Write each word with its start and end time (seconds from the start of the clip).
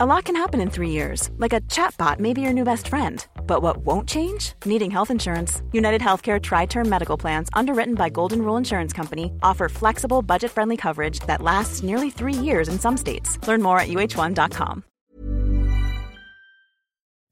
A 0.00 0.06
lot 0.06 0.26
can 0.26 0.36
happen 0.36 0.60
in 0.60 0.70
three 0.70 0.90
years, 0.90 1.28
like 1.38 1.52
a 1.52 1.60
chatbot 1.62 2.20
may 2.20 2.32
be 2.32 2.40
your 2.40 2.52
new 2.52 2.62
best 2.62 2.86
friend. 2.86 3.26
But 3.48 3.62
what 3.62 3.78
won't 3.78 4.08
change? 4.08 4.52
Needing 4.64 4.92
health 4.92 5.10
insurance. 5.10 5.60
United 5.72 6.00
Healthcare 6.00 6.40
Tri 6.40 6.66
Term 6.66 6.88
Medical 6.88 7.16
Plans, 7.16 7.48
underwritten 7.52 7.96
by 7.96 8.08
Golden 8.08 8.42
Rule 8.42 8.56
Insurance 8.56 8.92
Company, 8.92 9.32
offer 9.42 9.68
flexible, 9.68 10.22
budget 10.22 10.52
friendly 10.52 10.76
coverage 10.76 11.18
that 11.26 11.42
lasts 11.42 11.82
nearly 11.82 12.10
three 12.10 12.32
years 12.32 12.68
in 12.68 12.78
some 12.78 12.96
states. 12.96 13.40
Learn 13.48 13.60
more 13.60 13.80
at 13.80 13.88
uh1.com. 13.88 14.84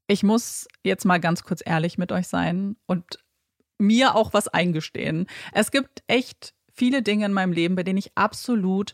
Ich 0.09 0.23
muss 0.23 0.67
jetzt 0.83 1.05
mal 1.05 1.19
ganz 1.19 1.43
kurz 1.43 1.63
ehrlich 1.65 1.97
mit 1.97 2.11
euch 2.11 2.27
sein 2.27 2.75
und 2.85 3.05
mir 3.79 4.13
auch 4.13 4.33
was 4.33 4.49
eingestehen. 4.49 5.27
Es 5.53 5.71
gibt 5.71 6.03
echt 6.07 6.53
viele 6.73 7.01
Dinge 7.01 7.27
in 7.27 7.31
meinem 7.31 7.53
Leben, 7.53 7.77
bei 7.77 7.83
denen 7.83 7.99
ich 7.99 8.11
absolut 8.15 8.93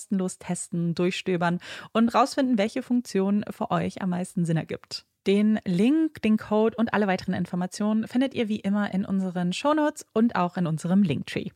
kostenlos 0.01 0.39
testen, 0.39 0.95
durchstöbern 0.95 1.59
und 1.93 2.13
rausfinden, 2.13 2.57
welche 2.57 2.81
Funktion 2.81 3.45
für 3.49 3.71
euch 3.71 4.01
am 4.01 4.09
meisten 4.09 4.45
Sinn 4.45 4.57
ergibt. 4.57 5.05
Den 5.27 5.59
Link, 5.65 6.21
den 6.23 6.37
Code 6.37 6.75
und 6.77 6.93
alle 6.93 7.05
weiteren 7.05 7.35
Informationen 7.35 8.07
findet 8.07 8.33
ihr 8.33 8.47
wie 8.47 8.59
immer 8.59 8.91
in 8.93 9.05
unseren 9.05 9.53
Shownotes 9.53 10.05
und 10.13 10.35
auch 10.35 10.57
in 10.57 10.65
unserem 10.65 11.03
Linktree. 11.03 11.49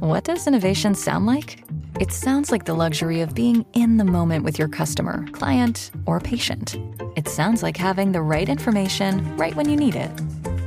What 0.00 0.26
does 0.26 0.46
innovation 0.46 0.94
sound 0.94 1.26
like? 1.26 1.58
It 2.00 2.10
sounds 2.10 2.50
like 2.50 2.64
the 2.64 2.72
luxury 2.72 3.22
of 3.22 3.34
being 3.34 3.66
in 3.74 3.98
the 3.98 4.04
moment 4.04 4.44
with 4.44 4.58
your 4.58 4.68
customer, 4.68 5.26
client, 5.32 5.92
or 6.06 6.18
patient. 6.18 6.78
It 7.14 7.28
sounds 7.28 7.62
like 7.62 7.76
having 7.76 8.12
the 8.12 8.22
right 8.22 8.48
information 8.48 9.36
right 9.36 9.54
when 9.54 9.68
you 9.68 9.76
need 9.76 9.94
it. 9.94 10.10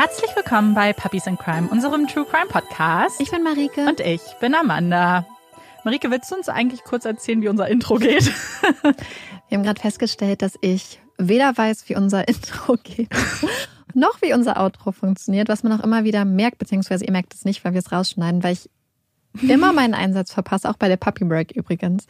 Herzlich 0.00 0.34
willkommen 0.34 0.72
bei 0.72 0.94
Puppies 0.94 1.26
in 1.26 1.36
Crime, 1.36 1.68
unserem 1.68 2.06
True 2.06 2.24
Crime 2.24 2.46
Podcast. 2.46 3.20
Ich 3.20 3.30
bin 3.30 3.42
Marike. 3.42 3.86
Und 3.86 4.00
ich 4.00 4.22
bin 4.40 4.54
Amanda. 4.54 5.26
Marike, 5.84 6.10
willst 6.10 6.30
du 6.30 6.36
uns 6.36 6.48
eigentlich 6.48 6.84
kurz 6.84 7.04
erzählen, 7.04 7.42
wie 7.42 7.50
unser 7.50 7.68
Intro 7.68 7.96
geht? 7.96 8.24
Wir 9.48 9.58
haben 9.58 9.62
gerade 9.62 9.78
festgestellt, 9.78 10.40
dass 10.40 10.54
ich 10.62 11.02
weder 11.18 11.54
weiß, 11.54 11.86
wie 11.90 11.96
unser 11.96 12.26
Intro 12.28 12.78
geht, 12.82 13.10
noch 13.92 14.22
wie 14.22 14.32
unser 14.32 14.58
Outro 14.58 14.92
funktioniert, 14.92 15.50
was 15.50 15.64
man 15.64 15.78
auch 15.78 15.84
immer 15.84 16.02
wieder 16.02 16.24
merkt, 16.24 16.56
beziehungsweise 16.56 17.04
ihr 17.04 17.12
merkt 17.12 17.34
es 17.34 17.44
nicht, 17.44 17.62
weil 17.66 17.74
wir 17.74 17.80
es 17.80 17.92
rausschneiden, 17.92 18.42
weil 18.42 18.54
ich 18.54 18.70
immer 19.42 19.74
meinen 19.74 19.92
Einsatz 19.92 20.32
verpasse, 20.32 20.70
auch 20.70 20.78
bei 20.78 20.88
der 20.88 20.96
Puppy 20.96 21.26
Break 21.26 21.52
übrigens. 21.52 22.06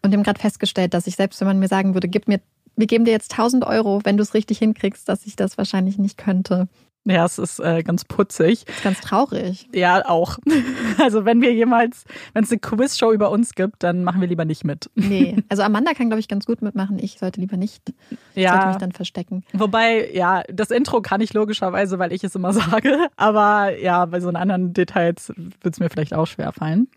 Und 0.00 0.12
wir 0.12 0.16
haben 0.16 0.24
gerade 0.24 0.40
festgestellt, 0.40 0.94
dass 0.94 1.06
ich 1.06 1.16
selbst, 1.16 1.42
wenn 1.42 1.48
man 1.48 1.58
mir 1.58 1.68
sagen 1.68 1.92
würde, 1.92 2.08
gib 2.08 2.26
mir, 2.26 2.40
wir 2.74 2.86
geben 2.86 3.04
dir 3.04 3.12
jetzt 3.12 3.32
1000 3.32 3.66
Euro, 3.66 4.00
wenn 4.04 4.16
du 4.16 4.22
es 4.22 4.32
richtig 4.32 4.56
hinkriegst, 4.60 5.06
dass 5.06 5.26
ich 5.26 5.36
das 5.36 5.58
wahrscheinlich 5.58 5.98
nicht 5.98 6.16
könnte. 6.16 6.68
Ja, 7.06 7.26
es 7.26 7.38
ist 7.38 7.58
äh, 7.60 7.82
ganz 7.82 8.04
putzig. 8.04 8.64
Ganz 8.82 9.00
traurig. 9.00 9.68
Ja, 9.74 10.08
auch. 10.08 10.38
Also 10.96 11.24
wenn 11.24 11.42
wir 11.42 11.52
jemals, 11.52 12.04
wenn 12.34 12.44
es 12.44 12.52
eine 12.52 12.60
Quizshow 12.60 13.12
über 13.12 13.30
uns 13.30 13.54
gibt, 13.54 13.82
dann 13.82 14.04
machen 14.04 14.20
wir 14.20 14.28
lieber 14.28 14.44
nicht 14.44 14.64
mit. 14.64 14.90
Nee, 14.94 15.36
also 15.48 15.62
Amanda 15.62 15.92
kann, 15.92 16.08
glaube 16.08 16.20
ich, 16.20 16.28
ganz 16.28 16.46
gut 16.46 16.62
mitmachen. 16.62 16.98
Ich 17.00 17.18
sollte 17.18 17.40
lieber 17.40 17.56
nicht. 17.56 17.92
Ich 18.34 18.44
ja. 18.44 18.52
sollte 18.52 18.68
mich 18.68 18.76
dann 18.76 18.92
verstecken. 18.92 19.44
Wobei, 19.52 20.10
ja, 20.12 20.44
das 20.52 20.70
Intro 20.70 21.02
kann 21.02 21.20
ich 21.20 21.34
logischerweise, 21.34 21.98
weil 21.98 22.12
ich 22.12 22.22
es 22.22 22.34
immer 22.36 22.52
sage. 22.52 23.08
Aber 23.16 23.76
ja, 23.76 24.06
bei 24.06 24.20
so 24.20 24.28
anderen 24.28 24.72
Details 24.72 25.32
wird 25.36 25.74
es 25.74 25.80
mir 25.80 25.90
vielleicht 25.90 26.14
auch 26.14 26.26
schwer 26.26 26.52
fallen. 26.52 26.88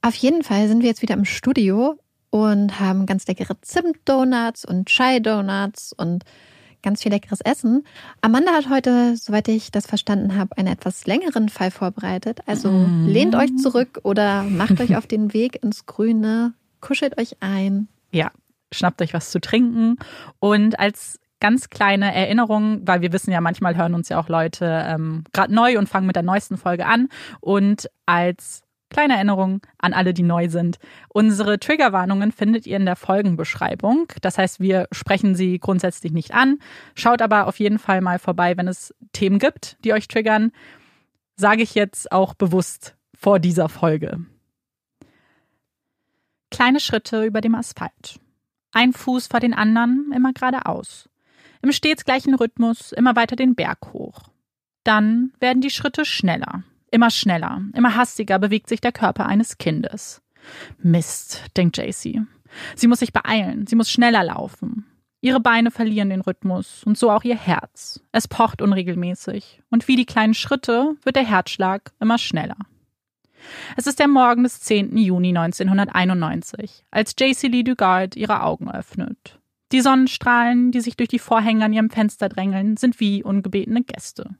Auf 0.00 0.14
jeden 0.14 0.44
Fall 0.44 0.68
sind 0.68 0.82
wir 0.82 0.88
jetzt 0.88 1.02
wieder 1.02 1.14
im 1.14 1.24
Studio 1.24 1.98
und 2.30 2.78
haben 2.78 3.04
ganz 3.04 3.26
leckere 3.26 3.60
Zimtdonuts 3.62 4.64
und 4.64 4.86
Chai-Donuts 4.86 5.92
und 5.92 6.24
ganz 6.88 7.02
viel 7.02 7.12
leckeres 7.12 7.42
Essen. 7.42 7.84
Amanda 8.22 8.52
hat 8.52 8.70
heute, 8.70 9.14
soweit 9.18 9.46
ich 9.48 9.70
das 9.70 9.86
verstanden 9.86 10.36
habe, 10.36 10.56
einen 10.56 10.68
etwas 10.68 11.06
längeren 11.06 11.50
Fall 11.50 11.70
vorbereitet. 11.70 12.40
Also 12.46 12.70
mm. 12.70 13.06
lehnt 13.06 13.34
euch 13.34 13.54
zurück 13.56 14.00
oder 14.04 14.42
macht 14.44 14.80
euch 14.80 14.96
auf 14.96 15.06
den 15.06 15.34
Weg 15.34 15.62
ins 15.62 15.84
grüne 15.84 16.54
Kuschelt 16.80 17.18
euch 17.18 17.36
ein. 17.40 17.88
Ja, 18.10 18.30
schnappt 18.72 19.02
euch 19.02 19.12
was 19.12 19.30
zu 19.30 19.38
trinken. 19.38 19.96
Und 20.38 20.80
als 20.80 21.20
ganz 21.40 21.68
kleine 21.68 22.14
Erinnerung, 22.14 22.80
weil 22.86 23.02
wir 23.02 23.12
wissen 23.12 23.32
ja, 23.32 23.42
manchmal 23.42 23.76
hören 23.76 23.92
uns 23.92 24.08
ja 24.08 24.18
auch 24.18 24.30
Leute 24.30 24.86
ähm, 24.88 25.24
gerade 25.34 25.54
neu 25.54 25.76
und 25.76 25.90
fangen 25.90 26.06
mit 26.06 26.16
der 26.16 26.22
neuesten 26.22 26.56
Folge 26.56 26.86
an. 26.86 27.10
Und 27.40 27.90
als 28.06 28.62
kleine 28.90 29.14
Erinnerung 29.14 29.60
an 29.78 29.92
alle, 29.92 30.14
die 30.14 30.22
neu 30.22 30.48
sind. 30.48 30.78
Unsere 31.08 31.58
Triggerwarnungen 31.58 32.32
findet 32.32 32.66
ihr 32.66 32.76
in 32.76 32.86
der 32.86 32.96
Folgenbeschreibung. 32.96 34.12
Das 34.22 34.38
heißt, 34.38 34.60
wir 34.60 34.88
sprechen 34.92 35.34
sie 35.34 35.58
grundsätzlich 35.58 36.12
nicht 36.12 36.34
an. 36.34 36.58
Schaut 36.94 37.22
aber 37.22 37.46
auf 37.46 37.58
jeden 37.58 37.78
Fall 37.78 38.00
mal 38.00 38.18
vorbei, 38.18 38.56
wenn 38.56 38.68
es 38.68 38.94
Themen 39.12 39.38
gibt, 39.38 39.76
die 39.84 39.92
euch 39.92 40.08
triggern. 40.08 40.52
Sage 41.36 41.62
ich 41.62 41.74
jetzt 41.74 42.10
auch 42.12 42.34
bewusst 42.34 42.96
vor 43.14 43.38
dieser 43.38 43.68
Folge. 43.68 44.20
Kleine 46.50 46.80
Schritte 46.80 47.24
über 47.24 47.40
dem 47.40 47.54
Asphalt. 47.54 48.20
Ein 48.72 48.92
Fuß 48.92 49.26
vor 49.26 49.40
den 49.40 49.54
anderen, 49.54 50.12
immer 50.14 50.32
geradeaus. 50.32 51.08
Im 51.62 51.72
stets 51.72 52.04
gleichen 52.04 52.34
Rhythmus, 52.34 52.92
immer 52.92 53.16
weiter 53.16 53.36
den 53.36 53.54
Berg 53.54 53.92
hoch. 53.92 54.28
Dann 54.84 55.32
werden 55.40 55.60
die 55.60 55.70
Schritte 55.70 56.04
schneller. 56.04 56.62
Immer 56.90 57.10
schneller, 57.10 57.62
immer 57.74 57.96
hastiger 57.96 58.38
bewegt 58.38 58.68
sich 58.68 58.80
der 58.80 58.92
Körper 58.92 59.26
eines 59.26 59.58
Kindes. 59.58 60.22
Mist, 60.78 61.44
denkt 61.56 61.76
JC. 61.76 62.22
Sie 62.74 62.86
muss 62.86 63.00
sich 63.00 63.12
beeilen, 63.12 63.66
sie 63.66 63.76
muss 63.76 63.90
schneller 63.90 64.24
laufen. 64.24 64.86
Ihre 65.20 65.40
Beine 65.40 65.70
verlieren 65.70 66.10
den 66.10 66.20
Rhythmus 66.20 66.84
und 66.84 66.96
so 66.96 67.10
auch 67.10 67.24
ihr 67.24 67.36
Herz. 67.36 68.00
Es 68.12 68.28
pocht 68.28 68.62
unregelmäßig 68.62 69.62
und 69.68 69.88
wie 69.88 69.96
die 69.96 70.06
kleinen 70.06 70.34
Schritte 70.34 70.94
wird 71.02 71.16
der 71.16 71.26
Herzschlag 71.26 71.92
immer 72.00 72.18
schneller. 72.18 72.56
Es 73.76 73.86
ist 73.86 73.98
der 73.98 74.08
Morgen 74.08 74.44
des 74.44 74.60
10. 74.60 74.96
Juni 74.96 75.28
1991, 75.28 76.84
als 76.90 77.14
JC 77.18 77.48
Lee 77.48 77.62
Dugard 77.62 78.16
ihre 78.16 78.42
Augen 78.42 78.70
öffnet. 78.70 79.38
Die 79.72 79.80
Sonnenstrahlen, 79.80 80.72
die 80.72 80.80
sich 80.80 80.96
durch 80.96 81.08
die 81.08 81.18
Vorhänge 81.18 81.64
an 81.64 81.72
ihrem 81.72 81.90
Fenster 81.90 82.28
drängeln, 82.28 82.76
sind 82.76 83.00
wie 83.00 83.22
ungebetene 83.22 83.82
Gäste. 83.82 84.36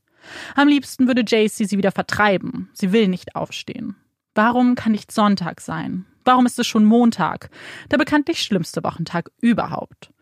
Am 0.54 0.68
liebsten 0.68 1.06
würde 1.06 1.22
JC 1.22 1.66
sie 1.66 1.78
wieder 1.78 1.92
vertreiben. 1.92 2.70
Sie 2.72 2.92
will 2.92 3.08
nicht 3.08 3.36
aufstehen. 3.36 3.96
Warum 4.34 4.74
kann 4.74 4.92
nicht 4.92 5.10
Sonntag 5.10 5.60
sein? 5.60 6.06
Warum 6.24 6.46
ist 6.46 6.58
es 6.58 6.66
schon 6.66 6.84
Montag? 6.84 7.50
Der 7.90 7.98
bekanntlich 7.98 8.42
schlimmste 8.42 8.84
Wochentag 8.84 9.30
überhaupt. 9.40 10.12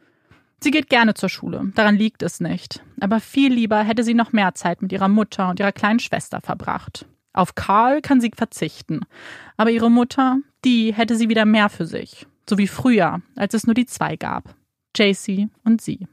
Sie 0.61 0.71
geht 0.71 0.89
gerne 0.89 1.15
zur 1.15 1.29
Schule, 1.29 1.71
daran 1.75 1.97
liegt 1.97 2.23
es 2.23 2.41
nicht. 2.41 2.83
Aber 3.01 3.21
viel 3.21 3.53
lieber 3.53 3.83
hätte 3.83 4.05
sie 4.05 4.15
noch 4.15 4.33
mehr 4.33 4.55
Zeit 4.55 4.83
mit 4.83 4.93
ihrer 4.93 5.09
Mutter 5.09 5.51
und 5.51 5.61
ihrer 5.61 5.73
kleinen 5.73 5.99
Schwester 5.99 6.41
verbracht. 6.41 7.07
Auf 7.33 7.55
Karl 7.55 8.01
kann 8.01 8.21
sie 8.21 8.31
verzichten. 8.35 9.01
Aber 9.59 9.71
ihre 9.71 9.91
Mutter, 9.91 10.39
die 10.65 10.95
hätte 10.95 11.17
sie 11.17 11.29
wieder 11.29 11.45
mehr 11.45 11.69
für 11.69 11.85
sich. 11.85 12.27
So 12.49 12.57
wie 12.57 12.67
früher, 12.67 13.21
als 13.37 13.53
es 13.53 13.67
nur 13.67 13.75
die 13.75 13.87
zwei 13.87 14.17
gab. 14.17 14.55
JC 14.97 15.49
und 15.63 15.83
sie. 15.83 16.07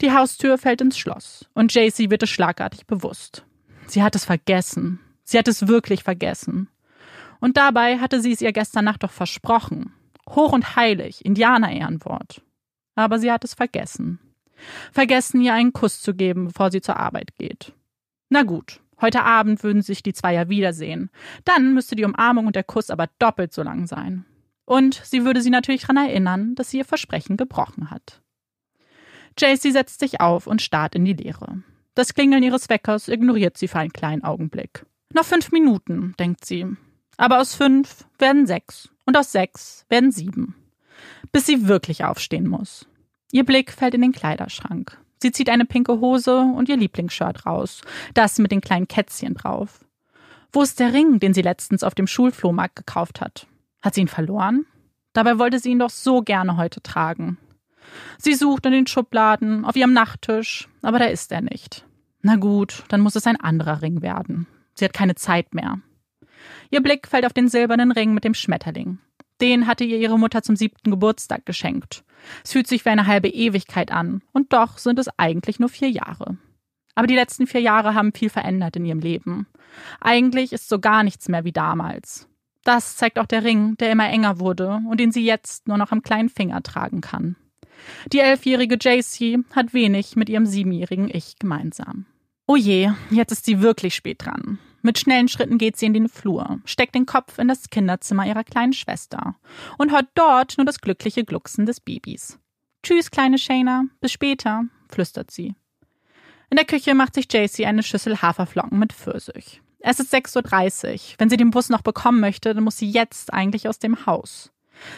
Die 0.00 0.12
Haustür 0.12 0.58
fällt 0.58 0.80
ins 0.80 0.98
Schloss 0.98 1.46
und 1.54 1.74
JC 1.74 2.10
wird 2.10 2.22
es 2.22 2.30
schlagartig 2.30 2.86
bewusst. 2.86 3.44
Sie 3.86 4.02
hat 4.02 4.14
es 4.14 4.24
vergessen. 4.24 5.00
Sie 5.24 5.38
hat 5.38 5.48
es 5.48 5.68
wirklich 5.68 6.02
vergessen. 6.02 6.68
Und 7.40 7.56
dabei 7.56 7.98
hatte 7.98 8.20
sie 8.20 8.32
es 8.32 8.40
ihr 8.40 8.52
gestern 8.52 8.84
Nacht 8.84 9.02
doch 9.02 9.10
versprochen. 9.10 9.92
Hoch 10.28 10.52
und 10.52 10.76
heilig, 10.76 11.24
Indianer-Ehrenwort. 11.24 12.42
Aber 12.94 13.18
sie 13.18 13.30
hat 13.30 13.44
es 13.44 13.54
vergessen. 13.54 14.18
Vergessen, 14.92 15.40
ihr 15.40 15.54
einen 15.54 15.72
Kuss 15.72 16.00
zu 16.00 16.14
geben, 16.14 16.46
bevor 16.46 16.70
sie 16.70 16.80
zur 16.80 16.96
Arbeit 16.96 17.34
geht. 17.36 17.72
Na 18.28 18.42
gut, 18.42 18.80
Heute 19.00 19.24
Abend 19.24 19.62
würden 19.62 19.82
sich 19.82 20.02
die 20.02 20.14
zwei 20.14 20.32
ja 20.32 20.48
wiedersehen. 20.48 21.10
Dann 21.44 21.74
müsste 21.74 21.96
die 21.96 22.04
Umarmung 22.04 22.46
und 22.46 22.56
der 22.56 22.64
Kuss 22.64 22.90
aber 22.90 23.08
doppelt 23.18 23.52
so 23.52 23.62
lang 23.62 23.86
sein. 23.86 24.24
Und 24.64 25.00
sie 25.04 25.24
würde 25.24 25.42
sie 25.42 25.50
natürlich 25.50 25.82
daran 25.82 25.98
erinnern, 25.98 26.54
dass 26.54 26.70
sie 26.70 26.78
ihr 26.78 26.84
Versprechen 26.84 27.36
gebrochen 27.36 27.90
hat. 27.90 28.22
JC 29.38 29.72
setzt 29.72 30.00
sich 30.00 30.20
auf 30.20 30.46
und 30.46 30.62
starrt 30.62 30.94
in 30.94 31.04
die 31.04 31.12
Leere. 31.12 31.62
Das 31.94 32.14
Klingeln 32.14 32.42
ihres 32.42 32.68
Weckers 32.68 33.08
ignoriert 33.08 33.56
sie 33.56 33.68
für 33.68 33.78
einen 33.78 33.92
kleinen 33.92 34.24
Augenblick. 34.24 34.86
Noch 35.12 35.24
fünf 35.24 35.52
Minuten, 35.52 36.14
denkt 36.18 36.44
sie. 36.44 36.66
Aber 37.16 37.40
aus 37.40 37.54
fünf 37.54 38.06
werden 38.18 38.46
sechs 38.46 38.90
und 39.04 39.16
aus 39.16 39.32
sechs 39.32 39.86
werden 39.88 40.12
sieben. 40.12 40.54
Bis 41.32 41.46
sie 41.46 41.68
wirklich 41.68 42.04
aufstehen 42.04 42.46
muss. 42.46 42.86
Ihr 43.32 43.44
Blick 43.44 43.72
fällt 43.72 43.94
in 43.94 44.02
den 44.02 44.12
Kleiderschrank. 44.12 44.98
Sie 45.22 45.32
zieht 45.32 45.48
eine 45.48 45.64
pinke 45.64 46.00
Hose 46.00 46.40
und 46.40 46.68
ihr 46.68 46.76
Lieblingsshirt 46.76 47.46
raus, 47.46 47.80
das 48.14 48.38
mit 48.38 48.52
den 48.52 48.60
kleinen 48.60 48.88
Kätzchen 48.88 49.34
drauf. 49.34 49.80
Wo 50.52 50.62
ist 50.62 50.78
der 50.78 50.92
Ring, 50.92 51.18
den 51.18 51.34
sie 51.34 51.42
letztens 51.42 51.82
auf 51.82 51.94
dem 51.94 52.06
Schulflohmarkt 52.06 52.76
gekauft 52.76 53.20
hat? 53.20 53.46
Hat 53.82 53.94
sie 53.94 54.02
ihn 54.02 54.08
verloren? 54.08 54.66
Dabei 55.12 55.38
wollte 55.38 55.58
sie 55.58 55.70
ihn 55.70 55.78
doch 55.78 55.90
so 55.90 56.22
gerne 56.22 56.56
heute 56.56 56.82
tragen. 56.82 57.38
Sie 58.18 58.34
sucht 58.34 58.66
in 58.66 58.72
den 58.72 58.86
Schubladen, 58.86 59.64
auf 59.64 59.76
ihrem 59.76 59.92
Nachttisch, 59.92 60.68
aber 60.82 60.98
da 60.98 61.06
ist 61.06 61.32
er 61.32 61.42
nicht. 61.42 61.84
Na 62.22 62.36
gut, 62.36 62.84
dann 62.88 63.00
muss 63.00 63.16
es 63.16 63.26
ein 63.26 63.40
anderer 63.40 63.82
Ring 63.82 64.02
werden. 64.02 64.46
Sie 64.74 64.84
hat 64.84 64.92
keine 64.92 65.14
Zeit 65.14 65.54
mehr. 65.54 65.80
Ihr 66.70 66.82
Blick 66.82 67.06
fällt 67.06 67.26
auf 67.26 67.32
den 67.32 67.48
silbernen 67.48 67.92
Ring 67.92 68.14
mit 68.14 68.24
dem 68.24 68.34
Schmetterling. 68.34 68.98
Den 69.40 69.66
hatte 69.66 69.84
ihr 69.84 69.98
ihre 69.98 70.18
Mutter 70.18 70.42
zum 70.42 70.56
siebten 70.56 70.90
Geburtstag 70.90 71.44
geschenkt. 71.44 72.04
Es 72.42 72.52
fühlt 72.52 72.66
sich 72.66 72.84
wie 72.84 72.90
eine 72.90 73.06
halbe 73.06 73.28
Ewigkeit 73.28 73.92
an, 73.92 74.22
und 74.32 74.52
doch 74.52 74.78
sind 74.78 74.98
es 74.98 75.08
eigentlich 75.18 75.60
nur 75.60 75.68
vier 75.68 75.90
Jahre. 75.90 76.38
Aber 76.94 77.06
die 77.06 77.14
letzten 77.14 77.46
vier 77.46 77.60
Jahre 77.60 77.94
haben 77.94 78.12
viel 78.12 78.30
verändert 78.30 78.76
in 78.76 78.86
ihrem 78.86 79.00
Leben. 79.00 79.46
Eigentlich 80.00 80.52
ist 80.52 80.68
so 80.68 80.78
gar 80.78 81.02
nichts 81.02 81.28
mehr 81.28 81.44
wie 81.44 81.52
damals. 81.52 82.28
Das 82.64 82.96
zeigt 82.96 83.18
auch 83.18 83.26
der 83.26 83.44
Ring, 83.44 83.76
der 83.76 83.92
immer 83.92 84.08
enger 84.08 84.40
wurde 84.40 84.80
und 84.88 84.98
den 84.98 85.12
sie 85.12 85.24
jetzt 85.24 85.68
nur 85.68 85.76
noch 85.76 85.92
am 85.92 86.02
kleinen 86.02 86.30
Finger 86.30 86.62
tragen 86.62 87.02
kann. 87.02 87.36
Die 88.12 88.20
elfjährige 88.20 88.76
JC 88.80 89.44
hat 89.52 89.74
wenig 89.74 90.16
mit 90.16 90.28
ihrem 90.28 90.46
siebenjährigen 90.46 91.08
Ich 91.12 91.38
gemeinsam. 91.38 92.06
Oh 92.46 92.56
je, 92.56 92.90
jetzt 93.10 93.32
ist 93.32 93.44
sie 93.44 93.60
wirklich 93.60 93.94
spät 93.94 94.24
dran. 94.24 94.58
Mit 94.82 94.98
schnellen 95.00 95.26
Schritten 95.26 95.58
geht 95.58 95.76
sie 95.76 95.86
in 95.86 95.94
den 95.94 96.08
Flur, 96.08 96.60
steckt 96.64 96.94
den 96.94 97.06
Kopf 97.06 97.38
in 97.38 97.48
das 97.48 97.70
Kinderzimmer 97.70 98.24
ihrer 98.24 98.44
kleinen 98.44 98.72
Schwester 98.72 99.34
und 99.78 99.90
hört 99.90 100.06
dort 100.14 100.56
nur 100.58 100.64
das 100.64 100.80
glückliche 100.80 101.24
Glucksen 101.24 101.66
des 101.66 101.80
Babys. 101.80 102.38
Tschüss, 102.84 103.10
kleine 103.10 103.38
Shayna, 103.38 103.86
bis 104.00 104.12
später, 104.12 104.64
flüstert 104.88 105.32
sie. 105.32 105.56
In 106.50 106.56
der 106.56 106.64
Küche 106.64 106.94
macht 106.94 107.14
sich 107.14 107.26
JC 107.32 107.66
eine 107.66 107.82
Schüssel 107.82 108.22
Haferflocken 108.22 108.78
mit 108.78 108.92
Pfirsich. 108.92 109.60
Es 109.80 109.98
ist 109.98 110.14
6.30 110.14 110.92
Uhr. 110.92 111.00
Wenn 111.18 111.30
sie 111.30 111.36
den 111.36 111.50
Bus 111.50 111.68
noch 111.68 111.82
bekommen 111.82 112.20
möchte, 112.20 112.54
dann 112.54 112.62
muss 112.62 112.78
sie 112.78 112.88
jetzt 112.88 113.32
eigentlich 113.32 113.68
aus 113.68 113.80
dem 113.80 114.06
Haus. 114.06 114.52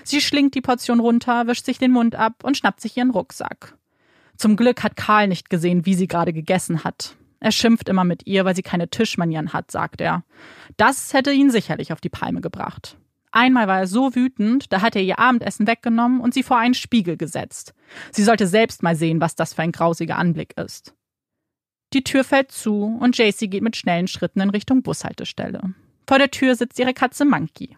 Sie 0.05 0.21
schlingt 0.21 0.55
die 0.55 0.61
Portion 0.61 1.01
runter, 1.01 1.47
wischt 1.47 1.65
sich 1.65 1.79
den 1.79 1.93
Mund 1.93 2.15
ab 2.15 2.45
und 2.45 2.57
schnappt 2.57 2.81
sich 2.81 2.97
ihren 2.97 3.11
Rucksack. 3.11 3.77
Zum 4.37 4.57
Glück 4.57 4.83
hat 4.83 4.97
Karl 4.97 5.29
nicht 5.29 5.51
gesehen, 5.51 5.85
wie 5.85 5.95
sie 5.95 6.07
gerade 6.07 6.33
gegessen 6.33 6.85
hat. 6.85 7.17
Er 7.41 7.53
schimpft 7.53 7.89
immer 7.89 8.05
mit 8.05 8.27
ihr, 8.27 8.45
weil 8.45 8.57
sie 8.57 8.63
keine 8.63 8.89
Tischmanieren 8.89 9.53
hat, 9.53 9.71
sagt 9.71 10.01
er. 10.01 10.25
Das 10.77 11.13
hätte 11.13 11.33
ihn 11.33 11.51
sicherlich 11.51 11.93
auf 11.93 12.01
die 12.01 12.09
Palme 12.09 12.41
gebracht. 12.41 12.97
Einmal 13.31 13.69
war 13.69 13.81
er 13.81 13.87
so 13.87 14.15
wütend, 14.15 14.73
da 14.73 14.81
hat 14.81 14.97
er 14.97 15.03
ihr 15.03 15.19
Abendessen 15.19 15.67
weggenommen 15.67 16.21
und 16.21 16.35
sie 16.35 16.43
vor 16.43 16.59
einen 16.59 16.75
Spiegel 16.75 17.17
gesetzt. 17.17 17.75
Sie 18.11 18.25
sollte 18.25 18.47
selbst 18.47 18.83
mal 18.83 18.97
sehen, 18.97 19.21
was 19.21 19.37
das 19.37 19.55
für 19.55 19.63
ein 19.63 19.73
grausiger 19.73 20.17
Anblick 20.17 20.57
ist. 20.57 20.95
Die 21.93 22.05
Tür 22.05 22.25
fällt 22.25 22.53
zu 22.53 22.99
und 23.01 23.17
JC 23.17 23.51
geht 23.51 23.63
mit 23.63 23.77
schnellen 23.77 24.09
Schritten 24.09 24.41
in 24.41 24.51
Richtung 24.51 24.83
Bushaltestelle. 24.83 25.75
Vor 26.07 26.19
der 26.19 26.31
Tür 26.31 26.55
sitzt 26.55 26.79
ihre 26.79 26.95
Katze 26.95 27.25
Monkey. 27.25 27.77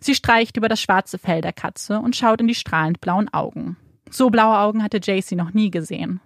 Sie 0.00 0.14
streicht 0.14 0.56
über 0.56 0.68
das 0.68 0.80
schwarze 0.80 1.18
Fell 1.18 1.40
der 1.40 1.52
Katze 1.52 1.98
und 1.98 2.16
schaut 2.16 2.40
in 2.40 2.48
die 2.48 2.54
strahlend 2.54 3.00
blauen 3.00 3.32
Augen. 3.32 3.76
So 4.10 4.30
blaue 4.30 4.58
Augen 4.58 4.82
hatte 4.82 4.98
JC 4.98 5.32
noch 5.32 5.52
nie 5.52 5.70
gesehen. 5.70 6.20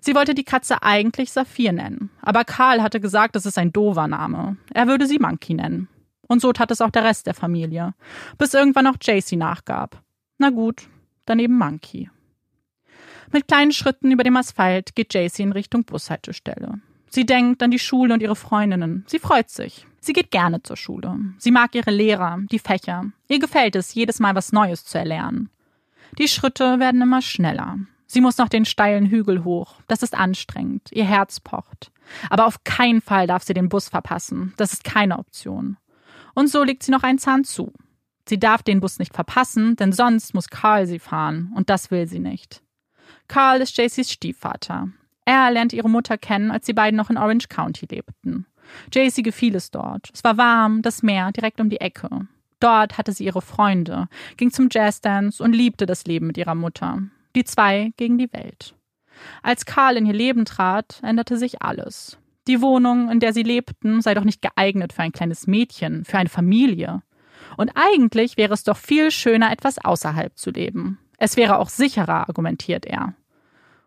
Sie 0.00 0.14
wollte 0.14 0.34
die 0.34 0.44
Katze 0.44 0.82
eigentlich 0.82 1.32
Saphir 1.32 1.72
nennen, 1.72 2.10
aber 2.22 2.44
Karl 2.44 2.82
hatte 2.82 3.00
gesagt, 3.00 3.36
das 3.36 3.46
ist 3.46 3.58
ein 3.58 3.72
dover 3.72 4.06
Name. 4.06 4.56
Er 4.72 4.86
würde 4.86 5.06
sie 5.06 5.18
Monkey 5.18 5.54
nennen. 5.54 5.88
Und 6.28 6.40
so 6.40 6.52
tat 6.52 6.70
es 6.70 6.80
auch 6.80 6.90
der 6.90 7.04
Rest 7.04 7.26
der 7.26 7.34
Familie, 7.34 7.94
bis 8.38 8.54
irgendwann 8.54 8.86
auch 8.86 8.96
JC 9.00 9.32
nachgab. 9.32 10.02
Na 10.38 10.50
gut, 10.50 10.88
dann 11.24 11.38
eben 11.38 11.56
Monkey. 11.56 12.10
Mit 13.32 13.48
kleinen 13.48 13.72
Schritten 13.72 14.12
über 14.12 14.22
dem 14.22 14.36
Asphalt 14.36 14.94
geht 14.94 15.14
JC 15.14 15.40
in 15.40 15.52
Richtung 15.52 15.84
Bushaltestelle. 15.84 16.80
Sie 17.16 17.24
denkt 17.24 17.62
an 17.62 17.70
die 17.70 17.78
Schule 17.78 18.12
und 18.12 18.20
ihre 18.20 18.36
Freundinnen. 18.36 19.06
Sie 19.06 19.18
freut 19.18 19.48
sich. 19.48 19.86
Sie 20.00 20.12
geht 20.12 20.30
gerne 20.30 20.62
zur 20.62 20.76
Schule. 20.76 21.18
Sie 21.38 21.50
mag 21.50 21.74
ihre 21.74 21.90
Lehrer, 21.90 22.40
die 22.52 22.58
Fächer. 22.58 23.06
Ihr 23.26 23.38
gefällt 23.38 23.74
es, 23.74 23.94
jedes 23.94 24.20
Mal 24.20 24.34
was 24.34 24.52
Neues 24.52 24.84
zu 24.84 24.98
erlernen. 24.98 25.48
Die 26.18 26.28
Schritte 26.28 26.78
werden 26.78 27.00
immer 27.00 27.22
schneller. 27.22 27.78
Sie 28.06 28.20
muss 28.20 28.36
noch 28.36 28.50
den 28.50 28.66
steilen 28.66 29.06
Hügel 29.06 29.44
hoch. 29.44 29.76
Das 29.88 30.02
ist 30.02 30.14
anstrengend. 30.14 30.90
Ihr 30.92 31.06
Herz 31.06 31.40
pocht. 31.40 31.90
Aber 32.28 32.44
auf 32.44 32.64
keinen 32.64 33.00
Fall 33.00 33.26
darf 33.26 33.44
sie 33.44 33.54
den 33.54 33.70
Bus 33.70 33.88
verpassen. 33.88 34.52
Das 34.58 34.74
ist 34.74 34.84
keine 34.84 35.18
Option. 35.18 35.78
Und 36.34 36.50
so 36.50 36.64
legt 36.64 36.82
sie 36.82 36.92
noch 36.92 37.02
einen 37.02 37.18
Zahn 37.18 37.44
zu. 37.44 37.72
Sie 38.28 38.38
darf 38.38 38.62
den 38.62 38.80
Bus 38.80 38.98
nicht 38.98 39.14
verpassen, 39.14 39.74
denn 39.76 39.94
sonst 39.94 40.34
muss 40.34 40.50
Carl 40.50 40.86
sie 40.86 40.98
fahren. 40.98 41.50
Und 41.56 41.70
das 41.70 41.90
will 41.90 42.06
sie 42.06 42.20
nicht. 42.20 42.62
Carl 43.26 43.62
ist 43.62 43.74
Jaycees 43.78 44.12
Stiefvater. 44.12 44.90
Er 45.26 45.50
lernt 45.50 45.72
ihre 45.72 45.90
Mutter 45.90 46.16
kennen, 46.16 46.50
als 46.50 46.66
sie 46.66 46.72
beiden 46.72 46.96
noch 46.96 47.10
in 47.10 47.18
Orange 47.18 47.48
County 47.48 47.86
lebten. 47.90 48.46
Jaycee 48.92 49.22
gefiel 49.22 49.54
es 49.56 49.70
dort. 49.70 50.08
Es 50.14 50.24
war 50.24 50.38
warm, 50.38 50.82
das 50.82 51.02
Meer 51.02 51.32
direkt 51.32 51.60
um 51.60 51.68
die 51.68 51.80
Ecke. 51.80 52.08
Dort 52.60 52.96
hatte 52.96 53.12
sie 53.12 53.24
ihre 53.24 53.42
Freunde, 53.42 54.08
ging 54.36 54.50
zum 54.50 54.68
Jazzdance 54.70 55.42
und 55.42 55.52
liebte 55.52 55.84
das 55.84 56.06
Leben 56.06 56.28
mit 56.28 56.38
ihrer 56.38 56.54
Mutter. 56.54 57.02
Die 57.34 57.44
zwei 57.44 57.92
gegen 57.96 58.18
die 58.18 58.32
Welt. 58.32 58.74
Als 59.42 59.66
Karl 59.66 59.96
in 59.96 60.06
ihr 60.06 60.14
Leben 60.14 60.44
trat, 60.44 61.00
änderte 61.02 61.36
sich 61.36 61.60
alles. 61.60 62.18
Die 62.46 62.62
Wohnung, 62.62 63.10
in 63.10 63.18
der 63.18 63.32
sie 63.32 63.42
lebten, 63.42 64.00
sei 64.00 64.14
doch 64.14 64.24
nicht 64.24 64.40
geeignet 64.40 64.92
für 64.92 65.02
ein 65.02 65.12
kleines 65.12 65.46
Mädchen, 65.46 66.04
für 66.04 66.18
eine 66.18 66.28
Familie. 66.28 67.02
Und 67.56 67.72
eigentlich 67.74 68.36
wäre 68.36 68.54
es 68.54 68.62
doch 68.62 68.76
viel 68.76 69.10
schöner, 69.10 69.50
etwas 69.50 69.84
außerhalb 69.84 70.38
zu 70.38 70.50
leben. 70.50 70.98
Es 71.18 71.36
wäre 71.36 71.58
auch 71.58 71.68
sicherer, 71.68 72.28
argumentiert 72.28 72.86
er. 72.86 73.14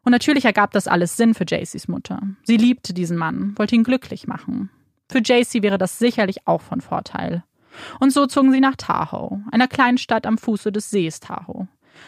Und 0.04 0.12
natürlich 0.12 0.46
ergab 0.46 0.72
das 0.72 0.88
alles 0.88 1.18
Sinn 1.18 1.34
für 1.34 1.46
Jaycees 1.48 1.88
Mutter. 1.88 2.22
Sie 2.44 2.58
liebte 2.58 2.94
diesen 2.94 3.18
Mann, 3.18 3.58
wollte 3.58 3.76
ihn 3.76 3.84
glücklich 3.84 4.28
machen. 4.28 4.70
Für 5.10 5.22
Jaycee 5.24 5.62
wäre 5.62 5.78
das 5.78 6.00
sicherlich 6.00 6.48
auch 6.48 6.62
von 6.62 6.82
Vorteil. 6.82 7.44
Und 8.00 8.12
so 8.12 8.26
zogen 8.26 8.52
sie 8.52 8.60
nach 8.60 8.76
Tahoe, 8.76 9.44
einer 9.52 9.68
kleinen 9.68 9.98
Stadt 9.98 10.26
am 10.26 10.38
Fuße 10.38 10.72
des 10.72 10.90
Sees 10.90 11.20
Tahoe. 11.20 11.68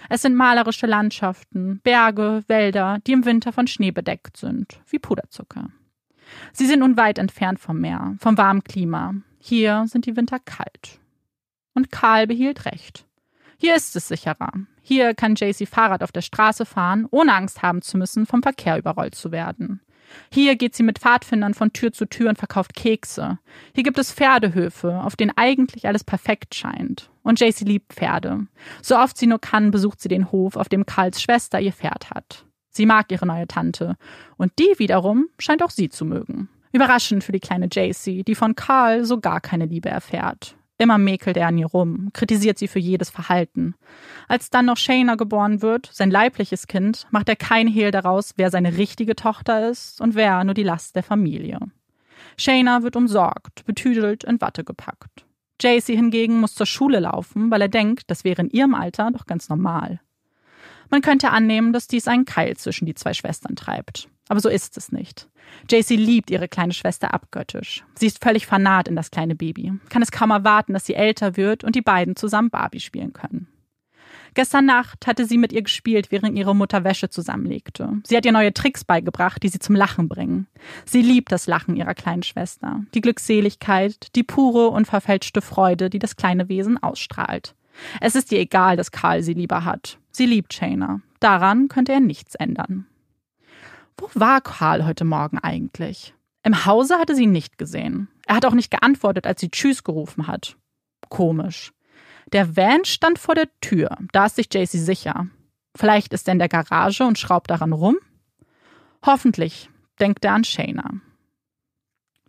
Es 0.10 0.22
sind 0.22 0.36
malerische 0.36 0.88
Landschaften, 0.88 1.80
Berge, 1.84 2.44
Wälder, 2.48 3.00
die 3.06 3.12
im 3.12 3.26
Winter 3.26 3.52
von 3.52 3.68
Schnee 3.68 3.92
bedeckt 3.92 4.38
sind, 4.38 4.80
wie 4.88 5.00
Puderzucker. 5.00 5.70
Sie 6.54 6.66
sind 6.66 6.80
nun 6.80 6.98
weit 6.98 7.18
entfernt 7.18 7.60
vom 7.60 7.80
Meer, 7.80 8.16
vom 8.20 8.38
warmen 8.38 8.64
Klima. 8.64 9.16
Hier 9.40 9.86
sind 9.88 10.06
die 10.06 10.16
Winter 10.16 10.40
kalt. 10.40 11.00
Und 11.74 11.92
Karl 11.92 12.28
behielt 12.28 12.66
recht. 12.66 13.06
Hier 13.58 13.76
ist 13.76 13.96
es 13.96 14.08
sicherer. 14.08 14.52
Hier 14.82 15.14
kann 15.14 15.36
JC 15.36 15.68
Fahrrad 15.68 16.04
auf 16.04 16.12
der 16.12 16.22
Straße 16.22 16.66
fahren, 16.66 17.08
ohne 17.12 17.34
Angst 17.34 17.62
haben 17.62 17.82
zu 17.82 17.98
müssen, 17.98 18.26
vom 18.26 18.42
Verkehr 18.42 18.78
überrollt 18.78 19.16
zu 19.16 19.32
werden. 19.32 19.82
Hier 20.32 20.56
geht 20.56 20.76
sie 20.76 20.84
mit 20.84 21.00
Pfadfindern 21.00 21.54
von 21.54 21.74
Tür 21.74 21.94
zu 21.94 22.06
Tür 22.06 22.30
und 22.30 22.38
verkauft 22.38 22.74
Kekse. 22.74 23.40
Hier 23.74 23.84
gibt 23.84 23.98
es 23.98 24.12
Pferdehöfe, 24.12 25.02
auf 25.02 25.16
denen 25.16 25.32
eigentlich 25.36 25.88
alles 25.88 26.04
perfekt 26.04 26.56
scheint. 26.56 27.10
Und 27.24 27.40
JC 27.40 27.62
liebt 27.62 27.94
Pferde. 27.94 28.48
So 28.82 28.98
oft 28.98 29.18
sie 29.18 29.28
nur 29.28 29.40
kann, 29.40 29.72
besucht 29.72 30.02
sie 30.02 30.10
den 30.10 30.32
Hof, 30.32 30.56
auf 30.56 30.70
dem 30.70 30.86
Karls 30.86 31.22
Schwester 31.22 31.60
ihr 31.60 31.74
Pferd 31.74 32.10
hat. 32.10 32.46
Sie 32.70 32.86
mag 32.86 33.12
ihre 33.12 33.26
neue 33.26 33.48
Tante. 33.48 33.96
Und 34.38 34.52
die 34.60 34.74
wiederum 34.78 35.28
scheint 35.38 35.64
auch 35.64 35.70
sie 35.70 35.90
zu 35.90 36.06
mögen. 36.06 36.50
Überraschend 36.72 37.24
für 37.24 37.34
die 37.34 37.42
kleine 37.42 37.68
JC, 37.72 38.24
die 38.24 38.36
von 38.36 38.56
Karl 38.56 39.04
so 39.04 39.20
gar 39.20 39.42
keine 39.42 39.66
Liebe 39.66 39.90
erfährt. 39.90 40.56
Immer 40.82 40.98
mäkelt 40.98 41.38
er 41.38 41.46
an 41.46 41.60
ihr 41.60 41.68
rum, 41.68 42.10
kritisiert 42.12 42.58
sie 42.58 42.68
für 42.68 42.80
jedes 42.80 43.12
Verhalten. 43.12 43.76
Als 44.28 44.50
dann 44.50 44.66
noch 44.66 44.78
Shayna 44.78 45.14
geboren 45.14 45.62
wird, 45.62 45.88
sein 45.94 46.10
leibliches 46.10 46.66
Kind, 46.66 47.06
macht 47.12 47.30
er 47.30 47.36
kein 47.36 47.68
Hehl 47.68 47.92
daraus, 47.92 48.34
wer 48.38 48.50
seine 48.50 48.78
richtige 48.78 49.16
Tochter 49.16 49.70
ist 49.70 50.02
und 50.02 50.16
wer 50.16 50.44
nur 50.44 50.56
die 50.56 50.64
Last 50.64 50.96
der 50.96 51.04
Familie. 51.04 51.60
Shayna 52.36 52.82
wird 52.82 52.96
umsorgt, 52.96 53.64
betüdelt, 53.66 54.24
in 54.24 54.42
Watte 54.42 54.64
gepackt. 54.64 55.24
JC 55.62 55.96
hingegen 55.96 56.40
muss 56.40 56.56
zur 56.56 56.66
Schule 56.66 57.02
laufen, 57.02 57.52
weil 57.52 57.62
er 57.62 57.70
denkt, 57.70 58.10
das 58.10 58.24
wäre 58.24 58.42
in 58.42 58.50
ihrem 58.50 58.74
Alter 58.74 59.12
doch 59.12 59.28
ganz 59.28 59.50
normal. 59.50 60.00
Man 60.90 61.02
könnte 61.02 61.30
annehmen, 61.30 61.74
dass 61.74 61.90
dies 61.90 62.08
einen 62.08 62.26
Keil 62.26 62.58
zwischen 62.58 62.88
die 62.88 62.96
zwei 62.96 63.14
Schwestern 63.14 63.56
treibt. 63.56 64.10
Aber 64.32 64.40
so 64.40 64.48
ist 64.48 64.78
es 64.78 64.94
nicht. 64.94 65.28
JC 65.70 65.98
liebt 65.98 66.32
ihre 66.32 66.48
kleine 66.48 66.72
Schwester 66.72 67.14
abgöttisch. 67.14 67.84
Sie 67.96 68.06
ist 68.06 68.24
völlig 68.24 68.48
fanat 68.48 68.88
in 68.88 68.96
das 68.96 69.12
kleine 69.12 69.36
Baby, 69.36 69.74
kann 69.90 70.02
es 70.02 70.10
kaum 70.10 70.32
erwarten, 70.32 70.72
dass 70.72 70.86
sie 70.86 70.94
älter 70.94 71.36
wird 71.36 71.66
und 71.66 71.76
die 71.76 71.82
beiden 71.82 72.16
zusammen 72.16 72.50
Barbie 72.50 72.80
spielen 72.80 73.12
können. 73.12 73.48
Gestern 74.34 74.68
Nacht 74.68 75.06
hatte 75.06 75.26
sie 75.26 75.38
mit 75.38 75.52
ihr 75.52 75.64
gespielt, 75.64 76.14
während 76.14 76.38
ihre 76.38 76.56
Mutter 76.56 76.86
Wäsche 76.86 77.10
zusammenlegte. 77.10 78.00
Sie 78.08 78.16
hat 78.16 78.26
ihr 78.26 78.32
neue 78.32 78.54
Tricks 78.54 78.86
beigebracht, 78.86 79.44
die 79.44 79.50
sie 79.50 79.60
zum 79.60 79.76
Lachen 79.76 80.08
bringen. 80.08 80.48
Sie 80.86 81.02
liebt 81.02 81.34
das 81.34 81.46
Lachen 81.46 81.76
ihrer 81.76 81.94
kleinen 81.94 82.24
Schwester, 82.24 82.86
die 82.94 83.02
Glückseligkeit, 83.02 84.16
die 84.16 84.24
pure, 84.24 84.70
unverfälschte 84.70 85.42
Freude, 85.42 85.90
die 85.90 86.00
das 86.00 86.16
kleine 86.16 86.48
Wesen 86.48 86.82
ausstrahlt. 86.82 87.54
Es 88.00 88.16
ist 88.16 88.32
ihr 88.32 88.40
egal, 88.40 88.78
dass 88.78 88.92
Karl 88.92 89.24
sie 89.24 89.34
lieber 89.34 89.66
hat. 89.66 89.98
Sie 90.10 90.26
liebt 90.26 90.54
Shayna. 90.54 91.02
Daran 91.20 91.68
könnte 91.68 91.92
er 91.92 92.00
nichts 92.00 92.36
ändern. 92.36 92.86
Wo 94.02 94.10
war 94.16 94.42
Karl 94.42 94.84
heute 94.86 95.06
Morgen 95.06 95.38
eigentlich? 95.38 96.16
Im 96.42 96.66
Hause 96.66 96.98
hatte 96.98 97.14
sie 97.14 97.26
ihn 97.26 97.32
nicht 97.32 97.60
gesehen. 97.60 98.08
Er 98.26 98.36
hat 98.36 98.46
auch 98.46 98.56
nicht 98.56 98.72
geantwortet, 98.72 99.28
als 99.28 99.40
sie 99.40 99.52
Tschüss 99.52 99.84
gerufen 99.84 100.26
hat. 100.26 100.58
Komisch. 101.10 101.72
Der 102.34 102.58
Van 102.58 102.84
stand 102.84 103.20
vor 103.20 103.36
der 103.36 103.48
Tür. 103.62 103.96
Da 104.12 104.26
ist 104.26 104.38
sich 104.38 104.52
Jaycee 104.52 104.80
sicher. 104.80 105.28
Vielleicht 105.78 106.14
ist 106.14 106.28
er 106.28 106.32
in 106.32 106.40
der 106.40 106.50
Garage 106.50 107.04
und 107.04 107.20
schraubt 107.20 107.52
daran 107.52 107.74
rum? 107.74 107.98
Hoffentlich 109.06 109.70
denkt 110.00 110.26
er 110.26 110.34
an 110.34 110.46
Shayna. 110.46 110.94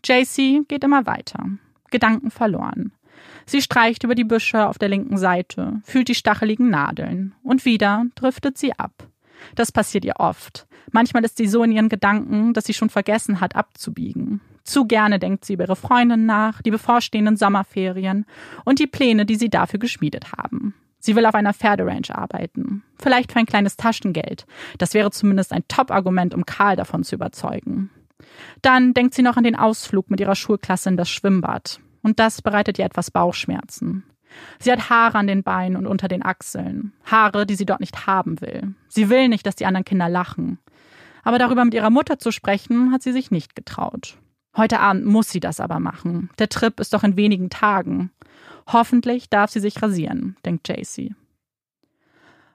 Jaycee 0.04 0.64
geht 0.68 0.84
immer 0.84 1.06
weiter. 1.06 1.42
Gedanken 1.90 2.30
verloren. 2.30 2.92
Sie 3.46 3.62
streicht 3.62 4.04
über 4.04 4.14
die 4.14 4.24
Büsche 4.24 4.66
auf 4.66 4.76
der 4.76 4.90
linken 4.90 5.16
Seite, 5.16 5.80
fühlt 5.84 6.08
die 6.08 6.14
stacheligen 6.14 6.68
Nadeln 6.68 7.34
und 7.42 7.64
wieder 7.64 8.04
driftet 8.14 8.58
sie 8.58 8.78
ab. 8.78 9.08
Das 9.54 9.72
passiert 9.72 10.04
ihr 10.04 10.16
oft. 10.18 10.66
Manchmal 10.90 11.24
ist 11.24 11.36
sie 11.36 11.46
so 11.46 11.62
in 11.62 11.72
ihren 11.72 11.88
Gedanken, 11.88 12.52
dass 12.52 12.64
sie 12.64 12.74
schon 12.74 12.90
vergessen 12.90 13.40
hat, 13.40 13.56
abzubiegen. 13.56 14.40
Zu 14.64 14.86
gerne 14.86 15.18
denkt 15.18 15.44
sie 15.44 15.54
über 15.54 15.64
ihre 15.64 15.76
Freundin 15.76 16.26
nach, 16.26 16.62
die 16.62 16.70
bevorstehenden 16.70 17.36
Sommerferien 17.36 18.26
und 18.64 18.78
die 18.78 18.86
Pläne, 18.86 19.26
die 19.26 19.36
sie 19.36 19.50
dafür 19.50 19.78
geschmiedet 19.78 20.32
haben. 20.32 20.74
Sie 20.98 21.16
will 21.16 21.26
auf 21.26 21.34
einer 21.34 21.52
Pferderanch 21.52 22.14
arbeiten. 22.14 22.84
Vielleicht 22.96 23.32
für 23.32 23.40
ein 23.40 23.46
kleines 23.46 23.76
Taschengeld. 23.76 24.46
Das 24.78 24.94
wäre 24.94 25.10
zumindest 25.10 25.52
ein 25.52 25.64
Top-Argument, 25.66 26.32
um 26.32 26.46
Karl 26.46 26.76
davon 26.76 27.02
zu 27.02 27.16
überzeugen. 27.16 27.90
Dann 28.62 28.94
denkt 28.94 29.14
sie 29.14 29.22
noch 29.22 29.36
an 29.36 29.42
den 29.42 29.56
Ausflug 29.56 30.10
mit 30.10 30.20
ihrer 30.20 30.36
Schulklasse 30.36 30.90
in 30.90 30.96
das 30.96 31.10
Schwimmbad. 31.10 31.80
Und 32.02 32.20
das 32.20 32.40
bereitet 32.40 32.78
ihr 32.78 32.84
etwas 32.84 33.10
Bauchschmerzen. 33.10 34.04
Sie 34.58 34.70
hat 34.70 34.90
Haare 34.90 35.18
an 35.18 35.26
den 35.26 35.42
Beinen 35.42 35.76
und 35.76 35.86
unter 35.86 36.08
den 36.08 36.24
Achseln. 36.24 36.92
Haare, 37.04 37.46
die 37.46 37.54
sie 37.54 37.66
dort 37.66 37.80
nicht 37.80 38.06
haben 38.06 38.40
will. 38.40 38.74
Sie 38.88 39.08
will 39.08 39.28
nicht, 39.28 39.46
dass 39.46 39.56
die 39.56 39.66
anderen 39.66 39.84
Kinder 39.84 40.08
lachen. 40.08 40.58
Aber 41.22 41.38
darüber 41.38 41.64
mit 41.64 41.74
ihrer 41.74 41.90
Mutter 41.90 42.18
zu 42.18 42.32
sprechen, 42.32 42.92
hat 42.92 43.02
sie 43.02 43.12
sich 43.12 43.30
nicht 43.30 43.54
getraut. 43.54 44.16
Heute 44.56 44.80
Abend 44.80 45.06
muss 45.06 45.30
sie 45.30 45.40
das 45.40 45.60
aber 45.60 45.80
machen. 45.80 46.30
Der 46.38 46.48
Trip 46.48 46.78
ist 46.80 46.92
doch 46.92 47.04
in 47.04 47.16
wenigen 47.16 47.48
Tagen. 47.48 48.10
Hoffentlich 48.66 49.30
darf 49.30 49.50
sie 49.50 49.60
sich 49.60 49.82
rasieren, 49.82 50.36
denkt 50.44 50.68
Jaycee. 50.68 51.14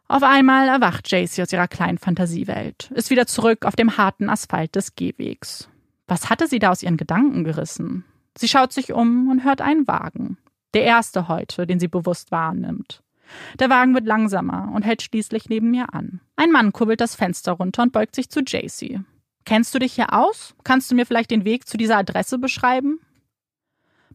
Auf 0.07 0.23
einmal 0.23 0.69
erwacht 0.69 1.11
Jaycee 1.11 1.41
aus 1.41 1.51
ihrer 1.51 1.67
kleinen 1.67 1.97
Fantasiewelt, 1.97 2.91
ist 2.95 3.09
wieder 3.09 3.27
zurück 3.27 3.65
auf 3.65 3.75
dem 3.75 3.97
harten 3.97 4.29
Asphalt 4.29 4.75
des 4.75 4.95
Gehwegs. 4.95 5.69
Was 6.07 6.29
hatte 6.29 6.47
sie 6.47 6.59
da 6.59 6.71
aus 6.71 6.83
ihren 6.83 6.97
Gedanken 6.97 7.43
gerissen? 7.43 8.05
Sie 8.37 8.47
schaut 8.47 8.71
sich 8.71 8.93
um 8.93 9.29
und 9.29 9.43
hört 9.43 9.61
einen 9.61 9.87
Wagen. 9.87 10.37
Der 10.73 10.83
erste 10.83 11.27
heute, 11.27 11.65
den 11.65 11.79
sie 11.79 11.87
bewusst 11.87 12.31
wahrnimmt. 12.31 13.03
Der 13.59 13.69
Wagen 13.69 13.93
wird 13.93 14.05
langsamer 14.05 14.71
und 14.73 14.83
hält 14.83 15.01
schließlich 15.01 15.49
neben 15.49 15.71
mir 15.71 15.93
an. 15.93 16.21
Ein 16.35 16.51
Mann 16.51 16.71
kurbelt 16.71 17.01
das 17.01 17.15
Fenster 17.15 17.53
runter 17.53 17.83
und 17.83 17.91
beugt 17.91 18.15
sich 18.15 18.29
zu 18.29 18.41
JC. 18.41 19.01
Kennst 19.45 19.73
du 19.73 19.79
dich 19.79 19.93
hier 19.93 20.13
aus? 20.13 20.55
Kannst 20.63 20.91
du 20.91 20.95
mir 20.95 21.05
vielleicht 21.05 21.31
den 21.31 21.45
Weg 21.45 21.67
zu 21.67 21.77
dieser 21.77 21.97
Adresse 21.97 22.37
beschreiben? 22.37 22.99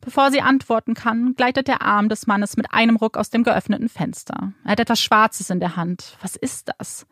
Bevor 0.01 0.31
sie 0.31 0.43
antworten 0.43 0.95
kann, 0.95 1.35
gleitet 1.37 1.69
der 1.69 1.81
Arm 1.81 2.09
des 2.09 2.27
Mannes 2.27 2.57
mit 2.57 2.73
einem 2.73 2.97
Ruck 2.97 3.17
aus 3.17 3.31
dem 3.31 3.45
geöffneten 3.45 3.89
Fenster. 3.89 4.53
Er 4.65 4.73
hat 4.73 4.81
etwas 4.81 5.01
Schwarzes 5.01 5.49
in 5.49 5.61
der 5.61 5.77
Hand. 5.77 6.19
Was 6.21 6.37
ist 6.37 6.71
das? 6.77 7.07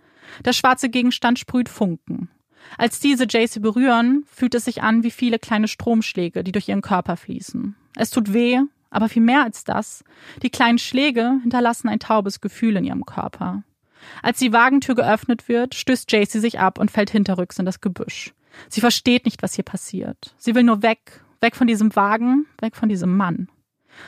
Der 0.44 0.52
schwarze 0.52 0.90
Gegenstand 0.90 1.38
sprüht 1.38 1.68
Funken. 1.68 2.28
Als 2.76 3.00
diese 3.00 3.24
JC 3.24 3.62
berühren, 3.62 4.24
fühlt 4.26 4.54
es 4.54 4.64
sich 4.64 4.82
an 4.82 5.02
wie 5.02 5.10
viele 5.10 5.38
kleine 5.38 5.68
Stromschläge, 5.68 6.44
die 6.44 6.52
durch 6.52 6.68
ihren 6.68 6.82
Körper 6.82 7.16
fließen. 7.16 7.76
Es 7.96 8.10
tut 8.10 8.32
weh 8.32 8.60
aber 8.90 9.08
viel 9.08 9.22
mehr 9.22 9.44
als 9.44 9.64
das. 9.64 10.04
Die 10.42 10.50
kleinen 10.50 10.78
Schläge 10.78 11.38
hinterlassen 11.42 11.88
ein 11.88 12.00
taubes 12.00 12.40
Gefühl 12.40 12.76
in 12.76 12.84
ihrem 12.84 13.06
Körper. 13.06 13.62
Als 14.22 14.38
die 14.38 14.52
Wagentür 14.52 14.94
geöffnet 14.94 15.48
wird, 15.48 15.74
stößt 15.74 16.10
Jaycee 16.10 16.40
sich 16.40 16.58
ab 16.58 16.78
und 16.78 16.90
fällt 16.90 17.10
hinterrücks 17.10 17.58
in 17.58 17.66
das 17.66 17.80
Gebüsch. 17.80 18.34
Sie 18.68 18.80
versteht 18.80 19.24
nicht, 19.24 19.42
was 19.42 19.54
hier 19.54 19.64
passiert. 19.64 20.34
Sie 20.38 20.54
will 20.54 20.64
nur 20.64 20.82
weg, 20.82 21.22
weg 21.40 21.56
von 21.56 21.66
diesem 21.66 21.94
Wagen, 21.96 22.46
weg 22.60 22.76
von 22.76 22.88
diesem 22.88 23.16
Mann. 23.16 23.48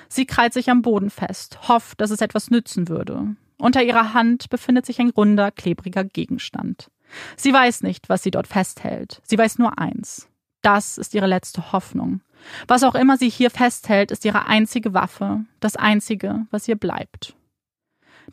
Sie 0.09 0.27
krallt 0.27 0.53
sich 0.53 0.71
am 0.71 0.83
Boden 0.83 1.11
fest, 1.11 1.69
hofft, 1.69 2.01
dass 2.01 2.11
es 2.11 2.21
etwas 2.21 2.51
nützen 2.51 2.89
würde. 2.89 3.37
Unter 3.59 3.83
ihrer 3.83 4.15
Hand 4.15 4.51
befindet 4.51 4.87
sich 4.87 5.01
ein 5.01 5.11
runder, 5.11 5.51
klebriger 5.51 6.05
Gegenstand. 6.05 6.91
Sie 7.37 7.53
weiß 7.53 7.83
nicht, 7.83 8.09
was 8.09 8.23
sie 8.23 8.31
dort 8.31 8.47
festhält. 8.47 9.21
Sie 9.25 9.39
weiß 9.39 9.59
nur 9.59 9.79
eins. 9.79 10.29
Das 10.63 10.97
ist 10.97 11.15
ihre 11.15 11.27
letzte 11.27 11.73
Hoffnung. 11.73 12.21
Was 12.67 12.83
auch 12.83 12.95
immer 12.95 13.17
sie 13.17 13.29
hier 13.29 13.51
festhält, 13.51 14.11
ist 14.11 14.25
ihre 14.25 14.47
einzige 14.47 14.95
Waffe, 14.95 15.45
das 15.61 15.77
einzige, 15.77 16.47
was 16.51 16.69
ihr 16.69 16.77
bleibt. 16.77 17.37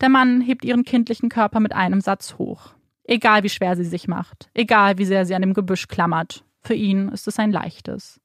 Der 0.02 0.10
Mann 0.10 0.42
hebt 0.42 0.66
ihren 0.66 0.84
kindlichen 0.84 1.30
Körper 1.30 1.60
mit 1.60 1.74
einem 1.74 2.02
Satz 2.02 2.38
hoch. 2.38 2.74
Egal 3.04 3.44
wie 3.44 3.50
schwer 3.50 3.76
sie 3.76 3.86
sich 3.86 4.08
macht, 4.08 4.50
egal 4.54 4.98
wie 4.98 5.06
sehr 5.06 5.26
sie 5.26 5.34
an 5.34 5.42
dem 5.42 5.54
Gebüsch 5.54 5.88
klammert, 5.88 6.44
für 6.62 6.76
ihn 6.76 7.10
ist 7.10 7.28
es 7.28 7.40
ein 7.40 7.52
leichtes. 7.52 8.20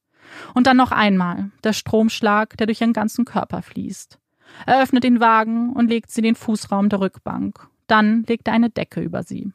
Und 0.53 0.67
dann 0.67 0.77
noch 0.77 0.91
einmal, 0.91 1.51
der 1.63 1.73
Stromschlag, 1.73 2.57
der 2.57 2.67
durch 2.67 2.81
ihren 2.81 2.93
ganzen 2.93 3.25
Körper 3.25 3.61
fließt. 3.61 4.19
Er 4.65 4.81
öffnet 4.81 5.03
den 5.03 5.19
Wagen 5.19 5.73
und 5.73 5.89
legt 5.89 6.11
sie 6.11 6.21
den 6.21 6.35
Fußraum 6.35 6.89
der 6.89 6.99
Rückbank. 6.99 7.67
Dann 7.87 8.23
legt 8.23 8.47
er 8.47 8.53
eine 8.53 8.69
Decke 8.69 9.01
über 9.01 9.23
sie. 9.23 9.51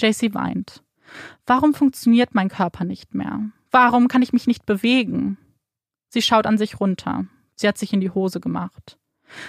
JC 0.00 0.34
weint. 0.34 0.82
Warum 1.46 1.74
funktioniert 1.74 2.34
mein 2.34 2.48
Körper 2.48 2.84
nicht 2.84 3.14
mehr? 3.14 3.40
Warum 3.70 4.08
kann 4.08 4.22
ich 4.22 4.32
mich 4.32 4.46
nicht 4.46 4.66
bewegen? 4.66 5.38
Sie 6.16 6.22
schaut 6.22 6.46
an 6.46 6.56
sich 6.56 6.80
runter. 6.80 7.26
Sie 7.56 7.68
hat 7.68 7.76
sich 7.76 7.92
in 7.92 8.00
die 8.00 8.08
Hose 8.08 8.40
gemacht. 8.40 8.96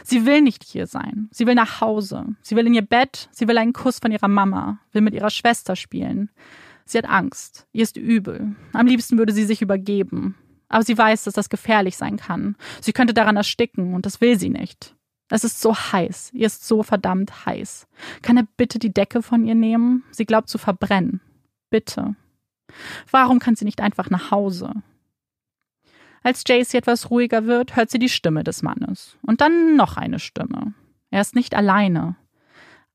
Sie 0.04 0.26
will 0.26 0.42
nicht 0.42 0.66
hier 0.66 0.86
sein. 0.86 1.30
Sie 1.32 1.48
will 1.48 1.56
nach 1.56 1.80
Hause. 1.80 2.26
Sie 2.42 2.58
will 2.58 2.68
in 2.68 2.74
ihr 2.74 2.82
Bett. 2.82 3.30
Sie 3.32 3.48
will 3.48 3.58
einen 3.58 3.72
Kuss 3.72 4.00
von 4.00 4.12
ihrer 4.12 4.28
Mama. 4.28 4.78
Will 4.92 5.02
mit 5.02 5.14
ihrer 5.14 5.30
Schwester 5.30 5.78
spielen. 5.78 6.30
Sie 6.84 6.98
hat 6.98 7.08
Angst. 7.08 7.68
Ihr 7.72 7.84
ist 7.84 7.96
übel. 7.96 8.54
Am 8.74 8.86
liebsten 8.86 9.18
würde 9.18 9.32
sie 9.32 9.46
sich 9.46 9.62
übergeben. 9.62 10.36
Aber 10.68 10.84
sie 10.84 10.98
weiß, 10.98 11.24
dass 11.24 11.36
das 11.36 11.48
gefährlich 11.48 11.96
sein 11.96 12.18
kann. 12.18 12.58
Sie 12.82 12.92
könnte 12.92 13.14
daran 13.14 13.38
ersticken 13.38 13.94
und 13.94 14.06
das 14.06 14.20
will 14.20 14.38
sie 14.38 14.50
nicht. 14.50 14.94
Es 15.30 15.46
ist 15.46 15.62
so 15.62 15.74
heiß. 15.74 16.32
Ihr 16.34 16.48
ist 16.48 16.68
so 16.68 16.84
verdammt 16.84 17.46
heiß. 17.46 17.88
Kann 18.24 18.36
er 18.36 18.46
bitte 18.58 18.78
die 18.78 18.94
Decke 18.94 19.22
von 19.22 19.46
ihr 19.46 19.56
nehmen? 19.56 20.04
Sie 20.12 20.26
glaubt 20.26 20.50
zu 20.50 20.58
verbrennen. 20.58 21.22
Bitte. 21.70 22.18
Warum 23.10 23.40
kann 23.40 23.56
sie 23.56 23.64
nicht 23.64 23.80
einfach 23.80 24.10
nach 24.10 24.32
Hause? 24.32 24.74
Als 26.28 26.44
Jacy 26.46 26.76
etwas 26.76 27.10
ruhiger 27.10 27.46
wird, 27.46 27.78
hört 27.78 27.90
sie 27.90 28.00
die 28.00 28.10
Stimme 28.10 28.44
des 28.44 28.62
Mannes. 28.62 29.16
Und 29.22 29.40
dann 29.40 29.78
noch 29.78 29.96
eine 29.96 30.20
Stimme. 30.20 30.74
Er 31.10 31.22
ist 31.22 31.36
nicht 31.36 31.56
alleine. 31.56 32.18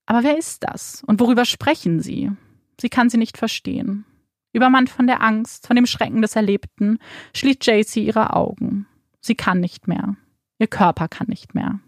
Aber 0.04 0.22
wer 0.22 0.36
ist 0.36 0.64
das? 0.64 1.02
Und 1.06 1.18
worüber 1.18 1.46
sprechen 1.46 2.00
sie? 2.00 2.30
Sie 2.78 2.90
kann 2.90 3.08
sie 3.08 3.16
nicht 3.16 3.38
verstehen. 3.38 4.04
Übermannt 4.52 4.90
von 4.90 5.06
der 5.06 5.22
Angst, 5.22 5.66
von 5.66 5.76
dem 5.76 5.86
Schrecken 5.86 6.20
des 6.20 6.36
Erlebten, 6.36 6.98
schließt 7.34 7.64
Jacy 7.64 8.04
ihre 8.04 8.34
Augen. 8.36 8.86
Sie 9.22 9.34
kann 9.34 9.60
nicht 9.60 9.88
mehr. 9.88 10.14
Ihr 10.58 10.66
Körper 10.66 11.08
kann 11.08 11.28
nicht 11.28 11.54
mehr. 11.54 11.80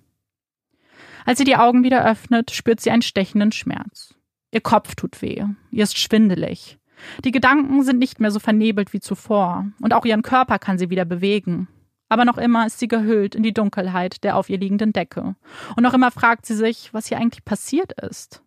Als 1.26 1.36
sie 1.36 1.44
die 1.44 1.56
Augen 1.56 1.84
wieder 1.84 2.10
öffnet, 2.10 2.52
spürt 2.52 2.80
sie 2.80 2.90
einen 2.90 3.02
stechenden 3.02 3.52
Schmerz. 3.52 4.14
Ihr 4.50 4.62
Kopf 4.62 4.94
tut 4.94 5.20
weh. 5.20 5.44
Ihr 5.70 5.82
ist 5.82 5.98
schwindelig. 5.98 6.78
Die 7.24 7.30
Gedanken 7.30 7.82
sind 7.82 7.98
nicht 7.98 8.20
mehr 8.20 8.30
so 8.30 8.38
vernebelt 8.38 8.92
wie 8.92 9.00
zuvor, 9.00 9.66
und 9.80 9.92
auch 9.92 10.04
ihren 10.04 10.22
Körper 10.22 10.58
kann 10.58 10.78
sie 10.78 10.90
wieder 10.90 11.04
bewegen. 11.04 11.68
Aber 12.08 12.24
noch 12.24 12.38
immer 12.38 12.66
ist 12.66 12.78
sie 12.78 12.88
gehüllt 12.88 13.34
in 13.34 13.42
die 13.42 13.54
Dunkelheit 13.54 14.22
der 14.24 14.36
auf 14.36 14.48
ihr 14.48 14.58
liegenden 14.58 14.92
Decke. 14.92 15.34
Und 15.76 15.82
noch 15.82 15.94
immer 15.94 16.10
fragt 16.10 16.46
sie 16.46 16.54
sich, 16.54 16.92
was 16.92 17.06
hier 17.06 17.18
eigentlich 17.18 17.44
passiert 17.44 17.92
ist. 18.00 18.42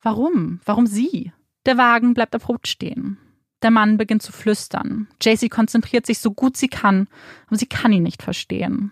Warum? 0.00 0.60
Warum 0.64 0.86
sie? 0.86 1.32
Der 1.66 1.78
Wagen 1.78 2.14
bleibt 2.14 2.34
abrupt 2.34 2.66
stehen. 2.66 3.18
Der 3.62 3.70
Mann 3.70 3.96
beginnt 3.96 4.22
zu 4.22 4.32
flüstern. 4.32 5.06
Jacy 5.22 5.48
konzentriert 5.48 6.04
sich 6.06 6.18
so 6.18 6.32
gut 6.32 6.56
sie 6.56 6.68
kann, 6.68 7.06
aber 7.46 7.56
sie 7.56 7.66
kann 7.66 7.92
ihn 7.92 8.02
nicht 8.02 8.22
verstehen. 8.22 8.90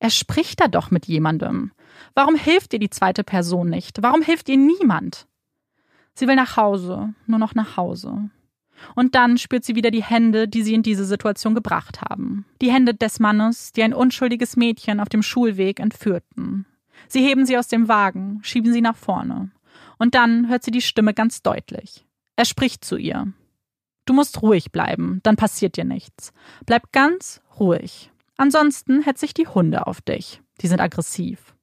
Er 0.00 0.10
spricht 0.10 0.60
da 0.60 0.66
doch 0.66 0.90
mit 0.90 1.06
jemandem. 1.06 1.72
Warum 2.14 2.34
hilft 2.34 2.72
ihr 2.72 2.80
die 2.80 2.90
zweite 2.90 3.22
Person 3.22 3.68
nicht? 3.68 4.02
Warum 4.02 4.22
hilft 4.22 4.48
ihr 4.48 4.56
niemand? 4.56 5.28
Sie 6.14 6.26
will 6.26 6.34
nach 6.34 6.56
Hause, 6.56 7.14
nur 7.26 7.38
noch 7.38 7.54
nach 7.54 7.76
Hause. 7.76 8.30
Und 8.94 9.14
dann 9.14 9.38
spürt 9.38 9.64
sie 9.64 9.74
wieder 9.74 9.90
die 9.90 10.02
Hände, 10.02 10.48
die 10.48 10.62
sie 10.62 10.74
in 10.74 10.82
diese 10.82 11.04
Situation 11.04 11.54
gebracht 11.54 12.00
haben. 12.02 12.44
Die 12.60 12.72
Hände 12.72 12.94
des 12.94 13.20
Mannes, 13.20 13.72
die 13.72 13.82
ein 13.82 13.94
unschuldiges 13.94 14.56
Mädchen 14.56 15.00
auf 15.00 15.08
dem 15.08 15.22
Schulweg 15.22 15.80
entführten. 15.80 16.66
Sie 17.08 17.22
heben 17.22 17.46
sie 17.46 17.58
aus 17.58 17.68
dem 17.68 17.88
Wagen, 17.88 18.40
schieben 18.42 18.72
sie 18.72 18.80
nach 18.80 18.96
vorne. 18.96 19.50
Und 19.98 20.14
dann 20.14 20.48
hört 20.48 20.64
sie 20.64 20.70
die 20.70 20.82
Stimme 20.82 21.14
ganz 21.14 21.42
deutlich. 21.42 22.06
Er 22.36 22.44
spricht 22.44 22.84
zu 22.84 22.96
ihr. 22.96 23.32
Du 24.06 24.14
musst 24.14 24.42
ruhig 24.42 24.72
bleiben, 24.72 25.20
dann 25.22 25.36
passiert 25.36 25.76
dir 25.76 25.84
nichts. 25.84 26.32
Bleib 26.66 26.92
ganz 26.92 27.42
ruhig. 27.58 28.10
Ansonsten 28.36 29.02
hetzt 29.02 29.20
sich 29.20 29.34
die 29.34 29.46
Hunde 29.46 29.86
auf 29.86 30.00
dich. 30.00 30.40
Die 30.62 30.66
sind 30.66 30.80
aggressiv. 30.80 31.54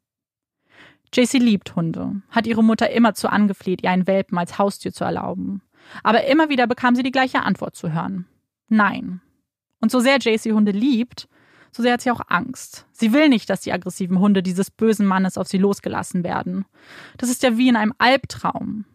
JC 1.13 1.39
liebt 1.39 1.75
Hunde, 1.75 2.21
hat 2.29 2.47
ihre 2.47 2.63
Mutter 2.63 2.89
immer 2.89 3.13
zu 3.13 3.31
angefleht, 3.31 3.81
ihr 3.81 3.89
einen 3.89 4.07
Welpen 4.07 4.37
als 4.37 4.57
Haustier 4.57 4.93
zu 4.93 5.03
erlauben. 5.03 5.61
Aber 6.03 6.25
immer 6.25 6.49
wieder 6.49 6.67
bekam 6.67 6.95
sie 6.95 7.03
die 7.03 7.11
gleiche 7.11 7.43
Antwort 7.43 7.75
zu 7.75 7.93
hören. 7.93 8.25
Nein. 8.69 9.21
Und 9.79 9.91
so 9.91 9.99
sehr 9.99 10.17
JC 10.19 10.53
Hunde 10.53 10.71
liebt, 10.71 11.27
so 11.71 11.83
sehr 11.83 11.93
hat 11.93 12.01
sie 12.01 12.11
auch 12.11 12.21
Angst. 12.27 12.85
Sie 12.91 13.13
will 13.13 13.29
nicht, 13.29 13.49
dass 13.49 13.61
die 13.61 13.71
aggressiven 13.71 14.19
Hunde 14.19 14.41
dieses 14.41 14.71
bösen 14.71 15.05
Mannes 15.05 15.37
auf 15.37 15.47
sie 15.47 15.57
losgelassen 15.57 16.23
werden. 16.23 16.65
Das 17.17 17.29
ist 17.29 17.43
ja 17.43 17.57
wie 17.57 17.69
in 17.69 17.75
einem 17.75 17.93
Albtraum. 17.97 18.85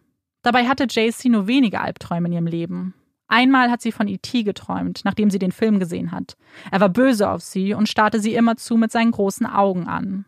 Dabei 0.41 0.67
hatte 0.67 0.87
JC 0.89 1.25
nur 1.25 1.47
wenige 1.47 1.79
Albträume 1.79 2.27
in 2.27 2.33
ihrem 2.33 2.47
Leben. 2.47 2.93
Einmal 3.27 3.71
hat 3.71 3.81
sie 3.81 3.91
von 3.91 4.07
E.T. 4.07 4.43
geträumt, 4.43 5.01
nachdem 5.05 5.31
sie 5.31 5.39
den 5.39 5.53
Film 5.53 5.79
gesehen 5.79 6.11
hat. 6.11 6.35
Er 6.69 6.81
war 6.81 6.89
böse 6.89 7.29
auf 7.29 7.41
sie 7.41 7.73
und 7.73 7.89
starrte 7.89 8.19
sie 8.19 8.35
immerzu 8.35 8.75
mit 8.75 8.91
seinen 8.91 9.11
großen 9.11 9.45
Augen 9.45 9.87
an. 9.87 10.25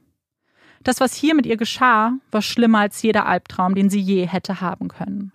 Das, 0.81 0.99
was 0.99 1.13
hier 1.13 1.35
mit 1.35 1.45
ihr 1.45 1.57
geschah, 1.57 2.13
war 2.31 2.41
schlimmer 2.41 2.79
als 2.79 3.01
jeder 3.01 3.25
Albtraum, 3.25 3.75
den 3.75 3.89
sie 3.89 3.99
je 3.99 4.25
hätte 4.25 4.61
haben 4.61 4.87
können. 4.87 5.33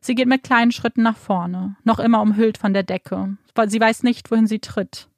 Sie 0.00 0.14
geht 0.14 0.28
mit 0.28 0.42
kleinen 0.42 0.72
Schritten 0.72 1.02
nach 1.02 1.16
vorne, 1.16 1.76
noch 1.84 1.98
immer 1.98 2.22
umhüllt 2.22 2.56
von 2.56 2.72
der 2.72 2.82
Decke, 2.82 3.36
weil 3.54 3.70
sie 3.70 3.80
weiß 3.80 4.02
nicht, 4.02 4.30
wohin 4.30 4.46
sie 4.46 4.58
tritt. 4.58 5.08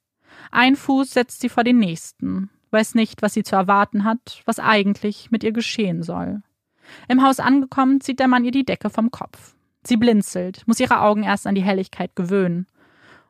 Ein 0.51 0.75
Fuß 0.75 1.11
setzt 1.11 1.41
sie 1.41 1.49
vor 1.49 1.63
den 1.63 1.77
nächsten, 1.77 2.49
weiß 2.71 2.95
nicht, 2.95 3.21
was 3.21 3.33
sie 3.33 3.43
zu 3.43 3.55
erwarten 3.55 4.03
hat, 4.03 4.41
was 4.45 4.59
eigentlich 4.59 5.31
mit 5.31 5.43
ihr 5.43 5.53
geschehen 5.53 6.03
soll. 6.03 6.41
Im 7.07 7.23
Haus 7.23 7.39
angekommen, 7.39 8.01
zieht 8.01 8.19
der 8.19 8.27
Mann 8.27 8.43
ihr 8.43 8.51
die 8.51 8.65
Decke 8.65 8.89
vom 8.89 9.09
Kopf. 9.09 9.55
Sie 9.85 9.97
blinzelt, 9.97 10.63
muss 10.67 10.79
ihre 10.79 11.01
Augen 11.01 11.23
erst 11.23 11.47
an 11.47 11.55
die 11.55 11.63
Helligkeit 11.63 12.15
gewöhnen. 12.15 12.67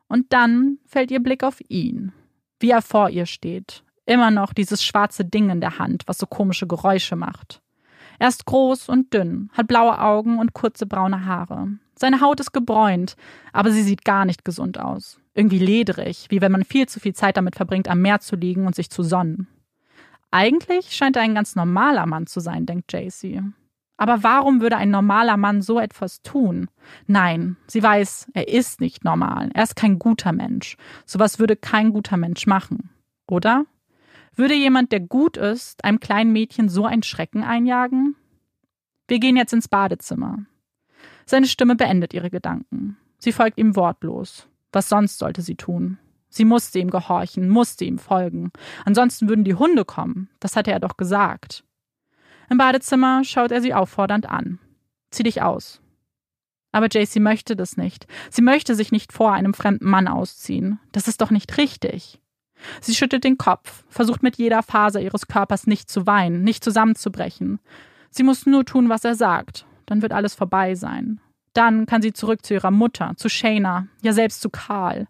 Und 0.08 0.32
dann 0.32 0.78
fällt 0.86 1.10
ihr 1.10 1.20
Blick 1.20 1.44
auf 1.44 1.60
ihn, 1.68 2.12
wie 2.60 2.70
er 2.70 2.82
vor 2.82 3.10
ihr 3.10 3.26
steht. 3.26 3.84
Immer 4.06 4.30
noch 4.30 4.52
dieses 4.52 4.84
schwarze 4.84 5.24
Ding 5.24 5.50
in 5.50 5.60
der 5.60 5.78
Hand, 5.78 6.02
was 6.06 6.18
so 6.18 6.26
komische 6.26 6.66
Geräusche 6.66 7.16
macht. 7.16 7.62
Er 8.18 8.28
ist 8.28 8.46
groß 8.46 8.88
und 8.88 9.12
dünn, 9.12 9.50
hat 9.52 9.66
blaue 9.66 10.00
Augen 10.00 10.38
und 10.38 10.52
kurze 10.52 10.86
braune 10.86 11.26
Haare. 11.26 11.68
Seine 11.96 12.20
Haut 12.20 12.40
ist 12.40 12.52
gebräunt, 12.52 13.16
aber 13.52 13.70
sie 13.70 13.82
sieht 13.82 14.04
gar 14.04 14.24
nicht 14.24 14.44
gesund 14.44 14.78
aus. 14.78 15.20
Irgendwie 15.34 15.58
ledrig, 15.58 16.26
wie 16.30 16.40
wenn 16.40 16.52
man 16.52 16.64
viel 16.64 16.88
zu 16.88 17.00
viel 17.00 17.14
Zeit 17.14 17.36
damit 17.36 17.56
verbringt, 17.56 17.88
am 17.88 18.02
Meer 18.02 18.20
zu 18.20 18.36
liegen 18.36 18.66
und 18.66 18.74
sich 18.74 18.90
zu 18.90 19.02
sonnen. 19.02 19.48
Eigentlich 20.30 20.92
scheint 20.92 21.16
er 21.16 21.22
ein 21.22 21.34
ganz 21.34 21.54
normaler 21.54 22.06
Mann 22.06 22.26
zu 22.26 22.40
sein, 22.40 22.66
denkt 22.66 22.92
Jacy. 22.92 23.40
Aber 23.96 24.24
warum 24.24 24.60
würde 24.60 24.76
ein 24.76 24.90
normaler 24.90 25.36
Mann 25.36 25.62
so 25.62 25.78
etwas 25.78 26.22
tun? 26.22 26.68
Nein, 27.06 27.56
sie 27.68 27.82
weiß, 27.82 28.30
er 28.34 28.48
ist 28.48 28.80
nicht 28.80 29.04
normal. 29.04 29.50
Er 29.54 29.62
ist 29.62 29.76
kein 29.76 30.00
guter 30.00 30.32
Mensch. 30.32 30.76
Sowas 31.06 31.38
würde 31.38 31.54
kein 31.54 31.92
guter 31.92 32.16
Mensch 32.16 32.46
machen. 32.46 32.90
Oder? 33.28 33.66
Würde 34.36 34.54
jemand, 34.54 34.92
der 34.92 35.00
gut 35.00 35.36
ist, 35.36 35.84
einem 35.84 36.00
kleinen 36.00 36.32
Mädchen 36.32 36.68
so 36.68 36.86
einen 36.86 37.02
Schrecken 37.02 37.44
einjagen? 37.44 38.16
Wir 39.06 39.18
gehen 39.18 39.36
jetzt 39.36 39.52
ins 39.52 39.68
Badezimmer. 39.68 40.38
Seine 41.26 41.46
Stimme 41.46 41.76
beendet 41.76 42.14
ihre 42.14 42.30
Gedanken. 42.30 42.96
Sie 43.18 43.32
folgt 43.32 43.58
ihm 43.58 43.76
wortlos. 43.76 44.48
Was 44.72 44.88
sonst 44.88 45.18
sollte 45.18 45.42
sie 45.42 45.54
tun? 45.54 45.98
Sie 46.28 46.44
musste 46.44 46.80
ihm 46.80 46.90
gehorchen, 46.90 47.48
musste 47.48 47.84
ihm 47.84 47.98
folgen. 47.98 48.50
Ansonsten 48.84 49.28
würden 49.28 49.44
die 49.44 49.54
Hunde 49.54 49.84
kommen. 49.84 50.28
Das 50.40 50.56
hatte 50.56 50.72
er 50.72 50.80
doch 50.80 50.96
gesagt. 50.96 51.64
Im 52.50 52.58
Badezimmer 52.58 53.22
schaut 53.24 53.52
er 53.52 53.62
sie 53.62 53.72
auffordernd 53.72 54.28
an. 54.28 54.58
Zieh 55.10 55.22
dich 55.22 55.42
aus. 55.42 55.80
Aber 56.72 56.88
Jacy 56.90 57.20
möchte 57.20 57.54
das 57.54 57.76
nicht. 57.76 58.08
Sie 58.30 58.42
möchte 58.42 58.74
sich 58.74 58.90
nicht 58.90 59.12
vor 59.12 59.32
einem 59.32 59.54
fremden 59.54 59.88
Mann 59.88 60.08
ausziehen. 60.08 60.80
Das 60.90 61.06
ist 61.06 61.20
doch 61.20 61.30
nicht 61.30 61.56
richtig. 61.56 62.20
Sie 62.80 62.94
schüttelt 62.94 63.24
den 63.24 63.38
Kopf, 63.38 63.84
versucht 63.88 64.22
mit 64.22 64.36
jeder 64.36 64.62
Faser 64.62 65.00
ihres 65.00 65.26
Körpers 65.26 65.66
nicht 65.66 65.90
zu 65.90 66.06
weinen, 66.06 66.42
nicht 66.42 66.64
zusammenzubrechen. 66.64 67.60
Sie 68.10 68.22
muss 68.22 68.46
nur 68.46 68.64
tun, 68.64 68.88
was 68.88 69.04
er 69.04 69.14
sagt. 69.14 69.66
Dann 69.86 70.02
wird 70.02 70.12
alles 70.12 70.34
vorbei 70.34 70.74
sein. 70.74 71.20
Dann 71.52 71.86
kann 71.86 72.02
sie 72.02 72.12
zurück 72.12 72.44
zu 72.44 72.54
ihrer 72.54 72.70
Mutter, 72.70 73.12
zu 73.16 73.28
Shayna, 73.28 73.86
ja 74.02 74.12
selbst 74.12 74.40
zu 74.40 74.50
Karl. 74.50 75.06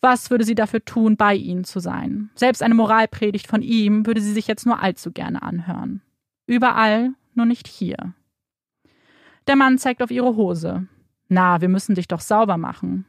Was 0.00 0.30
würde 0.30 0.44
sie 0.44 0.54
dafür 0.54 0.84
tun, 0.84 1.16
bei 1.16 1.34
ihnen 1.34 1.64
zu 1.64 1.78
sein? 1.78 2.30
Selbst 2.34 2.62
eine 2.62 2.74
Moralpredigt 2.74 3.46
von 3.46 3.62
ihm 3.62 4.06
würde 4.06 4.20
sie 4.20 4.32
sich 4.32 4.48
jetzt 4.48 4.66
nur 4.66 4.82
allzu 4.82 5.12
gerne 5.12 5.42
anhören. 5.42 6.02
Überall, 6.46 7.12
nur 7.34 7.46
nicht 7.46 7.68
hier. 7.68 8.14
Der 9.46 9.56
Mann 9.56 9.78
zeigt 9.78 10.02
auf 10.02 10.10
ihre 10.10 10.36
Hose. 10.36 10.86
Na, 11.28 11.60
wir 11.60 11.68
müssen 11.68 11.94
dich 11.94 12.08
doch 12.08 12.20
sauber 12.20 12.56
machen. 12.56 13.06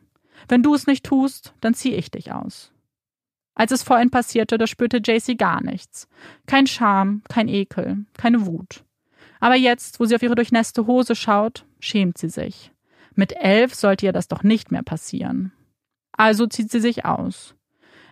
Wenn 0.48 0.64
du 0.64 0.74
es 0.74 0.88
nicht 0.88 1.06
tust, 1.06 1.54
dann 1.62 1.74
zieh 1.74 1.94
ich 1.94 2.12
dich 2.12 2.32
aus. 2.32 2.73
Als 3.56 3.72
es 3.72 3.84
vorhin 3.84 4.10
passierte, 4.10 4.58
da 4.58 4.68
spürte 4.68 5.02
Jacy 5.04 5.36
gar 5.36 5.62
nichts. 5.63 6.08
Kein 6.48 6.68
Scham, 6.68 7.22
kein 7.30 7.48
Ekel, 7.48 8.06
keine 8.18 8.46
Wut. 8.46 8.84
Aber 9.39 9.56
jetzt, 9.56 10.00
wo 10.00 10.06
sie 10.06 10.16
auf 10.16 10.24
ihre 10.24 10.36
durchnässte 10.36 10.88
Hose 10.88 11.16
schaut, 11.16 11.66
schämt 11.80 12.18
sie 12.18 12.30
sich. 12.30 12.72
Mit 13.16 13.34
elf 13.34 13.76
sollte 13.76 14.06
ihr 14.06 14.13
das 14.13 14.28
doch 14.28 14.44
nicht 14.44 14.72
mehr 14.72 14.84
passieren. 14.84 15.52
Also 16.13 16.48
zieht 16.48 16.72
sie 16.72 16.80
sich 16.80 17.06
aus. 17.06 17.56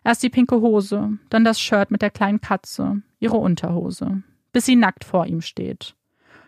Erst 0.03 0.23
die 0.23 0.29
pinke 0.29 0.61
Hose, 0.61 1.17
dann 1.29 1.43
das 1.43 1.59
Shirt 1.59 1.91
mit 1.91 2.01
der 2.01 2.09
kleinen 2.09 2.41
Katze, 2.41 3.01
ihre 3.19 3.37
Unterhose, 3.37 4.23
bis 4.51 4.65
sie 4.65 4.75
nackt 4.75 5.03
vor 5.05 5.27
ihm 5.27 5.41
steht. 5.41 5.95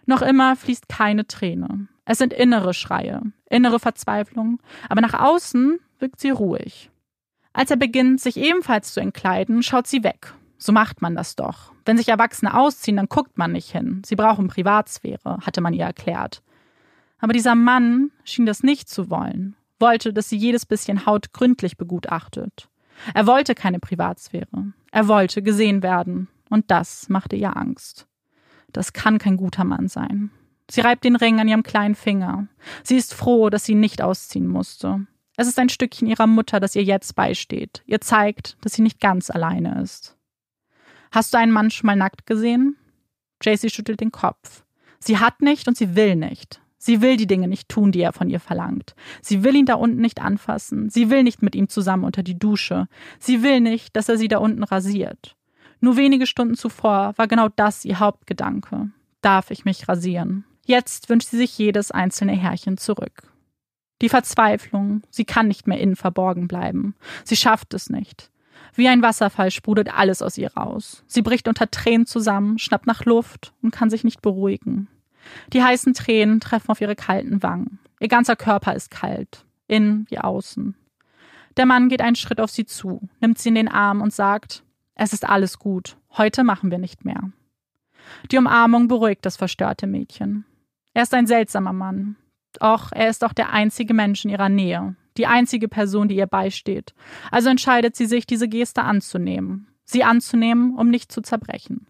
Noch 0.05 0.21
immer 0.21 0.55
fließt 0.55 0.89
keine 0.89 1.27
Träne. 1.27 1.87
Es 2.05 2.17
sind 2.17 2.33
innere 2.33 2.73
Schreie, 2.73 3.21
innere 3.49 3.79
Verzweiflung, 3.79 4.59
aber 4.89 5.01
nach 5.01 5.13
außen 5.13 5.79
wirkt 5.99 6.19
sie 6.19 6.31
ruhig. 6.31 6.91
Als 7.53 7.71
er 7.71 7.77
beginnt, 7.77 8.19
sich 8.19 8.37
ebenfalls 8.37 8.93
zu 8.93 8.99
entkleiden, 8.99 9.63
schaut 9.63 9.87
sie 9.87 10.03
weg. 10.03 10.33
So 10.57 10.71
macht 10.71 11.01
man 11.01 11.15
das 11.15 11.35
doch. 11.35 11.71
Wenn 11.85 11.97
sich 11.97 12.09
Erwachsene 12.09 12.57
ausziehen, 12.57 12.97
dann 12.97 13.09
guckt 13.09 13.37
man 13.37 13.51
nicht 13.51 13.71
hin. 13.71 14.01
Sie 14.05 14.15
brauchen 14.15 14.47
Privatsphäre, 14.47 15.39
hatte 15.45 15.61
man 15.61 15.73
ihr 15.73 15.85
erklärt. 15.85 16.41
Aber 17.19 17.33
dieser 17.33 17.55
Mann 17.55 18.11
schien 18.23 18.45
das 18.45 18.63
nicht 18.63 18.89
zu 18.89 19.09
wollen, 19.09 19.55
wollte, 19.79 20.13
dass 20.13 20.29
sie 20.29 20.37
jedes 20.37 20.65
bisschen 20.65 21.05
Haut 21.05 21.31
gründlich 21.33 21.77
begutachtet. 21.77 22.69
Er 23.13 23.27
wollte 23.27 23.55
keine 23.55 23.79
Privatsphäre. 23.79 24.73
Er 24.91 25.07
wollte 25.07 25.41
gesehen 25.41 25.83
werden. 25.83 26.27
Und 26.49 26.69
das 26.69 27.09
machte 27.09 27.35
ihr 27.35 27.57
Angst. 27.57 28.07
Das 28.71 28.93
kann 28.93 29.17
kein 29.17 29.37
guter 29.37 29.63
Mann 29.63 29.87
sein. 29.87 30.31
Sie 30.69 30.81
reibt 30.81 31.03
den 31.03 31.15
Ring 31.15 31.39
an 31.39 31.47
ihrem 31.47 31.63
kleinen 31.63 31.95
Finger. 31.95 32.47
Sie 32.83 32.95
ist 32.95 33.13
froh, 33.13 33.49
dass 33.49 33.65
sie 33.65 33.75
nicht 33.75 34.01
ausziehen 34.01 34.47
musste. 34.47 35.05
Es 35.35 35.47
ist 35.47 35.57
ein 35.57 35.69
Stückchen 35.69 36.07
ihrer 36.07 36.27
Mutter, 36.27 36.59
das 36.59 36.75
ihr 36.75 36.83
jetzt 36.83 37.15
beisteht. 37.15 37.81
Ihr 37.85 38.01
zeigt, 38.01 38.57
dass 38.61 38.73
sie 38.73 38.83
nicht 38.83 38.99
ganz 38.99 39.29
alleine 39.29 39.81
ist. 39.81 40.15
Hast 41.11 41.33
du 41.33 41.37
einen 41.37 41.51
Mann 41.51 41.71
schon 41.71 41.87
mal 41.87 41.95
nackt 41.95 42.25
gesehen? 42.25 42.77
Jacy 43.41 43.69
schüttelt 43.69 43.99
den 43.99 44.11
Kopf. 44.11 44.63
Sie 44.99 45.17
hat 45.17 45.41
nicht 45.41 45.67
und 45.67 45.75
sie 45.75 45.95
will 45.95 46.15
nicht. 46.15 46.61
Sie 46.77 47.01
will 47.01 47.17
die 47.17 47.27
Dinge 47.27 47.47
nicht 47.47 47.69
tun, 47.69 47.91
die 47.91 48.01
er 48.01 48.13
von 48.13 48.29
ihr 48.29 48.39
verlangt. 48.39 48.93
Sie 49.21 49.43
will 49.43 49.55
ihn 49.55 49.65
da 49.65 49.75
unten 49.75 50.01
nicht 50.01 50.21
anfassen. 50.21 50.89
Sie 50.89 51.09
will 51.09 51.23
nicht 51.23 51.41
mit 51.41 51.55
ihm 51.55 51.69
zusammen 51.69 52.03
unter 52.03 52.23
die 52.23 52.37
Dusche. 52.37 52.87
Sie 53.19 53.41
will 53.41 53.61
nicht, 53.61 53.95
dass 53.95 54.09
er 54.09 54.17
sie 54.17 54.27
da 54.27 54.37
unten 54.37 54.63
rasiert. 54.63 55.35
Nur 55.79 55.97
wenige 55.97 56.27
Stunden 56.27 56.55
zuvor 56.55 57.13
war 57.15 57.27
genau 57.27 57.47
das 57.49 57.85
ihr 57.85 57.99
Hauptgedanke. 57.99 58.91
Darf 59.21 59.49
ich 59.49 59.65
mich 59.65 59.87
rasieren? 59.87 60.45
Jetzt 60.65 61.09
wünscht 61.09 61.29
sie 61.29 61.37
sich 61.37 61.57
jedes 61.57 61.91
einzelne 61.91 62.33
Härchen 62.33 62.77
zurück. 62.77 63.32
Die 64.03 64.09
Verzweiflung, 64.09 65.01
sie 65.09 65.23
kann 65.23 65.47
nicht 65.47 65.65
mehr 65.65 65.79
innen 65.79 65.95
verborgen 65.95 66.49
bleiben. 66.49 66.93
Sie 67.23 67.37
schafft 67.37 67.73
es 67.73 67.89
nicht. 67.89 68.29
Wie 68.75 68.89
ein 68.89 69.01
Wasserfall 69.01 69.49
sprudelt 69.49 69.93
alles 69.93 70.21
aus 70.21 70.37
ihr 70.37 70.51
raus. 70.53 71.05
Sie 71.07 71.21
bricht 71.21 71.47
unter 71.47 71.71
Tränen 71.71 72.05
zusammen, 72.05 72.59
schnappt 72.59 72.85
nach 72.85 73.05
Luft 73.05 73.53
und 73.61 73.71
kann 73.71 73.89
sich 73.89 74.03
nicht 74.03 74.21
beruhigen. 74.21 74.89
Die 75.53 75.63
heißen 75.63 75.93
Tränen 75.93 76.41
treffen 76.41 76.69
auf 76.69 76.81
ihre 76.81 76.97
kalten 76.97 77.41
Wangen. 77.43 77.79
Ihr 78.01 78.09
ganzer 78.09 78.35
Körper 78.35 78.75
ist 78.75 78.91
kalt, 78.91 79.45
innen 79.67 80.05
wie 80.09 80.19
außen. 80.19 80.75
Der 81.55 81.65
Mann 81.65 81.87
geht 81.87 82.01
einen 82.01 82.17
Schritt 82.17 82.41
auf 82.41 82.51
sie 82.51 82.65
zu, 82.65 83.07
nimmt 83.21 83.39
sie 83.39 83.49
in 83.49 83.55
den 83.55 83.69
Arm 83.69 84.01
und 84.01 84.11
sagt, 84.11 84.63
es 84.95 85.13
ist 85.13 85.23
alles 85.23 85.59
gut, 85.59 85.95
heute 86.17 86.43
machen 86.43 86.71
wir 86.71 86.77
nicht 86.77 87.05
mehr. 87.05 87.31
Die 88.31 88.37
Umarmung 88.37 88.89
beruhigt 88.89 89.25
das 89.25 89.37
verstörte 89.37 89.87
Mädchen. 89.87 90.43
Er 90.93 91.03
ist 91.03 91.13
ein 91.13 91.25
seltsamer 91.25 91.71
Mann. 91.71 92.17
Doch 92.59 92.91
er 92.91 93.09
ist 93.09 93.23
auch 93.23 93.33
der 93.33 93.51
einzige 93.51 93.93
Mensch 93.93 94.25
in 94.25 94.31
ihrer 94.31 94.49
Nähe, 94.49 94.95
die 95.17 95.27
einzige 95.27 95.67
Person, 95.67 96.07
die 96.07 96.15
ihr 96.15 96.27
beisteht. 96.27 96.93
Also 97.31 97.49
entscheidet 97.49 97.95
sie 97.95 98.05
sich, 98.05 98.25
diese 98.25 98.47
Geste 98.47 98.83
anzunehmen. 98.83 99.67
Sie 99.85 100.03
anzunehmen, 100.03 100.75
um 100.75 100.89
nicht 100.89 101.11
zu 101.11 101.21
zerbrechen. 101.21 101.87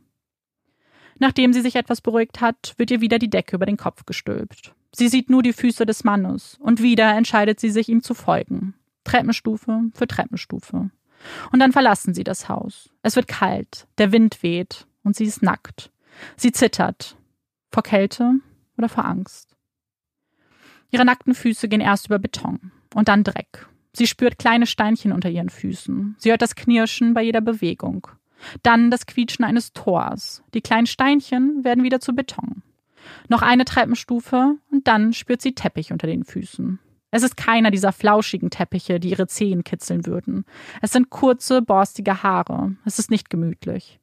Nachdem 1.20 1.54
sie 1.54 1.62
sich 1.62 1.76
etwas 1.76 2.02
beruhigt 2.02 2.42
hat, 2.42 2.74
wird 2.78 2.92
ihr 2.92 3.02
wieder 3.02 3.20
die 3.20 3.30
Decke 3.30 3.56
über 3.56 3.66
den 3.66 3.78
Kopf 3.78 4.06
gestülpt. 4.06 4.74
Sie 4.96 5.08
sieht 5.08 5.30
nur 5.30 5.44
die 5.44 5.54
Füße 5.54 5.86
des 5.86 6.04
Mannes 6.04 6.58
und 6.60 6.82
wieder 6.82 7.16
entscheidet 7.16 7.60
sie 7.60 7.70
sich, 7.70 7.90
ihm 7.90 8.04
zu 8.04 8.14
folgen. 8.14 8.74
Treppenstufe 9.04 9.92
für 9.94 10.08
Treppenstufe. 10.08 10.90
Und 11.52 11.60
dann 11.60 11.72
verlassen 11.72 12.14
sie 12.14 12.24
das 12.24 12.50
Haus. 12.50 12.90
Es 13.02 13.16
wird 13.16 13.28
kalt, 13.28 13.88
der 13.98 14.12
Wind 14.12 14.44
weht 14.44 14.88
und 15.04 15.16
sie 15.16 15.26
ist 15.26 15.42
nackt. 15.42 15.92
Sie 16.36 16.52
zittert. 16.52 17.18
Vor 17.72 17.84
Kälte 17.84 18.34
oder 18.78 18.90
vor 18.90 19.06
Angst. 19.06 19.53
Ihre 20.94 21.06
nackten 21.06 21.34
Füße 21.34 21.68
gehen 21.70 21.82
erst 21.82 22.06
über 22.06 22.20
Beton 22.20 22.72
und 22.94 23.08
dann 23.08 23.24
Dreck. 23.24 23.68
Sie 23.94 24.06
spürt 24.06 24.38
kleine 24.38 24.68
Steinchen 24.68 25.12
unter 25.12 25.28
ihren 25.28 25.50
Füßen. 25.50 26.16
Sie 26.20 26.30
hört 26.30 26.44
das 26.44 26.54
Knirschen 26.54 27.16
bei 27.16 27.24
jeder 27.24 27.42
Bewegung. 27.42 28.08
Dann 28.62 28.92
das 28.92 29.08
Quietschen 29.08 29.44
eines 29.44 29.74
Tors. 29.74 30.44
Die 30.54 30.62
kleinen 30.62 30.86
Steinchen 30.86 31.64
werden 31.64 31.84
wieder 31.84 32.00
zu 32.00 32.14
Beton. 32.14 32.62
Noch 33.28 33.42
eine 33.42 33.66
Treppenstufe 33.66 34.58
und 34.70 34.88
dann 34.88 35.14
spürt 35.14 35.42
sie 35.42 35.56
Teppich 35.56 35.92
unter 35.92 36.06
den 36.06 36.24
Füßen. 36.24 36.78
Es 37.10 37.24
ist 37.24 37.38
keiner 37.38 37.72
dieser 37.72 37.92
flauschigen 37.92 38.52
Teppiche, 38.52 39.00
die 39.00 39.10
ihre 39.10 39.26
Zehen 39.26 39.64
kitzeln 39.64 40.06
würden. 40.06 40.46
Es 40.84 40.92
sind 40.92 41.10
kurze, 41.10 41.64
borstige 41.64 42.22
Haare. 42.22 42.76
Es 42.86 43.00
ist 43.00 43.10
nicht 43.10 43.32
gemütlich. 43.32 44.00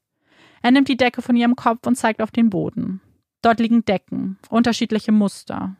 Er 0.61 0.72
nimmt 0.72 0.88
die 0.88 0.96
Decke 0.96 1.22
von 1.22 1.37
ihrem 1.37 1.55
Kopf 1.55 1.87
und 1.87 1.94
zeigt 1.94 2.20
auf 2.20 2.33
den 2.33 2.50
Boden. 2.50 3.00
Dort 3.42 3.61
liegen 3.61 3.85
Decken, 3.85 4.38
unterschiedliche 4.48 5.12
Muster. 5.12 5.76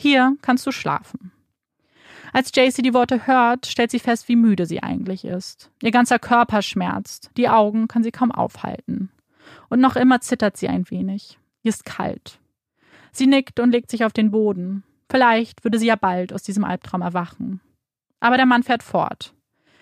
Hier 0.00 0.38
kannst 0.40 0.66
du 0.66 0.72
schlafen. 0.72 1.30
Als 2.32 2.52
Jacy 2.54 2.80
die 2.80 2.94
Worte 2.94 3.26
hört, 3.26 3.66
stellt 3.66 3.90
sie 3.90 3.98
fest, 3.98 4.28
wie 4.28 4.36
müde 4.36 4.64
sie 4.64 4.82
eigentlich 4.82 5.26
ist. 5.26 5.70
Ihr 5.82 5.90
ganzer 5.90 6.18
Körper 6.18 6.62
schmerzt, 6.62 7.30
die 7.36 7.50
Augen 7.50 7.86
kann 7.86 8.02
sie 8.02 8.10
kaum 8.10 8.32
aufhalten. 8.32 9.10
Und 9.68 9.80
noch 9.80 9.96
immer 9.96 10.22
zittert 10.22 10.56
sie 10.56 10.68
ein 10.68 10.88
wenig. 10.88 11.38
Ihr 11.62 11.68
ist 11.68 11.84
kalt. 11.84 12.38
Sie 13.12 13.26
nickt 13.26 13.60
und 13.60 13.72
legt 13.72 13.90
sich 13.90 14.06
auf 14.06 14.14
den 14.14 14.30
Boden. 14.30 14.84
Vielleicht 15.10 15.64
würde 15.64 15.78
sie 15.78 15.88
ja 15.88 15.96
bald 15.96 16.32
aus 16.32 16.44
diesem 16.44 16.64
Albtraum 16.64 17.02
erwachen. 17.02 17.60
Aber 18.20 18.38
der 18.38 18.46
Mann 18.46 18.62
fährt 18.62 18.82
fort. 18.82 19.34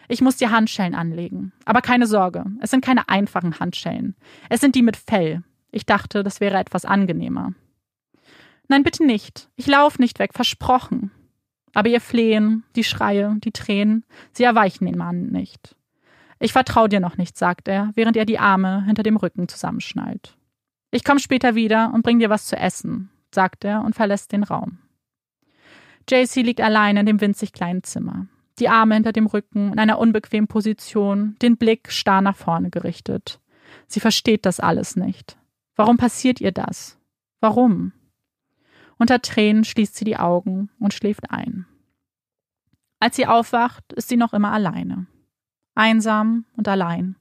Ich 0.08 0.20
muss 0.20 0.36
dir 0.36 0.50
Handschellen 0.50 0.96
anlegen. 0.96 1.52
Aber 1.64 1.80
keine 1.80 2.08
Sorge, 2.08 2.44
es 2.60 2.72
sind 2.72 2.84
keine 2.84 3.08
einfachen 3.08 3.60
Handschellen. 3.60 4.16
Es 4.48 4.60
sind 4.60 4.74
die 4.74 4.82
mit 4.82 4.96
Fell. 4.96 5.44
Ich 5.70 5.86
dachte, 5.86 6.24
das 6.24 6.40
wäre 6.40 6.58
etwas 6.58 6.84
angenehmer. 6.84 7.52
Nein, 8.68 8.82
bitte 8.82 9.04
nicht. 9.04 9.48
Ich 9.56 9.66
lauf 9.66 9.98
nicht 9.98 10.18
weg, 10.18 10.34
versprochen. 10.34 11.10
Aber 11.74 11.88
ihr 11.88 12.00
Flehen, 12.00 12.64
die 12.76 12.84
Schreie, 12.84 13.36
die 13.38 13.52
Tränen, 13.52 14.04
sie 14.32 14.44
erweichen 14.44 14.86
den 14.86 14.96
Mann 14.96 15.26
nicht. 15.26 15.74
Ich 16.38 16.52
vertraue 16.52 16.88
dir 16.88 17.00
noch 17.00 17.16
nicht, 17.16 17.36
sagt 17.36 17.68
er, 17.68 17.90
während 17.94 18.16
er 18.16 18.24
die 18.24 18.38
Arme 18.38 18.84
hinter 18.84 19.02
dem 19.02 19.16
Rücken 19.16 19.48
zusammenschnallt. 19.48 20.36
Ich 20.90 21.04
komme 21.04 21.20
später 21.20 21.54
wieder 21.54 21.92
und 21.92 22.02
bring 22.02 22.18
dir 22.18 22.30
was 22.30 22.46
zu 22.46 22.56
essen, 22.56 23.10
sagt 23.34 23.64
er 23.64 23.82
und 23.82 23.94
verlässt 23.94 24.32
den 24.32 24.44
Raum. 24.44 24.78
JC 26.08 26.36
liegt 26.36 26.60
allein 26.60 26.96
in 26.96 27.06
dem 27.06 27.20
winzig 27.20 27.52
kleinen 27.52 27.82
Zimmer, 27.82 28.26
die 28.58 28.68
Arme 28.68 28.94
hinter 28.94 29.12
dem 29.12 29.26
Rücken 29.26 29.72
in 29.72 29.78
einer 29.78 29.98
unbequemen 29.98 30.48
Position, 30.48 31.36
den 31.42 31.56
Blick 31.56 31.90
starr 31.90 32.22
nach 32.22 32.36
vorne 32.36 32.70
gerichtet. 32.70 33.40
Sie 33.86 34.00
versteht 34.00 34.46
das 34.46 34.60
alles 34.60 34.96
nicht. 34.96 35.36
Warum 35.76 35.96
passiert 35.98 36.40
ihr 36.40 36.52
das? 36.52 36.98
Warum? 37.40 37.92
Unter 38.98 39.22
Tränen 39.22 39.64
schließt 39.64 39.96
sie 39.96 40.04
die 40.04 40.16
Augen 40.16 40.70
und 40.78 40.92
schläft 40.92 41.30
ein. 41.30 41.66
Als 43.00 43.16
sie 43.16 43.26
aufwacht, 43.26 43.92
ist 43.92 44.08
sie 44.08 44.16
noch 44.16 44.32
immer 44.32 44.52
alleine. 44.52 45.06
Einsam 45.74 46.44
und 46.56 46.66
allein. 46.66 47.16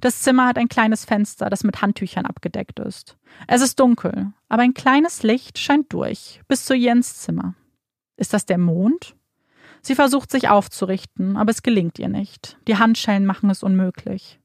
Das 0.00 0.20
Zimmer 0.20 0.46
hat 0.46 0.58
ein 0.58 0.68
kleines 0.68 1.04
Fenster, 1.04 1.48
das 1.48 1.64
mit 1.64 1.80
Handtüchern 1.80 2.26
abgedeckt 2.26 2.78
ist. 2.78 3.16
Es 3.46 3.62
ist 3.62 3.80
dunkel, 3.80 4.32
aber 4.48 4.62
ein 4.62 4.74
kleines 4.74 5.22
Licht 5.22 5.58
scheint 5.58 5.92
durch, 5.92 6.40
bis 6.48 6.66
zu 6.66 6.74
Jens 6.74 7.18
Zimmer. 7.20 7.54
Ist 8.16 8.32
das 8.32 8.46
der 8.46 8.58
Mond? 8.58 9.16
Sie 9.82 9.94
versucht 9.94 10.30
sich 10.30 10.48
aufzurichten, 10.48 11.36
aber 11.36 11.50
es 11.50 11.62
gelingt 11.62 11.98
ihr 11.98 12.08
nicht. 12.08 12.58
Die 12.66 12.76
Handschellen 12.76 13.26
machen 13.26 13.50
es 13.50 13.62
unmöglich. 13.62 14.40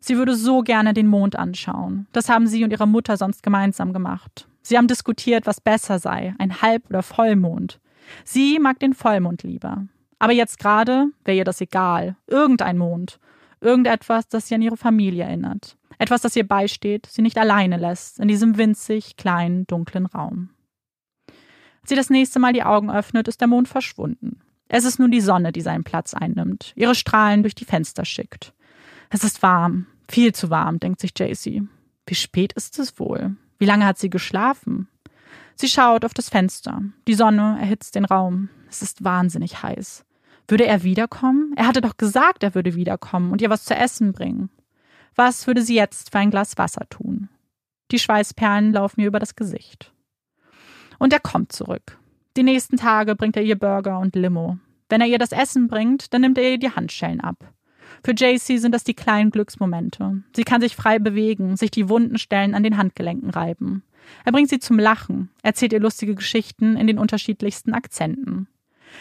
Sie 0.00 0.16
würde 0.16 0.34
so 0.34 0.62
gerne 0.62 0.94
den 0.94 1.06
Mond 1.06 1.36
anschauen. 1.36 2.06
Das 2.12 2.28
haben 2.28 2.46
sie 2.46 2.64
und 2.64 2.70
ihre 2.70 2.88
Mutter 2.88 3.16
sonst 3.16 3.42
gemeinsam 3.42 3.92
gemacht. 3.92 4.48
Sie 4.66 4.76
haben 4.76 4.88
diskutiert, 4.88 5.46
was 5.46 5.60
besser 5.60 6.00
sei, 6.00 6.34
ein 6.38 6.60
Halb- 6.60 6.88
oder 6.88 7.04
Vollmond. 7.04 7.78
Sie 8.24 8.58
mag 8.58 8.80
den 8.80 8.94
Vollmond 8.94 9.44
lieber. 9.44 9.86
Aber 10.18 10.32
jetzt 10.32 10.58
gerade 10.58 11.06
wäre 11.24 11.36
ihr 11.36 11.44
das 11.44 11.60
egal. 11.60 12.16
Irgendein 12.26 12.76
Mond. 12.76 13.20
Irgendetwas, 13.60 14.26
das 14.26 14.48
sie 14.48 14.56
an 14.56 14.62
ihre 14.62 14.76
Familie 14.76 15.22
erinnert. 15.22 15.76
Etwas, 15.98 16.20
das 16.20 16.34
ihr 16.34 16.48
beisteht, 16.48 17.06
sie 17.06 17.22
nicht 17.22 17.38
alleine 17.38 17.76
lässt, 17.76 18.18
in 18.18 18.26
diesem 18.26 18.58
winzig 18.58 19.16
kleinen, 19.16 19.68
dunklen 19.68 20.06
Raum. 20.06 20.50
Als 21.82 21.90
sie 21.90 21.94
das 21.94 22.10
nächste 22.10 22.40
Mal 22.40 22.52
die 22.52 22.64
Augen 22.64 22.90
öffnet, 22.90 23.28
ist 23.28 23.40
der 23.40 23.46
Mond 23.46 23.68
verschwunden. 23.68 24.40
Es 24.66 24.84
ist 24.84 24.98
nur 24.98 25.08
die 25.08 25.20
Sonne, 25.20 25.52
die 25.52 25.60
seinen 25.60 25.84
Platz 25.84 26.12
einnimmt, 26.12 26.72
ihre 26.74 26.96
Strahlen 26.96 27.42
durch 27.42 27.54
die 27.54 27.64
Fenster 27.64 28.04
schickt. 28.04 28.52
Es 29.10 29.22
ist 29.22 29.44
warm, 29.44 29.86
viel 30.08 30.34
zu 30.34 30.50
warm, 30.50 30.80
denkt 30.80 31.00
sich 31.00 31.12
Jaycee. 31.16 31.62
Wie 32.04 32.14
spät 32.16 32.52
ist 32.54 32.80
es 32.80 32.98
wohl? 32.98 33.36
Wie 33.58 33.64
lange 33.64 33.86
hat 33.86 33.98
sie 33.98 34.10
geschlafen? 34.10 34.88
Sie 35.54 35.68
schaut 35.68 36.04
auf 36.04 36.14
das 36.14 36.28
Fenster. 36.28 36.82
Die 37.08 37.14
Sonne 37.14 37.56
erhitzt 37.60 37.94
den 37.94 38.04
Raum. 38.04 38.50
Es 38.68 38.82
ist 38.82 39.04
wahnsinnig 39.04 39.62
heiß. 39.62 40.04
Würde 40.48 40.66
er 40.66 40.82
wiederkommen? 40.82 41.54
Er 41.56 41.66
hatte 41.66 41.80
doch 41.80 41.96
gesagt, 41.96 42.42
er 42.42 42.54
würde 42.54 42.74
wiederkommen 42.74 43.32
und 43.32 43.40
ihr 43.40 43.50
was 43.50 43.64
zu 43.64 43.74
essen 43.74 44.12
bringen. 44.12 44.50
Was 45.14 45.46
würde 45.46 45.62
sie 45.62 45.74
jetzt 45.74 46.12
für 46.12 46.18
ein 46.18 46.30
Glas 46.30 46.58
Wasser 46.58 46.86
tun? 46.90 47.28
Die 47.90 47.98
Schweißperlen 47.98 48.72
laufen 48.72 49.00
ihr 49.00 49.08
über 49.08 49.18
das 49.18 49.34
Gesicht. 49.34 49.92
Und 50.98 51.12
er 51.12 51.20
kommt 51.20 51.52
zurück. 51.52 51.98
Die 52.36 52.42
nächsten 52.42 52.76
Tage 52.76 53.16
bringt 53.16 53.36
er 53.36 53.42
ihr 53.42 53.58
Burger 53.58 53.98
und 53.98 54.14
Limo. 54.14 54.58
Wenn 54.88 55.00
er 55.00 55.06
ihr 55.06 55.18
das 55.18 55.32
Essen 55.32 55.68
bringt, 55.68 56.12
dann 56.12 56.20
nimmt 56.20 56.38
er 56.38 56.50
ihr 56.50 56.58
die 56.58 56.70
Handschellen 56.70 57.20
ab. 57.20 57.52
Für 58.06 58.12
JC 58.12 58.60
sind 58.60 58.70
das 58.70 58.84
die 58.84 58.94
kleinen 58.94 59.32
Glücksmomente. 59.32 60.22
Sie 60.32 60.44
kann 60.44 60.60
sich 60.60 60.76
frei 60.76 61.00
bewegen, 61.00 61.56
sich 61.56 61.72
die 61.72 61.88
wunden 61.88 62.18
Stellen 62.18 62.54
an 62.54 62.62
den 62.62 62.76
Handgelenken 62.76 63.30
reiben. 63.30 63.82
Er 64.24 64.30
bringt 64.30 64.48
sie 64.48 64.60
zum 64.60 64.78
Lachen, 64.78 65.28
erzählt 65.42 65.72
ihr 65.72 65.80
lustige 65.80 66.14
Geschichten 66.14 66.76
in 66.76 66.86
den 66.86 67.00
unterschiedlichsten 67.00 67.74
Akzenten. 67.74 68.46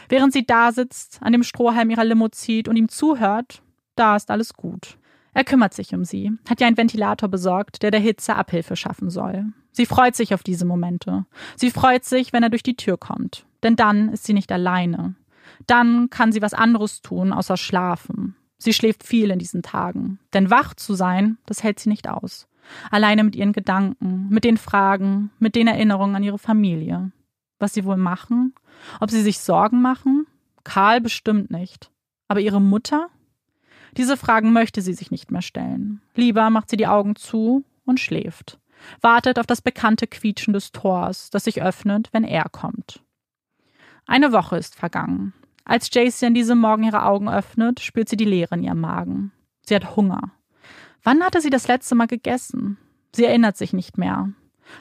Während 0.10 0.34
sie 0.34 0.44
da 0.44 0.72
sitzt, 0.72 1.20
an 1.22 1.34
dem 1.34 1.44
Strohhalm 1.44 1.92
ihrer 1.92 2.04
Limo 2.04 2.30
zieht 2.30 2.68
und 2.68 2.78
ihm 2.78 2.90
zuhört, 2.90 3.62
da 3.96 4.16
ist 4.16 4.32
alles 4.32 4.56
gut. 4.56 4.98
Er 5.36 5.44
kümmert 5.44 5.76
sich 5.76 5.94
um 5.94 6.04
sie, 6.04 6.32
hat 6.50 6.60
ihr 6.60 6.66
einen 6.66 6.78
Ventilator 6.78 7.30
besorgt, 7.30 7.84
der 7.84 7.92
der 7.92 8.00
Hitze 8.00 8.36
Abhilfe 8.36 8.76
schaffen 8.76 9.12
soll. 9.12 9.46
Sie 9.72 9.86
freut 9.86 10.16
sich 10.16 10.34
auf 10.34 10.42
diese 10.42 10.66
Momente. 10.66 11.28
Sie 11.58 11.70
freut 11.70 12.06
sich, 12.06 12.34
wenn 12.34 12.42
er 12.42 12.50
durch 12.50 12.64
die 12.64 12.76
Tür 12.76 12.98
kommt. 12.98 13.46
Denn 13.62 13.76
dann 13.76 14.10
ist 14.10 14.24
sie 14.24 14.34
nicht 14.34 14.52
alleine. 14.52 15.14
Dann 15.68 16.10
kann 16.10 16.32
sie 16.32 16.42
was 16.42 16.56
anderes 16.56 17.04
tun, 17.04 17.34
außer 17.34 17.56
schlafen. 17.56 18.36
Sie 18.66 18.74
schläft 18.74 19.04
viel 19.04 19.30
in 19.30 19.38
diesen 19.38 19.62
Tagen. 19.62 20.18
Denn 20.34 20.50
wach 20.50 20.74
zu 20.74 20.96
sein, 20.96 21.38
das 21.46 21.62
hält 21.62 21.80
sie 21.80 21.88
nicht 21.88 22.10
aus. 22.10 22.48
Alleine 22.90 23.24
mit 23.24 23.36
ihren 23.36 23.54
Gedanken, 23.54 24.28
mit 24.32 24.44
den 24.44 24.58
Fragen, 24.58 25.30
mit 25.38 25.54
den 25.54 25.68
Erinnerungen 25.68 26.16
an 26.16 26.24
ihre 26.24 26.40
Familie. 26.40 27.12
Was 27.60 27.76
sie 27.76 27.86
wohl 27.86 27.96
machen? 27.96 28.56
Ob 29.00 29.12
sie 29.12 29.22
sich 29.22 29.38
Sorgen 29.38 29.84
machen? 29.84 30.26
Karl 30.64 31.00
bestimmt 31.00 31.52
nicht. 31.52 31.92
Aber 32.28 32.40
ihre 32.40 32.60
Mutter? 32.60 33.10
Diese 33.98 34.18
Fragen 34.18 34.52
möchte 34.52 34.82
sie 34.82 34.96
sich 34.96 35.12
nicht 35.12 35.30
mehr 35.30 35.44
stellen. 35.44 36.02
Lieber 36.16 36.50
macht 36.50 36.72
sie 36.72 36.78
die 36.78 36.88
Augen 36.88 37.16
zu 37.16 37.64
und 37.86 38.00
schläft. 38.00 38.58
Wartet 39.00 39.38
auf 39.38 39.46
das 39.46 39.62
bekannte 39.62 40.08
Quietschen 40.08 40.54
des 40.54 40.72
Tors, 40.72 41.30
das 41.30 41.44
sich 41.44 41.62
öffnet, 41.62 42.10
wenn 42.14 42.24
er 42.24 42.50
kommt. 42.50 43.04
Eine 44.08 44.32
Woche 44.32 44.58
ist 44.58 44.74
vergangen. 44.74 45.34
Als 45.66 45.90
Jacy 45.92 46.28
an 46.28 46.36
diesem 46.36 46.60
Morgen 46.60 46.84
ihre 46.84 47.04
Augen 47.04 47.28
öffnet, 47.28 47.80
spürt 47.80 48.08
sie 48.08 48.18
die 48.18 48.26
Leere 48.26 48.56
in 48.56 48.64
ihrem 48.64 48.80
Magen. 48.80 49.32
Sie 49.66 49.76
hat 49.76 49.96
Hunger. 49.96 50.32
Wann 51.04 51.24
hatte 51.24 51.42
sie 51.42 51.50
das 51.50 51.68
letzte 51.68 51.96
Mal 51.96 52.08
gegessen? 52.08 52.78
Sie 53.16 53.26
erinnert 53.26 53.58
sich 53.58 53.74
nicht 53.74 53.98
mehr. 53.98 54.30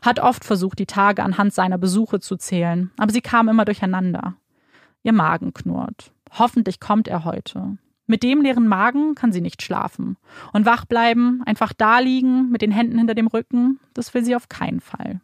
Hat 0.02 0.20
oft 0.20 0.44
versucht, 0.44 0.78
die 0.78 0.86
Tage 0.86 1.22
anhand 1.22 1.54
seiner 1.54 1.78
Besuche 1.78 2.20
zu 2.20 2.36
zählen, 2.36 2.90
aber 2.98 3.12
sie 3.12 3.20
kam 3.22 3.48
immer 3.48 3.64
durcheinander. 3.64 4.34
Ihr 5.02 5.12
Magen 5.12 5.54
knurrt. 5.54 6.12
Hoffentlich 6.32 6.80
kommt 6.80 7.08
er 7.08 7.24
heute. 7.24 7.78
Mit 8.06 8.22
dem 8.22 8.42
leeren 8.42 8.68
Magen 8.68 9.14
kann 9.14 9.32
sie 9.32 9.40
nicht 9.40 9.62
schlafen. 9.62 10.16
Und 10.52 10.66
wach 10.66 10.84
bleiben, 10.84 11.42
einfach 11.46 11.72
da 11.72 11.98
liegen, 11.98 12.50
mit 12.50 12.60
den 12.60 12.70
Händen 12.70 12.98
hinter 12.98 13.14
dem 13.14 13.26
Rücken, 13.26 13.80
das 13.94 14.12
will 14.12 14.24
sie 14.24 14.36
auf 14.36 14.48
keinen 14.50 14.80
Fall. 14.80 15.20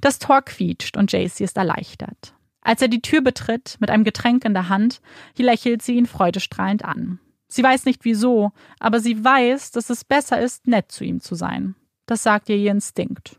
Das 0.00 0.18
Tor 0.18 0.42
quietscht 0.42 0.96
und 0.96 1.10
Jacy 1.10 1.42
ist 1.42 1.56
erleichtert. 1.56 2.34
Als 2.64 2.82
er 2.82 2.88
die 2.88 3.02
Tür 3.02 3.20
betritt, 3.20 3.76
mit 3.78 3.90
einem 3.90 4.04
Getränk 4.04 4.44
in 4.44 4.54
der 4.54 4.68
Hand, 4.68 5.00
lächelt 5.36 5.82
sie 5.82 5.94
ihn 5.94 6.06
freudestrahlend 6.06 6.84
an. 6.84 7.20
Sie 7.46 7.62
weiß 7.62 7.84
nicht 7.84 8.04
wieso, 8.04 8.52
aber 8.80 8.98
sie 8.98 9.22
weiß, 9.22 9.70
dass 9.70 9.90
es 9.90 10.02
besser 10.02 10.40
ist, 10.40 10.66
nett 10.66 10.90
zu 10.90 11.04
ihm 11.04 11.20
zu 11.20 11.34
sein. 11.34 11.76
Das 12.06 12.22
sagt 12.22 12.48
ihr 12.48 12.56
ihr 12.56 12.72
Instinkt. 12.72 13.38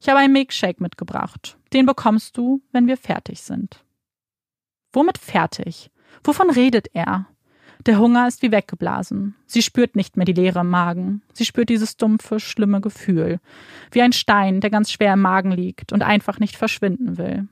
Ich 0.00 0.08
habe 0.08 0.18
einen 0.18 0.32
Milkshake 0.32 0.82
mitgebracht. 0.82 1.56
Den 1.72 1.86
bekommst 1.86 2.36
du, 2.36 2.60
wenn 2.72 2.86
wir 2.86 2.96
fertig 2.96 3.42
sind. 3.42 3.84
Womit 4.92 5.18
fertig? 5.18 5.90
Wovon 6.24 6.50
redet 6.50 6.88
er? 6.94 7.26
Der 7.86 7.98
Hunger 7.98 8.26
ist 8.26 8.42
wie 8.42 8.50
weggeblasen. 8.50 9.36
Sie 9.46 9.62
spürt 9.62 9.94
nicht 9.94 10.16
mehr 10.16 10.26
die 10.26 10.32
Leere 10.32 10.60
im 10.60 10.70
Magen. 10.70 11.22
Sie 11.32 11.44
spürt 11.44 11.68
dieses 11.68 11.96
dumpfe, 11.96 12.40
schlimme 12.40 12.80
Gefühl. 12.80 13.40
Wie 13.92 14.02
ein 14.02 14.12
Stein, 14.12 14.60
der 14.60 14.70
ganz 14.70 14.90
schwer 14.90 15.14
im 15.14 15.22
Magen 15.22 15.52
liegt 15.52 15.92
und 15.92 16.02
einfach 16.02 16.40
nicht 16.40 16.56
verschwinden 16.56 17.18
will. 17.18 17.46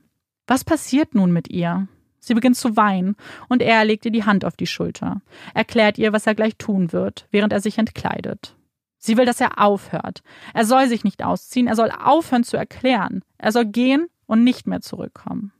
Was 0.47 0.63
passiert 0.63 1.13
nun 1.13 1.31
mit 1.31 1.49
ihr? 1.49 1.87
Sie 2.19 2.33
beginnt 2.33 2.57
zu 2.57 2.75
weinen 2.75 3.15
und 3.47 3.61
er 3.61 3.85
legt 3.85 4.05
ihr 4.05 4.11
die 4.11 4.25
Hand 4.25 4.43
auf 4.43 4.57
die 4.57 4.67
Schulter, 4.67 5.21
erklärt 5.53 5.97
ihr, 5.97 6.13
was 6.13 6.27
er 6.27 6.35
gleich 6.35 6.57
tun 6.57 6.91
wird, 6.91 7.27
während 7.31 7.53
er 7.53 7.61
sich 7.61 7.77
entkleidet. 7.77 8.55
Sie 8.97 9.17
will, 9.17 9.25
dass 9.25 9.39
er 9.39 9.61
aufhört. 9.61 10.23
Er 10.53 10.65
soll 10.65 10.87
sich 10.87 11.03
nicht 11.03 11.23
ausziehen, 11.23 11.67
er 11.67 11.75
soll 11.75 11.91
aufhören 11.91 12.43
zu 12.43 12.57
erklären. 12.57 13.23
Er 13.37 13.51
soll 13.51 13.65
gehen 13.65 14.07
und 14.25 14.43
nicht 14.43 14.67
mehr 14.67 14.81
zurückkommen. 14.81 15.53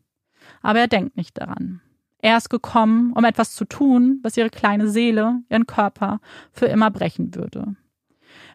Aber 0.61 0.79
er 0.79 0.87
denkt 0.87 1.15
nicht 1.15 1.37
daran. 1.39 1.81
Er 2.19 2.37
ist 2.37 2.49
gekommen, 2.49 3.13
um 3.13 3.23
etwas 3.23 3.53
zu 3.55 3.65
tun, 3.65 4.19
was 4.23 4.35
ihre 4.37 4.49
kleine 4.49 4.89
Seele, 4.89 5.41
ihren 5.49 5.67
Körper 5.67 6.19
für 6.51 6.65
immer 6.65 6.89
brechen 6.89 7.35
würde. 7.35 7.75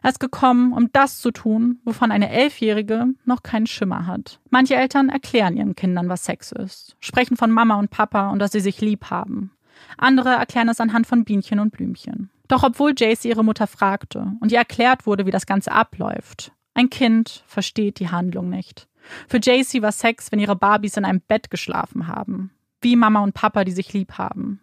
Er 0.03 0.11
ist 0.11 0.19
gekommen, 0.19 0.73
um 0.73 0.91
das 0.91 1.19
zu 1.19 1.31
tun, 1.31 1.79
wovon 1.83 2.11
eine 2.11 2.29
Elfjährige 2.29 3.07
noch 3.25 3.41
keinen 3.41 3.65
Schimmer 3.65 4.05
hat. 4.05 4.39
Manche 4.51 4.75
Eltern 4.75 5.09
erklären 5.09 5.57
ihren 5.57 5.75
Kindern, 5.75 6.09
was 6.09 6.25
Sex 6.25 6.51
ist, 6.51 6.95
sprechen 6.99 7.37
von 7.37 7.49
Mama 7.49 7.79
und 7.79 7.89
Papa 7.89 8.29
und 8.29 8.39
dass 8.39 8.51
sie 8.51 8.59
sich 8.59 8.81
lieb 8.81 9.09
haben. 9.09 9.51
Andere 9.97 10.29
erklären 10.29 10.69
es 10.69 10.79
anhand 10.79 11.07
von 11.07 11.23
Bienchen 11.23 11.59
und 11.59 11.71
Blümchen. 11.71 12.29
Doch 12.47 12.61
obwohl 12.61 12.93
Jace 12.95 13.25
ihre 13.25 13.43
Mutter 13.43 13.65
fragte 13.65 14.33
und 14.39 14.51
ihr 14.51 14.59
erklärt 14.59 15.07
wurde, 15.07 15.25
wie 15.25 15.31
das 15.31 15.47
Ganze 15.47 15.71
abläuft, 15.71 16.51
ein 16.75 16.89
Kind 16.89 17.43
versteht 17.47 17.99
die 17.99 18.09
Handlung 18.09 18.49
nicht. 18.49 18.87
Für 19.27 19.39
Jacy 19.41 19.81
war 19.81 19.91
Sex, 19.91 20.31
wenn 20.31 20.39
ihre 20.39 20.55
Barbies 20.55 20.97
in 20.97 21.05
einem 21.05 21.21
Bett 21.21 21.49
geschlafen 21.49 22.07
haben 22.07 22.51
wie 22.83 22.95
Mama 22.95 23.21
und 23.21 23.33
Papa, 23.33 23.63
die 23.63 23.71
sich 23.71 23.93
lieb 23.93 24.17
haben. 24.17 24.59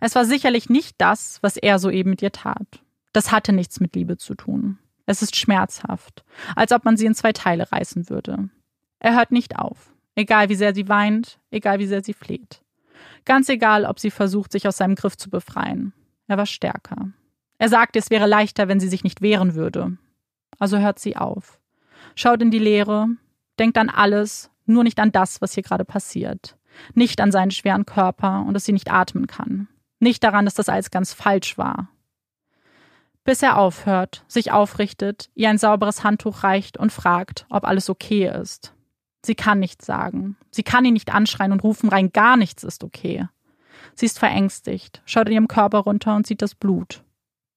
Es 0.00 0.14
war 0.14 0.24
sicherlich 0.24 0.68
nicht 0.68 0.96
das, 0.98 1.38
was 1.42 1.56
er 1.56 1.78
soeben 1.78 2.10
mit 2.10 2.22
ihr 2.22 2.32
tat. 2.32 2.80
Das 3.12 3.32
hatte 3.32 3.52
nichts 3.52 3.80
mit 3.80 3.94
Liebe 3.94 4.16
zu 4.16 4.34
tun. 4.34 4.78
Es 5.06 5.22
ist 5.22 5.36
schmerzhaft, 5.36 6.24
als 6.54 6.72
ob 6.72 6.84
man 6.84 6.96
sie 6.96 7.06
in 7.06 7.14
zwei 7.14 7.32
Teile 7.32 7.70
reißen 7.70 8.08
würde. 8.08 8.48
Er 9.00 9.16
hört 9.16 9.32
nicht 9.32 9.58
auf, 9.58 9.92
egal 10.14 10.48
wie 10.48 10.54
sehr 10.54 10.74
sie 10.74 10.88
weint, 10.88 11.38
egal 11.50 11.78
wie 11.80 11.86
sehr 11.86 12.02
sie 12.02 12.14
fleht. 12.14 12.62
Ganz 13.24 13.48
egal, 13.48 13.84
ob 13.84 13.98
sie 13.98 14.10
versucht, 14.10 14.52
sich 14.52 14.66
aus 14.66 14.76
seinem 14.76 14.94
Griff 14.94 15.16
zu 15.16 15.28
befreien. 15.28 15.92
Er 16.28 16.38
war 16.38 16.46
stärker. 16.46 17.10
Er 17.58 17.68
sagte, 17.68 17.98
es 17.98 18.10
wäre 18.10 18.26
leichter, 18.26 18.68
wenn 18.68 18.80
sie 18.80 18.88
sich 18.88 19.04
nicht 19.04 19.22
wehren 19.22 19.54
würde. 19.54 19.96
Also 20.58 20.78
hört 20.78 20.98
sie 20.98 21.16
auf. 21.16 21.60
Schaut 22.14 22.42
in 22.42 22.50
die 22.50 22.58
Leere, 22.58 23.08
denkt 23.58 23.78
an 23.78 23.90
alles, 23.90 24.50
nur 24.66 24.84
nicht 24.84 24.98
an 24.98 25.12
das, 25.12 25.40
was 25.40 25.54
hier 25.54 25.62
gerade 25.62 25.84
passiert. 25.84 26.56
Nicht 26.94 27.20
an 27.20 27.32
seinen 27.32 27.50
schweren 27.50 27.86
Körper 27.86 28.44
und 28.46 28.54
dass 28.54 28.64
sie 28.64 28.72
nicht 28.72 28.90
atmen 28.90 29.26
kann. 29.26 29.68
Nicht 30.00 30.24
daran, 30.24 30.44
dass 30.44 30.54
das 30.54 30.68
alles 30.68 30.90
ganz 30.90 31.12
falsch 31.12 31.58
war. 31.58 31.88
Bis 33.24 33.42
er 33.42 33.56
aufhört, 33.56 34.24
sich 34.26 34.50
aufrichtet, 34.50 35.30
ihr 35.34 35.48
ein 35.48 35.58
sauberes 35.58 36.02
Handtuch 36.02 36.42
reicht 36.42 36.76
und 36.76 36.92
fragt, 36.92 37.46
ob 37.50 37.64
alles 37.64 37.88
okay 37.88 38.28
ist. 38.28 38.74
Sie 39.24 39.36
kann 39.36 39.60
nichts 39.60 39.86
sagen. 39.86 40.36
Sie 40.50 40.64
kann 40.64 40.84
ihn 40.84 40.94
nicht 40.94 41.14
anschreien 41.14 41.52
und 41.52 41.62
rufen 41.62 41.88
rein, 41.88 42.12
gar 42.12 42.36
nichts 42.36 42.64
ist 42.64 42.82
okay. 42.82 43.28
Sie 43.94 44.06
ist 44.06 44.18
verängstigt, 44.18 45.02
schaut 45.04 45.28
in 45.28 45.34
ihrem 45.34 45.48
Körper 45.48 45.78
runter 45.78 46.16
und 46.16 46.26
sieht 46.26 46.42
das 46.42 46.54
Blut. 46.54 47.04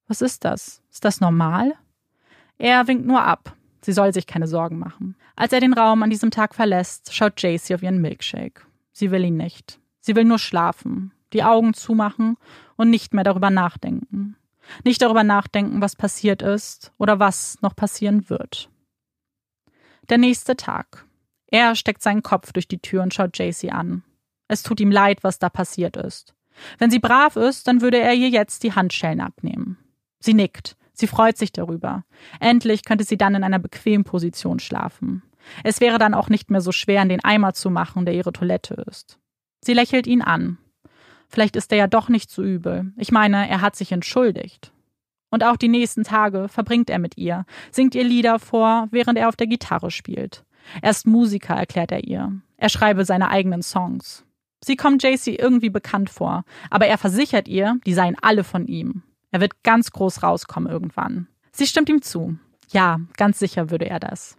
Was 0.07 0.21
ist 0.21 0.45
das? 0.45 0.83
Ist 0.91 1.05
das 1.05 1.19
normal? 1.19 1.73
Er 2.57 2.87
winkt 2.87 3.07
nur 3.07 3.23
ab. 3.23 3.55
Sie 3.81 3.91
soll 3.91 4.13
sich 4.13 4.27
keine 4.27 4.47
Sorgen 4.47 4.79
machen. 4.79 5.15
Als 5.35 5.53
er 5.53 5.59
den 5.59 5.73
Raum 5.73 6.03
an 6.03 6.09
diesem 6.09 6.31
Tag 6.31 6.55
verlässt, 6.55 7.13
schaut 7.13 7.41
Jacy 7.41 7.73
auf 7.75 7.83
ihren 7.83 8.01
Milkshake. 8.01 8.61
Sie 8.91 9.11
will 9.11 9.25
ihn 9.25 9.37
nicht. 9.37 9.79
Sie 9.99 10.15
will 10.15 10.23
nur 10.23 10.39
schlafen, 10.39 11.11
die 11.33 11.43
Augen 11.43 11.73
zumachen 11.73 12.37
und 12.75 12.89
nicht 12.89 13.13
mehr 13.13 13.23
darüber 13.23 13.49
nachdenken. 13.49 14.37
Nicht 14.83 15.01
darüber 15.01 15.23
nachdenken, 15.23 15.81
was 15.81 15.95
passiert 15.95 16.41
ist 16.41 16.91
oder 16.97 17.19
was 17.19 17.57
noch 17.61 17.75
passieren 17.75 18.29
wird. 18.29 18.69
Der 20.09 20.17
nächste 20.17 20.55
Tag. 20.55 21.05
Er 21.47 21.75
steckt 21.75 22.01
seinen 22.01 22.23
Kopf 22.23 22.51
durch 22.53 22.67
die 22.67 22.79
Tür 22.79 23.03
und 23.03 23.13
schaut 23.13 23.37
Jacy 23.37 23.69
an. 23.69 24.03
Es 24.47 24.63
tut 24.63 24.79
ihm 24.79 24.91
leid, 24.91 25.23
was 25.23 25.39
da 25.39 25.49
passiert 25.49 25.97
ist. 25.97 26.33
Wenn 26.77 26.91
sie 26.91 26.99
brav 26.99 27.35
ist, 27.35 27.67
dann 27.67 27.81
würde 27.81 27.99
er 27.99 28.13
ihr 28.13 28.29
jetzt 28.29 28.63
die 28.63 28.73
Handschellen 28.73 29.21
abnehmen. 29.21 29.77
Sie 30.19 30.33
nickt. 30.33 30.77
Sie 30.93 31.07
freut 31.07 31.37
sich 31.37 31.51
darüber. 31.51 32.05
Endlich 32.39 32.85
könnte 32.85 33.03
sie 33.03 33.17
dann 33.17 33.35
in 33.35 33.43
einer 33.43 33.59
bequemen 33.59 34.05
Position 34.05 34.59
schlafen. 34.59 35.23
Es 35.63 35.81
wäre 35.81 35.99
dann 35.99 36.13
auch 36.13 36.29
nicht 36.29 36.49
mehr 36.49 36.61
so 36.61 36.71
schwer, 36.71 37.01
in 37.01 37.09
den 37.09 37.23
Eimer 37.23 37.53
zu 37.53 37.69
machen, 37.69 38.05
der 38.05 38.15
ihre 38.15 38.31
Toilette 38.31 38.75
ist. 38.89 39.19
Sie 39.61 39.73
lächelt 39.73 40.07
ihn 40.07 40.21
an. 40.21 40.57
Vielleicht 41.27 41.55
ist 41.55 41.71
er 41.71 41.77
ja 41.77 41.87
doch 41.87 42.09
nicht 42.09 42.29
so 42.29 42.43
übel. 42.43 42.93
Ich 42.97 43.11
meine, 43.11 43.49
er 43.49 43.61
hat 43.61 43.75
sich 43.75 43.91
entschuldigt. 43.91 44.71
Und 45.29 45.43
auch 45.43 45.57
die 45.57 45.67
nächsten 45.67 46.03
Tage 46.03 46.47
verbringt 46.47 46.89
er 46.89 46.99
mit 46.99 47.17
ihr, 47.17 47.45
singt 47.71 47.95
ihr 47.95 48.03
Lieder 48.03 48.39
vor, 48.39 48.87
während 48.91 49.17
er 49.17 49.27
auf 49.27 49.35
der 49.35 49.47
Gitarre 49.47 49.91
spielt. 49.91 50.45
Er 50.81 50.91
ist 50.91 51.07
Musiker, 51.07 51.55
erklärt 51.55 51.91
er 51.91 52.05
ihr. 52.05 52.31
Er 52.57 52.69
schreibe 52.69 53.05
seine 53.05 53.29
eigenen 53.29 53.61
Songs. 53.61 54.23
Sie 54.63 54.75
kommt 54.75 55.03
JC 55.03 55.37
irgendwie 55.39 55.69
bekannt 55.69 56.09
vor, 56.09 56.43
aber 56.69 56.87
er 56.87 56.97
versichert 56.97 57.47
ihr, 57.47 57.77
die 57.85 57.93
seien 57.93 58.15
alle 58.21 58.43
von 58.43 58.65
ihm. 58.67 59.03
Er 59.31 59.41
wird 59.41 59.63
ganz 59.63 59.91
groß 59.91 60.23
rauskommen 60.23 60.71
irgendwann. 60.71 61.27
Sie 61.51 61.67
stimmt 61.67 61.89
ihm 61.89 62.01
zu. 62.01 62.37
Ja, 62.71 62.99
ganz 63.17 63.37
sicher 63.39 63.69
würde 63.69 63.89
er 63.89 63.99
das. 63.99 64.37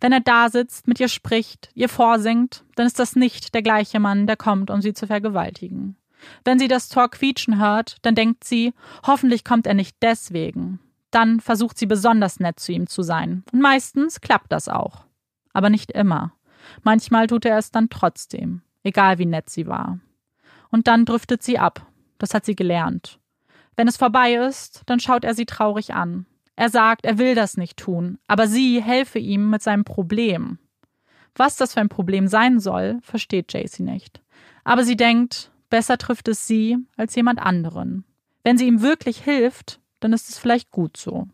Wenn 0.00 0.12
er 0.12 0.20
da 0.20 0.48
sitzt, 0.50 0.88
mit 0.88 0.98
ihr 0.98 1.08
spricht, 1.08 1.70
ihr 1.74 1.88
vorsingt, 1.88 2.64
dann 2.74 2.86
ist 2.86 2.98
das 2.98 3.14
nicht 3.14 3.54
der 3.54 3.62
gleiche 3.62 4.00
Mann, 4.00 4.26
der 4.26 4.36
kommt, 4.36 4.70
um 4.70 4.82
sie 4.82 4.92
zu 4.92 5.06
vergewaltigen. 5.06 5.96
Wenn 6.44 6.58
sie 6.58 6.68
das 6.68 6.88
Tor 6.88 7.10
quietschen 7.10 7.58
hört, 7.58 7.96
dann 8.02 8.14
denkt 8.14 8.44
sie, 8.44 8.72
hoffentlich 9.06 9.44
kommt 9.44 9.66
er 9.66 9.74
nicht 9.74 9.96
deswegen. 10.02 10.80
Dann 11.10 11.40
versucht 11.40 11.78
sie 11.78 11.86
besonders 11.86 12.40
nett 12.40 12.58
zu 12.58 12.72
ihm 12.72 12.86
zu 12.86 13.02
sein. 13.02 13.44
Und 13.52 13.60
meistens 13.60 14.20
klappt 14.20 14.50
das 14.50 14.68
auch. 14.68 15.04
Aber 15.52 15.70
nicht 15.70 15.92
immer. 15.92 16.32
Manchmal 16.82 17.26
tut 17.26 17.44
er 17.44 17.58
es 17.58 17.70
dann 17.70 17.90
trotzdem, 17.90 18.62
egal 18.82 19.18
wie 19.18 19.26
nett 19.26 19.50
sie 19.50 19.66
war. 19.66 19.98
Und 20.70 20.86
dann 20.88 21.04
driftet 21.04 21.42
sie 21.42 21.58
ab. 21.58 21.86
Das 22.18 22.34
hat 22.34 22.44
sie 22.44 22.56
gelernt. 22.56 23.18
Wenn 23.76 23.88
es 23.88 23.96
vorbei 23.96 24.34
ist, 24.34 24.82
dann 24.86 25.00
schaut 25.00 25.24
er 25.24 25.34
sie 25.34 25.46
traurig 25.46 25.94
an. 25.94 26.26
Er 26.56 26.68
sagt, 26.68 27.04
er 27.04 27.18
will 27.18 27.34
das 27.34 27.56
nicht 27.56 27.78
tun, 27.78 28.18
aber 28.26 28.46
sie 28.46 28.82
helfe 28.82 29.18
ihm 29.18 29.50
mit 29.50 29.62
seinem 29.62 29.84
Problem. 29.84 30.58
Was 31.34 31.56
das 31.56 31.74
für 31.74 31.80
ein 31.80 31.88
Problem 31.88 32.28
sein 32.28 32.60
soll, 32.60 32.98
versteht 33.02 33.52
Jacy 33.52 33.82
nicht. 33.82 34.20
Aber 34.64 34.84
sie 34.84 34.96
denkt, 34.96 35.50
besser 35.72 35.96
trifft 35.96 36.28
es 36.28 36.46
sie 36.46 36.76
als 36.98 37.16
jemand 37.16 37.40
anderen. 37.40 38.04
Wenn 38.44 38.58
sie 38.58 38.66
ihm 38.66 38.82
wirklich 38.82 39.18
hilft, 39.24 39.80
dann 40.00 40.12
ist 40.12 40.28
es 40.28 40.38
vielleicht 40.38 40.70
gut 40.70 40.98
so. 40.98 41.28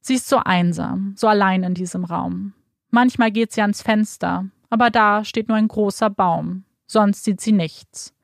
Sie 0.00 0.14
ist 0.14 0.28
so 0.28 0.38
einsam, 0.38 1.12
so 1.14 1.28
allein 1.28 1.62
in 1.62 1.74
diesem 1.74 2.04
Raum. 2.04 2.54
Manchmal 2.88 3.30
geht 3.32 3.52
sie 3.52 3.60
ans 3.60 3.82
Fenster, 3.82 4.46
aber 4.70 4.88
da 4.88 5.24
steht 5.24 5.48
nur 5.48 5.58
ein 5.58 5.68
großer 5.68 6.08
Baum. 6.08 6.64
Sonst 6.86 7.24
sieht 7.24 7.42
sie 7.42 7.52
nichts. 7.52 8.14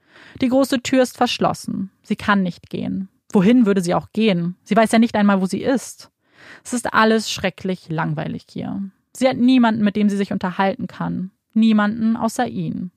Die 0.41 0.49
große 0.49 0.81
Tür 0.83 1.03
ist 1.03 1.19
verschlossen. 1.19 1.91
Sie 2.03 2.17
kann 2.17 2.43
nicht 2.43 2.71
gehen. 2.71 3.11
Wohin 3.31 3.67
würde 3.67 3.83
sie 3.83 3.95
auch 3.95 4.09
gehen? 4.15 4.57
Sie 4.65 4.77
weiß 4.77 4.91
ja 4.93 4.99
nicht 4.99 5.17
einmal, 5.17 5.43
wo 5.43 5.47
sie 5.47 5.63
ist. 5.63 6.11
Es 6.65 6.73
ist 6.73 6.95
alles 6.95 7.31
schrecklich 7.31 7.91
langweilig 7.91 8.47
hier. 8.49 8.91
Sie 9.15 9.29
hat 9.29 9.37
niemanden, 9.37 9.85
mit 9.85 9.97
dem 9.97 10.09
sie 10.09 10.17
sich 10.17 10.33
unterhalten 10.33 10.87
kann. 10.87 11.31
Niemanden 11.53 12.17
außer 12.17 12.47
ihn. 12.47 12.91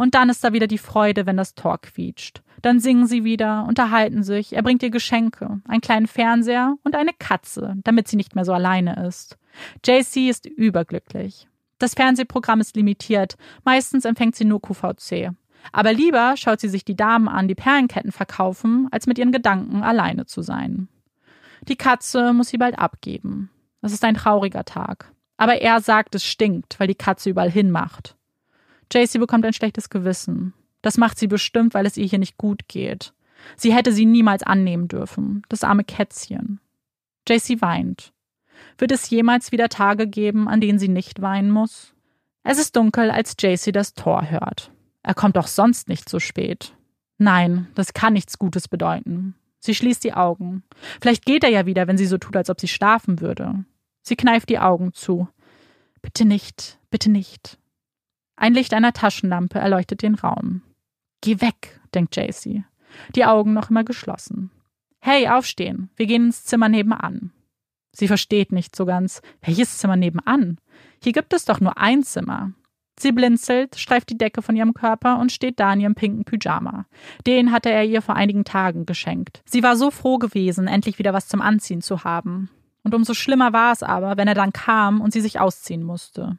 Und 0.00 0.14
dann 0.14 0.30
ist 0.30 0.42
da 0.42 0.54
wieder 0.54 0.66
die 0.66 0.78
Freude, 0.78 1.26
wenn 1.26 1.36
das 1.36 1.54
Tor 1.54 1.78
quietscht. 1.78 2.40
Dann 2.62 2.80
singen 2.80 3.06
sie 3.06 3.22
wieder, 3.22 3.66
unterhalten 3.68 4.22
sich, 4.22 4.54
er 4.56 4.62
bringt 4.62 4.82
ihr 4.82 4.88
Geschenke, 4.88 5.60
einen 5.68 5.82
kleinen 5.82 6.06
Fernseher 6.06 6.78
und 6.84 6.94
eine 6.96 7.12
Katze, 7.12 7.74
damit 7.84 8.08
sie 8.08 8.16
nicht 8.16 8.34
mehr 8.34 8.46
so 8.46 8.54
alleine 8.54 9.04
ist. 9.06 9.36
JC 9.84 10.30
ist 10.30 10.46
überglücklich. 10.46 11.48
Das 11.78 11.92
Fernsehprogramm 11.92 12.62
ist 12.62 12.76
limitiert, 12.76 13.36
meistens 13.62 14.06
empfängt 14.06 14.36
sie 14.36 14.46
nur 14.46 14.62
QVC. 14.62 15.32
Aber 15.70 15.92
lieber 15.92 16.34
schaut 16.38 16.60
sie 16.60 16.70
sich 16.70 16.86
die 16.86 16.96
Damen 16.96 17.28
an, 17.28 17.46
die 17.46 17.54
Perlenketten 17.54 18.10
verkaufen, 18.10 18.88
als 18.90 19.06
mit 19.06 19.18
ihren 19.18 19.32
Gedanken 19.32 19.82
alleine 19.82 20.24
zu 20.24 20.40
sein. 20.40 20.88
Die 21.68 21.76
Katze 21.76 22.32
muss 22.32 22.48
sie 22.48 22.56
bald 22.56 22.78
abgeben. 22.78 23.50
Es 23.82 23.92
ist 23.92 24.04
ein 24.04 24.14
trauriger 24.14 24.64
Tag. 24.64 25.12
Aber 25.36 25.60
er 25.60 25.82
sagt, 25.82 26.14
es 26.14 26.24
stinkt, 26.24 26.80
weil 26.80 26.88
die 26.88 26.94
Katze 26.94 27.28
überall 27.28 27.50
hinmacht. 27.50 28.16
JC 28.92 29.18
bekommt 29.18 29.44
ein 29.44 29.52
schlechtes 29.52 29.90
Gewissen. 29.90 30.54
Das 30.82 30.96
macht 30.96 31.18
sie 31.18 31.26
bestimmt, 31.26 31.74
weil 31.74 31.86
es 31.86 31.96
ihr 31.96 32.06
hier 32.06 32.18
nicht 32.18 32.38
gut 32.38 32.68
geht. 32.68 33.12
Sie 33.56 33.74
hätte 33.74 33.92
sie 33.92 34.06
niemals 34.06 34.42
annehmen 34.42 34.88
dürfen, 34.88 35.42
das 35.48 35.64
arme 35.64 35.84
Kätzchen. 35.84 36.60
JC 37.28 37.60
weint. 37.60 38.12
Wird 38.78 38.92
es 38.92 39.08
jemals 39.10 39.52
wieder 39.52 39.68
Tage 39.68 40.06
geben, 40.06 40.48
an 40.48 40.60
denen 40.60 40.78
sie 40.78 40.88
nicht 40.88 41.22
weinen 41.22 41.50
muss? 41.50 41.94
Es 42.42 42.58
ist 42.58 42.76
dunkel, 42.76 43.10
als 43.10 43.36
JC 43.38 43.72
das 43.72 43.94
Tor 43.94 44.30
hört. 44.30 44.72
Er 45.02 45.14
kommt 45.14 45.36
doch 45.36 45.46
sonst 45.46 45.88
nicht 45.88 46.08
so 46.08 46.18
spät. 46.18 46.74
Nein, 47.18 47.68
das 47.74 47.92
kann 47.92 48.14
nichts 48.14 48.38
Gutes 48.38 48.68
bedeuten. 48.68 49.34
Sie 49.58 49.74
schließt 49.74 50.02
die 50.04 50.14
Augen. 50.14 50.62
Vielleicht 51.02 51.26
geht 51.26 51.44
er 51.44 51.50
ja 51.50 51.66
wieder, 51.66 51.86
wenn 51.86 51.98
sie 51.98 52.06
so 52.06 52.16
tut, 52.16 52.36
als 52.36 52.48
ob 52.48 52.60
sie 52.60 52.68
schlafen 52.68 53.20
würde. 53.20 53.64
Sie 54.02 54.16
kneift 54.16 54.48
die 54.48 54.58
Augen 54.58 54.94
zu. 54.94 55.28
Bitte 56.00 56.24
nicht, 56.24 56.78
bitte 56.90 57.10
nicht. 57.10 57.58
Ein 58.40 58.54
Licht 58.54 58.72
einer 58.72 58.94
Taschenlampe 58.94 59.58
erleuchtet 59.58 60.00
den 60.00 60.14
Raum. 60.14 60.62
Geh 61.20 61.42
weg, 61.42 61.78
denkt 61.94 62.16
JC. 62.16 62.64
Die 63.14 63.26
Augen 63.26 63.52
noch 63.52 63.68
immer 63.68 63.84
geschlossen. 63.84 64.50
Hey, 64.98 65.28
aufstehen. 65.28 65.90
Wir 65.94 66.06
gehen 66.06 66.24
ins 66.24 66.44
Zimmer 66.44 66.70
nebenan. 66.70 67.32
Sie 67.92 68.08
versteht 68.08 68.50
nicht 68.50 68.74
so 68.74 68.86
ganz. 68.86 69.20
Welches 69.42 69.76
Zimmer 69.76 69.96
nebenan? 69.96 70.56
Hier 71.02 71.12
gibt 71.12 71.34
es 71.34 71.44
doch 71.44 71.60
nur 71.60 71.76
ein 71.76 72.02
Zimmer. 72.02 72.54
Sie 72.98 73.12
blinzelt, 73.12 73.76
streift 73.76 74.08
die 74.08 74.16
Decke 74.16 74.40
von 74.40 74.56
ihrem 74.56 74.72
Körper 74.72 75.18
und 75.18 75.32
steht 75.32 75.60
da 75.60 75.70
in 75.74 75.80
ihrem 75.80 75.94
pinken 75.94 76.24
Pyjama. 76.24 76.86
Den 77.26 77.52
hatte 77.52 77.70
er 77.70 77.84
ihr 77.84 78.00
vor 78.00 78.16
einigen 78.16 78.44
Tagen 78.44 78.86
geschenkt. 78.86 79.42
Sie 79.44 79.62
war 79.62 79.76
so 79.76 79.90
froh 79.90 80.16
gewesen, 80.16 80.66
endlich 80.66 80.98
wieder 80.98 81.12
was 81.12 81.28
zum 81.28 81.42
Anziehen 81.42 81.82
zu 81.82 82.04
haben. 82.04 82.48
Und 82.84 82.94
umso 82.94 83.12
schlimmer 83.12 83.52
war 83.52 83.72
es 83.72 83.82
aber, 83.82 84.16
wenn 84.16 84.28
er 84.28 84.34
dann 84.34 84.54
kam 84.54 85.02
und 85.02 85.12
sie 85.12 85.20
sich 85.20 85.40
ausziehen 85.40 85.82
musste. 85.82 86.38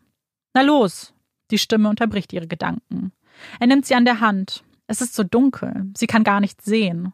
Na 0.55 0.63
los! 0.63 1.13
Die 1.51 1.57
Stimme 1.57 1.89
unterbricht 1.89 2.33
ihre 2.33 2.47
Gedanken. 2.47 3.11
Er 3.59 3.67
nimmt 3.67 3.85
sie 3.85 3.95
an 3.95 4.05
der 4.05 4.19
Hand. 4.19 4.63
Es 4.87 5.01
ist 5.01 5.13
so 5.13 5.23
dunkel, 5.23 5.91
sie 5.95 6.07
kann 6.07 6.23
gar 6.23 6.39
nichts 6.39 6.65
sehen. 6.65 7.13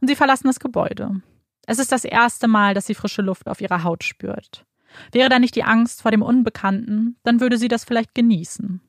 Und 0.00 0.08
sie 0.08 0.16
verlassen 0.16 0.46
das 0.46 0.60
Gebäude. 0.60 1.20
Es 1.66 1.78
ist 1.78 1.92
das 1.92 2.04
erste 2.04 2.48
Mal, 2.48 2.74
dass 2.74 2.86
sie 2.86 2.94
frische 2.94 3.22
Luft 3.22 3.48
auf 3.48 3.60
ihrer 3.60 3.84
Haut 3.84 4.02
spürt. 4.02 4.64
Wäre 5.12 5.28
da 5.28 5.38
nicht 5.38 5.54
die 5.54 5.64
Angst 5.64 6.02
vor 6.02 6.10
dem 6.10 6.22
Unbekannten, 6.22 7.16
dann 7.22 7.40
würde 7.40 7.58
sie 7.58 7.68
das 7.68 7.84
vielleicht 7.84 8.14
genießen. 8.14 8.80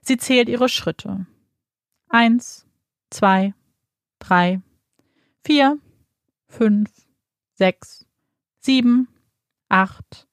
Sie 0.00 0.16
zählt 0.16 0.48
ihre 0.48 0.68
Schritte. 0.68 1.26
Eins, 2.08 2.66
zwei, 3.10 3.54
drei, 4.18 4.60
vier, 5.44 5.78
fünf, 6.48 6.90
sechs, 7.54 8.06
sieben, 8.58 9.08
acht, 9.68 10.26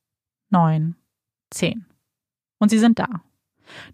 neun, 0.50 0.96
zehn. 1.50 1.86
Und 2.58 2.70
sie 2.70 2.80
sind 2.80 3.00
da. 3.00 3.22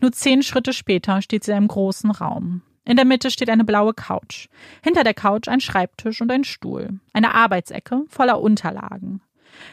Nur 0.01 0.11
zehn 0.11 0.43
Schritte 0.43 0.73
später 0.73 1.21
steht 1.21 1.43
sie 1.43 1.51
in 1.51 1.57
einem 1.57 1.67
großen 1.67 2.11
Raum. 2.11 2.61
In 2.85 2.97
der 2.97 3.05
Mitte 3.05 3.31
steht 3.31 3.49
eine 3.49 3.63
blaue 3.63 3.93
Couch. 3.93 4.47
Hinter 4.83 5.03
der 5.03 5.15
Couch 5.15 5.47
ein 5.47 5.59
Schreibtisch 5.59 6.21
und 6.21 6.31
ein 6.31 6.43
Stuhl. 6.43 6.99
Eine 7.13 7.33
Arbeitsecke 7.33 8.03
voller 8.07 8.39
Unterlagen. 8.39 9.21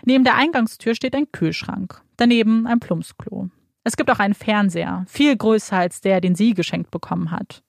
Neben 0.04 0.24
der 0.24 0.36
Eingangstür 0.36 0.94
steht 0.94 1.14
ein 1.14 1.30
Kühlschrank. 1.30 2.00
Daneben 2.16 2.66
ein 2.66 2.80
Plumpsklo. 2.80 3.50
Es 3.84 3.96
gibt 3.96 4.10
auch 4.10 4.20
einen 4.20 4.34
Fernseher, 4.34 5.04
viel 5.08 5.36
größer 5.36 5.76
als 5.76 6.00
der, 6.00 6.20
den 6.20 6.34
sie 6.34 6.54
geschenkt 6.54 6.90
bekommen 6.90 7.30
hat. 7.30 7.62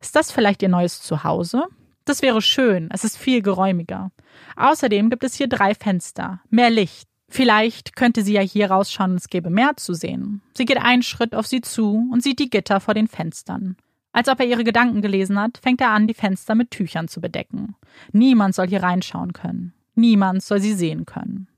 Ist 0.00 0.14
das 0.14 0.30
vielleicht 0.30 0.62
ihr 0.62 0.68
neues 0.68 1.02
Zuhause? 1.02 1.64
Das 2.04 2.22
wäre 2.22 2.40
schön, 2.40 2.88
es 2.92 3.04
ist 3.04 3.18
viel 3.18 3.42
geräumiger. 3.42 4.12
Außerdem 4.56 5.10
gibt 5.10 5.24
es 5.24 5.34
hier 5.34 5.48
drei 5.48 5.74
Fenster, 5.74 6.40
mehr 6.48 6.70
Licht. 6.70 7.07
Vielleicht 7.28 7.94
könnte 7.94 8.22
sie 8.22 8.32
ja 8.32 8.40
hier 8.40 8.70
rausschauen 8.70 9.16
es 9.16 9.28
gäbe 9.28 9.50
mehr 9.50 9.76
zu 9.76 9.92
sehen. 9.92 10.40
Sie 10.56 10.64
geht 10.64 10.78
einen 10.78 11.02
Schritt 11.02 11.34
auf 11.34 11.46
sie 11.46 11.60
zu 11.60 12.08
und 12.10 12.22
sieht 12.22 12.38
die 12.38 12.50
Gitter 12.50 12.80
vor 12.80 12.94
den 12.94 13.06
Fenstern. 13.06 13.76
Als 14.12 14.28
ob 14.28 14.40
er 14.40 14.46
ihre 14.46 14.64
Gedanken 14.64 15.02
gelesen 15.02 15.38
hat, 15.38 15.58
fängt 15.58 15.80
er 15.80 15.90
an, 15.90 16.06
die 16.06 16.14
Fenster 16.14 16.54
mit 16.54 16.70
Tüchern 16.70 17.06
zu 17.06 17.20
bedecken. 17.20 17.76
Niemand 18.12 18.54
soll 18.54 18.66
hier 18.66 18.82
reinschauen 18.82 19.34
können. 19.34 19.74
Niemand 19.94 20.42
soll 20.42 20.60
sie 20.60 20.72
sehen 20.72 21.04
können. 21.04 21.48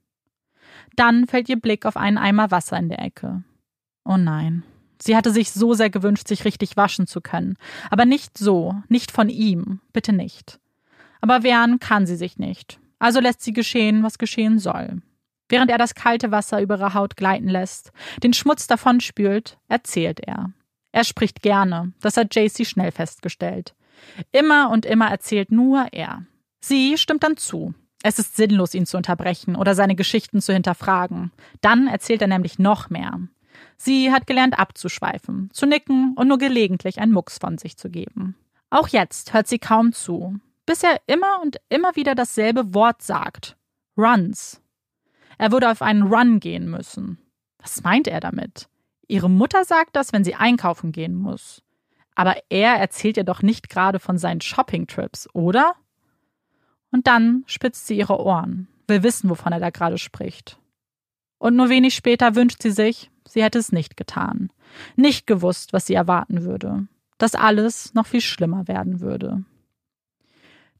Dann 0.96 1.26
fällt 1.26 1.48
ihr 1.48 1.60
Blick 1.60 1.86
auf 1.86 1.96
einen 1.96 2.18
Eimer 2.18 2.50
Wasser 2.50 2.76
in 2.76 2.88
der 2.88 3.00
Ecke. 3.00 3.44
Oh 4.04 4.16
nein. 4.16 4.64
Sie 5.00 5.16
hatte 5.16 5.30
sich 5.30 5.52
so 5.52 5.72
sehr 5.72 5.88
gewünscht, 5.88 6.28
sich 6.28 6.44
richtig 6.44 6.76
waschen 6.76 7.06
zu 7.06 7.20
können. 7.20 7.56
Aber 7.90 8.04
nicht 8.04 8.36
so, 8.36 8.74
nicht 8.88 9.10
von 9.10 9.28
ihm, 9.28 9.80
bitte 9.92 10.12
nicht. 10.12 10.58
Aber 11.20 11.42
wehren 11.42 11.78
kann 11.78 12.06
sie 12.06 12.16
sich 12.16 12.38
nicht. 12.38 12.80
Also 12.98 13.20
lässt 13.20 13.40
sie 13.40 13.52
geschehen, 13.52 14.02
was 14.02 14.18
geschehen 14.18 14.58
soll. 14.58 15.00
Während 15.50 15.70
er 15.70 15.78
das 15.78 15.94
kalte 15.94 16.30
Wasser 16.30 16.62
über 16.62 16.78
ihre 16.78 16.94
Haut 16.94 17.16
gleiten 17.16 17.48
lässt, 17.48 17.92
den 18.22 18.32
Schmutz 18.32 18.66
davonspült, 18.66 19.58
erzählt 19.68 20.20
er. 20.20 20.52
Er 20.92 21.04
spricht 21.04 21.42
gerne, 21.42 21.92
das 22.00 22.16
hat 22.16 22.34
JC 22.34 22.66
schnell 22.66 22.92
festgestellt. 22.92 23.74
Immer 24.32 24.70
und 24.70 24.86
immer 24.86 25.10
erzählt 25.10 25.52
nur 25.52 25.88
er. 25.92 26.24
Sie 26.60 26.96
stimmt 26.96 27.22
dann 27.22 27.36
zu. 27.36 27.74
Es 28.02 28.18
ist 28.18 28.36
sinnlos, 28.36 28.74
ihn 28.74 28.86
zu 28.86 28.96
unterbrechen 28.96 29.56
oder 29.56 29.74
seine 29.74 29.94
Geschichten 29.94 30.40
zu 30.40 30.52
hinterfragen. 30.52 31.32
Dann 31.60 31.86
erzählt 31.86 32.22
er 32.22 32.28
nämlich 32.28 32.58
noch 32.58 32.88
mehr. 32.88 33.20
Sie 33.76 34.10
hat 34.10 34.26
gelernt 34.26 34.58
abzuschweifen, 34.58 35.50
zu 35.52 35.66
nicken 35.66 36.14
und 36.16 36.28
nur 36.28 36.38
gelegentlich 36.38 36.98
einen 37.00 37.12
Mucks 37.12 37.38
von 37.38 37.58
sich 37.58 37.76
zu 37.76 37.90
geben. 37.90 38.36
Auch 38.70 38.88
jetzt 38.88 39.34
hört 39.34 39.48
sie 39.48 39.58
kaum 39.58 39.92
zu, 39.92 40.38
bis 40.64 40.82
er 40.82 41.00
immer 41.06 41.40
und 41.42 41.56
immer 41.68 41.96
wieder 41.96 42.14
dasselbe 42.14 42.72
Wort 42.74 43.02
sagt. 43.02 43.56
Runs. 43.98 44.59
Er 45.40 45.52
würde 45.52 45.70
auf 45.70 45.80
einen 45.80 46.02
Run 46.02 46.38
gehen 46.38 46.70
müssen. 46.70 47.16
Was 47.56 47.82
meint 47.82 48.06
er 48.06 48.20
damit? 48.20 48.68
Ihre 49.08 49.30
Mutter 49.30 49.64
sagt 49.64 49.96
das, 49.96 50.12
wenn 50.12 50.22
sie 50.22 50.34
einkaufen 50.34 50.92
gehen 50.92 51.14
muss. 51.14 51.62
Aber 52.14 52.36
er 52.50 52.74
erzählt 52.74 53.16
ihr 53.16 53.24
doch 53.24 53.40
nicht 53.40 53.70
gerade 53.70 54.00
von 54.00 54.18
seinen 54.18 54.42
Shopping-Trips, 54.42 55.30
oder? 55.32 55.76
Und 56.90 57.06
dann 57.06 57.42
spitzt 57.46 57.86
sie 57.86 57.96
ihre 57.96 58.20
Ohren, 58.20 58.68
will 58.86 59.02
wissen, 59.02 59.30
wovon 59.30 59.54
er 59.54 59.60
da 59.60 59.70
gerade 59.70 59.96
spricht. 59.96 60.58
Und 61.38 61.56
nur 61.56 61.70
wenig 61.70 61.94
später 61.94 62.34
wünscht 62.34 62.60
sie 62.60 62.70
sich, 62.70 63.10
sie 63.26 63.42
hätte 63.42 63.60
es 63.60 63.72
nicht 63.72 63.96
getan, 63.96 64.52
nicht 64.94 65.26
gewusst, 65.26 65.72
was 65.72 65.86
sie 65.86 65.94
erwarten 65.94 66.42
würde, 66.42 66.86
dass 67.16 67.34
alles 67.34 67.94
noch 67.94 68.06
viel 68.06 68.20
schlimmer 68.20 68.68
werden 68.68 69.00
würde. 69.00 69.42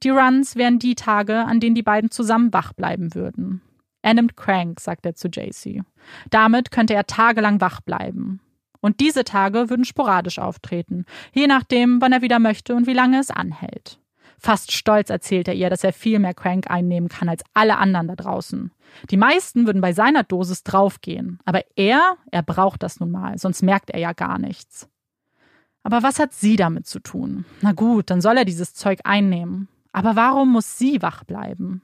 Die 0.03 0.11
Runs 0.11 0.55
wären 0.55 0.79
die 0.79 0.97
Tage, 0.97 1.47
an 1.47 1.61
denen 1.61 1.75
die 1.75 1.83
beiden 1.83 2.11
zusammen 2.11 2.53
wach 2.53 2.75
bleiben 2.75 3.15
würden. 3.15 3.63
Er 4.03 4.15
nimmt 4.15 4.37
Crank, 4.37 4.81
sagt 4.81 5.07
er 5.07 5.15
zu 5.15 5.29
JC. 5.29 5.83
Damit 6.31 6.71
könnte 6.71 6.95
er 6.95 7.07
tagelang 7.07 7.61
wach 7.61 7.81
bleiben. 7.81 8.41
Und 8.81 9.01
diese 9.01 9.25
Tage 9.25 9.69
würden 9.69 9.85
sporadisch 9.85 10.39
auftreten, 10.39 11.05
je 11.33 11.47
nachdem, 11.47 12.01
wann 12.01 12.13
er 12.13 12.23
wieder 12.23 12.39
möchte 12.39 12.75
und 12.75 12.87
wie 12.87 12.95
lange 12.95 13.21
es 13.21 13.31
anhält. 13.31 14.01
Fast 14.39 14.73
stolz 14.73 15.11
erzählt 15.11 15.49
er 15.49 15.55
ihr, 15.55 15.69
dass 15.69 15.85
er 15.85 15.93
viel 15.93 16.19
mehr 16.19 16.33
Crank 16.33 16.71
einnehmen 16.71 17.11
kann 17.11 17.29
als 17.29 17.43
alle 17.53 17.77
anderen 17.77 18.09
da 18.09 18.17
draußen. 18.17 18.73
Die 19.11 19.19
meisten 19.19 19.67
würden 19.67 19.83
bei 19.83 19.93
seiner 19.93 20.23
Dosis 20.23 20.63
draufgehen, 20.63 21.39
aber 21.45 21.63
er, 21.77 22.17
er 22.31 22.43
braucht 22.43 22.83
das 22.83 23.01
nun 23.01 23.11
mal, 23.11 23.37
sonst 23.37 23.63
merkt 23.63 23.91
er 23.91 24.01
ja 24.01 24.15
gar 24.15 24.39
nichts. 24.39 24.89
Aber 25.83 26.03
was 26.03 26.19
hat 26.19 26.33
sie 26.33 26.57
damit 26.57 26.87
zu 26.87 27.01
tun? 27.01 27.45
Na 27.61 27.73
gut, 27.73 28.09
dann 28.09 28.23
soll 28.23 28.39
er 28.39 28.45
dieses 28.47 28.73
Zeug 28.73 29.01
einnehmen. 29.05 29.69
Aber 29.93 30.17
warum 30.17 30.53
muss 30.53 30.79
sie 30.79 31.03
wach 31.03 31.25
bleiben? 31.25 31.83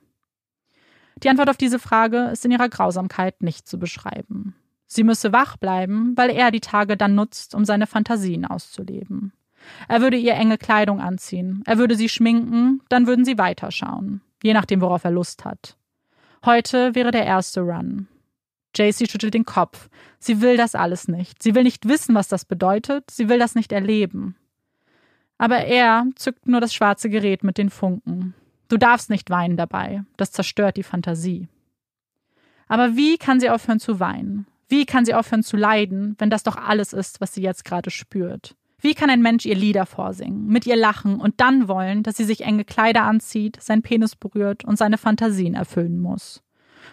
Die 1.22 1.28
Antwort 1.28 1.48
auf 1.48 1.56
diese 1.56 1.78
Frage 1.78 2.28
ist 2.32 2.44
in 2.44 2.50
ihrer 2.50 2.68
Grausamkeit 2.68 3.42
nicht 3.42 3.66
zu 3.66 3.78
beschreiben. 3.78 4.54
Sie 4.86 5.02
müsse 5.02 5.32
wach 5.32 5.56
bleiben, 5.56 6.12
weil 6.16 6.30
er 6.30 6.50
die 6.50 6.60
Tage 6.60 6.96
dann 6.96 7.14
nutzt, 7.14 7.54
um 7.54 7.64
seine 7.64 7.86
Fantasien 7.86 8.44
auszuleben. 8.44 9.32
Er 9.88 10.00
würde 10.00 10.16
ihr 10.16 10.34
enge 10.34 10.58
Kleidung 10.58 11.00
anziehen, 11.00 11.62
er 11.66 11.78
würde 11.78 11.96
sie 11.96 12.08
schminken, 12.08 12.82
dann 12.88 13.06
würden 13.06 13.24
sie 13.24 13.38
weiterschauen, 13.38 14.20
je 14.42 14.52
nachdem, 14.52 14.80
worauf 14.80 15.04
er 15.04 15.10
Lust 15.10 15.44
hat. 15.44 15.76
Heute 16.44 16.94
wäre 16.94 17.10
der 17.10 17.26
erste 17.26 17.62
Run. 17.62 18.06
JC 18.76 19.10
schüttelt 19.10 19.34
den 19.34 19.46
Kopf. 19.46 19.88
Sie 20.18 20.40
will 20.40 20.56
das 20.56 20.74
alles 20.74 21.08
nicht. 21.08 21.42
Sie 21.42 21.54
will 21.54 21.62
nicht 21.62 21.88
wissen, 21.88 22.14
was 22.14 22.28
das 22.28 22.44
bedeutet. 22.44 23.10
Sie 23.10 23.28
will 23.28 23.38
das 23.38 23.54
nicht 23.54 23.72
erleben. 23.72 24.36
Aber 25.38 25.58
er 25.58 26.06
zückt 26.14 26.46
nur 26.46 26.60
das 26.60 26.74
schwarze 26.74 27.08
Gerät 27.08 27.42
mit 27.42 27.58
den 27.58 27.70
Funken. 27.70 28.34
Du 28.68 28.76
darfst 28.76 29.10
nicht 29.10 29.30
weinen 29.30 29.56
dabei. 29.56 30.02
Das 30.16 30.32
zerstört 30.32 30.76
die 30.76 30.82
Fantasie. 30.82 31.48
Aber 32.68 32.96
wie 32.96 33.16
kann 33.16 33.40
sie 33.40 33.50
aufhören 33.50 33.80
zu 33.80 34.00
weinen? 34.00 34.46
Wie 34.68 34.86
kann 34.86 35.04
sie 35.04 35.14
aufhören 35.14 35.44
zu 35.44 35.56
leiden, 35.56 36.16
wenn 36.18 36.30
das 36.30 36.42
doch 36.42 36.56
alles 36.56 36.92
ist, 36.92 37.20
was 37.20 37.34
sie 37.34 37.42
jetzt 37.42 37.64
gerade 37.64 37.90
spürt? 37.90 38.56
Wie 38.78 38.94
kann 38.94 39.10
ein 39.10 39.22
Mensch 39.22 39.46
ihr 39.46 39.54
Lieder 39.54 39.86
vorsingen, 39.86 40.48
mit 40.48 40.66
ihr 40.66 40.76
lachen 40.76 41.20
und 41.20 41.40
dann 41.40 41.68
wollen, 41.68 42.02
dass 42.02 42.16
sie 42.16 42.24
sich 42.24 42.42
enge 42.42 42.64
Kleider 42.64 43.04
anzieht, 43.04 43.58
sein 43.60 43.82
Penis 43.82 44.16
berührt 44.16 44.64
und 44.64 44.76
seine 44.76 44.98
Fantasien 44.98 45.54
erfüllen 45.54 45.98
muss? 46.00 46.42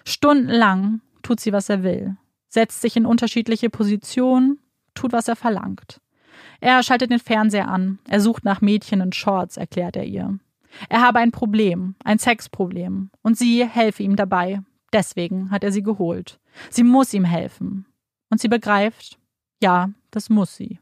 Stundenlang 0.05 1.01
tut 1.24 1.39
sie, 1.39 1.51
was 1.51 1.69
er 1.69 1.84
will, 1.84 2.15
setzt 2.47 2.82
sich 2.82 2.95
in 2.95 3.05
unterschiedliche 3.05 3.69
Positionen, 3.69 4.59
tut, 4.93 5.11
was 5.11 5.28
er 5.28 5.36
verlangt. 5.36 5.99
Er 6.61 6.82
schaltet 6.84 7.11
den 7.11 7.19
Fernseher 7.19 7.67
an, 7.67 7.99
er 8.07 8.21
sucht 8.21 8.45
nach 8.45 8.61
Mädchen 8.61 9.01
in 9.01 9.11
Shorts, 9.11 9.57
erklärt 9.57 9.95
er 9.95 10.05
ihr. 10.05 10.39
Er 10.89 11.01
habe 11.01 11.19
ein 11.19 11.32
Problem, 11.32 11.95
ein 12.03 12.19
Sexproblem, 12.19 13.09
und 13.21 13.38
sie 13.38 13.65
helfe 13.65 14.03
ihm 14.03 14.15
dabei. 14.15 14.61
Deswegen 14.91 15.51
hat 15.51 15.63
er 15.63 15.71
sie 15.71 15.84
geholt. 15.84 16.39
Sie 16.69 16.84
muss 16.84 17.13
ihm 17.13 17.26
helfen. 17.26 17.86
Und 18.30 18.39
sie 18.39 18.47
begreift, 18.47 19.17
ja, 19.61 19.89
das 20.11 20.30
muss 20.30 20.55
sie. 20.55 20.80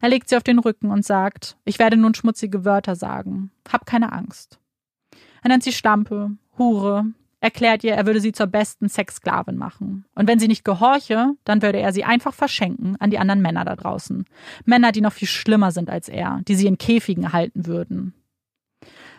Er 0.00 0.08
legt 0.08 0.28
sie 0.28 0.36
auf 0.36 0.42
den 0.42 0.58
Rücken 0.58 0.90
und 0.90 1.04
sagt, 1.04 1.56
ich 1.64 1.78
werde 1.78 1.96
nun 1.96 2.14
schmutzige 2.14 2.64
Wörter 2.64 2.96
sagen. 2.96 3.50
Hab 3.70 3.86
keine 3.86 4.12
Angst. 4.12 4.58
Er 5.42 5.48
nennt 5.48 5.62
sie 5.62 5.72
Stampe, 5.72 6.32
Hure, 6.56 7.06
erklärt 7.40 7.84
ihr, 7.84 7.94
er 7.94 8.06
würde 8.06 8.20
sie 8.20 8.32
zur 8.32 8.46
besten 8.46 8.88
Sexsklavin 8.88 9.56
machen. 9.56 10.04
Und 10.14 10.26
wenn 10.26 10.38
sie 10.38 10.48
nicht 10.48 10.64
gehorche, 10.64 11.34
dann 11.44 11.62
würde 11.62 11.78
er 11.78 11.92
sie 11.92 12.04
einfach 12.04 12.34
verschenken 12.34 12.96
an 12.96 13.10
die 13.10 13.18
anderen 13.18 13.42
Männer 13.42 13.64
da 13.64 13.76
draußen. 13.76 14.24
Männer, 14.64 14.92
die 14.92 15.00
noch 15.00 15.12
viel 15.12 15.28
schlimmer 15.28 15.70
sind 15.70 15.90
als 15.90 16.08
er, 16.08 16.40
die 16.48 16.54
sie 16.54 16.66
in 16.66 16.78
Käfigen 16.78 17.32
halten 17.32 17.66
würden. 17.66 18.14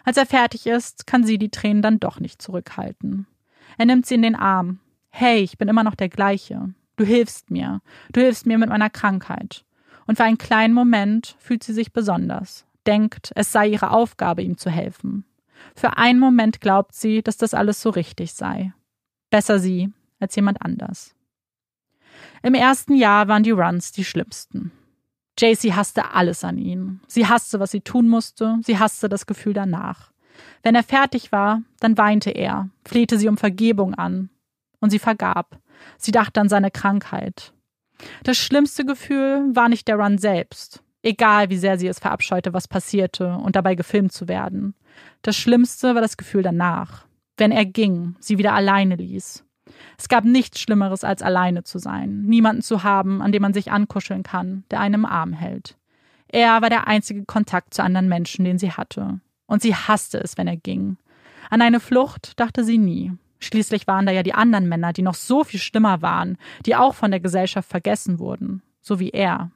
Als 0.04 0.18
er 0.18 0.26
fertig 0.26 0.68
ist, 0.68 1.08
kann 1.08 1.24
sie 1.24 1.38
die 1.38 1.50
Tränen 1.50 1.82
dann 1.82 2.00
doch 2.00 2.20
nicht 2.20 2.42
zurückhalten. 2.42 3.28
Er 3.78 3.86
nimmt 3.86 4.06
sie 4.06 4.16
in 4.16 4.22
den 4.22 4.36
Arm. 4.36 4.80
Hey, 5.10 5.40
ich 5.40 5.58
bin 5.58 5.68
immer 5.68 5.84
noch 5.84 5.96
der 5.96 6.10
gleiche. 6.10 6.74
Du 6.96 7.06
hilfst 7.06 7.52
mir. 7.52 7.82
Du 8.12 8.22
hilfst 8.22 8.46
mir 8.46 8.58
mit 8.58 8.70
meiner 8.70 8.90
Krankheit. 8.90 9.64
Und 10.06 10.18
für 10.18 10.24
einen 10.24 10.38
kleinen 10.38 10.74
Moment 10.74 11.36
fühlt 11.40 11.64
sie 11.64 11.74
sich 11.74 11.94
besonders, 11.94 12.66
denkt, 12.88 13.32
es 13.36 13.52
sei 13.52 13.68
ihre 13.68 13.92
Aufgabe, 13.92 14.42
ihm 14.42 14.58
zu 14.58 14.70
helfen. 14.70 15.24
Für 15.76 15.98
einen 15.98 16.20
Moment 16.20 16.62
glaubt 16.62 16.96
sie, 16.96 17.22
dass 17.22 17.38
das 17.38 17.54
alles 17.54 17.82
so 17.82 17.90
richtig 17.90 18.34
sei. 18.34 18.74
Besser 19.30 19.60
sie 19.60 19.94
als 20.20 20.36
jemand 20.36 20.62
anders. 20.62 21.16
Im 22.42 22.54
ersten 22.54 22.96
Jahr 22.96 23.28
waren 23.28 23.44
die 23.44 23.52
Runs 23.52 23.92
die 23.92 24.06
schlimmsten. 24.06 24.72
JC 25.40 25.74
hasste 25.74 26.12
alles 26.14 26.44
an 26.44 26.58
ihn. 26.58 27.00
Sie 27.08 27.28
hasste, 27.28 27.60
was 27.60 27.72
sie 27.72 27.82
tun 27.82 28.10
musste, 28.10 28.60
sie 28.64 28.78
hasste 28.78 29.08
das 29.08 29.26
Gefühl 29.26 29.54
danach. 29.54 30.12
Wenn 30.64 30.76
er 30.76 30.84
fertig 30.84 31.32
war, 31.32 31.62
dann 31.80 31.98
weinte 31.98 32.32
er, 32.32 32.70
flehte 32.86 33.18
sie 33.18 33.30
um 33.30 33.38
Vergebung 33.38 33.94
an. 33.94 34.30
Und 34.82 34.90
sie 34.90 35.00
vergab. 35.00 35.60
Sie 35.98 36.12
dachte 36.12 36.42
an 36.42 36.50
seine 36.50 36.72
Krankheit. 36.72 37.54
Das 38.24 38.38
schlimmste 38.38 38.86
Gefühl 38.86 39.50
war 39.54 39.70
nicht 39.70 39.88
der 39.88 39.98
Run 39.98 40.18
selbst, 40.18 40.84
egal 41.04 41.50
wie 41.50 41.58
sehr 41.58 41.78
sie 41.78 41.88
es 41.88 42.00
verabscheute, 42.00 42.54
was 42.54 42.68
passierte 42.68 43.36
und 43.36 43.56
dabei 43.56 43.76
gefilmt 43.76 44.14
zu 44.14 44.28
werden. 44.28 44.74
Das 45.22 45.36
Schlimmste 45.36 45.96
war 45.96 46.02
das 46.02 46.18
Gefühl 46.18 46.44
danach, 46.44 47.06
wenn 47.38 47.52
er 47.52 47.66
ging, 47.66 48.16
sie 48.20 48.38
wieder 48.38 48.54
alleine 48.54 48.96
ließ. 48.96 49.44
Es 49.98 50.10
gab 50.10 50.24
nichts 50.24 50.60
Schlimmeres, 50.60 51.04
als 51.04 51.22
alleine 51.22 51.64
zu 51.64 51.80
sein, 51.80 52.22
niemanden 52.24 52.62
zu 52.62 52.84
haben, 52.84 53.22
an 53.22 53.32
dem 53.32 53.42
man 53.42 53.54
sich 53.54 53.72
ankuscheln 53.72 54.24
kann, 54.24 54.64
der 54.72 54.80
einen 54.80 54.96
im 54.96 55.06
Arm 55.06 55.34
hält. 55.34 55.78
Er 56.28 56.62
war 56.62 56.70
der 56.70 56.88
einzige 56.88 57.26
Kontakt 57.26 57.74
zu 57.74 57.84
anderen 57.84 58.08
Menschen, 58.08 58.46
den 58.46 58.60
sie 58.60 58.72
hatte. 58.72 59.20
Und 59.48 59.62
sie 59.62 59.76
hasste 59.76 60.20
es, 60.20 60.38
wenn 60.38 60.48
er 60.48 60.58
ging. 60.58 60.98
An 61.50 61.62
eine 61.62 61.80
Flucht 61.80 62.40
dachte 62.40 62.64
sie 62.64 62.78
nie. 62.78 63.12
Schließlich 63.40 63.88
waren 63.88 64.06
da 64.06 64.12
ja 64.12 64.22
die 64.22 64.34
anderen 64.34 64.70
Männer, 64.70 64.94
die 64.94 65.02
noch 65.02 65.16
so 65.16 65.44
viel 65.44 65.60
schlimmer 65.60 66.02
waren, 66.02 66.38
die 66.66 66.76
auch 66.76 66.94
von 66.94 67.10
der 67.10 67.20
Gesellschaft 67.20 67.70
vergessen 67.70 68.20
wurden, 68.20 68.62
so 68.82 69.00
wie 69.00 69.10
er. 69.10 69.52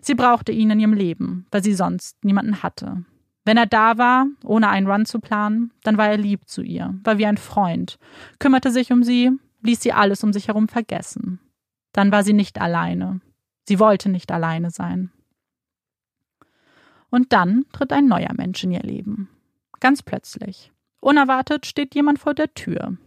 Sie 0.00 0.14
brauchte 0.14 0.52
ihn 0.52 0.70
in 0.70 0.80
ihrem 0.80 0.92
Leben, 0.92 1.46
weil 1.50 1.64
sie 1.64 1.74
sonst 1.74 2.22
niemanden 2.24 2.62
hatte. 2.62 3.04
Wenn 3.48 3.56
er 3.56 3.64
da 3.64 3.96
war, 3.96 4.26
ohne 4.44 4.68
einen 4.68 4.86
Run 4.86 5.06
zu 5.06 5.20
planen, 5.20 5.72
dann 5.82 5.96
war 5.96 6.10
er 6.10 6.18
lieb 6.18 6.46
zu 6.46 6.60
ihr, 6.60 6.94
war 7.02 7.16
wie 7.16 7.24
ein 7.24 7.38
Freund, 7.38 7.98
kümmerte 8.38 8.70
sich 8.70 8.92
um 8.92 9.02
sie, 9.02 9.30
ließ 9.62 9.80
sie 9.80 9.94
alles 9.94 10.22
um 10.22 10.34
sich 10.34 10.48
herum 10.48 10.68
vergessen. 10.68 11.40
Dann 11.92 12.12
war 12.12 12.24
sie 12.24 12.34
nicht 12.34 12.60
alleine. 12.60 13.22
Sie 13.66 13.78
wollte 13.78 14.10
nicht 14.10 14.30
alleine 14.30 14.70
sein. 14.70 15.10
Und 17.08 17.32
dann 17.32 17.64
tritt 17.72 17.90
ein 17.90 18.06
neuer 18.06 18.34
Mensch 18.36 18.62
in 18.64 18.72
ihr 18.72 18.82
Leben. 18.82 19.30
Ganz 19.80 20.02
plötzlich. 20.02 20.70
Unerwartet 21.00 21.64
steht 21.64 21.94
jemand 21.94 22.18
vor 22.18 22.34
der 22.34 22.52
Tür. 22.52 22.98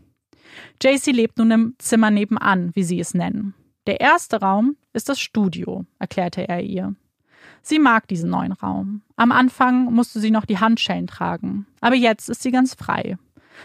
JC 0.81 1.11
lebt 1.11 1.37
nun 1.37 1.51
im 1.51 1.75
Zimmer 1.77 2.09
nebenan, 2.09 2.71
wie 2.73 2.83
sie 2.83 2.99
es 2.99 3.13
nennen. 3.13 3.53
Der 3.85 4.01
erste 4.01 4.39
Raum 4.39 4.75
ist 4.91 5.07
das 5.07 5.19
Studio, 5.19 5.85
erklärte 5.99 6.49
er 6.49 6.63
ihr. 6.63 6.95
Sie 7.61 7.79
mag 7.79 8.07
diesen 8.07 8.29
neuen 8.29 8.53
Raum. 8.53 9.01
Am 9.15 9.31
Anfang 9.31 9.93
musste 9.93 10.19
sie 10.19 10.31
noch 10.31 10.45
die 10.45 10.59
Handschellen 10.59 11.07
tragen, 11.07 11.67
aber 11.79 11.95
jetzt 11.95 12.29
ist 12.29 12.41
sie 12.41 12.51
ganz 12.51 12.73
frei. 12.73 13.17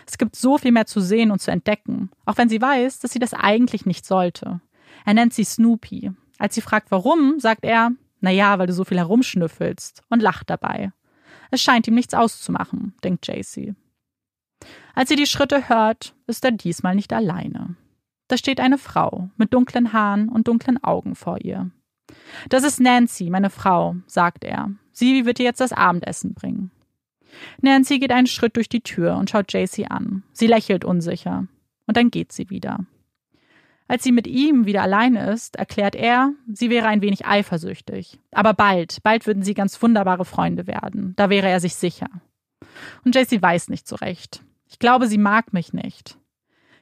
Es 0.07 0.19
gibt 0.19 0.37
so 0.37 0.59
viel 0.59 0.73
mehr 0.73 0.87
zu 0.87 1.01
sehen 1.01 1.31
und 1.31 1.41
zu 1.41 1.51
entdecken, 1.51 2.11
auch 2.27 2.37
wenn 2.37 2.49
sie 2.49 2.61
weiß, 2.61 2.99
dass 2.99 3.13
sie 3.13 3.19
das 3.19 3.33
eigentlich 3.33 3.87
nicht 3.87 4.05
sollte. 4.05 4.61
Er 5.05 5.15
nennt 5.15 5.33
sie 5.33 5.45
Snoopy. 5.45 6.13
Als 6.39 6.55
sie 6.55 6.61
fragt, 6.61 6.91
warum, 6.91 7.41
sagt 7.41 7.65
er, 7.65 7.93
na 8.21 8.31
ja, 8.31 8.59
weil 8.59 8.67
du 8.67 8.73
so 8.73 8.85
viel 8.85 8.99
herumschnüffelst 8.99 10.03
und 10.11 10.21
lacht 10.21 10.51
dabei. 10.51 10.93
Es 11.51 11.63
scheint 11.63 11.87
ihm 11.87 11.95
nichts 11.95 12.13
auszumachen, 12.13 12.95
denkt 13.03 13.27
JC. 13.27 13.75
Als 14.95 15.09
sie 15.09 15.17
die 15.17 15.27
Schritte 15.27 15.69
hört, 15.69 16.15
ist 16.27 16.45
er 16.45 16.51
diesmal 16.51 16.95
nicht 16.95 17.13
alleine. 17.13 17.77
Da 18.29 18.37
steht 18.37 18.61
eine 18.61 18.79
Frau 18.79 19.31
mit 19.37 19.55
dunklen 19.55 19.93
Haaren 19.93 20.29
und 20.29 20.49
dunklen 20.49 20.83
Augen 20.83 21.15
vor 21.15 21.41
ihr. 21.43 21.71
Das 22.49 22.65
ist 22.65 22.81
Nancy, 22.81 23.31
meine 23.31 23.51
Frau, 23.51 23.97
sagt 24.07 24.45
er. 24.45 24.71
Sie 24.93 25.27
wird 25.27 25.39
dir 25.39 25.45
jetzt 25.45 25.61
das 25.61 25.73
Abendessen 25.73 26.35
bringen. 26.35 26.71
Nancy 27.61 27.99
geht 27.99 28.13
einen 28.13 28.27
Schritt 28.27 28.57
durch 28.57 28.69
die 28.69 28.81
Tür 28.81 29.17
und 29.17 29.31
schaut 29.31 29.53
JC 29.53 29.91
an. 29.91 30.23
Sie 30.33 30.47
lächelt 30.47 30.85
unsicher. 30.85 31.47
Und 31.87 31.97
dann 31.97 32.11
geht 32.11 32.33
sie 32.33 32.51
wieder. 32.51 32.87
Als 33.89 34.03
sie 34.03 34.13
mit 34.13 34.27
ihm 34.27 34.67
wieder 34.67 34.83
alleine 34.83 35.31
ist, 35.31 35.57
erklärt 35.57 35.95
er, 35.95 36.33
sie 36.53 36.71
wäre 36.71 36.89
ein 36.89 37.03
wenig 37.03 37.25
eifersüchtig. 37.25 38.19
Aber 38.33 38.53
bald, 38.53 39.03
bald 39.05 39.27
würden 39.27 39.45
sie 39.45 39.55
ganz 39.55 39.81
wunderbare 39.81 40.25
Freunde 40.25 40.67
werden. 40.67 41.15
Da 41.17 41.31
wäre 41.31 41.49
er 41.49 41.61
sich 41.61 41.77
sicher. 41.77 42.09
Und 43.05 43.15
JC 43.15 43.41
weiß 43.41 43.69
nicht 43.69 43.87
so 43.87 43.97
recht. 43.97 44.43
Ich 44.69 44.81
glaube, 44.81 45.07
sie 45.07 45.19
mag 45.19 45.53
mich 45.53 45.73
nicht. 45.73 46.19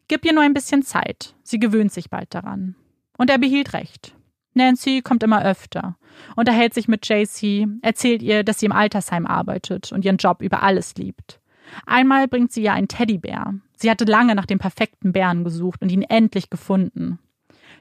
Gib 0.09 0.25
ihr 0.25 0.33
nur 0.33 0.43
ein 0.43 0.55
bisschen 0.55 0.83
Zeit. 0.83 1.35
Sie 1.43 1.59
gewöhnt 1.59 1.93
sich 1.93 2.09
bald 2.09 2.35
daran. 2.35 2.75
Und 3.19 3.29
er 3.29 3.39
behielt 3.39 3.75
recht. 3.75 4.14
Nancy 4.55 5.03
kommt 5.03 5.23
immer 5.23 5.45
öfter, 5.45 5.97
unterhält 6.37 6.75
sich 6.75 6.89
mit 6.89 7.09
JC, 7.09 7.67
erzählt 7.83 8.23
ihr, 8.23 8.45
dass 8.45 8.61
sie 8.61 8.67
im 8.67 8.73
Altersheim 8.73 9.27
arbeitet 9.27 9.93
und 9.93 10.05
ihren 10.05 10.17
Job 10.17 10.43
über 10.43 10.63
alles 10.63 10.95
liebt. 10.95 11.41
Einmal 11.87 12.29
bringt 12.29 12.53
sie 12.53 12.63
ihr 12.63 12.73
einen 12.73 12.89
Teddybär. 12.89 13.55
Sie 13.77 13.91
hatte 13.91 14.05
lange 14.05 14.35
nach 14.35 14.47
dem 14.47 14.59
perfekten 14.59 15.13
Bären 15.13 15.45
gesucht 15.45 15.83
und 15.83 15.91
ihn 15.91 16.03
endlich 16.03 16.51
gefunden. 16.51 17.19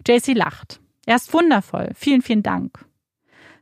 JC 0.08 0.34
lacht. 0.34 0.80
Er 1.06 1.18
ist 1.18 1.34
wundervoll. 1.34 1.92
Vielen, 1.96 2.22
vielen 2.22 2.44
Dank. 2.44 2.86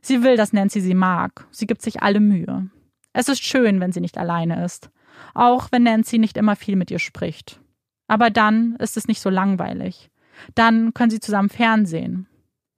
Sie 0.00 0.22
will, 0.22 0.36
dass 0.36 0.52
Nancy 0.52 0.80
sie 0.80 0.94
mag. 0.94 1.46
Sie 1.50 1.66
gibt 1.66 1.82
sich 1.82 2.02
alle 2.02 2.20
Mühe. 2.20 2.70
Es 3.12 3.28
ist 3.28 3.44
schön, 3.44 3.80
wenn 3.80 3.92
sie 3.92 4.00
nicht 4.00 4.18
alleine 4.18 4.64
ist. 4.64 4.90
Auch 5.34 5.68
wenn 5.70 5.82
Nancy 5.82 6.18
nicht 6.18 6.36
immer 6.36 6.56
viel 6.56 6.76
mit 6.76 6.90
ihr 6.90 6.98
spricht. 6.98 7.60
Aber 8.08 8.30
dann 8.30 8.76
ist 8.76 8.96
es 8.96 9.06
nicht 9.06 9.20
so 9.20 9.30
langweilig. 9.30 10.10
Dann 10.54 10.94
können 10.94 11.10
sie 11.10 11.20
zusammen 11.20 11.50
Fernsehen. 11.50 12.26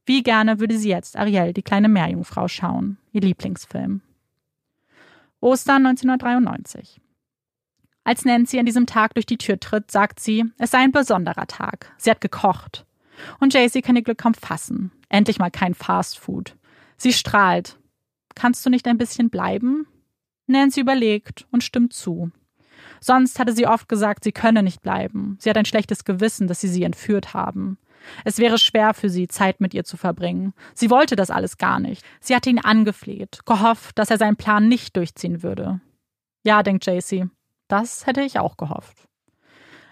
Wie 0.07 0.22
gerne 0.22 0.61
würde 0.61 0.78
sie 0.78 0.90
jetzt 0.90 1.16
Ariel, 1.16 1.52
die 1.52 1.62
kleine 1.62 1.88
Meerjungfrau, 1.88 2.48
schauen, 2.48 2.98
ihr 3.12 3.22
Lieblingsfilm. 3.22 4.02
Ostern 5.40 5.86
1993. 5.86 7.00
Als 8.05 8.24
Nancy 8.26 8.59
an 8.59 8.66
diesem 8.66 8.86
Tag 8.86 9.14
durch 9.14 9.24
die 9.24 9.38
Tür 9.38 9.59
tritt, 9.59 9.90
sagt 9.90 10.20
sie, 10.20 10.44
es 10.59 10.70
sei 10.70 10.78
ein 10.78 10.92
besonderer 10.92 11.46
Tag. 11.46 11.92
Sie 11.96 12.11
hat 12.11 12.20
gekocht. 12.20 12.84
Und 13.40 13.55
JC 13.55 13.82
kann 13.82 13.96
ihr 13.96 14.02
Glück 14.02 14.18
kaum 14.18 14.34
fassen. 14.34 14.92
Endlich 15.09 15.38
mal 15.38 15.50
kein 15.50 15.74
Fast 15.74 16.18
Food. 16.18 16.57
Sie 16.98 17.12
strahlt. 17.12 17.78
Kannst 18.34 18.64
du 18.66 18.70
nicht 18.70 18.86
ein 18.86 18.98
bisschen 18.98 19.30
bleiben? 19.30 19.86
Nancy 20.46 20.80
überlegt 20.80 21.46
und 21.50 21.64
stimmt 21.64 21.94
zu. 21.94 22.30
Sonst 23.00 23.38
hatte 23.38 23.52
sie 23.52 23.66
oft 23.66 23.88
gesagt, 23.88 24.24
sie 24.24 24.32
könne 24.32 24.62
nicht 24.62 24.82
bleiben. 24.82 25.36
Sie 25.40 25.48
hat 25.48 25.57
ein 25.57 25.64
schlechtes 25.64 26.05
Gewissen, 26.05 26.46
dass 26.46 26.61
sie 26.61 26.68
sie 26.68 26.82
entführt 26.82 27.32
haben. 27.32 27.78
Es 28.24 28.38
wäre 28.38 28.59
schwer 28.59 28.94
für 28.94 29.09
sie, 29.09 29.28
Zeit 29.28 29.61
mit 29.61 29.74
ihr 29.74 29.84
zu 29.84 29.96
verbringen. 29.96 30.52
Sie 30.74 30.90
wollte 30.90 31.16
das 31.16 31.30
alles 31.30 31.59
gar 31.59 31.80
nicht. 31.80 32.05
Sie 32.20 32.34
hatte 32.34 32.50
ihn 32.50 32.59
angefleht, 32.59 33.40
gehofft, 33.46 33.98
dass 33.98 34.11
er 34.11 34.18
seinen 34.18 34.36
Plan 34.36 34.68
nicht 34.68 34.96
durchziehen 34.96 35.42
würde. 35.42 35.80
Ja, 36.44 36.62
denkt 36.62 36.86
JC, 36.86 37.28
das 37.68 38.07
hätte 38.07 38.22
ich 38.22 38.38
auch 38.38 38.57
gehofft. 38.57 39.09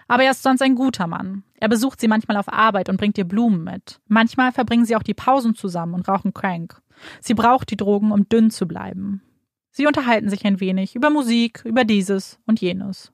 Aber 0.07 0.23
er 0.23 0.31
ist 0.31 0.43
sonst 0.43 0.61
ein 0.61 0.75
guter 0.75 1.07
Mann. 1.07 1.43
Er 1.59 1.69
besucht 1.69 1.99
sie 1.99 2.07
manchmal 2.07 2.37
auf 2.37 2.51
Arbeit 2.51 2.89
und 2.89 2.97
bringt 2.97 3.17
ihr 3.17 3.23
Blumen 3.23 3.63
mit. 3.63 3.99
Manchmal 4.07 4.51
verbringen 4.51 4.85
sie 4.85 4.95
auch 4.95 5.03
die 5.03 5.13
Pausen 5.13 5.55
zusammen 5.55 5.93
und 5.93 6.07
rauchen 6.07 6.33
Crank. 6.33 6.81
Sie 7.21 7.33
braucht 7.33 7.71
die 7.71 7.77
Drogen, 7.77 8.11
um 8.11 8.27
dünn 8.29 8.51
zu 8.51 8.67
bleiben. 8.67 9.21
Sie 9.71 9.87
unterhalten 9.87 10.29
sich 10.29 10.45
ein 10.45 10.59
wenig 10.59 10.95
über 10.95 11.09
Musik, 11.09 11.63
über 11.65 11.83
dieses 11.83 12.37
und 12.45 12.61
jenes. 12.61 13.11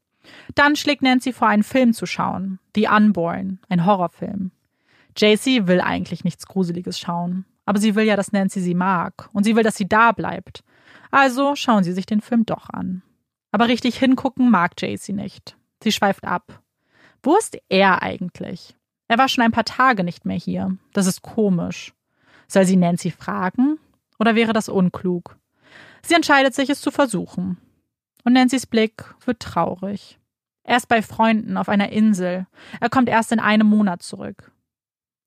Dann 0.55 0.75
schlägt 0.75 1.01
Nancy 1.01 1.31
vor, 1.31 1.47
einen 1.47 1.63
Film 1.63 1.93
zu 1.93 2.05
schauen. 2.05 2.59
The 2.75 2.89
Unborn, 2.89 3.59
ein 3.69 3.85
Horrorfilm. 3.85 4.51
JC 5.17 5.67
will 5.67 5.81
eigentlich 5.81 6.23
nichts 6.23 6.45
Gruseliges 6.45 6.99
schauen. 6.99 7.45
Aber 7.65 7.79
sie 7.79 7.95
will 7.95 8.05
ja, 8.05 8.15
dass 8.15 8.31
Nancy 8.31 8.61
sie 8.61 8.73
mag. 8.73 9.29
Und 9.33 9.43
sie 9.43 9.55
will, 9.55 9.63
dass 9.63 9.75
sie 9.75 9.87
da 9.87 10.11
bleibt. 10.11 10.63
Also 11.11 11.55
schauen 11.55 11.83
sie 11.83 11.93
sich 11.93 12.05
den 12.05 12.21
Film 12.21 12.45
doch 12.45 12.69
an. 12.69 13.03
Aber 13.51 13.67
richtig 13.67 13.97
hingucken 13.97 14.49
mag 14.49 14.79
JC 14.81 15.09
nicht. 15.09 15.55
Sie 15.83 15.91
schweift 15.91 16.25
ab. 16.25 16.61
Wo 17.21 17.35
ist 17.35 17.57
er 17.69 18.01
eigentlich? 18.01 18.75
Er 19.07 19.17
war 19.17 19.27
schon 19.27 19.43
ein 19.43 19.51
paar 19.51 19.65
Tage 19.65 20.03
nicht 20.03 20.25
mehr 20.25 20.37
hier. 20.37 20.77
Das 20.93 21.07
ist 21.07 21.21
komisch. 21.21 21.93
Soll 22.47 22.65
sie 22.65 22.75
Nancy 22.75 23.11
fragen? 23.11 23.79
Oder 24.19 24.35
wäre 24.35 24.53
das 24.53 24.69
unklug? 24.69 25.37
Sie 26.01 26.13
entscheidet 26.13 26.53
sich, 26.55 26.69
es 26.69 26.81
zu 26.81 26.91
versuchen. 26.91 27.57
Und 28.23 28.33
Nancy's 28.33 28.65
Blick 28.65 29.03
wird 29.25 29.39
traurig. 29.39 30.19
Er 30.63 30.77
ist 30.77 30.87
bei 30.87 31.01
Freunden 31.01 31.57
auf 31.57 31.69
einer 31.69 31.91
Insel. 31.91 32.45
Er 32.79 32.89
kommt 32.89 33.09
erst 33.09 33.31
in 33.31 33.39
einem 33.39 33.67
Monat 33.67 34.03
zurück. 34.03 34.51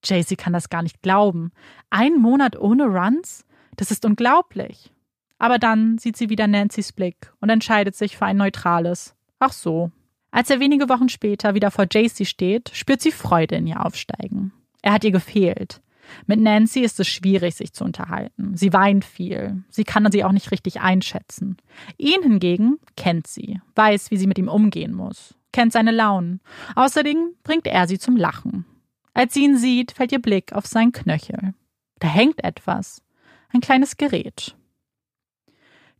Jaycee 0.03 0.35
kann 0.35 0.53
das 0.53 0.69
gar 0.69 0.83
nicht 0.83 1.01
glauben. 1.01 1.51
Ein 1.89 2.15
Monat 2.15 2.59
ohne 2.59 2.85
Runs? 2.85 3.45
Das 3.75 3.91
ist 3.91 4.05
unglaublich. 4.05 4.91
Aber 5.39 5.59
dann 5.59 5.97
sieht 5.97 6.17
sie 6.17 6.29
wieder 6.29 6.47
Nancy's 6.47 6.91
Blick 6.91 7.33
und 7.41 7.49
entscheidet 7.49 7.95
sich 7.95 8.17
für 8.17 8.25
ein 8.25 8.37
neutrales. 8.37 9.15
Ach 9.39 9.51
so. 9.51 9.91
Als 10.31 10.49
er 10.49 10.59
wenige 10.59 10.89
Wochen 10.89 11.09
später 11.09 11.53
wieder 11.53 11.69
vor 11.69 11.85
Jaycee 11.91 12.25
steht, 12.25 12.71
spürt 12.73 13.01
sie 13.01 13.11
Freude 13.11 13.55
in 13.55 13.67
ihr 13.67 13.85
aufsteigen. 13.85 14.51
Er 14.81 14.93
hat 14.93 15.03
ihr 15.03 15.11
gefehlt. 15.11 15.81
Mit 16.25 16.39
Nancy 16.39 16.81
ist 16.81 16.99
es 16.99 17.07
schwierig, 17.07 17.55
sich 17.55 17.73
zu 17.73 17.83
unterhalten. 17.83 18.55
Sie 18.55 18.73
weint 18.73 19.05
viel. 19.05 19.63
Sie 19.69 19.83
kann 19.83 20.09
sie 20.11 20.23
auch 20.23 20.31
nicht 20.31 20.51
richtig 20.51 20.81
einschätzen. 20.81 21.57
Ihn 21.97 22.21
hingegen 22.23 22.77
kennt 22.95 23.27
sie, 23.27 23.61
weiß, 23.75 24.11
wie 24.11 24.17
sie 24.17 24.27
mit 24.27 24.37
ihm 24.37 24.49
umgehen 24.49 24.93
muss, 24.93 25.35
kennt 25.51 25.73
seine 25.73 25.91
Launen. 25.91 26.41
Außerdem 26.75 27.35
bringt 27.43 27.67
er 27.67 27.87
sie 27.87 27.99
zum 27.99 28.17
Lachen. 28.17 28.65
Als 29.13 29.33
sie 29.33 29.43
ihn 29.43 29.57
sieht, 29.57 29.91
fällt 29.91 30.11
ihr 30.11 30.21
Blick 30.21 30.53
auf 30.53 30.65
seinen 30.65 30.91
Knöchel. 30.91 31.53
Da 31.99 32.07
hängt 32.07 32.43
etwas. 32.43 33.01
Ein 33.49 33.61
kleines 33.61 33.97
Gerät. 33.97 34.55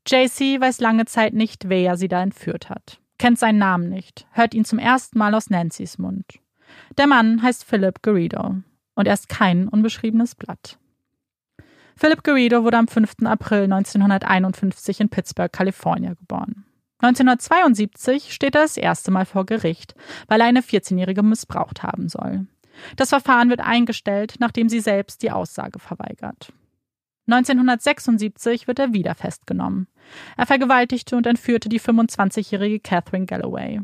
JC 0.07 0.59
weiß 0.59 0.82
lange 0.82 1.05
Zeit 1.05 1.34
nicht, 1.34 1.70
wer 1.70 1.95
sie 1.95 2.09
da 2.09 2.22
entführt 2.22 2.70
hat, 2.70 2.99
kennt 3.20 3.39
seinen 3.39 3.59
Namen 3.59 3.88
nicht, 3.88 4.28
hört 4.32 4.53
ihn 4.53 4.66
zum 4.66 4.80
ersten 4.80 5.18
Mal 5.18 5.34
aus 5.34 5.49
Nancys 5.49 5.97
Mund. 5.97 6.26
Der 6.97 7.07
Mann 7.07 7.41
heißt 7.41 7.64
Philip 7.64 8.01
Garrido 8.01 8.57
und 8.95 9.07
er 9.07 9.14
ist 9.14 9.30
kein 9.30 9.70
unbeschriebenes 9.70 10.36
Blatt. 10.36 10.78
Philip 11.95 12.24
Garrido 12.24 12.64
wurde 12.64 12.78
am 12.78 12.88
5. 12.88 13.24
April 13.24 13.64
1951 13.64 14.99
in 14.99 15.09
Pittsburgh, 15.09 15.51
Kalifornien 15.51 16.16
geboren. 16.16 16.66
1972 16.99 18.34
steht 18.34 18.55
er 18.55 18.61
das 18.61 18.78
erste 18.78 19.11
Mal 19.11 19.26
vor 19.26 19.45
Gericht, 19.45 19.93
weil 20.28 20.41
er 20.41 20.47
eine 20.47 20.61
14-Jährige 20.61 21.22
missbraucht 21.22 21.84
haben 21.84 22.09
soll. 22.09 22.47
Das 22.95 23.09
Verfahren 23.09 23.49
wird 23.49 23.61
eingestellt, 23.61 24.36
nachdem 24.39 24.69
sie 24.69 24.80
selbst 24.80 25.21
die 25.21 25.32
Aussage 25.32 25.80
verweigert. 25.80 26.51
1976 27.28 28.67
wird 28.67 28.80
er 28.80 28.93
wieder 28.93 29.15
festgenommen. 29.15 29.88
Er 30.36 30.45
vergewaltigte 30.45 31.15
und 31.15 31.26
entführte 31.26 31.69
die 31.69 31.80
25-jährige 31.80 32.80
Catherine 32.80 33.26
Galloway. 33.26 33.82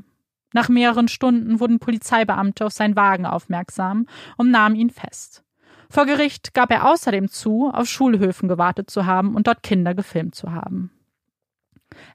Nach 0.54 0.68
mehreren 0.68 1.08
Stunden 1.08 1.60
wurden 1.60 1.80
Polizeibeamte 1.80 2.66
auf 2.66 2.74
seinen 2.74 2.96
Wagen 2.96 3.26
aufmerksam 3.26 4.08
und 4.36 4.52
nahmen 4.52 4.76
ihn 4.76 4.90
fest. 4.90 5.44
Vor 5.90 6.06
Gericht 6.06 6.54
gab 6.54 6.72
er 6.72 6.90
außerdem 6.90 7.30
zu, 7.30 7.70
auf 7.74 7.88
Schulhöfen 7.88 8.50
gewartet 8.50 8.90
zu 8.90 9.06
haben 9.06 9.36
und 9.36 9.48
dort 9.48 9.64
Kinder 9.64 9.96
gefilmt 9.96 10.36
zu 10.36 10.52
haben. 10.52 10.92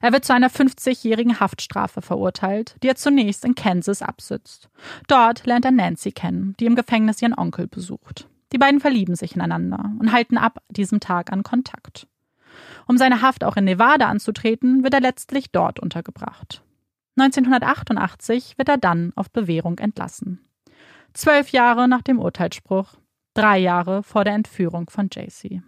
Er 0.01 0.13
wird 0.13 0.25
zu 0.25 0.33
einer 0.33 0.49
50-jährigen 0.49 1.39
Haftstrafe 1.39 2.01
verurteilt, 2.01 2.75
die 2.81 2.87
er 2.87 2.95
zunächst 2.95 3.45
in 3.45 3.55
Kansas 3.55 4.01
absitzt. 4.01 4.69
Dort 5.07 5.45
lernt 5.45 5.65
er 5.65 5.71
Nancy 5.71 6.11
kennen, 6.11 6.55
die 6.59 6.65
im 6.65 6.75
Gefängnis 6.75 7.21
ihren 7.21 7.37
Onkel 7.37 7.67
besucht. 7.67 8.27
Die 8.51 8.57
beiden 8.57 8.79
verlieben 8.79 9.15
sich 9.15 9.35
ineinander 9.35 9.91
und 9.99 10.11
halten 10.11 10.37
ab 10.37 10.59
diesem 10.69 10.99
Tag 10.99 11.31
an 11.31 11.43
Kontakt. 11.43 12.07
Um 12.87 12.97
seine 12.97 13.21
Haft 13.21 13.43
auch 13.43 13.57
in 13.57 13.65
Nevada 13.65 14.07
anzutreten, 14.07 14.83
wird 14.83 14.93
er 14.93 15.01
letztlich 15.01 15.51
dort 15.51 15.79
untergebracht. 15.79 16.61
1988 17.17 18.57
wird 18.57 18.69
er 18.69 18.77
dann 18.77 19.11
auf 19.15 19.31
Bewährung 19.31 19.79
entlassen. 19.79 20.45
Zwölf 21.13 21.49
Jahre 21.49 21.87
nach 21.87 22.01
dem 22.01 22.19
Urteilsspruch, 22.19 22.93
drei 23.33 23.57
Jahre 23.57 24.03
vor 24.03 24.23
der 24.23 24.33
Entführung 24.33 24.89
von 24.89 25.09
JC. 25.11 25.61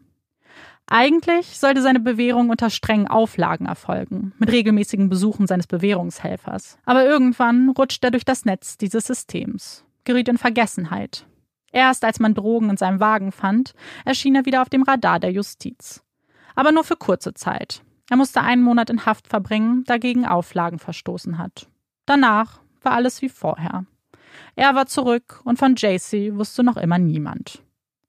Eigentlich 0.90 1.60
sollte 1.60 1.82
seine 1.82 2.00
Bewährung 2.00 2.50
unter 2.50 2.70
strengen 2.70 3.08
Auflagen 3.08 3.66
erfolgen, 3.66 4.34
mit 4.40 4.50
regelmäßigen 4.50 5.10
Besuchen 5.10 5.46
seines 5.46 5.68
Bewährungshelfers. 5.68 6.80
Aber 6.86 7.06
irgendwann 7.06 7.70
rutscht 7.70 8.04
er 8.06 8.12
durch 8.12 8.24
das 8.24 8.46
Netz 8.46 8.78
dieses 8.78 9.06
Systems, 9.06 9.84
geriet 10.06 10.30
in 10.30 10.38
Vergessenheit. 10.38 11.26
Erst 11.74 12.06
als 12.06 12.22
man 12.22 12.34
Drogen 12.34 12.70
in 12.70 12.78
seinem 12.78 13.02
Wagen 13.02 13.34
fand, 13.34 13.74
erschien 14.06 14.36
er 14.36 14.46
wieder 14.46 14.62
auf 14.62 14.70
dem 14.70 14.84
Radar 14.84 15.20
der 15.20 15.32
Justiz. 15.32 16.04
Aber 16.56 16.72
nur 16.72 16.86
für 16.86 16.96
kurze 16.96 17.34
Zeit. 17.34 17.84
Er 18.10 18.16
musste 18.16 18.42
einen 18.42 18.64
Monat 18.64 18.90
in 18.90 19.06
Haft 19.06 19.28
verbringen, 19.28 19.84
da 19.86 19.98
gegen 19.98 20.26
Auflagen 20.26 20.80
verstoßen 20.80 21.38
hat. 21.38 21.68
Danach 22.06 22.62
war 22.82 22.94
alles 22.94 23.22
wie 23.22 23.30
vorher. 23.30 23.86
Er 24.56 24.74
war 24.74 24.86
zurück 24.86 25.42
und 25.44 25.60
von 25.60 25.76
JC 25.76 26.34
wusste 26.34 26.64
noch 26.64 26.78
immer 26.78 26.98
niemand. 26.98 27.62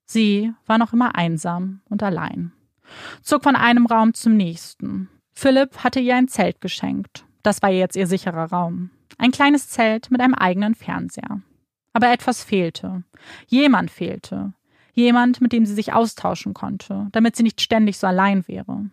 Sie 0.05 0.53
war 0.65 0.77
noch 0.77 0.93
immer 0.93 1.15
einsam 1.15 1.81
und 1.89 2.01
allein 2.01 2.53
zog 3.21 3.43
von 3.43 3.55
einem 3.55 3.85
Raum 3.85 4.13
zum 4.13 4.35
nächsten. 4.35 5.09
Philipp 5.33 5.83
hatte 5.83 5.99
ihr 5.99 6.15
ein 6.15 6.27
Zelt 6.27 6.61
geschenkt. 6.61 7.25
Das 7.43 7.61
war 7.61 7.69
jetzt 7.69 7.95
ihr 7.95 8.07
sicherer 8.07 8.51
Raum. 8.51 8.89
Ein 9.17 9.31
kleines 9.31 9.69
Zelt 9.69 10.11
mit 10.11 10.21
einem 10.21 10.33
eigenen 10.33 10.75
Fernseher. 10.75 11.41
Aber 11.93 12.11
etwas 12.11 12.43
fehlte. 12.43 13.03
Jemand 13.47 13.91
fehlte. 13.91 14.53
Jemand, 14.93 15.41
mit 15.41 15.53
dem 15.53 15.65
sie 15.65 15.73
sich 15.73 15.93
austauschen 15.93 16.53
konnte, 16.53 17.07
damit 17.11 17.35
sie 17.35 17.43
nicht 17.43 17.61
ständig 17.61 17.97
so 17.97 18.07
allein 18.07 18.47
wäre. 18.47 18.89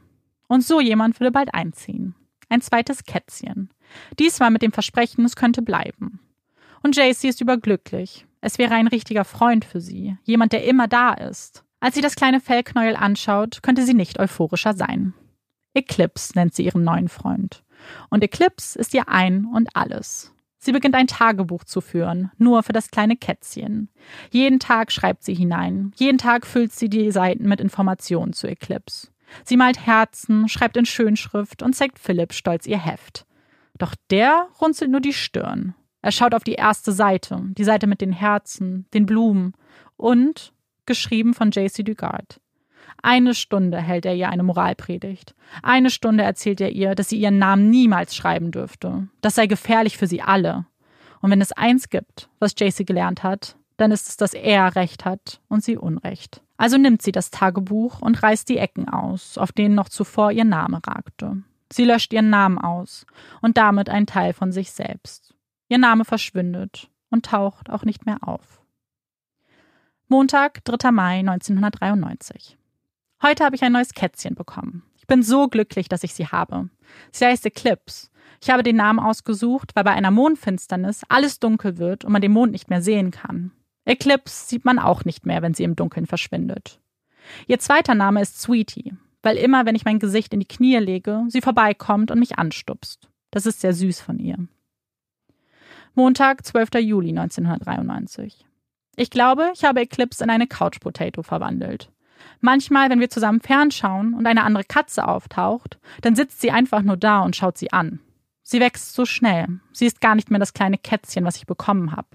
Und 0.49 0.65
so 0.65 0.81
jemand 0.81 1.19
würde 1.19 1.33
bald 1.33 1.53
einziehen. 1.55 2.15
Ein 2.49 2.61
zweites 2.61 3.05
Kätzchen. 3.05 3.71
Diesmal 4.19 4.51
mit 4.51 4.63
dem 4.63 4.73
Versprechen, 4.73 5.25
es 5.25 5.37
könnte 5.37 5.63
bleiben. 5.63 6.21
Und 6.83 6.97
JC 6.97 7.25
ist 7.25 7.41
überglücklich. 7.41 8.27
Es 8.41 8.59
wäre 8.59 8.75
ein 8.75 8.87
richtiger 8.87 9.25
Freund 9.25 9.65
für 9.65 9.81
sie. 9.81 10.17
Jemand, 10.23 10.53
der 10.53 10.65
immer 10.65 10.87
da 10.87 11.13
ist. 11.13 11.65
Als 11.81 11.95
sie 11.95 12.01
das 12.01 12.17
kleine 12.17 12.41
Fellknäuel 12.41 12.97
anschaut, 12.97 13.63
könnte 13.63 13.85
sie 13.85 13.95
nicht 13.95 14.19
euphorischer 14.19 14.75
sein. 14.75 15.15
Eclipse 15.75 16.33
nennt 16.35 16.55
sie 16.55 16.65
ihren 16.65 16.85
neuen 16.85 17.09
Freund. 17.09 17.63
Und 18.09 18.25
Eclipse 18.25 18.79
ist 18.79 18.95
ihr 18.95 19.09
ein 19.09 19.45
und 19.45 19.69
alles. 19.75 20.33
Sie 20.59 20.73
beginnt 20.73 20.95
ein 20.95 21.07
Tagebuch 21.07 21.65
zu 21.65 21.81
führen, 21.81 22.33
nur 22.39 22.63
für 22.63 22.73
das 22.73 22.91
kleine 22.91 23.17
Kätzchen. 23.17 23.91
Jeden 24.31 24.59
Tag 24.59 24.91
schreibt 24.91 25.23
sie 25.23 25.35
hinein. 25.35 25.93
Jeden 25.97 26.19
Tag 26.19 26.47
füllt 26.47 26.73
sie 26.73 26.89
die 26.89 27.13
Seiten 27.13 27.49
mit 27.49 27.61
Informationen 27.61 28.33
zu 28.33 28.49
Eclipse. 28.49 29.09
Sie 29.45 29.57
malt 29.57 29.87
Herzen, 29.87 30.49
schreibt 30.49 30.77
in 30.77 30.87
Schönschrift 30.87 31.63
und 31.63 31.75
zeigt 31.75 31.99
Philipp 31.99 32.33
stolz 32.33 32.67
ihr 32.67 32.79
Heft. 32.79 33.27
Doch 33.79 33.95
der 34.11 34.49
runzelt 34.61 34.91
nur 34.91 35.01
die 35.01 35.13
Stirn. 35.13 35.75
Er 36.03 36.13
schaut 36.13 36.35
auf 36.35 36.45
die 36.45 36.55
erste 36.55 36.93
Seite, 36.93 37.43
die 37.59 37.65
Seite 37.65 37.87
mit 37.87 38.01
den 38.01 38.13
Herzen, 38.13 38.87
den 38.95 39.07
Blumen 39.07 39.55
und 39.97 40.53
geschrieben 40.87 41.35
von 41.35 41.51
J.C. 41.51 41.83
Dugard. 41.83 42.41
Eine 43.03 43.35
Stunde 43.35 43.79
hält 43.79 44.07
er 44.07 44.15
ihr 44.15 44.31
eine 44.31 44.43
Moralpredigt. 44.43 45.35
Eine 45.63 45.91
Stunde 45.91 46.25
erzählt 46.25 46.61
er 46.61 46.73
ihr, 46.73 46.95
dass 46.95 47.09
sie 47.09 47.19
ihren 47.19 47.39
Namen 47.39 47.71
niemals 47.71 48.17
schreiben 48.17 48.51
dürfte. 48.51 49.09
Das 49.21 49.35
sei 49.35 49.47
gefährlich 49.47 49.97
für 49.99 50.07
sie 50.07 50.23
alle. 50.23 50.67
Und 51.21 51.31
wenn 51.31 51.41
es 51.41 51.53
eins 51.53 51.89
gibt, 51.89 52.29
was 52.39 52.55
JC 52.59 52.87
gelernt 52.87 53.23
hat, 53.23 53.57
dann 53.77 53.91
ist 53.91 54.09
es, 54.09 54.17
dass 54.17 54.35
er 54.35 54.75
Recht 54.75 55.05
hat 55.05 55.41
und 55.49 55.63
sie 55.63 55.77
Unrecht. 55.77 56.43
Also 56.57 56.79
nimmt 56.79 57.03
sie 57.03 57.13
das 57.13 57.31
Tagebuch 57.31 58.01
und 58.01 58.23
reißt 58.23 58.49
die 58.49 58.59
Ecken 58.59 58.89
aus, 58.89 59.37
auf 59.37 59.53
denen 59.53 59.75
noch 59.75 59.89
zuvor 59.89 60.33
ihr 60.33 60.45
Name 60.45 60.81
ragte. 60.87 61.43
Sie 61.71 61.85
löscht 61.85 62.13
ihren 62.13 62.31
Namen 62.31 62.59
aus 62.59 63.07
und 63.43 63.59
damit 63.59 63.89
einen 63.89 64.07
Teil 64.07 64.33
von 64.33 64.53
sich 64.53 64.73
selbst. 64.73 65.35
Ihr 65.69 65.79
Name 65.79 66.05
verschwindet 66.05 66.91
und 67.11 67.27
taucht 67.27 67.71
auch 67.71 67.85
nicht 67.85 68.07
mehr 68.07 68.19
auf. 68.23 68.56
Montag, 70.09 70.65
3. 70.65 70.93
Mai 70.93 71.19
1993. 71.19 72.57
Heute 73.25 73.45
habe 73.45 73.57
ich 73.57 73.65
ein 73.65 73.73
neues 73.73 73.93
Kätzchen 73.93 74.37
bekommen. 74.37 74.85
Ich 74.95 75.09
bin 75.09 75.25
so 75.25 75.49
glücklich, 75.49 75.89
dass 75.89 76.05
ich 76.05 76.15
sie 76.15 76.29
habe. 76.29 76.71
Sie 77.11 77.25
heißt 77.25 77.45
Eclipse. 77.45 78.09
Ich 78.41 78.49
habe 78.51 78.63
den 78.63 78.77
Namen 78.77 79.01
ausgesucht, 79.01 79.73
weil 79.75 79.83
bei 79.83 79.91
einer 79.91 80.13
Mondfinsternis 80.13 81.03
alles 81.09 81.41
dunkel 81.41 81.79
wird 81.79 82.05
und 82.05 82.13
man 82.13 82.23
den 82.23 82.31
Mond 82.31 82.53
nicht 82.53 82.71
mehr 82.71 82.83
sehen 82.83 83.11
kann. 83.11 83.51
Eclipse 83.85 84.47
sieht 84.47 84.65
man 84.65 84.79
auch 84.79 85.05
nicht 85.05 85.27
mehr, 85.27 85.43
wenn 85.43 85.55
sie 85.55 85.65
im 85.65 85.75
Dunkeln 85.75 86.07
verschwindet. 86.07 86.79
Ihr 87.49 87.59
zweiter 87.59 87.97
Name 87.97 88.23
ist 88.23 88.41
Sweetie, 88.41 88.95
weil 89.23 89.37
immer, 89.37 89.67
wenn 89.67 89.75
ich 89.75 89.85
mein 89.85 89.99
Gesicht 89.99 90.33
in 90.33 90.39
die 90.39 90.47
Knie 90.47 90.77
lege, 90.77 91.25
sie 91.27 91.41
vorbeikommt 91.41 92.13
und 92.13 92.21
mich 92.21 92.39
anstupst. 92.39 93.09
Das 93.33 93.45
ist 93.45 93.61
sehr 93.61 93.73
süß 93.73 94.01
von 94.03 94.21
ihr. 94.21 94.39
Montag, 95.97 96.47
12. 96.47 96.75
Juli 96.77 97.09
1993. 97.09 98.46
Ich 98.97 99.11
glaube, 99.11 99.53
ich 99.55 99.65
habe 99.65 99.81
Eclipse 99.81 100.25
in 100.25 100.31
eine 100.31 100.47
Couch 100.47 100.81
Potato 100.81 101.23
verwandelt. 101.23 101.91
Manchmal, 102.41 102.91
wenn 102.91 103.01
wir 103.01 103.11
zusammen 103.11 103.41
fernschauen 103.41 104.15
und 104.15 104.27
eine 104.27 104.43
andere 104.43 104.65
Katze 104.65 105.07
auftaucht, 105.07 105.79
dann 106.01 106.17
sitzt 106.17 106.41
sie 106.41 106.51
einfach 106.51 106.83
nur 106.83 106.97
da 106.97 107.21
und 107.21 107.37
schaut 107.37 107.59
sie 107.59 107.73
an. 107.73 108.01
Sie 108.43 108.61
wächst 108.61 108.95
so 108.95 109.05
schnell. 109.05 109.61
Sie 109.73 109.87
ist 109.87 110.01
gar 110.01 110.15
nicht 110.15 110.31
mehr 110.31 110.41
das 110.41 110.55
kleine 110.55 110.79
Kätzchen, 110.79 111.25
was 111.25 111.37
ich 111.37 111.47
bekommen 111.47 111.93
habe. 111.93 112.09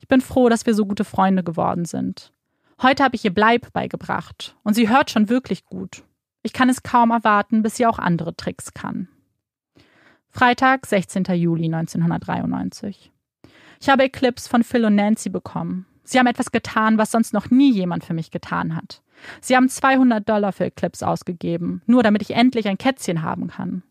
Ich 0.00 0.08
bin 0.08 0.20
froh, 0.20 0.48
dass 0.48 0.66
wir 0.66 0.74
so 0.74 0.86
gute 0.86 1.04
Freunde 1.04 1.42
geworden 1.42 1.84
sind. 1.84 2.32
Heute 2.80 3.02
habe 3.02 3.16
ich 3.16 3.24
ihr 3.24 3.32
Bleib 3.32 3.72
beigebracht 3.72 4.54
und 4.62 4.74
sie 4.74 4.88
hört 4.88 5.10
schon 5.10 5.28
wirklich 5.28 5.64
gut. 5.64 6.04
Ich 6.42 6.52
kann 6.52 6.68
es 6.68 6.82
kaum 6.82 7.10
erwarten, 7.10 7.62
bis 7.62 7.76
sie 7.76 7.86
auch 7.86 7.98
andere 7.98 8.36
Tricks 8.36 8.74
kann. 8.74 9.08
Freitag, 10.28 10.86
16. 10.86 11.24
Juli 11.34 11.64
1993. 11.64 13.10
Ich 13.80 13.88
habe 13.88 14.04
Eclipse 14.04 14.48
von 14.48 14.62
Phil 14.62 14.84
und 14.84 14.94
Nancy 14.94 15.30
bekommen. 15.30 15.86
Sie 16.06 16.18
haben 16.18 16.26
etwas 16.28 16.52
getan, 16.52 16.98
was 16.98 17.10
sonst 17.10 17.34
noch 17.34 17.50
nie 17.50 17.72
jemand 17.72 18.04
für 18.04 18.14
mich 18.14 18.30
getan 18.30 18.76
hat. 18.76 19.02
Sie 19.40 19.56
haben 19.56 19.68
200 19.68 20.26
Dollar 20.26 20.52
für 20.52 20.66
Eclipse 20.66 21.06
ausgegeben, 21.06 21.82
nur 21.86 22.02
damit 22.02 22.22
ich 22.22 22.30
endlich 22.30 22.68
ein 22.68 22.78
Kätzchen 22.78 23.22
haben 23.22 23.48
kann. 23.48 23.82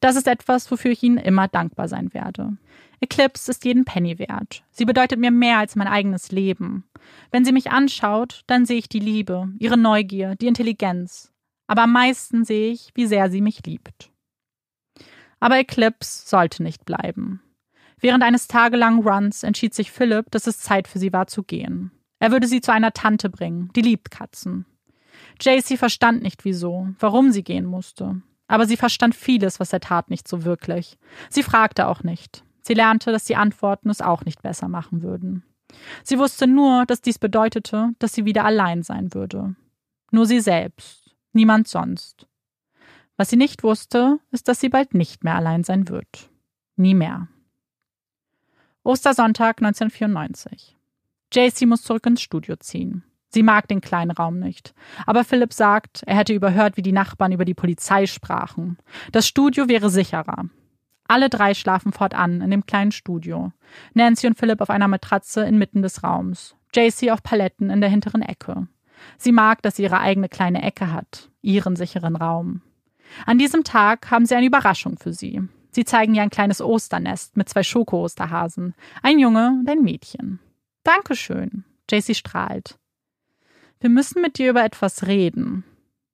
Das 0.00 0.16
ist 0.16 0.26
etwas, 0.26 0.70
wofür 0.70 0.90
ich 0.90 1.02
Ihnen 1.02 1.18
immer 1.18 1.46
dankbar 1.46 1.88
sein 1.88 2.12
werde. 2.14 2.56
Eclipse 3.00 3.50
ist 3.50 3.64
jeden 3.64 3.84
Penny 3.84 4.18
wert. 4.18 4.64
Sie 4.70 4.84
bedeutet 4.84 5.18
mir 5.18 5.30
mehr 5.30 5.58
als 5.58 5.76
mein 5.76 5.86
eigenes 5.86 6.32
Leben. 6.32 6.84
Wenn 7.30 7.44
sie 7.44 7.52
mich 7.52 7.70
anschaut, 7.70 8.42
dann 8.46 8.66
sehe 8.66 8.78
ich 8.78 8.88
die 8.88 8.98
Liebe, 8.98 9.48
ihre 9.58 9.76
Neugier, 9.76 10.34
die 10.36 10.48
Intelligenz. 10.48 11.32
Aber 11.68 11.82
am 11.82 11.92
meisten 11.92 12.44
sehe 12.44 12.72
ich, 12.72 12.90
wie 12.94 13.06
sehr 13.06 13.30
sie 13.30 13.40
mich 13.40 13.64
liebt. 13.66 14.10
Aber 15.38 15.58
Eclipse 15.58 16.26
sollte 16.26 16.62
nicht 16.62 16.84
bleiben. 16.84 17.40
Während 18.00 18.22
eines 18.22 18.48
tagelangen 18.48 19.06
Runs 19.06 19.42
entschied 19.42 19.74
sich 19.74 19.90
Philipp, 19.90 20.30
dass 20.30 20.46
es 20.46 20.60
Zeit 20.60 20.88
für 20.88 20.98
sie 20.98 21.12
war 21.12 21.26
zu 21.26 21.42
gehen. 21.42 21.90
Er 22.20 22.30
würde 22.30 22.46
sie 22.46 22.60
zu 22.60 22.72
einer 22.72 22.92
Tante 22.92 23.30
bringen, 23.30 23.70
die 23.74 23.82
liebt 23.82 24.10
Katzen. 24.10 24.66
JC 25.40 25.76
verstand 25.78 26.22
nicht 26.22 26.44
wieso, 26.44 26.88
warum 26.98 27.32
sie 27.32 27.44
gehen 27.44 27.64
musste. 27.64 28.22
Aber 28.46 28.66
sie 28.66 28.76
verstand 28.76 29.14
vieles, 29.14 29.60
was 29.60 29.72
er 29.72 29.80
tat, 29.80 30.10
nicht 30.10 30.26
so 30.26 30.44
wirklich. 30.44 30.98
Sie 31.28 31.42
fragte 31.42 31.86
auch 31.86 32.02
nicht. 32.02 32.44
Sie 32.62 32.74
lernte, 32.74 33.12
dass 33.12 33.24
die 33.24 33.36
Antworten 33.36 33.90
es 33.90 34.00
auch 34.00 34.24
nicht 34.24 34.42
besser 34.42 34.68
machen 34.68 35.02
würden. 35.02 35.44
Sie 36.02 36.18
wusste 36.18 36.46
nur, 36.46 36.86
dass 36.86 37.02
dies 37.02 37.18
bedeutete, 37.18 37.90
dass 37.98 38.14
sie 38.14 38.24
wieder 38.24 38.44
allein 38.44 38.82
sein 38.82 39.12
würde. 39.12 39.54
Nur 40.10 40.26
sie 40.26 40.40
selbst, 40.40 41.14
niemand 41.32 41.68
sonst. 41.68 42.26
Was 43.16 43.30
sie 43.30 43.36
nicht 43.36 43.62
wusste, 43.62 44.18
ist, 44.30 44.48
dass 44.48 44.60
sie 44.60 44.68
bald 44.70 44.94
nicht 44.94 45.24
mehr 45.24 45.34
allein 45.34 45.64
sein 45.64 45.88
wird. 45.88 46.30
Nie 46.76 46.94
mehr. 46.94 47.28
Ostersonntag 48.88 49.60
1994. 49.60 50.74
JC 51.30 51.66
muss 51.66 51.82
zurück 51.82 52.06
ins 52.06 52.22
Studio 52.22 52.56
ziehen. 52.56 53.04
Sie 53.28 53.42
mag 53.42 53.68
den 53.68 53.82
kleinen 53.82 54.12
Raum 54.12 54.38
nicht. 54.38 54.72
Aber 55.04 55.24
Philipp 55.24 55.52
sagt, 55.52 56.02
er 56.06 56.16
hätte 56.16 56.32
überhört, 56.32 56.78
wie 56.78 56.82
die 56.82 56.92
Nachbarn 56.92 57.32
über 57.32 57.44
die 57.44 57.52
Polizei 57.52 58.06
sprachen. 58.06 58.78
Das 59.12 59.28
Studio 59.28 59.68
wäre 59.68 59.90
sicherer. 59.90 60.46
Alle 61.06 61.28
drei 61.28 61.52
schlafen 61.52 61.92
fortan 61.92 62.40
in 62.40 62.50
dem 62.50 62.64
kleinen 62.64 62.90
Studio. 62.90 63.52
Nancy 63.92 64.26
und 64.26 64.38
Philipp 64.38 64.62
auf 64.62 64.70
einer 64.70 64.88
Matratze 64.88 65.44
inmitten 65.44 65.82
des 65.82 66.02
Raums. 66.02 66.56
JC 66.74 67.10
auf 67.10 67.22
Paletten 67.22 67.68
in 67.68 67.82
der 67.82 67.90
hinteren 67.90 68.22
Ecke. 68.22 68.68
Sie 69.18 69.32
mag, 69.32 69.60
dass 69.60 69.76
sie 69.76 69.82
ihre 69.82 70.00
eigene 70.00 70.30
kleine 70.30 70.62
Ecke 70.62 70.90
hat, 70.90 71.28
ihren 71.42 71.76
sicheren 71.76 72.16
Raum. 72.16 72.62
An 73.26 73.36
diesem 73.36 73.64
Tag 73.64 74.10
haben 74.10 74.24
sie 74.24 74.34
eine 74.34 74.46
Überraschung 74.46 74.96
für 74.96 75.12
sie. 75.12 75.46
Sie 75.70 75.84
zeigen 75.84 76.14
ihr 76.14 76.22
ein 76.22 76.30
kleines 76.30 76.60
Osternest 76.60 77.36
mit 77.36 77.48
zwei 77.48 77.62
Schoko-Osterhasen, 77.62 78.74
ein 79.02 79.18
Junge 79.18 79.48
und 79.60 79.68
ein 79.68 79.82
Mädchen. 79.82 80.40
Dankeschön. 80.82 81.64
JC 81.90 82.14
strahlt. 82.14 82.78
Wir 83.80 83.90
müssen 83.90 84.22
mit 84.22 84.38
dir 84.38 84.50
über 84.50 84.64
etwas 84.64 85.06
reden. 85.06 85.64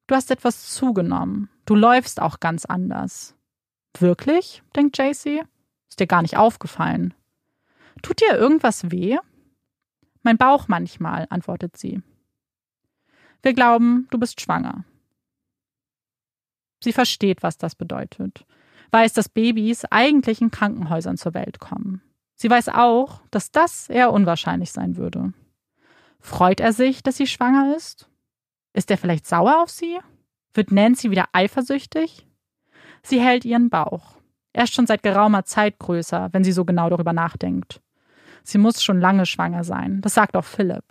Du 0.06 0.14
hast 0.14 0.30
etwas 0.30 0.70
zugenommen. 0.70 1.48
Du 1.64 1.74
läufst 1.74 2.20
auch 2.20 2.40
ganz 2.40 2.64
anders. 2.64 3.34
Wirklich? 3.98 4.62
denkt 4.76 4.98
JC. 4.98 5.44
Ist 5.88 6.00
dir 6.00 6.06
gar 6.06 6.22
nicht 6.22 6.36
aufgefallen. 6.36 7.14
Tut 8.02 8.20
dir 8.20 8.36
irgendwas 8.36 8.90
weh? 8.90 9.16
Mein 10.22 10.36
Bauch 10.36 10.68
manchmal, 10.68 11.26
antwortet 11.30 11.76
sie. 11.76 12.02
Wir 13.42 13.52
glauben, 13.52 14.08
du 14.10 14.18
bist 14.18 14.40
schwanger. 14.40 14.84
Sie 16.82 16.92
versteht, 16.92 17.42
was 17.42 17.56
das 17.56 17.74
bedeutet, 17.74 18.44
weiß, 18.90 19.12
dass 19.12 19.28
Babys 19.28 19.84
eigentlich 19.86 20.40
in 20.40 20.50
Krankenhäusern 20.50 21.16
zur 21.16 21.34
Welt 21.34 21.58
kommen. 21.60 22.02
Sie 22.34 22.50
weiß 22.50 22.68
auch, 22.70 23.20
dass 23.30 23.50
das 23.50 23.88
eher 23.88 24.12
unwahrscheinlich 24.12 24.72
sein 24.72 24.96
würde. 24.96 25.32
Freut 26.20 26.60
er 26.60 26.72
sich, 26.72 27.02
dass 27.02 27.16
sie 27.16 27.26
schwanger 27.26 27.76
ist? 27.76 28.08
Ist 28.72 28.90
er 28.90 28.98
vielleicht 28.98 29.26
sauer 29.26 29.62
auf 29.62 29.70
sie? 29.70 29.98
Wird 30.52 30.72
Nancy 30.72 31.10
wieder 31.10 31.28
eifersüchtig? 31.32 32.26
Sie 33.02 33.20
hält 33.20 33.44
ihren 33.44 33.70
Bauch. 33.70 34.16
Er 34.52 34.64
ist 34.64 34.74
schon 34.74 34.86
seit 34.86 35.02
geraumer 35.02 35.44
Zeit 35.44 35.78
größer, 35.78 36.30
wenn 36.32 36.44
sie 36.44 36.52
so 36.52 36.64
genau 36.64 36.88
darüber 36.88 37.12
nachdenkt. 37.12 37.80
Sie 38.42 38.58
muss 38.58 38.82
schon 38.82 39.00
lange 39.00 39.26
schwanger 39.26 39.64
sein, 39.64 40.00
das 40.00 40.14
sagt 40.14 40.36
auch 40.36 40.44
Philipp. 40.44 40.84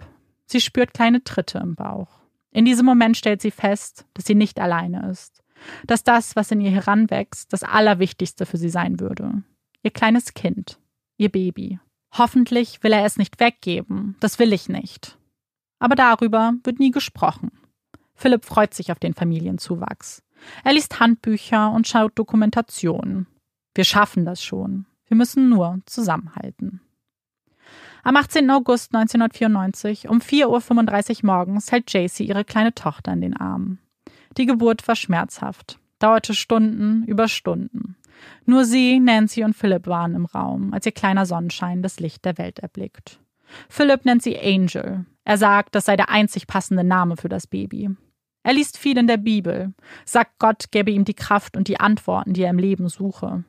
Sie 0.45 0.59
spürt 0.59 0.93
kleine 0.93 1.23
Tritte 1.23 1.59
im 1.59 1.75
Bauch. 1.75 2.09
In 2.51 2.65
diesem 2.65 2.85
Moment 2.85 3.17
stellt 3.17 3.41
sie 3.41 3.51
fest, 3.51 4.05
dass 4.13 4.25
sie 4.25 4.35
nicht 4.35 4.59
alleine 4.59 5.09
ist. 5.09 5.42
Dass 5.85 6.03
das, 6.03 6.35
was 6.35 6.51
in 6.51 6.61
ihr 6.61 6.71
heranwächst, 6.71 7.51
das 7.53 7.63
Allerwichtigste 7.63 8.45
für 8.45 8.57
sie 8.57 8.69
sein 8.69 8.99
würde. 8.99 9.43
Ihr 9.81 9.91
kleines 9.91 10.33
Kind. 10.33 10.79
Ihr 11.17 11.29
Baby. 11.29 11.79
Hoffentlich 12.13 12.83
will 12.83 12.93
er 12.93 13.05
es 13.05 13.17
nicht 13.17 13.39
weggeben. 13.39 14.15
Das 14.19 14.39
will 14.39 14.53
ich 14.53 14.69
nicht. 14.69 15.17
Aber 15.79 15.95
darüber 15.95 16.53
wird 16.63 16.79
nie 16.79 16.91
gesprochen. 16.91 17.51
Philipp 18.15 18.45
freut 18.45 18.73
sich 18.73 18.91
auf 18.91 18.99
den 18.99 19.13
Familienzuwachs. 19.13 20.23
Er 20.63 20.73
liest 20.73 20.99
Handbücher 20.99 21.71
und 21.71 21.87
schaut 21.87 22.17
Dokumentationen. 22.17 23.27
Wir 23.73 23.83
schaffen 23.83 24.25
das 24.25 24.43
schon. 24.43 24.85
Wir 25.07 25.17
müssen 25.17 25.49
nur 25.49 25.79
zusammenhalten. 25.85 26.81
Am 28.03 28.17
18. 28.17 28.49
August 28.51 28.93
1994 28.93 30.09
um 30.09 30.19
4.35 30.19 31.23
Uhr 31.23 31.27
morgens 31.27 31.71
hält 31.71 31.91
JC 31.91 32.21
ihre 32.21 32.43
kleine 32.43 32.75
Tochter 32.75 33.13
in 33.13 33.21
den 33.21 33.37
Armen. 33.37 33.79
Die 34.37 34.45
Geburt 34.45 34.87
war 34.87 34.95
schmerzhaft, 34.95 35.79
dauerte 35.99 36.33
Stunden 36.33 37.03
über 37.05 37.27
Stunden. 37.27 37.95
Nur 38.45 38.65
sie, 38.65 38.99
Nancy 38.99 39.43
und 39.43 39.55
Philipp 39.55 39.87
waren 39.87 40.15
im 40.15 40.25
Raum, 40.25 40.73
als 40.73 40.85
ihr 40.85 40.91
kleiner 40.91 41.25
Sonnenschein 41.25 41.81
das 41.81 41.99
Licht 41.99 42.25
der 42.25 42.37
Welt 42.37 42.59
erblickt. 42.59 43.19
Philipp 43.69 44.05
nennt 44.05 44.23
sie 44.23 44.39
Angel, 44.39 45.05
er 45.25 45.37
sagt, 45.37 45.75
das 45.75 45.85
sei 45.85 45.95
der 45.95 46.09
einzig 46.09 46.47
passende 46.47 46.83
Name 46.83 47.17
für 47.17 47.29
das 47.29 47.47
Baby. 47.47 47.89
Er 48.43 48.53
liest 48.53 48.77
viel 48.77 48.97
in 48.97 49.07
der 49.07 49.17
Bibel, 49.17 49.73
sagt 50.05 50.37
Gott 50.37 50.71
gäbe 50.71 50.91
ihm 50.91 51.05
die 51.05 51.13
Kraft 51.13 51.55
und 51.55 51.67
die 51.67 51.79
Antworten, 51.79 52.33
die 52.33 52.43
er 52.43 52.49
im 52.49 52.59
Leben 52.59 52.89
suche. 52.89 53.45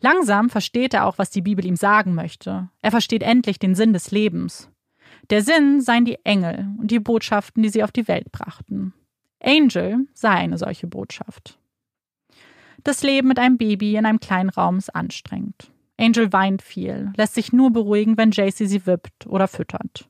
Langsam 0.00 0.48
versteht 0.48 0.94
er 0.94 1.04
auch, 1.04 1.18
was 1.18 1.28
die 1.28 1.42
Bibel 1.42 1.64
ihm 1.66 1.76
sagen 1.76 2.14
möchte. 2.14 2.70
Er 2.80 2.90
versteht 2.90 3.22
endlich 3.22 3.58
den 3.58 3.74
Sinn 3.74 3.92
des 3.92 4.10
Lebens. 4.10 4.70
Der 5.28 5.42
Sinn 5.42 5.82
seien 5.82 6.06
die 6.06 6.24
Engel 6.24 6.68
und 6.78 6.90
die 6.90 7.00
Botschaften, 7.00 7.62
die 7.62 7.68
sie 7.68 7.84
auf 7.84 7.92
die 7.92 8.08
Welt 8.08 8.32
brachten. 8.32 8.94
Angel 9.42 10.06
sei 10.14 10.30
eine 10.30 10.58
solche 10.58 10.86
Botschaft. 10.86 11.58
Das 12.84 13.02
Leben 13.02 13.28
mit 13.28 13.38
einem 13.38 13.58
Baby 13.58 13.96
in 13.96 14.06
einem 14.06 14.20
kleinen 14.20 14.50
Raum 14.50 14.78
ist 14.78 14.94
anstrengend. 14.94 15.70
Angel 15.98 16.32
weint 16.32 16.62
viel, 16.62 17.12
lässt 17.16 17.34
sich 17.34 17.52
nur 17.52 17.72
beruhigen, 17.72 18.16
wenn 18.16 18.30
JC 18.30 18.66
sie 18.66 18.86
wippt 18.86 19.26
oder 19.26 19.48
füttert. 19.48 20.08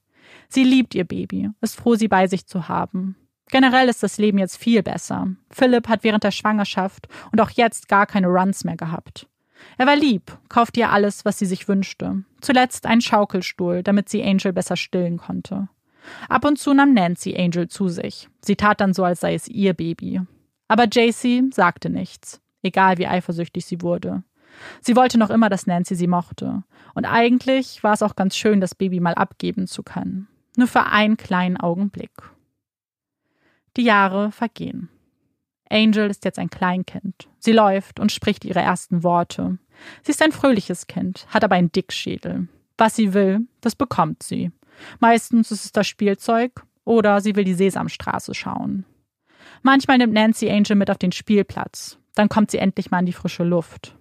Sie 0.48 0.62
liebt 0.62 0.94
ihr 0.94 1.04
Baby, 1.04 1.50
ist 1.60 1.76
froh, 1.76 1.96
sie 1.96 2.06
bei 2.06 2.28
sich 2.28 2.46
zu 2.46 2.68
haben. 2.68 3.16
Generell 3.50 3.88
ist 3.88 4.02
das 4.04 4.18
Leben 4.18 4.38
jetzt 4.38 4.56
viel 4.56 4.82
besser. 4.84 5.28
Philipp 5.50 5.88
hat 5.88 6.04
während 6.04 6.22
der 6.22 6.30
Schwangerschaft 6.30 7.08
und 7.32 7.40
auch 7.40 7.50
jetzt 7.50 7.88
gar 7.88 8.06
keine 8.06 8.28
Runs 8.28 8.62
mehr 8.62 8.76
gehabt. 8.76 9.26
Er 9.76 9.86
war 9.86 9.96
lieb, 9.96 10.38
kaufte 10.48 10.80
ihr 10.80 10.90
alles, 10.90 11.24
was 11.24 11.38
sie 11.38 11.46
sich 11.46 11.66
wünschte. 11.66 12.24
Zuletzt 12.40 12.86
einen 12.86 13.00
Schaukelstuhl, 13.00 13.82
damit 13.82 14.08
sie 14.08 14.22
Angel 14.22 14.52
besser 14.52 14.76
stillen 14.76 15.18
konnte. 15.18 15.68
Ab 16.28 16.44
und 16.44 16.58
zu 16.58 16.72
nahm 16.72 16.94
Nancy 16.94 17.36
Angel 17.36 17.68
zu 17.68 17.88
sich. 17.88 18.28
Sie 18.40 18.56
tat 18.56 18.80
dann 18.80 18.94
so, 18.94 19.04
als 19.04 19.20
sei 19.20 19.34
es 19.34 19.48
ihr 19.48 19.74
Baby. 19.74 20.20
Aber 20.68 20.84
JC 20.84 21.52
sagte 21.52 21.90
nichts, 21.90 22.40
egal 22.62 22.98
wie 22.98 23.06
eifersüchtig 23.06 23.64
sie 23.64 23.82
wurde. 23.82 24.22
Sie 24.80 24.96
wollte 24.96 25.18
noch 25.18 25.30
immer, 25.30 25.48
dass 25.48 25.66
Nancy 25.66 25.94
sie 25.94 26.06
mochte. 26.06 26.64
Und 26.94 27.04
eigentlich 27.04 27.82
war 27.82 27.92
es 27.92 28.02
auch 28.02 28.16
ganz 28.16 28.36
schön, 28.36 28.60
das 28.60 28.74
Baby 28.74 29.00
mal 29.00 29.14
abgeben 29.14 29.66
zu 29.66 29.82
können. 29.82 30.28
Nur 30.56 30.66
für 30.66 30.84
einen 30.84 31.16
kleinen 31.16 31.56
Augenblick. 31.56 32.10
Die 33.76 33.84
Jahre 33.84 34.32
vergehen. 34.32 34.88
Angel 35.70 36.10
ist 36.10 36.24
jetzt 36.24 36.38
ein 36.38 36.50
Kleinkind. 36.50 37.28
Sie 37.38 37.52
läuft 37.52 38.00
und 38.00 38.10
spricht 38.10 38.44
ihre 38.44 38.60
ersten 38.60 39.04
Worte. 39.04 39.58
Sie 40.02 40.10
ist 40.10 40.22
ein 40.22 40.32
fröhliches 40.32 40.88
Kind, 40.88 41.26
hat 41.30 41.44
aber 41.44 41.54
einen 41.54 41.72
Dickschädel. 41.72 42.48
Was 42.76 42.96
sie 42.96 43.14
will, 43.14 43.46
das 43.60 43.76
bekommt 43.76 44.22
sie. 44.22 44.50
Meistens 44.98 45.50
ist 45.50 45.64
es 45.66 45.72
das 45.72 45.86
Spielzeug 45.86 46.64
oder 46.84 47.20
sie 47.20 47.36
will 47.36 47.44
die 47.44 47.54
Sesamstraße 47.54 48.34
schauen. 48.34 48.84
Manchmal 49.62 49.98
nimmt 49.98 50.14
Nancy 50.14 50.50
Angel 50.50 50.76
mit 50.76 50.90
auf 50.90 50.98
den 50.98 51.12
Spielplatz. 51.12 51.98
Dann 52.14 52.28
kommt 52.28 52.50
sie 52.50 52.58
endlich 52.58 52.90
mal 52.90 53.00
in 53.00 53.06
die 53.06 53.12
frische 53.12 53.44
Luft. 53.44 53.96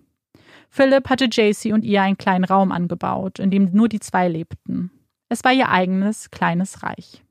Philip 0.69 1.09
hatte 1.09 1.25
JC 1.25 1.73
und 1.73 1.83
ihr 1.83 2.01
einen 2.01 2.17
kleinen 2.17 2.43
Raum 2.43 2.71
angebaut, 2.71 3.39
in 3.39 3.51
dem 3.51 3.71
nur 3.71 3.89
die 3.89 3.99
zwei 3.99 4.27
lebten. 4.27 4.91
Es 5.27 5.43
war 5.43 5.53
ihr 5.53 5.69
eigenes 5.69 6.31
kleines 6.31 6.83
Reich. 6.83 7.23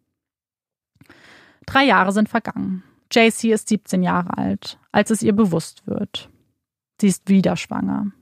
Drei 1.67 1.85
Jahre 1.85 2.13
sind 2.13 2.29
vergangen. 2.29 2.83
JC 3.13 3.53
ist 3.53 3.69
17 3.69 4.03
Jahre 4.03 4.37
alt, 4.37 4.79
als 4.93 5.11
es 5.11 5.23
ihr 5.23 5.35
bewusst 5.35 5.87
wird. 5.87 6.29
Sie 7.01 7.09
ist 7.09 7.29
wieder 7.29 7.57
schwanger. 7.57 8.13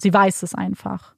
Sie 0.00 0.12
weiß 0.12 0.42
es 0.42 0.54
einfach. 0.54 1.14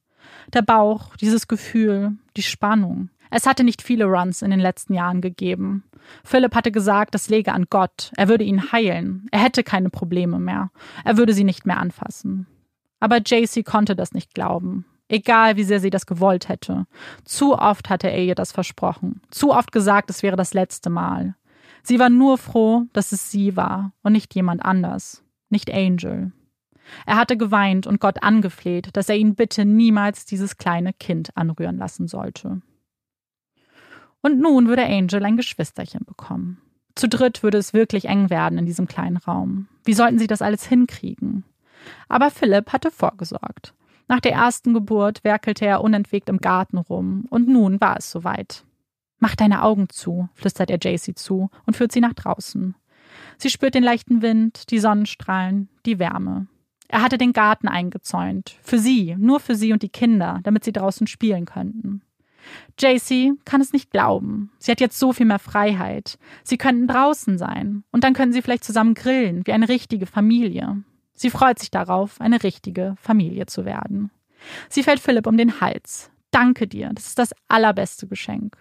Der 0.53 0.61
Bauch, 0.61 1.15
dieses 1.15 1.47
Gefühl, 1.47 2.17
die 2.37 2.43
Spannung. 2.43 3.09
Es 3.31 3.45
hatte 3.45 3.63
nicht 3.63 3.81
viele 3.81 4.05
Runs 4.05 4.41
in 4.41 4.51
den 4.51 4.59
letzten 4.59 4.93
Jahren 4.93 5.21
gegeben. 5.21 5.83
Philipp 6.23 6.55
hatte 6.55 6.71
gesagt, 6.71 7.15
das 7.15 7.29
läge 7.29 7.53
an 7.53 7.65
Gott. 7.69 8.11
Er 8.15 8.27
würde 8.27 8.43
ihn 8.43 8.71
heilen. 8.71 9.27
Er 9.31 9.39
hätte 9.39 9.63
keine 9.63 9.89
Probleme 9.89 10.39
mehr. 10.39 10.71
Er 11.03 11.17
würde 11.17 11.33
sie 11.33 11.43
nicht 11.43 11.65
mehr 11.65 11.79
anfassen. 11.79 12.47
Aber 12.99 13.17
JC 13.17 13.63
konnte 13.65 13.95
das 13.95 14.13
nicht 14.13 14.33
glauben. 14.33 14.85
Egal, 15.07 15.55
wie 15.55 15.63
sehr 15.63 15.79
sie 15.79 15.91
das 15.91 16.05
gewollt 16.05 16.49
hätte. 16.49 16.87
Zu 17.23 17.57
oft 17.57 17.89
hatte 17.89 18.09
er 18.09 18.23
ihr 18.23 18.35
das 18.35 18.51
versprochen. 18.51 19.21
Zu 19.29 19.51
oft 19.51 19.71
gesagt, 19.71 20.09
es 20.09 20.23
wäre 20.23 20.35
das 20.35 20.53
letzte 20.53 20.89
Mal. 20.89 21.35
Sie 21.83 21.99
war 21.99 22.09
nur 22.09 22.39
froh, 22.39 22.85
dass 22.93 23.11
es 23.11 23.29
sie 23.29 23.55
war 23.55 23.91
und 24.01 24.13
nicht 24.13 24.33
jemand 24.33 24.65
anders. 24.65 25.23
Nicht 25.49 25.71
Angel. 25.71 26.31
Er 27.05 27.17
hatte 27.17 27.37
geweint 27.37 27.85
und 27.85 27.99
Gott 27.99 28.23
angefleht, 28.23 28.89
dass 28.93 29.09
er 29.09 29.17
ihn 29.17 29.35
bitte 29.35 29.65
niemals 29.65 30.25
dieses 30.25 30.57
kleine 30.57 30.93
Kind 30.93 31.35
anrühren 31.35 31.77
lassen 31.77 32.07
sollte. 32.07 32.61
Und 34.25 34.39
nun 34.39 34.67
würde 34.67 34.83
Angel 34.83 35.23
ein 35.23 35.37
Geschwisterchen 35.37 36.03
bekommen. 36.03 36.57
Zu 36.95 37.07
dritt 37.07 37.43
würde 37.43 37.59
es 37.59 37.73
wirklich 37.73 38.05
eng 38.05 38.31
werden 38.31 38.57
in 38.57 38.65
diesem 38.65 38.87
kleinen 38.87 39.17
Raum. 39.17 39.67
Wie 39.83 39.93
sollten 39.93 40.17
sie 40.17 40.25
das 40.25 40.41
alles 40.41 40.65
hinkriegen? 40.65 41.43
Aber 42.09 42.31
Philipp 42.31 42.73
hatte 42.73 42.89
vorgesorgt. 42.89 43.75
Nach 44.07 44.19
der 44.19 44.31
ersten 44.31 44.73
Geburt 44.73 45.23
werkelte 45.23 45.67
er 45.67 45.83
unentwegt 45.83 46.27
im 46.27 46.39
Garten 46.39 46.79
rum, 46.79 47.27
und 47.29 47.47
nun 47.47 47.79
war 47.79 47.97
es 47.97 48.09
soweit. 48.09 48.63
Mach 49.19 49.35
deine 49.35 49.61
Augen 49.61 49.89
zu, 49.89 50.27
flüstert 50.33 50.71
er 50.71 50.79
Jacy 50.81 51.13
zu 51.13 51.51
und 51.67 51.77
führt 51.77 51.91
sie 51.91 52.01
nach 52.01 52.13
draußen. 52.13 52.73
Sie 53.37 53.51
spürt 53.51 53.75
den 53.75 53.83
leichten 53.83 54.23
Wind, 54.23 54.71
die 54.71 54.79
Sonnenstrahlen, 54.79 55.69
die 55.85 55.99
Wärme. 55.99 56.47
Er 56.87 57.03
hatte 57.03 57.19
den 57.19 57.31
Garten 57.31 57.67
eingezäunt. 57.67 58.57
Für 58.63 58.79
sie, 58.79 59.15
nur 59.19 59.39
für 59.39 59.53
sie 59.53 59.71
und 59.71 59.83
die 59.83 59.89
Kinder, 59.89 60.39
damit 60.41 60.63
sie 60.63 60.71
draußen 60.71 61.05
spielen 61.05 61.45
könnten. 61.45 62.01
Jacy 62.77 63.33
kann 63.45 63.61
es 63.61 63.73
nicht 63.73 63.91
glauben. 63.91 64.51
Sie 64.59 64.71
hat 64.71 64.81
jetzt 64.81 64.99
so 64.99 65.13
viel 65.13 65.25
mehr 65.25 65.39
Freiheit. 65.39 66.17
Sie 66.43 66.57
könnten 66.57 66.87
draußen 66.87 67.37
sein. 67.37 67.83
Und 67.91 68.03
dann 68.03 68.13
könnten 68.13 68.33
sie 68.33 68.41
vielleicht 68.41 68.63
zusammen 68.63 68.93
grillen, 68.93 69.45
wie 69.45 69.53
eine 69.53 69.69
richtige 69.69 70.05
Familie. 70.05 70.83
Sie 71.13 71.29
freut 71.29 71.59
sich 71.59 71.71
darauf, 71.71 72.19
eine 72.19 72.43
richtige 72.43 72.95
Familie 72.99 73.45
zu 73.45 73.65
werden. 73.65 74.11
Sie 74.69 74.83
fällt 74.83 74.99
Philipp 74.99 75.27
um 75.27 75.37
den 75.37 75.61
Hals. 75.61 76.11
Danke 76.31 76.67
dir, 76.67 76.91
das 76.93 77.07
ist 77.07 77.19
das 77.19 77.33
allerbeste 77.47 78.07
Geschenk. 78.07 78.57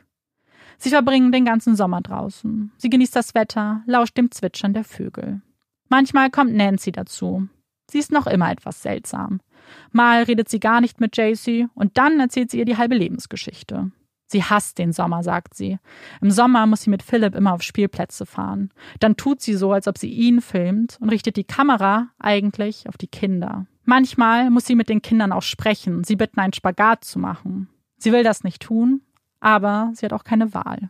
Sie 0.78 0.90
verbringen 0.90 1.32
den 1.32 1.44
ganzen 1.44 1.76
Sommer 1.76 2.00
draußen. 2.00 2.72
Sie 2.76 2.90
genießt 2.90 3.16
das 3.16 3.34
Wetter, 3.34 3.82
lauscht 3.86 4.16
dem 4.16 4.30
Zwitschern 4.30 4.74
der 4.74 4.84
Vögel. 4.84 5.40
Manchmal 5.88 6.30
kommt 6.30 6.54
Nancy 6.54 6.92
dazu. 6.92 7.48
Sie 7.90 7.98
ist 7.98 8.12
noch 8.12 8.26
immer 8.26 8.50
etwas 8.50 8.82
seltsam. 8.82 9.40
Mal 9.92 10.24
redet 10.24 10.48
sie 10.48 10.60
gar 10.60 10.80
nicht 10.80 11.00
mit 11.00 11.16
JC 11.16 11.68
und 11.74 11.96
dann 11.96 12.20
erzählt 12.20 12.50
sie 12.50 12.58
ihr 12.58 12.64
die 12.64 12.76
halbe 12.76 12.94
Lebensgeschichte. 12.94 13.90
Sie 14.26 14.42
hasst 14.42 14.78
den 14.78 14.92
Sommer, 14.92 15.22
sagt 15.22 15.54
sie. 15.54 15.78
Im 16.20 16.30
Sommer 16.30 16.66
muss 16.66 16.82
sie 16.82 16.90
mit 16.90 17.02
Philipp 17.02 17.34
immer 17.34 17.52
auf 17.52 17.62
Spielplätze 17.62 18.26
fahren. 18.26 18.70
Dann 18.98 19.16
tut 19.16 19.40
sie 19.40 19.54
so, 19.54 19.72
als 19.72 19.86
ob 19.86 19.98
sie 19.98 20.08
ihn 20.08 20.40
filmt 20.40 20.98
und 21.00 21.10
richtet 21.10 21.36
die 21.36 21.44
Kamera 21.44 22.08
eigentlich 22.18 22.88
auf 22.88 22.96
die 22.96 23.06
Kinder. 23.06 23.66
Manchmal 23.84 24.50
muss 24.50 24.66
sie 24.66 24.74
mit 24.74 24.88
den 24.88 25.02
Kindern 25.02 25.30
auch 25.30 25.42
sprechen, 25.42 26.04
sie 26.04 26.16
bitten, 26.16 26.40
einen 26.40 26.54
Spagat 26.54 27.04
zu 27.04 27.18
machen. 27.18 27.68
Sie 27.98 28.12
will 28.12 28.24
das 28.24 28.44
nicht 28.44 28.62
tun, 28.62 29.02
aber 29.40 29.90
sie 29.94 30.06
hat 30.06 30.12
auch 30.12 30.24
keine 30.24 30.54
Wahl. 30.54 30.88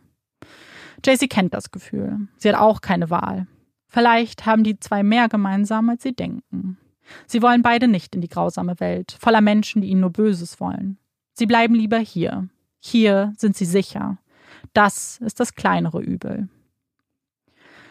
JC 1.05 1.29
kennt 1.29 1.53
das 1.53 1.71
Gefühl. 1.71 2.27
Sie 2.37 2.49
hat 2.49 2.57
auch 2.57 2.81
keine 2.81 3.09
Wahl. 3.09 3.47
Vielleicht 3.89 4.45
haben 4.45 4.63
die 4.63 4.79
zwei 4.79 5.03
mehr 5.03 5.29
gemeinsam, 5.29 5.89
als 5.89 6.03
sie 6.03 6.15
denken. 6.15 6.77
Sie 7.27 7.41
wollen 7.41 7.61
beide 7.61 7.87
nicht 7.87 8.15
in 8.15 8.21
die 8.21 8.29
grausame 8.29 8.79
Welt, 8.79 9.15
voller 9.19 9.41
Menschen, 9.41 9.81
die 9.81 9.89
ihnen 9.89 10.01
nur 10.01 10.11
Böses 10.11 10.59
wollen. 10.59 10.97
Sie 11.33 11.45
bleiben 11.45 11.75
lieber 11.75 11.99
hier. 11.99 12.49
Hier 12.79 13.33
sind 13.37 13.55
sie 13.55 13.65
sicher. 13.65 14.17
Das 14.73 15.17
ist 15.17 15.39
das 15.39 15.55
kleinere 15.55 16.01
Übel. 16.01 16.49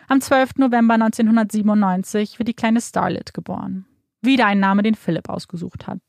Am 0.08 0.20
12. 0.20 0.56
November 0.56 0.94
1997 0.94 2.38
wird 2.38 2.48
die 2.48 2.54
kleine 2.54 2.80
Starlet 2.80 3.32
geboren. 3.32 3.86
Wieder 4.20 4.46
ein 4.46 4.60
Name, 4.60 4.82
den 4.82 4.94
Philipp 4.94 5.28
ausgesucht 5.28 5.86
hat. 5.86 6.00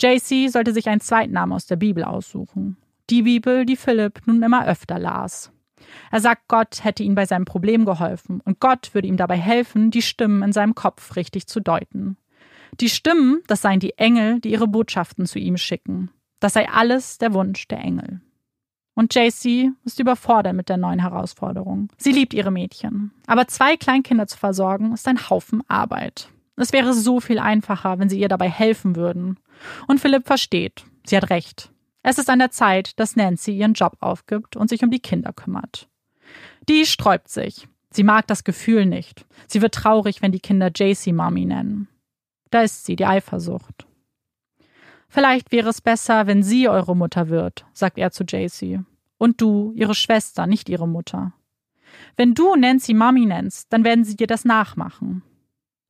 JC 0.00 0.48
sollte 0.48 0.72
sich 0.72 0.88
einen 0.88 1.00
Zweitnamen 1.00 1.54
aus 1.54 1.66
der 1.66 1.76
Bibel 1.76 2.04
aussuchen. 2.04 2.76
Die 3.10 3.22
Bibel, 3.22 3.66
die 3.66 3.76
Philipp 3.76 4.26
nun 4.26 4.42
immer 4.42 4.66
öfter 4.66 4.98
las. 4.98 5.52
Er 6.10 6.20
sagt, 6.20 6.48
Gott 6.48 6.84
hätte 6.84 7.02
ihm 7.02 7.14
bei 7.14 7.26
seinem 7.26 7.44
Problem 7.44 7.84
geholfen 7.84 8.40
und 8.44 8.60
Gott 8.60 8.94
würde 8.94 9.08
ihm 9.08 9.16
dabei 9.16 9.36
helfen, 9.36 9.90
die 9.90 10.02
Stimmen 10.02 10.42
in 10.42 10.52
seinem 10.52 10.74
Kopf 10.74 11.16
richtig 11.16 11.46
zu 11.46 11.60
deuten. 11.60 12.16
Die 12.80 12.88
Stimmen, 12.88 13.42
das 13.46 13.62
seien 13.62 13.80
die 13.80 13.96
Engel, 13.98 14.40
die 14.40 14.50
ihre 14.50 14.68
Botschaften 14.68 15.26
zu 15.26 15.38
ihm 15.38 15.56
schicken. 15.56 16.10
Das 16.40 16.52
sei 16.52 16.68
alles 16.68 17.18
der 17.18 17.32
Wunsch 17.32 17.66
der 17.68 17.78
Engel. 17.78 18.20
Und 18.94 19.14
JC 19.14 19.72
ist 19.84 20.00
überfordert 20.00 20.54
mit 20.54 20.68
der 20.68 20.78
neuen 20.78 21.00
Herausforderung. 21.00 21.90
Sie 21.98 22.12
liebt 22.12 22.32
ihre 22.32 22.50
Mädchen. 22.50 23.12
Aber 23.26 23.46
zwei 23.46 23.76
Kleinkinder 23.76 24.26
zu 24.26 24.38
versorgen, 24.38 24.92
ist 24.92 25.06
ein 25.06 25.28
Haufen 25.28 25.62
Arbeit. 25.68 26.30
Es 26.56 26.72
wäre 26.72 26.94
so 26.94 27.20
viel 27.20 27.38
einfacher, 27.38 27.98
wenn 27.98 28.08
sie 28.08 28.18
ihr 28.18 28.28
dabei 28.28 28.48
helfen 28.48 28.96
würden. 28.96 29.38
Und 29.86 30.00
Philipp 30.00 30.26
versteht. 30.26 30.84
Sie 31.04 31.16
hat 31.16 31.28
recht. 31.28 31.70
Es 32.02 32.18
ist 32.18 32.30
an 32.30 32.38
der 32.38 32.50
Zeit, 32.50 32.98
dass 32.98 33.16
Nancy 33.16 33.52
ihren 33.56 33.74
Job 33.74 33.96
aufgibt 34.00 34.56
und 34.56 34.68
sich 34.68 34.82
um 34.82 34.90
die 34.90 35.00
Kinder 35.00 35.32
kümmert. 35.32 35.88
Die 36.68 36.86
sträubt 36.86 37.28
sich. 37.28 37.68
Sie 37.90 38.02
mag 38.02 38.26
das 38.26 38.44
Gefühl 38.44 38.86
nicht. 38.86 39.26
Sie 39.46 39.60
wird 39.60 39.74
traurig, 39.74 40.22
wenn 40.22 40.32
die 40.32 40.40
Kinder 40.40 40.70
JC 40.74 41.12
Mommy 41.12 41.44
nennen. 41.44 41.88
Da 42.50 42.62
ist 42.62 42.84
sie, 42.84 42.96
die 42.96 43.06
Eifersucht. 43.06 43.86
Vielleicht 45.08 45.52
wäre 45.52 45.70
es 45.70 45.80
besser, 45.80 46.26
wenn 46.26 46.42
sie 46.42 46.68
eure 46.68 46.96
Mutter 46.96 47.28
wird, 47.28 47.64
sagt 47.72 47.98
er 47.98 48.10
zu 48.10 48.24
JC. 48.24 48.80
Und 49.18 49.40
du, 49.40 49.72
ihre 49.74 49.94
Schwester, 49.94 50.46
nicht 50.46 50.68
ihre 50.68 50.88
Mutter. 50.88 51.32
Wenn 52.16 52.34
du 52.34 52.54
Nancy 52.54 52.92
Mommy 52.92 53.26
nennst, 53.26 53.72
dann 53.72 53.84
werden 53.84 54.04
sie 54.04 54.16
dir 54.16 54.26
das 54.26 54.44
nachmachen. 54.44 55.22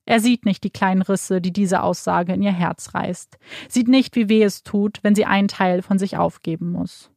Er 0.05 0.21
sieht 0.21 0.45
nicht 0.45 0.63
die 0.63 0.69
kleinen 0.69 1.01
Risse, 1.01 1.41
die 1.41 1.51
diese 1.51 1.83
Aussage 1.83 2.33
in 2.33 2.41
ihr 2.41 2.53
Herz 2.53 2.93
reißt, 2.93 3.37
sieht 3.67 3.89
nicht, 3.89 4.15
wie 4.15 4.29
weh 4.29 4.43
es 4.43 4.63
tut, 4.63 4.99
wenn 5.03 5.15
sie 5.15 5.25
einen 5.25 5.49
Teil 5.49 5.81
von 5.81 5.99
sich 5.99 6.15
aufgeben 6.15 6.71
muss. 6.71 7.11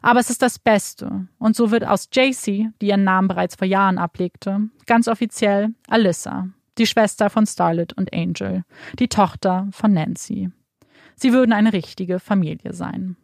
Aber 0.00 0.20
es 0.20 0.30
ist 0.30 0.40
das 0.40 0.58
Beste, 0.58 1.28
und 1.38 1.54
so 1.54 1.70
wird 1.70 1.86
aus 1.86 2.08
JC, 2.12 2.70
die 2.80 2.88
ihren 2.88 3.04
Namen 3.04 3.28
bereits 3.28 3.56
vor 3.56 3.66
Jahren 3.66 3.98
ablegte, 3.98 4.68
ganz 4.86 5.06
offiziell 5.06 5.74
Alyssa, 5.88 6.48
die 6.80 6.86
Schwester 6.86 7.30
von 7.30 7.46
Starlet 7.46 7.92
und 7.92 8.12
Angel, 8.12 8.64
die 8.98 9.08
Tochter 9.08 9.68
von 9.70 9.92
Nancy. 9.92 10.50
Sie 11.14 11.32
würden 11.32 11.52
eine 11.52 11.72
richtige 11.72 12.18
Familie 12.18 12.72
sein. 12.72 13.16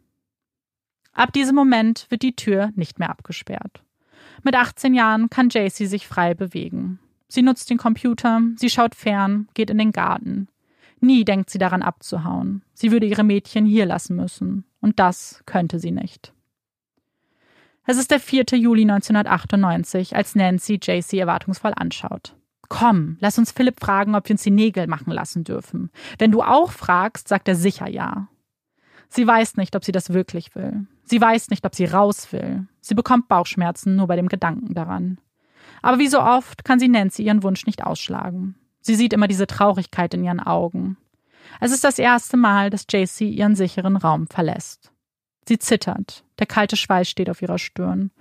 Ab 1.11 1.33
diesem 1.33 1.55
Moment 1.55 2.05
wird 2.09 2.21
die 2.21 2.35
Tür 2.35 2.71
nicht 2.75 2.99
mehr 2.99 3.09
abgesperrt. 3.09 3.83
Mit 4.43 4.55
18 4.55 4.93
Jahren 4.93 5.31
kann 5.31 5.49
JC 5.49 5.87
sich 5.87 6.07
frei 6.07 6.35
bewegen. 6.35 6.99
Sie 7.27 7.41
nutzt 7.41 7.71
den 7.71 7.79
Computer, 7.79 8.41
sie 8.55 8.69
schaut 8.69 8.93
fern, 8.93 9.49
geht 9.55 9.71
in 9.71 9.79
den 9.79 9.91
Garten. 9.91 10.47
Nie 10.99 11.25
denkt 11.25 11.49
sie 11.49 11.57
daran 11.57 11.81
abzuhauen. 11.81 12.61
Sie 12.73 12.91
würde 12.91 13.07
ihre 13.07 13.23
Mädchen 13.23 13.65
hier 13.65 13.87
lassen 13.87 14.15
müssen. 14.15 14.65
Und 14.79 14.99
das 14.99 15.41
könnte 15.47 15.79
sie 15.79 15.91
nicht. 15.91 16.33
Es 17.85 17.97
ist 17.97 18.11
der 18.11 18.19
4. 18.19 18.45
Juli 18.53 18.83
1998, 18.83 20.15
als 20.15 20.35
Nancy 20.35 20.79
JC 20.81 21.13
erwartungsvoll 21.13 21.73
anschaut. 21.75 22.36
Komm, 22.69 23.17
lass 23.19 23.37
uns 23.37 23.51
Philipp 23.51 23.79
fragen, 23.79 24.15
ob 24.15 24.27
wir 24.27 24.33
uns 24.33 24.43
die 24.43 24.51
Nägel 24.51 24.87
machen 24.87 25.13
lassen 25.13 25.43
dürfen. 25.43 25.89
Wenn 26.17 26.31
du 26.31 26.41
auch 26.41 26.71
fragst, 26.71 27.27
sagt 27.27 27.47
er 27.47 27.55
sicher 27.55 27.89
ja. 27.89 28.27
Sie 29.09 29.25
weiß 29.25 29.55
nicht, 29.55 29.75
ob 29.75 29.85
sie 29.85 29.93
das 29.93 30.11
wirklich 30.11 30.53
will. 30.55 30.85
Sie 31.03 31.21
weiß 31.21 31.49
nicht, 31.49 31.65
ob 31.65 31.75
sie 31.75 31.85
raus 31.85 32.31
will. 32.33 32.67
Sie 32.81 32.95
bekommt 32.95 33.29
Bauchschmerzen 33.29 33.95
nur 33.95 34.07
bei 34.07 34.17
dem 34.17 34.27
Gedanken 34.27 34.73
daran. 34.73 35.19
Aber 35.81 35.99
wie 35.99 36.07
so 36.07 36.19
oft 36.19 36.65
kann 36.65 36.79
sie 36.79 36.89
Nancy 36.89 37.23
ihren 37.23 37.43
Wunsch 37.43 37.65
nicht 37.65 37.83
ausschlagen. 37.83 38.55
Sie 38.81 38.95
sieht 38.95 39.13
immer 39.13 39.27
diese 39.27 39.47
Traurigkeit 39.47 40.13
in 40.13 40.23
ihren 40.23 40.39
Augen. 40.41 40.97
Es 41.61 41.71
ist 41.71 41.83
das 41.83 41.99
erste 41.99 42.35
Mal, 42.35 42.69
dass 42.69 42.85
JC 42.89 43.21
ihren 43.21 43.55
sicheren 43.55 43.95
Raum 43.95 44.27
verlässt. 44.27 44.91
Sie 45.47 45.59
zittert. 45.59 46.25
Der 46.39 46.47
kalte 46.47 46.75
Schweiß 46.75 47.09
steht 47.09 47.29
auf 47.29 47.41
ihrer 47.41 47.57
Stirn. 47.57 48.11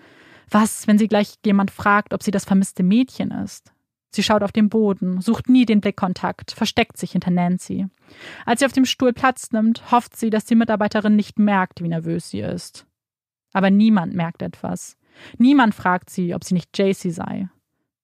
Was, 0.48 0.86
wenn 0.86 0.98
sie 0.98 1.08
gleich 1.08 1.34
jemand 1.44 1.72
fragt, 1.72 2.14
ob 2.14 2.22
sie 2.22 2.30
das 2.30 2.44
vermisste 2.44 2.84
Mädchen 2.84 3.32
ist? 3.32 3.72
Sie 4.16 4.22
schaut 4.22 4.42
auf 4.42 4.50
den 4.50 4.70
Boden, 4.70 5.20
sucht 5.20 5.50
nie 5.50 5.66
den 5.66 5.82
Blickkontakt, 5.82 6.52
versteckt 6.52 6.96
sich 6.96 7.12
hinter 7.12 7.30
Nancy. 7.30 7.86
Als 8.46 8.60
sie 8.60 8.64
auf 8.64 8.72
dem 8.72 8.86
Stuhl 8.86 9.12
Platz 9.12 9.52
nimmt, 9.52 9.92
hofft 9.92 10.16
sie, 10.16 10.30
dass 10.30 10.46
die 10.46 10.54
Mitarbeiterin 10.54 11.16
nicht 11.16 11.38
merkt, 11.38 11.82
wie 11.82 11.88
nervös 11.88 12.30
sie 12.30 12.40
ist. 12.40 12.86
Aber 13.52 13.68
niemand 13.68 14.14
merkt 14.14 14.40
etwas. 14.40 14.96
Niemand 15.36 15.74
fragt 15.74 16.08
sie, 16.08 16.34
ob 16.34 16.44
sie 16.44 16.54
nicht 16.54 16.78
JC 16.78 17.12
sei. 17.12 17.50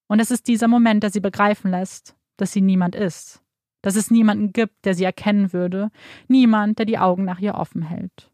Und 0.05 0.19
es 0.19 0.29
ist 0.29 0.47
dieser 0.47 0.67
Moment, 0.67 1.01
der 1.01 1.09
sie 1.09 1.19
begreifen 1.19 1.71
lässt, 1.71 2.15
dass 2.37 2.51
sie 2.51 2.61
niemand 2.61 2.93
ist. 2.93 3.41
Dass 3.81 3.95
es 3.95 4.11
niemanden 4.11 4.53
gibt, 4.53 4.85
der 4.85 4.93
sie 4.93 5.05
erkennen 5.05 5.51
würde. 5.51 5.89
Niemand, 6.27 6.77
der 6.77 6.85
die 6.85 6.99
Augen 6.99 7.25
nach 7.25 7.39
ihr 7.39 7.55
offen 7.55 7.81
hält. 7.81 8.29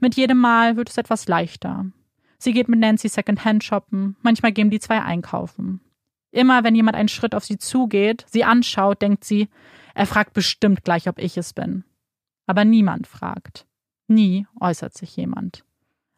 Mit 0.00 0.16
jedem 0.16 0.38
Mal 0.38 0.76
wird 0.76 0.90
es 0.90 0.98
etwas 0.98 1.28
leichter. 1.28 1.86
Sie 2.38 2.52
geht 2.52 2.68
mit 2.68 2.80
Nancy 2.80 3.08
Secondhand 3.08 3.62
shoppen, 3.62 4.16
manchmal 4.22 4.50
gehen 4.50 4.70
die 4.70 4.80
zwei 4.80 5.00
einkaufen. 5.00 5.80
Immer 6.32 6.64
wenn 6.64 6.74
jemand 6.74 6.96
einen 6.96 7.08
Schritt 7.08 7.34
auf 7.34 7.44
sie 7.44 7.58
zugeht, 7.58 8.24
sie 8.28 8.42
anschaut, 8.42 9.02
denkt 9.02 9.22
sie, 9.24 9.48
er 9.94 10.06
fragt 10.06 10.32
bestimmt 10.32 10.82
gleich, 10.82 11.08
ob 11.08 11.18
ich 11.18 11.36
es 11.36 11.52
bin. 11.52 11.84
Aber 12.46 12.64
niemand 12.64 13.06
fragt. 13.06 13.66
Nie 14.08 14.46
äußert 14.58 14.96
sich 14.96 15.14
jemand. 15.16 15.64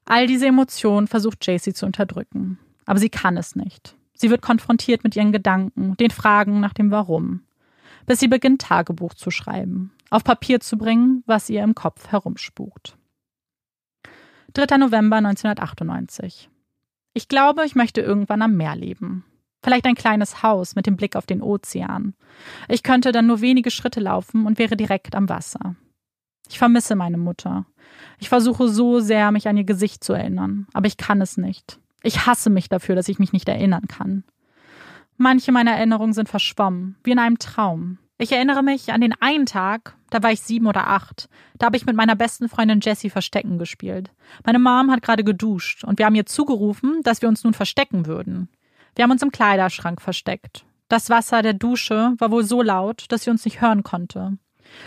All 0.04 0.26
diese 0.26 0.46
Emotionen 0.46 1.08
versucht 1.08 1.46
JC 1.46 1.74
zu 1.74 1.84
unterdrücken. 1.84 2.58
Aber 2.86 2.98
sie 2.98 3.10
kann 3.10 3.36
es 3.36 3.56
nicht. 3.56 3.96
Sie 4.14 4.30
wird 4.30 4.42
konfrontiert 4.42 5.02
mit 5.02 5.16
ihren 5.16 5.32
Gedanken, 5.32 5.96
den 5.96 6.10
Fragen 6.10 6.60
nach 6.60 6.72
dem 6.74 6.90
Warum. 6.90 7.42
Bis 8.06 8.20
sie 8.20 8.28
beginnt, 8.28 8.62
Tagebuch 8.62 9.14
zu 9.14 9.30
schreiben, 9.30 9.92
auf 10.10 10.22
Papier 10.22 10.60
zu 10.60 10.76
bringen, 10.76 11.24
was 11.26 11.50
ihr 11.50 11.62
im 11.62 11.74
Kopf 11.74 12.08
herumspukt. 12.08 12.96
3. 14.52 14.76
November 14.76 15.16
1998. 15.16 16.48
Ich 17.14 17.28
glaube, 17.28 17.64
ich 17.64 17.74
möchte 17.74 18.02
irgendwann 18.02 18.42
am 18.42 18.56
Meer 18.56 18.76
leben. 18.76 19.24
Vielleicht 19.64 19.86
ein 19.86 19.94
kleines 19.94 20.42
Haus 20.42 20.76
mit 20.76 20.84
dem 20.84 20.96
Blick 20.96 21.16
auf 21.16 21.24
den 21.24 21.40
Ozean. 21.40 22.12
Ich 22.68 22.82
könnte 22.82 23.12
dann 23.12 23.26
nur 23.26 23.40
wenige 23.40 23.70
Schritte 23.70 23.98
laufen 23.98 24.44
und 24.44 24.58
wäre 24.58 24.76
direkt 24.76 25.14
am 25.14 25.30
Wasser. 25.30 25.74
Ich 26.50 26.58
vermisse 26.58 26.94
meine 26.94 27.16
Mutter. 27.16 27.64
Ich 28.18 28.28
versuche 28.28 28.68
so 28.68 29.00
sehr, 29.00 29.32
mich 29.32 29.48
an 29.48 29.56
ihr 29.56 29.64
Gesicht 29.64 30.04
zu 30.04 30.12
erinnern, 30.12 30.66
aber 30.74 30.86
ich 30.86 30.98
kann 30.98 31.22
es 31.22 31.38
nicht. 31.38 31.80
Ich 32.02 32.26
hasse 32.26 32.50
mich 32.50 32.68
dafür, 32.68 32.94
dass 32.94 33.08
ich 33.08 33.18
mich 33.18 33.32
nicht 33.32 33.48
erinnern 33.48 33.88
kann. 33.88 34.24
Manche 35.16 35.50
meiner 35.50 35.72
Erinnerungen 35.72 36.12
sind 36.12 36.28
verschwommen, 36.28 36.96
wie 37.02 37.12
in 37.12 37.18
einem 37.18 37.38
Traum. 37.38 37.96
Ich 38.18 38.32
erinnere 38.32 38.62
mich 38.62 38.92
an 38.92 39.00
den 39.00 39.14
einen 39.18 39.46
Tag, 39.46 39.96
da 40.10 40.22
war 40.22 40.30
ich 40.30 40.42
sieben 40.42 40.66
oder 40.66 40.88
acht. 40.88 41.30
Da 41.56 41.66
habe 41.66 41.78
ich 41.78 41.86
mit 41.86 41.96
meiner 41.96 42.16
besten 42.16 42.50
Freundin 42.50 42.80
Jessie 42.82 43.08
Verstecken 43.08 43.58
gespielt. 43.58 44.10
Meine 44.44 44.58
Mom 44.58 44.90
hat 44.90 45.00
gerade 45.00 45.24
geduscht 45.24 45.84
und 45.84 45.98
wir 45.98 46.04
haben 46.04 46.14
ihr 46.14 46.26
zugerufen, 46.26 47.00
dass 47.02 47.22
wir 47.22 47.30
uns 47.30 47.44
nun 47.44 47.54
verstecken 47.54 48.04
würden. 48.04 48.50
Wir 48.94 49.02
haben 49.04 49.10
uns 49.10 49.22
im 49.22 49.32
Kleiderschrank 49.32 50.00
versteckt. 50.00 50.64
Das 50.88 51.10
Wasser 51.10 51.42
der 51.42 51.54
Dusche 51.54 52.14
war 52.18 52.30
wohl 52.30 52.44
so 52.44 52.62
laut, 52.62 53.06
dass 53.08 53.24
sie 53.24 53.30
uns 53.30 53.44
nicht 53.44 53.60
hören 53.60 53.82
konnte. 53.82 54.38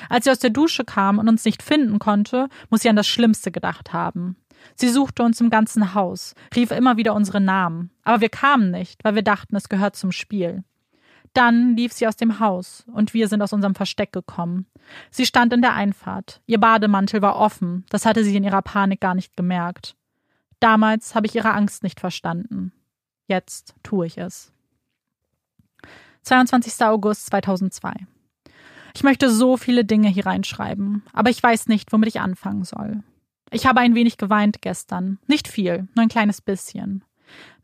Als 0.10 0.26
sie 0.26 0.32
aus 0.32 0.40
der 0.40 0.50
Dusche 0.50 0.86
kam 0.86 1.20
und 1.20 1.28
uns 1.28 1.46
nicht 1.46 1.64
finden 1.64 2.00
konnte, 2.00 2.50
muss 2.70 2.82
sie 2.82 2.90
an 2.90 2.96
das 2.96 3.08
Schlimmste 3.08 3.52
gedacht 3.52 3.94
haben. 3.94 4.38
Sie 4.76 4.90
suchte 4.90 5.24
uns 5.24 5.40
im 5.40 5.50
ganzen 5.50 5.94
Haus, 5.94 6.34
rief 6.56 6.72
immer 6.72 6.98
wieder 6.98 7.14
unsere 7.14 7.40
Namen, 7.40 7.92
aber 8.04 8.22
wir 8.22 8.30
kamen 8.30 8.72
nicht, 8.72 9.04
weil 9.04 9.16
wir 9.16 9.22
dachten, 9.22 9.56
es 9.56 9.70
gehört 9.70 9.96
zum 9.96 10.12
Spiel. 10.12 10.64
Dann 11.34 11.76
lief 11.76 11.94
sie 11.94 12.08
aus 12.08 12.16
dem 12.16 12.40
Haus 12.40 12.86
und 12.92 13.14
wir 13.14 13.28
sind 13.28 13.42
aus 13.42 13.54
unserem 13.54 13.76
Versteck 13.76 14.12
gekommen. 14.12 14.66
Sie 15.12 15.26
stand 15.26 15.54
in 15.54 15.62
der 15.62 15.76
Einfahrt. 15.76 16.42
Ihr 16.48 16.60
Bademantel 16.60 17.22
war 17.22 17.36
offen, 17.36 17.86
das 17.90 18.06
hatte 18.06 18.24
sie 18.24 18.36
in 18.36 18.44
ihrer 18.44 18.62
Panik 18.62 19.02
gar 19.02 19.14
nicht 19.14 19.38
gemerkt. 19.38 19.96
Damals 20.60 21.14
habe 21.14 21.28
ich 21.28 21.36
ihre 21.36 21.54
Angst 21.54 21.84
nicht 21.84 22.00
verstanden. 22.00 22.72
Jetzt 23.28 23.76
tue 23.84 24.08
ich 24.08 24.18
es. 24.18 24.52
22. 26.24 26.86
August 26.86 27.28
2002. 27.28 27.94
Ich 28.96 29.04
möchte 29.04 29.30
so 29.30 29.58
viele 29.58 29.86
Dinge 29.86 30.08
hier 30.08 30.26
reinschreiben, 30.26 31.04
aber 31.14 31.30
ich 31.30 31.42
weiß 31.42 31.68
nicht, 31.68 31.92
womit 31.94 32.10
ich 32.10 32.20
anfangen 32.20 32.64
soll. 32.64 33.04
Ich 33.52 33.66
habe 33.66 33.80
ein 33.80 33.96
wenig 33.96 34.18
geweint 34.18 34.62
gestern. 34.62 35.20
Nicht 35.28 35.48
viel, 35.48 35.88
nur 35.96 36.04
ein 36.04 36.10
kleines 36.10 36.42
bisschen. 36.42 37.04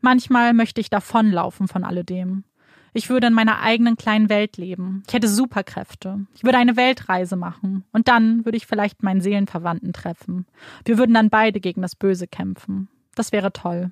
Manchmal 0.00 0.54
möchte 0.54 0.80
ich 0.80 0.90
davonlaufen 0.90 1.68
von 1.68 1.84
alledem. 1.84 2.44
Ich 2.92 3.10
würde 3.10 3.26
in 3.26 3.32
meiner 3.32 3.60
eigenen 3.60 3.96
kleinen 3.96 4.28
Welt 4.28 4.56
leben. 4.56 5.02
Ich 5.08 5.14
hätte 5.14 5.28
Superkräfte. 5.28 6.26
Ich 6.36 6.44
würde 6.44 6.58
eine 6.58 6.76
Weltreise 6.76 7.34
machen. 7.34 7.84
Und 7.92 8.06
dann 8.06 8.44
würde 8.44 8.56
ich 8.56 8.66
vielleicht 8.66 9.02
meinen 9.02 9.20
Seelenverwandten 9.20 9.92
treffen. 9.92 10.46
Wir 10.84 10.96
würden 10.96 11.14
dann 11.14 11.28
beide 11.28 11.58
gegen 11.58 11.82
das 11.82 11.96
Böse 11.96 12.28
kämpfen. 12.28 12.88
Das 13.16 13.32
wäre 13.32 13.52
toll. 13.52 13.90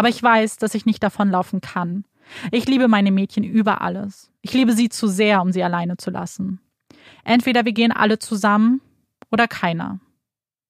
Aber 0.00 0.08
ich 0.08 0.22
weiß, 0.22 0.56
dass 0.56 0.74
ich 0.74 0.86
nicht 0.86 1.02
davonlaufen 1.02 1.60
kann. 1.60 2.06
Ich 2.52 2.66
liebe 2.66 2.88
meine 2.88 3.10
Mädchen 3.10 3.44
über 3.44 3.82
alles. 3.82 4.32
Ich 4.40 4.54
liebe 4.54 4.72
sie 4.72 4.88
zu 4.88 5.08
sehr, 5.08 5.42
um 5.42 5.52
sie 5.52 5.62
alleine 5.62 5.98
zu 5.98 6.10
lassen. 6.10 6.58
Entweder 7.22 7.66
wir 7.66 7.72
gehen 7.72 7.92
alle 7.92 8.18
zusammen 8.18 8.80
oder 9.30 9.46
keiner. 9.46 10.00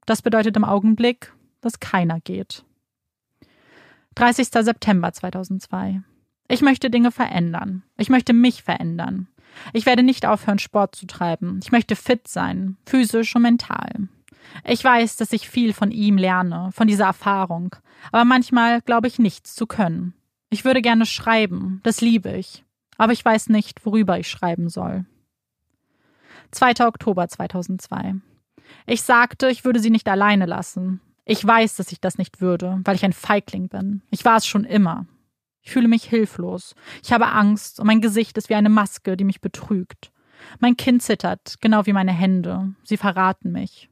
Das 0.05 0.21
bedeutet 0.21 0.57
im 0.57 0.65
Augenblick, 0.65 1.33
dass 1.61 1.79
keiner 1.79 2.19
geht. 2.19 2.65
30. 4.17 4.49
September 4.49 5.13
2002. 5.13 6.03
Ich 6.49 6.61
möchte 6.61 6.91
Dinge 6.91 7.13
verändern. 7.13 7.85
Ich 7.99 8.09
möchte 8.09 8.33
mich 8.33 8.65
verändern. 8.65 9.29
Ich 9.73 9.87
werde 9.87 10.03
nicht 10.03 10.27
aufhören, 10.27 10.59
Sport 10.59 10.97
zu 10.97 11.07
treiben. 11.07 11.61
Ich 11.63 11.71
möchte 11.71 11.95
fit 11.95 12.27
sein, 12.27 12.79
physisch 12.85 13.37
und 13.37 13.43
mental. 13.43 14.09
Ich 14.65 14.83
weiß, 14.83 15.17
dass 15.17 15.33
ich 15.33 15.49
viel 15.49 15.73
von 15.73 15.91
ihm 15.91 16.17
lerne, 16.17 16.71
von 16.73 16.87
dieser 16.87 17.07
Erfahrung, 17.07 17.77
aber 18.13 18.25
manchmal 18.25 18.81
glaube 18.83 19.07
ich 19.07 19.19
nichts 19.19 19.55
zu 19.55 19.67
können. 19.67 20.15
Ich 20.51 20.65
würde 20.65 20.83
gerne 20.83 21.07
schreiben, 21.07 21.81
das 21.83 22.01
liebe 22.01 22.31
ich, 22.33 22.65
aber 22.97 23.13
ich 23.13 23.25
weiß 23.25 23.49
nicht, 23.49 23.85
worüber 23.87 24.19
ich 24.19 24.29
schreiben 24.29 24.69
soll. 24.69 25.05
2. 26.51 26.87
Oktober 26.87 27.29
2002. 27.29 28.17
Ich 28.87 29.03
sagte, 29.03 29.49
ich 29.49 29.65
würde 29.65 29.81
sie 29.81 29.91
nicht 29.91 30.09
alleine 30.09 30.47
lassen. 30.47 31.01
Ich 31.25 31.47
weiß, 31.47 31.77
dass 31.77 31.93
ich 31.93 32.01
das 32.01 32.19
nicht 32.19 32.41
würde, 32.41 32.81
weil 32.85 32.97
ich 32.97 33.05
ein 33.05 33.13
Feigling 33.13 33.69
bin. 33.69 34.03
Ich 34.11 34.25
war 34.25 34.37
es 34.37 34.47
schon 34.47 34.65
immer. 34.65 35.07
Ich 35.63 35.71
fühle 35.71 35.89
mich 35.89 36.05
hilflos. 36.05 36.75
Ich 37.03 37.13
habe 37.13 37.29
Angst 37.29 37.79
und 37.79 37.87
mein 37.87 38.01
Gesicht 38.01 38.37
ist 38.39 38.49
wie 38.49 38.55
eine 38.55 38.71
Maske, 38.71 39.17
die 39.17 39.25
mich 39.25 39.41
betrügt. 39.41 40.11
Mein 40.59 40.77
Kind 40.77 41.03
zittert, 41.03 41.57
genau 41.61 41.87
wie 41.87 41.93
meine 41.93 42.13
Hände. 42.13 42.75
Sie 42.83 42.97
verraten 42.97 43.53
mich. 43.53 43.90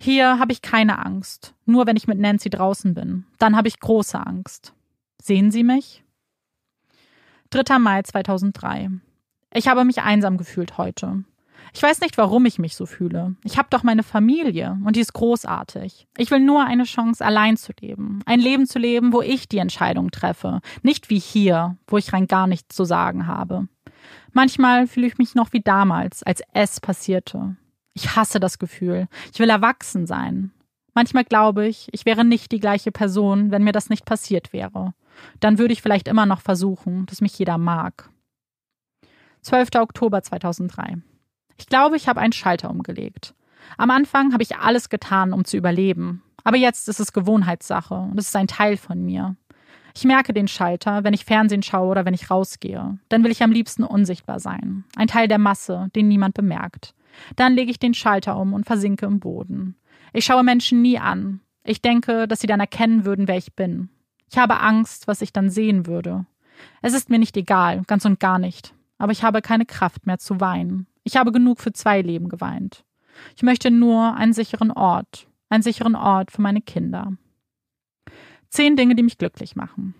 Hier 0.00 0.38
habe 0.38 0.52
ich 0.52 0.62
keine 0.62 1.04
Angst, 1.04 1.54
nur 1.64 1.86
wenn 1.86 1.96
ich 1.96 2.06
mit 2.06 2.18
Nancy 2.18 2.50
draußen 2.50 2.94
bin. 2.94 3.24
Dann 3.38 3.56
habe 3.56 3.68
ich 3.68 3.80
große 3.80 4.18
Angst. 4.18 4.74
Sehen 5.22 5.50
Sie 5.50 5.64
mich? 5.64 6.04
3. 7.50 7.78
Mai 7.78 8.02
2003. 8.02 8.90
Ich 9.54 9.68
habe 9.68 9.84
mich 9.84 10.02
einsam 10.02 10.36
gefühlt 10.36 10.78
heute. 10.78 11.24
Ich 11.72 11.82
weiß 11.82 12.00
nicht, 12.00 12.16
warum 12.16 12.46
ich 12.46 12.58
mich 12.58 12.76
so 12.76 12.86
fühle. 12.86 13.36
Ich 13.44 13.58
habe 13.58 13.68
doch 13.70 13.82
meine 13.82 14.02
Familie 14.02 14.78
und 14.84 14.96
die 14.96 15.00
ist 15.00 15.12
großartig. 15.12 16.06
Ich 16.16 16.30
will 16.30 16.40
nur 16.40 16.64
eine 16.64 16.84
Chance, 16.84 17.24
allein 17.24 17.56
zu 17.56 17.72
leben. 17.80 18.20
Ein 18.24 18.40
Leben 18.40 18.66
zu 18.66 18.78
leben, 18.78 19.12
wo 19.12 19.22
ich 19.22 19.48
die 19.48 19.58
Entscheidung 19.58 20.10
treffe. 20.10 20.60
Nicht 20.82 21.10
wie 21.10 21.18
hier, 21.18 21.76
wo 21.86 21.98
ich 21.98 22.12
rein 22.12 22.26
gar 22.26 22.46
nichts 22.46 22.74
zu 22.74 22.84
sagen 22.84 23.26
habe. 23.26 23.68
Manchmal 24.32 24.86
fühle 24.86 25.06
ich 25.06 25.18
mich 25.18 25.34
noch 25.34 25.52
wie 25.52 25.60
damals, 25.60 26.22
als 26.22 26.42
es 26.52 26.80
passierte. 26.80 27.56
Ich 27.96 28.14
hasse 28.14 28.40
das 28.40 28.58
Gefühl. 28.58 29.08
Ich 29.32 29.38
will 29.38 29.48
erwachsen 29.48 30.06
sein. 30.06 30.52
Manchmal 30.92 31.24
glaube 31.24 31.66
ich, 31.66 31.88
ich 31.92 32.04
wäre 32.04 32.26
nicht 32.26 32.52
die 32.52 32.60
gleiche 32.60 32.92
Person, 32.92 33.50
wenn 33.50 33.64
mir 33.64 33.72
das 33.72 33.88
nicht 33.88 34.04
passiert 34.04 34.52
wäre. 34.52 34.92
Dann 35.40 35.58
würde 35.58 35.72
ich 35.72 35.80
vielleicht 35.80 36.06
immer 36.06 36.26
noch 36.26 36.42
versuchen, 36.42 37.06
dass 37.06 37.22
mich 37.22 37.38
jeder 37.38 37.56
mag. 37.56 38.10
12. 39.40 39.70
Oktober 39.76 40.22
2003. 40.22 40.98
Ich 41.56 41.68
glaube, 41.68 41.96
ich 41.96 42.06
habe 42.06 42.20
einen 42.20 42.34
Schalter 42.34 42.68
umgelegt. 42.68 43.34
Am 43.78 43.90
Anfang 43.90 44.34
habe 44.34 44.42
ich 44.42 44.58
alles 44.58 44.90
getan, 44.90 45.32
um 45.32 45.46
zu 45.46 45.56
überleben. 45.56 46.22
Aber 46.44 46.58
jetzt 46.58 46.90
ist 46.90 47.00
es 47.00 47.14
Gewohnheitssache 47.14 47.94
und 47.94 48.18
es 48.18 48.28
ist 48.28 48.36
ein 48.36 48.46
Teil 48.46 48.76
von 48.76 49.02
mir. 49.02 49.36
Ich 49.94 50.04
merke 50.04 50.34
den 50.34 50.48
Schalter, 50.48 51.02
wenn 51.02 51.14
ich 51.14 51.24
Fernsehen 51.24 51.62
schaue 51.62 51.88
oder 51.88 52.04
wenn 52.04 52.12
ich 52.12 52.30
rausgehe. 52.30 52.98
Dann 53.08 53.24
will 53.24 53.30
ich 53.30 53.42
am 53.42 53.52
liebsten 53.52 53.84
unsichtbar 53.84 54.38
sein. 54.38 54.84
Ein 54.96 55.08
Teil 55.08 55.28
der 55.28 55.38
Masse, 55.38 55.88
den 55.96 56.08
niemand 56.08 56.34
bemerkt. 56.34 56.92
Dann 57.36 57.54
lege 57.54 57.70
ich 57.70 57.78
den 57.78 57.94
Schalter 57.94 58.36
um 58.36 58.52
und 58.52 58.66
versinke 58.66 59.06
im 59.06 59.20
Boden. 59.20 59.76
Ich 60.12 60.24
schaue 60.24 60.44
Menschen 60.44 60.82
nie 60.82 60.98
an. 60.98 61.40
Ich 61.64 61.82
denke, 61.82 62.28
dass 62.28 62.40
sie 62.40 62.46
dann 62.46 62.60
erkennen 62.60 63.04
würden, 63.04 63.28
wer 63.28 63.36
ich 63.36 63.54
bin. 63.54 63.88
Ich 64.30 64.38
habe 64.38 64.60
Angst, 64.60 65.08
was 65.08 65.22
ich 65.22 65.32
dann 65.32 65.50
sehen 65.50 65.86
würde. 65.86 66.26
Es 66.82 66.94
ist 66.94 67.10
mir 67.10 67.18
nicht 67.18 67.36
egal, 67.36 67.82
ganz 67.86 68.04
und 68.04 68.20
gar 68.20 68.38
nicht. 68.38 68.74
Aber 68.98 69.12
ich 69.12 69.22
habe 69.22 69.42
keine 69.42 69.66
Kraft 69.66 70.06
mehr 70.06 70.18
zu 70.18 70.40
weinen. 70.40 70.86
Ich 71.04 71.16
habe 71.16 71.32
genug 71.32 71.60
für 71.60 71.72
zwei 71.72 72.00
Leben 72.02 72.28
geweint. 72.28 72.84
Ich 73.36 73.42
möchte 73.42 73.70
nur 73.70 74.14
einen 74.14 74.32
sicheren 74.32 74.70
Ort, 74.70 75.28
einen 75.48 75.62
sicheren 75.62 75.94
Ort 75.94 76.30
für 76.30 76.42
meine 76.42 76.60
Kinder. 76.60 77.12
Zehn 78.48 78.76
Dinge, 78.76 78.94
die 78.94 79.02
mich 79.02 79.18
glücklich 79.18 79.56
machen. 79.56 79.94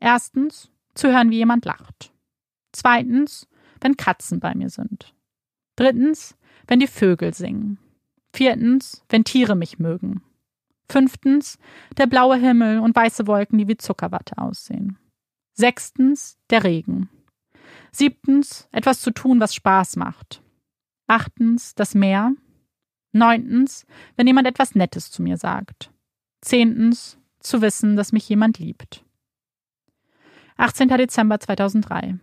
Erstens, 0.00 0.70
zu 0.94 1.12
hören, 1.12 1.30
wie 1.30 1.36
jemand 1.36 1.64
lacht. 1.64 2.12
Zweitens, 2.72 3.48
wenn 3.80 3.96
Katzen 3.96 4.40
bei 4.40 4.54
mir 4.54 4.70
sind. 4.70 5.14
Drittens, 5.76 6.36
wenn 6.66 6.80
die 6.80 6.86
Vögel 6.86 7.34
singen. 7.34 7.78
Viertens, 8.32 9.04
wenn 9.08 9.24
Tiere 9.24 9.54
mich 9.54 9.78
mögen. 9.78 10.22
Fünftens, 10.88 11.58
der 11.96 12.06
blaue 12.06 12.36
Himmel 12.36 12.78
und 12.78 12.96
weiße 12.96 13.26
Wolken, 13.26 13.58
die 13.58 13.68
wie 13.68 13.76
Zuckerwatte 13.76 14.38
aussehen. 14.38 14.98
Sechstens, 15.54 16.38
der 16.50 16.64
Regen. 16.64 17.08
Siebtens, 17.92 18.68
etwas 18.72 19.00
zu 19.00 19.10
tun, 19.10 19.40
was 19.40 19.54
Spaß 19.54 19.96
macht. 19.96 20.42
Achtens, 21.06 21.74
das 21.74 21.94
Meer. 21.94 22.32
Neuntens, 23.12 23.86
wenn 24.16 24.26
jemand 24.26 24.46
etwas 24.46 24.74
Nettes 24.74 25.10
zu 25.10 25.22
mir 25.22 25.36
sagt. 25.36 25.90
Zehntens, 26.40 27.18
zu 27.40 27.60
wissen, 27.60 27.96
dass 27.96 28.12
mich 28.12 28.28
jemand 28.28 28.58
liebt. 28.58 29.04
18. 30.56 30.88
Dezember 30.88 31.38
2003. 31.40 32.18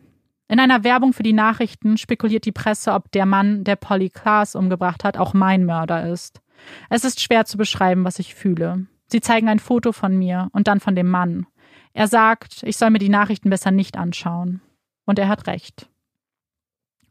In 0.49 0.59
einer 0.59 0.83
Werbung 0.83 1.13
für 1.13 1.21
die 1.21 1.31
Nachrichten 1.31 1.97
spekuliert 1.97 2.43
die 2.43 2.51
Presse, 2.51 2.93
ob 2.93 3.11
der 3.11 3.27
Mann, 3.27 3.63
der 3.63 3.75
Polly 3.75 4.09
Klaas 4.09 4.55
umgebracht 4.55 5.03
hat, 5.03 5.15
auch 5.15 5.35
mein 5.35 5.63
Mörder 5.63 6.11
ist. 6.11 6.41
Es 6.89 7.03
ist 7.03 7.21
schwer 7.21 7.45
zu 7.45 7.55
beschreiben, 7.55 8.03
was 8.03 8.17
ich 8.17 8.33
fühle. 8.33 8.87
Sie 9.05 9.21
zeigen 9.21 9.47
ein 9.47 9.59
Foto 9.59 9.91
von 9.91 10.17
mir 10.17 10.49
und 10.51 10.67
dann 10.67 10.79
von 10.79 10.95
dem 10.95 11.07
Mann. 11.07 11.45
Er 11.93 12.07
sagt, 12.07 12.63
ich 12.63 12.77
soll 12.77 12.89
mir 12.89 12.99
die 12.99 13.09
Nachrichten 13.09 13.51
besser 13.51 13.69
nicht 13.69 13.95
anschauen. 13.95 14.61
Und 15.05 15.19
er 15.19 15.27
hat 15.27 15.45
recht. 15.45 15.87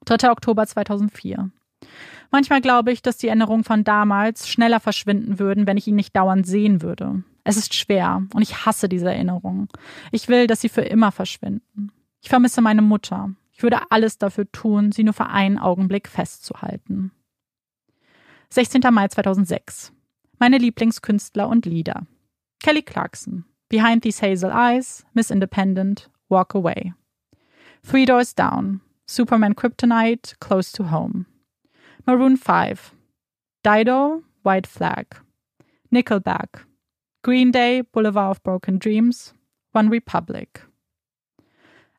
3. 0.06 0.30
Oktober 0.30 0.66
2004. 0.66 1.50
Manchmal 2.32 2.60
glaube 2.60 2.90
ich, 2.90 3.02
dass 3.02 3.18
die 3.18 3.28
Erinnerungen 3.28 3.64
von 3.64 3.84
damals 3.84 4.48
schneller 4.48 4.80
verschwinden 4.80 5.38
würden, 5.38 5.66
wenn 5.66 5.76
ich 5.76 5.86
ihn 5.86 5.96
nicht 5.96 6.14
dauernd 6.16 6.46
sehen 6.46 6.82
würde. 6.82 7.22
Es 7.44 7.56
ist 7.56 7.74
schwer 7.74 8.22
und 8.34 8.42
ich 8.42 8.66
hasse 8.66 8.88
diese 8.88 9.12
Erinnerungen. 9.12 9.68
Ich 10.10 10.28
will, 10.28 10.48
dass 10.48 10.60
sie 10.60 10.68
für 10.68 10.82
immer 10.82 11.12
verschwinden. 11.12 11.92
Ich 12.20 12.28
vermisse 12.28 12.60
meine 12.60 12.82
Mutter. 12.82 13.34
Ich 13.52 13.62
würde 13.62 13.90
alles 13.90 14.18
dafür 14.18 14.50
tun, 14.52 14.92
sie 14.92 15.04
nur 15.04 15.14
für 15.14 15.26
einen 15.26 15.58
Augenblick 15.58 16.08
festzuhalten. 16.08 17.12
16. 18.50 18.80
Mai 18.92 19.08
2006. 19.08 19.92
Meine 20.38 20.58
Lieblingskünstler 20.58 21.48
und 21.48 21.66
Lieder. 21.66 22.06
Kelly 22.60 22.82
Clarkson. 22.82 23.44
Behind 23.68 24.02
These 24.02 24.22
Hazel 24.22 24.50
Eyes, 24.50 25.04
Miss 25.12 25.30
Independent, 25.30 26.08
Walk 26.28 26.54
Away. 26.54 26.94
Three 27.82 28.06
Doors 28.06 28.34
Down. 28.34 28.80
Superman 29.06 29.54
Kryptonite, 29.54 30.38
Close 30.40 30.72
to 30.72 30.90
Home. 30.90 31.26
Maroon 32.06 32.36
5. 32.36 32.94
Dido, 33.62 34.22
White 34.42 34.66
Flag. 34.66 35.16
Nickelback. 35.92 36.64
Green 37.22 37.50
Day, 37.50 37.82
Boulevard 37.82 38.30
of 38.30 38.42
Broken 38.42 38.78
Dreams. 38.78 39.34
One 39.72 39.90
Republic. 39.90 40.62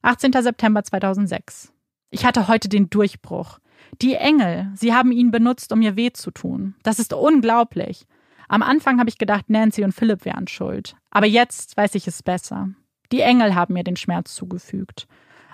18. 0.01 0.31
September 0.31 0.83
2006. 0.83 1.73
Ich 2.09 2.25
hatte 2.25 2.47
heute 2.47 2.69
den 2.69 2.89
Durchbruch. 2.89 3.59
Die 4.01 4.15
Engel, 4.15 4.71
sie 4.75 4.93
haben 4.93 5.11
ihn 5.11 5.29
benutzt, 5.29 5.73
um 5.73 5.79
mir 5.79 5.97
weh 5.97 6.11
zu 6.11 6.31
tun. 6.31 6.75
Das 6.83 6.99
ist 6.99 7.11
unglaublich. 7.13 8.05
Am 8.47 8.63
Anfang 8.63 8.99
habe 8.99 9.09
ich 9.09 9.17
gedacht, 9.17 9.49
Nancy 9.49 9.83
und 9.83 9.91
Philipp 9.91 10.23
wären 10.25 10.47
schuld. 10.47 10.95
Aber 11.11 11.25
jetzt 11.25 11.75
weiß 11.75 11.95
ich 11.95 12.07
es 12.07 12.23
besser. 12.23 12.69
Die 13.11 13.21
Engel 13.21 13.55
haben 13.55 13.73
mir 13.73 13.83
den 13.83 13.97
Schmerz 13.97 14.33
zugefügt. 14.33 15.07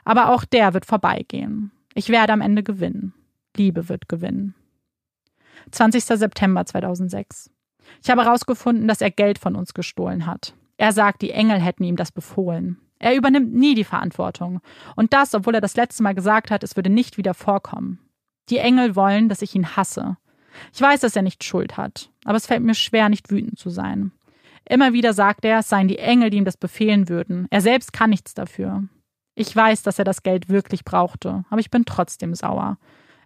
Aber 0.04 0.30
auch 0.30 0.46
der 0.46 0.74
wird 0.74 0.86
vorbeigehen. 0.86 1.72
Ich 1.96 2.10
werde 2.10 2.34
am 2.34 2.42
Ende 2.42 2.62
gewinnen. 2.62 3.14
Liebe 3.58 3.90
wird 3.90 4.08
gewinnen. 4.08 4.54
20. 5.72 6.04
September 6.04 6.66
2006. 6.66 7.50
Ich 8.04 8.10
habe 8.10 8.24
herausgefunden, 8.24 8.88
dass 8.88 9.02
er 9.02 9.12
Geld 9.12 9.40
von 9.40 9.56
uns 9.56 9.74
gestohlen 9.74 10.28
hat. 10.28 10.54
Er 10.78 10.92
sagt, 10.92 11.22
die 11.22 11.32
Engel 11.32 11.60
hätten 11.60 11.84
ihm 11.84 11.96
das 11.96 12.12
befohlen. 12.12 12.78
Er 13.00 13.16
übernimmt 13.16 13.54
nie 13.54 13.76
die 13.76 13.84
Verantwortung. 13.84 14.62
Und 14.96 15.14
das, 15.14 15.34
obwohl 15.34 15.56
er 15.56 15.62
das 15.62 15.76
letzte 15.76 16.04
Mal 16.04 16.16
gesagt 16.16 16.52
hat, 16.52 16.64
es 16.64 16.76
würde 16.76 16.90
nicht 16.90 17.18
wieder 17.18 17.34
vorkommen. 17.34 18.00
Die 18.50 18.58
Engel 18.58 18.96
wollen, 18.96 19.30
dass 19.30 19.42
ich 19.42 19.56
ihn 19.56 19.76
hasse. 19.76 20.18
Ich 20.74 20.82
weiß, 20.82 21.02
dass 21.02 21.16
er 21.16 21.22
nicht 21.22 21.44
Schuld 21.44 21.78
hat, 21.78 22.10
aber 22.24 22.38
es 22.38 22.46
fällt 22.46 22.64
mir 22.64 22.76
schwer, 22.76 23.10
nicht 23.10 23.30
wütend 23.30 23.60
zu 23.60 23.70
sein. 23.70 24.12
Immer 24.68 24.94
wieder 24.94 25.14
sagt 25.14 25.46
er, 25.46 25.60
es 25.60 25.70
seien 25.70 25.88
die 25.88 26.00
Engel, 26.00 26.30
die 26.30 26.38
ihm 26.38 26.46
das 26.46 26.58
befehlen 26.58 27.10
würden. 27.10 27.48
Er 27.50 27.62
selbst 27.62 27.94
kann 27.94 28.10
nichts 28.10 28.34
dafür. 28.34 28.84
Ich 29.36 29.54
weiß, 29.54 29.84
dass 29.84 30.00
er 30.00 30.06
das 30.06 30.24
Geld 30.24 30.50
wirklich 30.50 30.86
brauchte, 30.86 31.44
aber 31.50 31.60
ich 31.60 31.70
bin 31.70 31.86
trotzdem 31.86 32.34
sauer. 32.34 32.78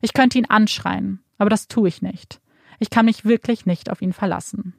Ich 0.01 0.13
könnte 0.13 0.37
ihn 0.37 0.45
anschreien, 0.45 1.23
aber 1.37 1.49
das 1.49 1.67
tue 1.67 1.87
ich 1.87 2.01
nicht. 2.01 2.41
Ich 2.79 2.89
kann 2.89 3.05
mich 3.05 3.25
wirklich 3.25 3.65
nicht 3.65 3.89
auf 3.89 4.01
ihn 4.01 4.13
verlassen. 4.13 4.73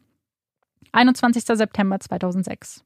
21. 0.93 1.45
September 1.45 2.01
2006. 2.01 2.85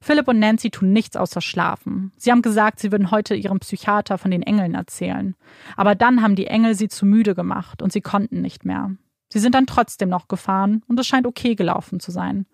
Philipp 0.00 0.28
und 0.28 0.38
Nancy 0.38 0.70
tun 0.70 0.92
nichts 0.92 1.16
außer 1.16 1.40
schlafen. 1.40 2.12
Sie 2.16 2.30
haben 2.30 2.42
gesagt, 2.42 2.80
sie 2.80 2.92
würden 2.92 3.10
heute 3.10 3.34
ihrem 3.34 3.60
Psychiater 3.60 4.18
von 4.18 4.30
den 4.30 4.42
Engeln 4.42 4.74
erzählen. 4.74 5.34
Aber 5.76 5.94
dann 5.94 6.22
haben 6.22 6.36
die 6.36 6.46
Engel 6.46 6.74
sie 6.74 6.88
zu 6.88 7.06
müde 7.06 7.34
gemacht 7.34 7.82
und 7.82 7.92
sie 7.92 8.00
konnten 8.00 8.40
nicht 8.40 8.64
mehr. 8.64 8.92
Sie 9.30 9.38
sind 9.38 9.54
dann 9.54 9.66
trotzdem 9.66 10.08
noch 10.08 10.28
gefahren 10.28 10.82
und 10.88 10.98
es 10.98 11.06
scheint 11.06 11.26
okay 11.26 11.54
gelaufen 11.54 12.00
zu 12.00 12.10
sein. 12.10 12.46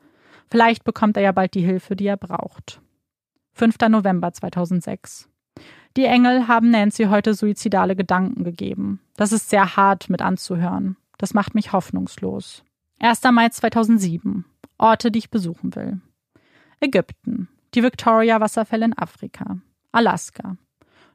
Vielleicht 0.51 0.85
bekommt 0.85 1.16
er 1.16 1.22
ja 1.22 1.33
bald 1.33 1.55
die 1.55 1.62
Hilfe, 1.62 1.97
die 1.97 2.07
er 2.07 2.16
braucht. 2.16 2.81
5. 3.53 3.77
November 3.89 4.33
2006. 4.33 5.29
Die 5.97 6.05
Engel 6.05 6.49
haben 6.49 6.70
Nancy 6.70 7.05
heute 7.05 7.35
suizidale 7.35 7.95
Gedanken 7.95 8.43
gegeben. 8.43 9.01
Das 9.16 9.31
ist 9.31 9.49
sehr 9.49 9.77
hart 9.77 10.11
mit 10.11 10.22
anzuhören. 10.22 10.97
Das 11.18 11.35
macht 11.35 11.55
mich 11.55 11.72
hoffnungslos. 11.72 12.64
1. 12.99 13.22
Mai 13.33 13.49
2007. 13.49 14.45
Orte, 14.79 15.12
die 15.12 15.20
ich 15.20 15.31
besuchen 15.31 15.75
will. 15.77 16.01
Ägypten, 16.85 17.49
die 17.74 17.82
Victoria-Wasserfälle 17.82 18.85
in 18.85 18.99
Afrika, 18.99 19.59
Alaska, 19.91 20.57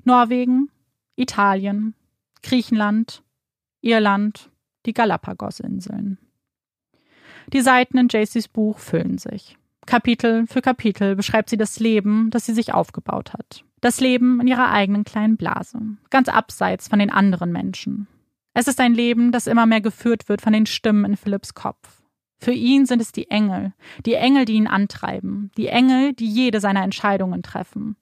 Norwegen, 0.03 0.69
Italien, 1.15 1.93
Griechenland, 2.41 3.23
Irland, 3.81 4.49
die 4.85 4.93
Galapagos-Inseln. 4.93 6.17
Die 7.53 7.61
Seiten 7.61 7.97
in 7.97 8.07
Jaycees 8.09 8.47
Buch 8.47 8.79
füllen 8.79 9.19
sich. 9.19 9.57
Kapitel 9.85 10.47
für 10.47 10.61
Kapitel 10.61 11.15
beschreibt 11.15 11.49
sie 11.49 11.57
das 11.57 11.79
Leben, 11.79 12.29
das 12.31 12.45
sie 12.45 12.53
sich 12.53 12.73
aufgebaut 12.73 13.33
hat. 13.33 13.63
Das 13.81 13.99
Leben 13.99 14.41
in 14.41 14.47
ihrer 14.47 14.71
eigenen 14.71 15.03
kleinen 15.03 15.37
Blase, 15.37 15.79
ganz 16.09 16.29
abseits 16.29 16.87
von 16.87 16.99
den 16.99 17.11
anderen 17.11 17.51
Menschen. 17.51 18.07
Es 18.53 18.67
ist 18.67 18.79
ein 18.79 18.93
Leben, 18.93 19.31
das 19.31 19.47
immer 19.47 19.65
mehr 19.65 19.81
geführt 19.81 20.27
wird 20.29 20.41
von 20.41 20.53
den 20.53 20.65
Stimmen 20.65 21.05
in 21.05 21.15
Philipps 21.15 21.53
Kopf. 21.53 21.98
Für 22.39 22.51
ihn 22.51 22.85
sind 22.85 23.01
es 23.01 23.11
die 23.11 23.29
Engel, 23.29 23.73
die 24.05 24.13
Engel, 24.13 24.45
die 24.45 24.53
ihn 24.53 24.67
antreiben, 24.67 25.51
die 25.57 25.67
Engel, 25.67 26.13
die 26.13 26.27
jede 26.27 26.59
seiner 26.59 26.83
Entscheidungen 26.83 27.43
treffen. 27.43 27.97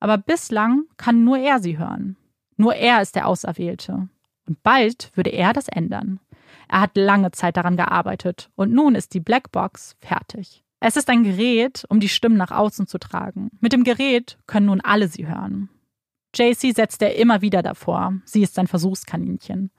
Aber 0.00 0.18
bislang 0.18 0.84
kann 0.96 1.24
nur 1.24 1.38
er 1.38 1.60
sie 1.60 1.78
hören. 1.78 2.16
Nur 2.56 2.74
er 2.74 3.00
ist 3.00 3.16
der 3.16 3.26
Auserwählte. 3.26 4.08
Und 4.46 4.62
bald 4.62 5.10
würde 5.14 5.30
er 5.30 5.52
das 5.52 5.68
ändern. 5.68 6.20
Er 6.68 6.82
hat 6.82 6.96
lange 6.96 7.30
Zeit 7.30 7.56
daran 7.56 7.76
gearbeitet 7.76 8.50
und 8.54 8.72
nun 8.72 8.94
ist 8.94 9.14
die 9.14 9.20
Blackbox 9.20 9.96
fertig. 10.00 10.62
Es 10.78 10.96
ist 10.96 11.08
ein 11.08 11.24
Gerät, 11.24 11.84
um 11.88 12.00
die 12.00 12.08
Stimmen 12.08 12.36
nach 12.36 12.50
außen 12.50 12.86
zu 12.86 12.98
tragen. 12.98 13.50
Mit 13.60 13.72
dem 13.72 13.84
Gerät 13.84 14.38
können 14.46 14.66
nun 14.66 14.80
alle 14.80 15.08
sie 15.08 15.26
hören. 15.26 15.68
JC 16.34 16.72
setzt 16.74 17.02
er 17.02 17.16
immer 17.16 17.42
wieder 17.42 17.62
davor. 17.62 18.14
Sie 18.24 18.42
ist 18.42 18.54
sein 18.54 18.66
Versuchskaninchen. 18.66 19.70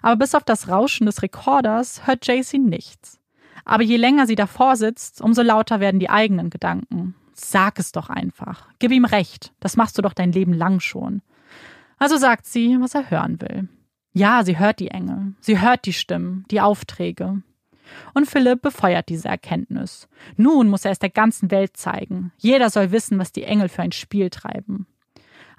Aber 0.00 0.16
bis 0.16 0.34
auf 0.34 0.42
das 0.42 0.68
Rauschen 0.68 1.06
des 1.06 1.22
Rekorders 1.22 2.06
hört 2.06 2.26
JC 2.26 2.54
nichts. 2.58 3.17
Aber 3.68 3.82
je 3.82 3.98
länger 3.98 4.26
sie 4.26 4.34
davor 4.34 4.76
sitzt, 4.76 5.20
umso 5.20 5.42
lauter 5.42 5.78
werden 5.78 6.00
die 6.00 6.08
eigenen 6.08 6.48
Gedanken. 6.48 7.14
Sag 7.34 7.78
es 7.78 7.92
doch 7.92 8.08
einfach. 8.08 8.66
Gib 8.78 8.90
ihm 8.92 9.04
recht. 9.04 9.52
Das 9.60 9.76
machst 9.76 9.98
du 9.98 10.02
doch 10.02 10.14
dein 10.14 10.32
Leben 10.32 10.54
lang 10.54 10.80
schon. 10.80 11.20
Also 11.98 12.16
sagt 12.16 12.46
sie, 12.46 12.78
was 12.80 12.94
er 12.94 13.10
hören 13.10 13.38
will. 13.42 13.68
Ja, 14.14 14.42
sie 14.42 14.58
hört 14.58 14.80
die 14.80 14.88
Engel. 14.88 15.34
Sie 15.40 15.60
hört 15.60 15.84
die 15.84 15.92
Stimmen, 15.92 16.46
die 16.50 16.62
Aufträge. 16.62 17.42
Und 18.14 18.26
Philipp 18.26 18.62
befeuert 18.62 19.10
diese 19.10 19.28
Erkenntnis. 19.28 20.08
Nun 20.36 20.68
muss 20.68 20.86
er 20.86 20.92
es 20.92 20.98
der 20.98 21.10
ganzen 21.10 21.50
Welt 21.50 21.76
zeigen. 21.76 22.32
Jeder 22.38 22.70
soll 22.70 22.90
wissen, 22.90 23.18
was 23.18 23.32
die 23.32 23.44
Engel 23.44 23.68
für 23.68 23.82
ein 23.82 23.92
Spiel 23.92 24.30
treiben. 24.30 24.86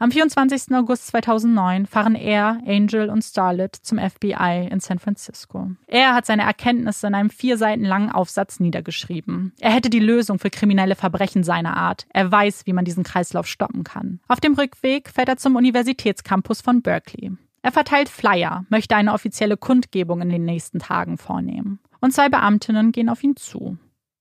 Am 0.02 0.12
24. 0.12 0.74
August 0.76 1.08
2009 1.08 1.86
fahren 1.86 2.16
er, 2.16 2.62
Angel 2.66 3.10
und 3.10 3.22
Starlet 3.22 3.76
zum 3.76 4.00
FBI 4.00 4.70
in 4.72 4.80
San 4.80 4.98
Francisco. 4.98 5.72
Er 5.88 6.16
hat 6.16 6.26
seine 6.26 6.44
Erkenntnisse 6.44 7.08
in 7.08 7.16
einem 7.16 7.30
vier 7.30 7.58
Seiten 7.58 7.84
langen 7.84 8.10
Aufsatz 8.10 8.62
niedergeschrieben. 8.62 9.52
Er 9.60 9.72
hätte 9.72 9.90
die 9.90 10.00
Lösung 10.00 10.40
für 10.40 10.50
kriminelle 10.50 10.96
Verbrechen 10.96 11.44
seiner 11.44 11.76
Art. 11.76 12.08
Er 12.14 12.32
weiß, 12.32 12.66
wie 12.66 12.72
man 12.72 12.86
diesen 12.86 13.04
Kreislauf 13.04 13.46
stoppen 13.46 13.84
kann. 13.84 14.22
Auf 14.30 14.40
dem 14.40 14.54
Rückweg 14.54 15.10
fährt 15.10 15.28
er 15.28 15.36
zum 15.36 15.58
Universitätscampus 15.58 16.62
von 16.62 16.82
Berkeley. 16.82 17.34
Er 17.62 17.74
verteilt 17.74 18.08
Flyer, 18.08 18.64
möchte 18.70 18.96
eine 18.96 19.12
offizielle 19.12 19.58
Kundgebung 19.58 20.22
in 20.22 20.30
den 20.30 20.46
nächsten 20.46 20.80
Tagen 20.80 21.18
vornehmen. 21.18 21.80
Und 22.00 22.14
zwei 22.14 22.30
Beamtinnen 22.30 22.94
gehen 22.94 23.10
auf 23.10 23.22
ihn 23.22 23.36
zu. 23.36 23.78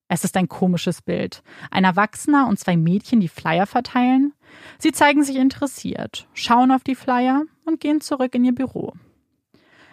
Es 0.08 0.24
ist 0.24 0.36
ein 0.36 0.48
komisches 0.48 1.02
Bild. 1.02 1.42
Ein 1.70 1.84
Erwachsener 1.84 2.48
und 2.48 2.58
zwei 2.58 2.76
Mädchen, 2.76 3.20
die 3.20 3.28
Flyer 3.28 3.66
verteilen. 3.66 4.32
Sie 4.78 4.92
zeigen 4.92 5.22
sich 5.22 5.36
interessiert, 5.36 6.26
schauen 6.32 6.72
auf 6.72 6.82
die 6.82 6.94
Flyer 6.94 7.42
und 7.66 7.80
gehen 7.80 8.00
zurück 8.00 8.34
in 8.34 8.44
ihr 8.44 8.54
Büro. 8.54 8.94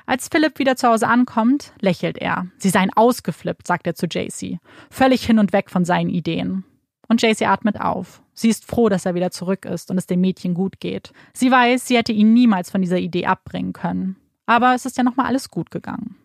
Als 0.05 0.30
Philipp 0.30 0.59
wieder 0.59 0.76
zu 0.76 0.88
Hause 0.88 1.07
ankommt, 1.07 1.74
lächelt 1.82 2.18
er. 2.18 2.47
Sie 2.57 2.70
seien 2.70 2.91
ausgeflippt, 2.95 3.68
sagt 3.68 3.88
er 3.88 3.95
zu 3.95 4.05
JC. 4.05 4.59
Völlig 4.89 5.26
hin 5.26 5.39
und 5.39 5.51
weg 5.51 5.70
von 5.70 5.84
seinen 5.84 6.09
Ideen. 6.09 6.63
Und 7.07 7.22
JC 7.22 7.47
atmet 7.47 7.82
auf. 7.82 8.22
Sie 8.34 8.49
ist 8.49 8.66
froh, 8.66 8.89
dass 8.89 9.05
er 9.05 9.16
wieder 9.16 9.32
zurück 9.32 9.66
ist 9.66 9.91
und 9.91 9.97
es 9.97 10.07
dem 10.07 10.22
Mädchen 10.22 10.53
gut 10.53 10.80
geht. 10.80 11.11
Sie 11.34 11.51
weiß, 11.51 11.88
sie 11.88 11.97
hätte 11.97 12.11
ihn 12.11 12.34
niemals 12.34 12.70
von 12.70 12.82
dieser 12.82 12.97
Idee 12.97 13.26
abbringen 13.26 13.74
können. 13.74 14.16
Aber 14.45 14.76
es 14.76 14.86
ist 14.86 14.97
ja 14.97 15.03
nochmal 15.03 15.26
alles 15.26 15.49
gut 15.49 15.72
gegangen. 15.72 16.16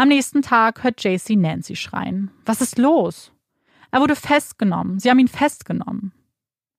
Am 0.00 0.06
nächsten 0.06 0.42
Tag 0.42 0.84
hört 0.84 1.02
JC 1.02 1.30
Nancy 1.30 1.74
schreien. 1.74 2.30
Was 2.46 2.60
ist 2.60 2.78
los? 2.78 3.32
Er 3.90 4.00
wurde 4.00 4.14
festgenommen. 4.14 5.00
Sie 5.00 5.10
haben 5.10 5.18
ihn 5.18 5.26
festgenommen. 5.26 6.12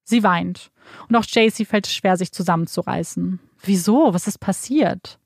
Sie 0.05 0.23
weint. 0.23 0.71
Und 1.09 1.17
auch 1.17 1.25
JC 1.25 1.67
fällt 1.67 1.85
es 1.85 1.93
schwer, 1.93 2.15
sich 2.15 2.31
zusammenzureißen. 2.31 3.41
Wieso? 3.61 4.13
Was 4.13 4.27
ist 4.27 4.37
passiert? 4.37 5.19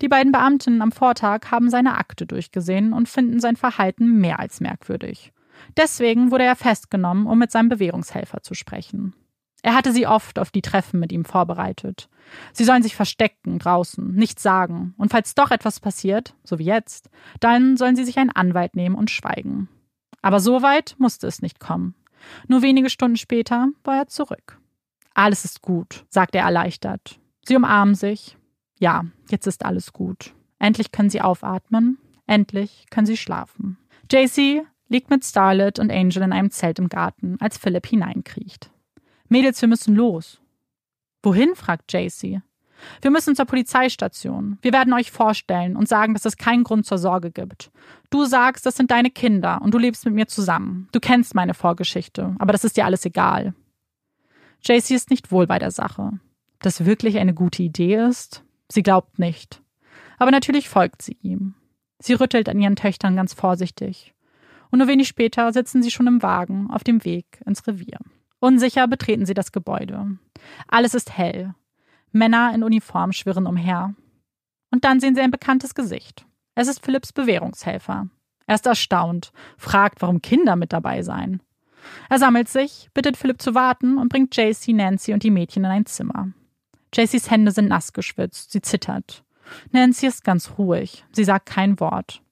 Die 0.00 0.08
beiden 0.08 0.32
Beamtinnen 0.32 0.80
am 0.80 0.92
Vortag 0.92 1.50
haben 1.50 1.68
seine 1.68 1.98
Akte 1.98 2.24
durchgesehen 2.24 2.94
und 2.94 3.06
finden 3.06 3.38
sein 3.38 3.56
Verhalten 3.56 4.18
mehr 4.18 4.40
als 4.40 4.60
merkwürdig. 4.60 5.30
Deswegen 5.76 6.30
wurde 6.30 6.44
er 6.44 6.56
festgenommen, 6.56 7.26
um 7.26 7.38
mit 7.38 7.50
seinem 7.50 7.68
Bewährungshelfer 7.68 8.42
zu 8.42 8.54
sprechen. 8.54 9.14
Er 9.62 9.74
hatte 9.74 9.92
sie 9.92 10.06
oft 10.06 10.38
auf 10.38 10.50
die 10.50 10.62
Treffen 10.62 11.00
mit 11.00 11.12
ihm 11.12 11.24
vorbereitet. 11.24 12.08
Sie 12.52 12.64
sollen 12.64 12.82
sich 12.82 12.96
verstecken 12.96 13.58
draußen, 13.58 14.14
nichts 14.14 14.42
sagen, 14.42 14.94
und 14.96 15.10
falls 15.10 15.34
doch 15.34 15.50
etwas 15.50 15.80
passiert, 15.80 16.34
so 16.44 16.58
wie 16.58 16.64
jetzt, 16.64 17.10
dann 17.40 17.76
sollen 17.76 17.96
sie 17.96 18.04
sich 18.04 18.18
einen 18.18 18.30
Anwalt 18.30 18.76
nehmen 18.76 18.94
und 18.94 19.10
schweigen. 19.10 19.68
Aber 20.22 20.40
so 20.40 20.62
weit 20.62 20.94
musste 20.98 21.26
es 21.26 21.42
nicht 21.42 21.60
kommen. 21.60 21.94
Nur 22.46 22.62
wenige 22.62 22.90
Stunden 22.90 23.16
später 23.16 23.68
war 23.84 23.96
er 23.96 24.06
zurück. 24.06 24.58
Alles 25.14 25.44
ist 25.44 25.62
gut, 25.62 26.04
sagt 26.08 26.34
er 26.34 26.44
erleichtert. 26.44 27.18
Sie 27.46 27.56
umarmen 27.56 27.94
sich. 27.94 28.36
Ja, 28.78 29.04
jetzt 29.30 29.46
ist 29.46 29.64
alles 29.64 29.92
gut. 29.92 30.34
Endlich 30.58 30.92
können 30.92 31.10
sie 31.10 31.20
aufatmen. 31.20 31.98
Endlich 32.26 32.86
können 32.90 33.06
sie 33.06 33.16
schlafen. 33.16 33.78
JC 34.10 34.62
liegt 34.88 35.10
mit 35.10 35.24
Starlet 35.24 35.78
und 35.78 35.90
Angel 35.90 36.22
in 36.22 36.32
einem 36.32 36.50
Zelt 36.50 36.78
im 36.78 36.88
Garten, 36.88 37.36
als 37.40 37.58
Philipp 37.58 37.86
hineinkriecht. 37.86 38.70
Mädels, 39.30 39.62
wir 39.62 39.68
müssen 39.68 39.94
los. 39.94 40.40
Wohin? 41.22 41.54
fragt 41.54 41.92
JC. 41.92 42.42
Wir 43.00 43.10
müssen 43.10 43.36
zur 43.36 43.44
Polizeistation. 43.44 44.58
Wir 44.60 44.72
werden 44.72 44.92
euch 44.92 45.10
vorstellen 45.12 45.76
und 45.76 45.88
sagen, 45.88 46.14
dass 46.14 46.24
es 46.24 46.36
keinen 46.36 46.64
Grund 46.64 46.84
zur 46.84 46.98
Sorge 46.98 47.30
gibt. 47.30 47.70
Du 48.10 48.24
sagst, 48.24 48.66
das 48.66 48.76
sind 48.76 48.90
deine 48.90 49.10
Kinder 49.10 49.60
und 49.62 49.72
du 49.72 49.78
lebst 49.78 50.04
mit 50.04 50.14
mir 50.14 50.26
zusammen. 50.26 50.88
Du 50.90 50.98
kennst 50.98 51.34
meine 51.34 51.54
Vorgeschichte, 51.54 52.34
aber 52.38 52.52
das 52.52 52.64
ist 52.64 52.76
dir 52.76 52.86
alles 52.86 53.04
egal. 53.04 53.54
JC 54.62 54.90
ist 54.90 55.10
nicht 55.10 55.30
wohl 55.30 55.46
bei 55.46 55.58
der 55.58 55.70
Sache. 55.70 56.02
Ob 56.02 56.62
das 56.62 56.84
wirklich 56.84 57.18
eine 57.18 57.32
gute 57.32 57.62
Idee 57.62 57.96
ist? 57.96 58.42
Sie 58.68 58.82
glaubt 58.82 59.18
nicht. 59.18 59.62
Aber 60.18 60.32
natürlich 60.32 60.68
folgt 60.68 61.02
sie 61.02 61.16
ihm. 61.22 61.54
Sie 62.00 62.14
rüttelt 62.14 62.48
an 62.48 62.60
ihren 62.60 62.76
Töchtern 62.76 63.14
ganz 63.14 63.32
vorsichtig. 63.32 64.12
Und 64.70 64.78
nur 64.80 64.88
wenig 64.88 65.06
später 65.06 65.52
sitzen 65.52 65.82
sie 65.82 65.90
schon 65.90 66.06
im 66.08 66.22
Wagen 66.22 66.68
auf 66.70 66.82
dem 66.82 67.04
Weg 67.04 67.40
ins 67.46 67.66
Revier. 67.66 67.98
Unsicher 68.40 68.88
betreten 68.88 69.26
sie 69.26 69.34
das 69.34 69.52
Gebäude. 69.52 70.18
Alles 70.66 70.94
ist 70.94 71.16
hell. 71.16 71.54
Männer 72.10 72.52
in 72.54 72.64
Uniform 72.64 73.12
schwirren 73.12 73.46
umher. 73.46 73.94
Und 74.70 74.84
dann 74.84 75.00
sehen 75.00 75.14
sie 75.14 75.20
ein 75.20 75.30
bekanntes 75.30 75.74
Gesicht. 75.74 76.26
Es 76.54 76.68
ist 76.68 76.84
Philipps 76.84 77.12
Bewährungshelfer. 77.12 78.08
Er 78.46 78.54
ist 78.54 78.66
erstaunt, 78.66 79.32
fragt, 79.56 80.02
warum 80.02 80.22
Kinder 80.22 80.56
mit 80.56 80.72
dabei 80.72 81.02
seien. 81.02 81.42
Er 82.08 82.18
sammelt 82.18 82.48
sich, 82.48 82.88
bittet 82.94 83.16
Philipp 83.16 83.40
zu 83.40 83.54
warten 83.54 83.98
und 83.98 84.08
bringt 84.08 84.36
JC, 84.36 84.72
Nancy 84.72 85.12
und 85.12 85.22
die 85.22 85.30
Mädchen 85.30 85.64
in 85.64 85.70
ein 85.70 85.86
Zimmer. 85.86 86.28
JCs 86.92 87.30
Hände 87.30 87.52
sind 87.52 87.68
nass 87.68 87.92
geschwitzt, 87.92 88.52
sie 88.52 88.62
zittert. 88.62 89.22
Nancy 89.70 90.06
ist 90.06 90.24
ganz 90.24 90.58
ruhig, 90.58 91.04
sie 91.12 91.24
sagt 91.24 91.46
kein 91.46 91.78
Wort. 91.80 92.22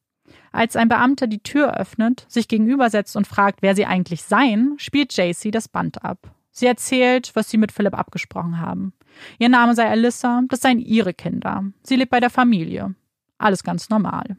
Als 0.52 0.76
ein 0.76 0.88
Beamter 0.88 1.26
die 1.26 1.42
Tür 1.42 1.76
öffnet, 1.76 2.26
sich 2.28 2.48
gegenübersetzt 2.48 3.16
und 3.16 3.26
fragt, 3.26 3.62
wer 3.62 3.74
sie 3.74 3.86
eigentlich 3.86 4.22
seien, 4.22 4.74
spielt 4.78 5.16
JC 5.16 5.50
das 5.50 5.68
Band 5.68 6.04
ab. 6.04 6.34
Sie 6.50 6.66
erzählt, 6.66 7.30
was 7.34 7.50
sie 7.50 7.58
mit 7.58 7.72
Philipp 7.72 7.96
abgesprochen 7.96 8.60
haben. 8.60 8.92
Ihr 9.38 9.48
Name 9.48 9.74
sei 9.74 9.88
Alyssa, 9.88 10.42
das 10.48 10.60
seien 10.60 10.78
ihre 10.78 11.14
Kinder. 11.14 11.64
Sie 11.82 11.96
lebt 11.96 12.10
bei 12.10 12.20
der 12.20 12.30
Familie. 12.30 12.94
Alles 13.38 13.62
ganz 13.62 13.90
normal. 13.90 14.36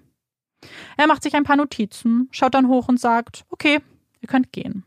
Er 0.97 1.07
macht 1.07 1.24
sich 1.24 1.36
ein 1.36 1.43
paar 1.43 1.55
Notizen, 1.55 2.28
schaut 2.32 2.53
dann 2.53 2.68
hoch 2.68 2.89
und 2.89 2.99
sagt, 2.99 3.45
okay, 3.49 3.80
ihr 4.20 4.28
könnt 4.28 4.51
gehen. 4.51 4.84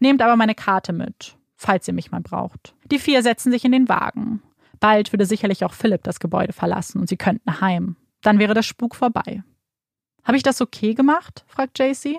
Nehmt 0.00 0.22
aber 0.22 0.36
meine 0.36 0.54
Karte 0.54 0.92
mit, 0.92 1.36
falls 1.56 1.86
ihr 1.86 1.94
mich 1.94 2.10
mal 2.10 2.20
braucht. 2.20 2.74
Die 2.90 2.98
vier 2.98 3.22
setzen 3.22 3.52
sich 3.52 3.64
in 3.64 3.72
den 3.72 3.88
Wagen. 3.88 4.42
Bald 4.80 5.12
würde 5.12 5.26
sicherlich 5.26 5.64
auch 5.64 5.72
Philipp 5.72 6.02
das 6.02 6.20
Gebäude 6.20 6.52
verlassen 6.52 7.00
und 7.00 7.08
sie 7.08 7.16
könnten 7.16 7.60
heim. 7.60 7.96
Dann 8.22 8.38
wäre 8.38 8.54
der 8.54 8.62
Spuk 8.62 8.94
vorbei. 8.94 9.42
Habe 10.26 10.36
ich 10.36 10.42
das 10.42 10.60
okay 10.60 10.94
gemacht? 10.94 11.44
fragt 11.46 11.78
JC. 11.78 12.18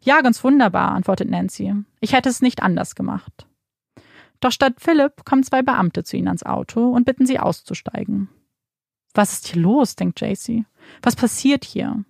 Ja, 0.00 0.22
ganz 0.22 0.42
wunderbar, 0.42 0.92
antwortet 0.92 1.28
Nancy. 1.28 1.74
Ich 2.00 2.14
hätte 2.14 2.30
es 2.30 2.40
nicht 2.40 2.62
anders 2.62 2.94
gemacht. 2.94 3.46
Doch 4.40 4.52
statt 4.52 4.74
Philipp 4.78 5.24
kommen 5.24 5.44
zwei 5.44 5.62
Beamte 5.62 6.02
zu 6.02 6.16
ihnen 6.16 6.28
ans 6.28 6.44
Auto 6.44 6.90
und 6.90 7.04
bitten 7.04 7.26
sie 7.26 7.38
auszusteigen. 7.38 8.28
Was 9.12 9.32
ist 9.34 9.48
hier 9.48 9.60
los? 9.60 9.94
denkt 9.94 10.20
JC. 10.20 10.64
Was 11.02 11.14
passiert 11.14 11.64
hier? 11.64 12.04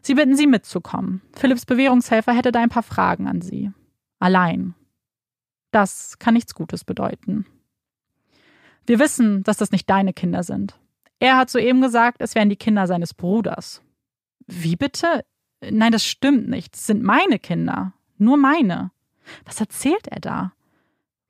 Sie 0.00 0.14
bitten 0.14 0.36
sie 0.36 0.46
mitzukommen. 0.46 1.20
Philipps 1.34 1.66
Bewährungshelfer 1.66 2.32
hätte 2.32 2.50
da 2.50 2.60
ein 2.60 2.70
paar 2.70 2.82
Fragen 2.82 3.28
an 3.28 3.42
sie. 3.42 3.70
Allein. 4.18 4.74
Das 5.70 6.18
kann 6.18 6.32
nichts 6.34 6.54
Gutes 6.54 6.84
bedeuten. 6.84 7.44
Wir 8.86 8.98
wissen, 8.98 9.42
dass 9.42 9.58
das 9.58 9.70
nicht 9.70 9.90
deine 9.90 10.14
Kinder 10.14 10.42
sind. 10.42 10.78
Er 11.20 11.36
hat 11.36 11.50
soeben 11.50 11.82
gesagt, 11.82 12.22
es 12.22 12.34
wären 12.34 12.48
die 12.48 12.56
Kinder 12.56 12.86
seines 12.86 13.12
Bruders. 13.12 13.82
Wie 14.48 14.76
bitte? 14.76 15.24
Nein, 15.60 15.92
das 15.92 16.04
stimmt 16.04 16.48
nicht. 16.48 16.74
Es 16.74 16.86
sind 16.86 17.02
meine 17.02 17.38
Kinder. 17.38 17.92
Nur 18.16 18.36
meine. 18.36 18.90
Was 19.44 19.60
erzählt 19.60 20.08
er 20.08 20.20
da? 20.20 20.52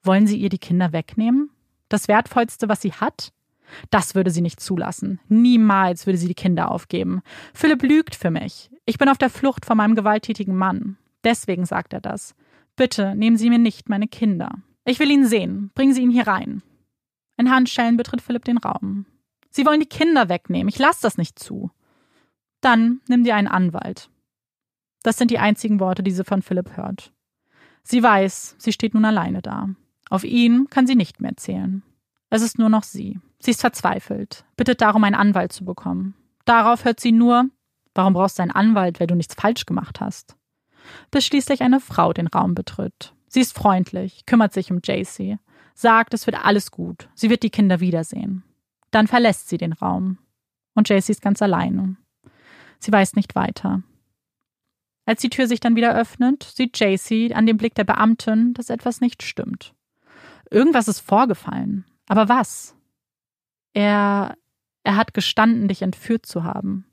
Wollen 0.03 0.27
Sie 0.27 0.39
ihr 0.39 0.49
die 0.49 0.59
Kinder 0.59 0.93
wegnehmen? 0.93 1.51
Das 1.89 2.09
Wertvollste, 2.09 2.69
was 2.69 2.81
sie 2.81 2.93
hat? 2.93 3.33
Das 3.91 4.15
würde 4.15 4.31
sie 4.31 4.41
nicht 4.41 4.61
zulassen. 4.61 5.21
Niemals 5.29 6.07
würde 6.07 6.19
sie 6.19 6.29
die 6.29 6.35
Kinder 6.35 6.71
aufgeben. 6.71 7.21
Philipp 7.53 7.83
lügt 7.83 8.15
für 8.15 8.31
mich. 8.31 8.71
Ich 8.87 8.99
bin 8.99 9.09
auf 9.09 9.19
der 9.19 9.31
Flucht 9.31 9.67
vor 9.67 9.77
meinem 9.77 9.95
gewalttätigen 9.95 10.57
Mann. 10.57 10.97
Deswegen 11.25 11.67
sagt 11.67 11.93
er 11.93 12.01
das. 12.01 12.35
Bitte 12.77 13.15
nehmen 13.15 13.37
Sie 13.37 13.51
mir 13.51 13.59
nicht 13.59 13.89
meine 13.89 14.09
Kinder. 14.09 14.51
Ich 14.85 15.01
will 15.01 15.11
ihn 15.11 15.27
sehen. 15.27 15.71
Bringen 15.75 15.93
Sie 15.93 16.03
ihn 16.03 16.11
hier 16.11 16.27
rein. 16.27 16.63
In 17.37 17.51
Handschellen 17.51 17.97
betritt 17.97 18.23
Philipp 18.23 18.45
den 18.45 18.59
Raum. 18.59 19.05
Sie 19.51 19.67
wollen 19.67 19.81
die 19.81 19.87
Kinder 19.87 20.29
wegnehmen. 20.29 20.69
Ich 20.69 20.79
lasse 20.79 21.03
das 21.03 21.19
nicht 21.19 21.39
zu. 21.39 21.71
Dann 22.61 23.01
nimm 23.09 23.25
dir 23.25 23.35
einen 23.35 23.49
Anwalt. 23.49 24.11
Das 25.03 25.17
sind 25.17 25.31
die 25.31 25.39
einzigen 25.39 25.81
Worte, 25.81 26.03
die 26.03 26.11
sie 26.11 26.25
von 26.25 26.43
Philipp 26.43 26.77
hört. 26.77 27.13
Sie 27.83 28.03
weiß, 28.03 28.57
sie 28.59 28.73
steht 28.73 28.95
nun 28.95 29.05
alleine 29.05 29.43
da. 29.43 29.69
Auf 30.11 30.25
ihn 30.25 30.69
kann 30.71 30.87
sie 30.87 30.97
nicht 30.97 31.21
mehr 31.21 31.37
zählen. 31.37 31.83
Es 32.31 32.43
ist 32.43 32.59
nur 32.59 32.69
noch 32.69 32.83
sie. 32.83 33.21
Sie 33.39 33.53
ist 33.53 33.61
verzweifelt, 33.61 34.45
bittet 34.57 34.81
darum, 34.81 35.05
einen 35.05 35.15
Anwalt 35.15 35.53
zu 35.53 35.65
bekommen. 35.65 36.15
Darauf 36.45 36.85
hört 36.85 37.01
sie 37.01 37.13
nur, 37.13 37.47
warum 37.95 38.15
brauchst 38.15 38.39
du 38.39 38.43
einen 38.43 38.51
Anwalt, 38.51 39.01
weil 39.01 39.07
du 39.07 39.15
nichts 39.15 39.35
falsch 39.35 39.65
gemacht 39.65 40.01
hast? 40.01 40.37
Bis 41.11 41.25
schließlich 41.25 41.63
eine 41.63 41.81
Frau 41.81 42.13
den 42.13 42.27
Raum 42.27 42.55
betritt. 42.55 43.15
Sie 43.29 43.41
ist 43.41 43.55
freundlich, 43.55 44.25
kümmert 44.27 44.53
sich 44.53 44.71
um 44.71 44.81
JC, 44.83 45.39
sagt, 45.75 46.15
es 46.15 46.27
wird 46.27 46.45
alles 46.45 46.71
gut, 46.71 47.09
sie 47.15 47.31
wird 47.31 47.43
die 47.43 47.51
Kinder 47.51 47.81
wiedersehen. 47.81 48.43
Dann 48.91 49.07
verlässt 49.07 49.49
sie 49.49 49.59
den 49.59 49.75
Raum. 49.75 50.19
Und 50.75 50.89
JC 50.89 51.11
ist 51.11 51.23
ganz 51.23 51.43
alleine. 51.43 51.97
Sie 52.79 52.93
weiß 52.93 53.15
nicht 53.15 53.35
weiter. 53.35 53.83
Als 55.05 55.23
die 55.23 55.31
Tür 55.31 55.47
sich 55.47 55.61
dann 55.61 55.75
wieder 55.75 55.95
öffnet, 55.95 56.43
sieht 56.43 56.79
JC 56.79 57.35
an 57.35 57.47
dem 57.47 57.57
Blick 57.57 57.75
der 57.75 57.85
Beamtin, 57.85 58.55
dass 58.55 58.69
etwas 58.71 59.01
nicht 59.01 59.23
stimmt. 59.23 59.75
Irgendwas 60.51 60.89
ist 60.89 61.01
vorgefallen. 61.01 61.85
Aber 62.09 62.29
was? 62.29 62.75
Er. 63.73 64.37
Er 64.85 64.97
hat 64.97 65.13
gestanden, 65.13 65.69
dich 65.69 65.83
entführt 65.83 66.25
zu 66.25 66.45
haben. 66.45 66.87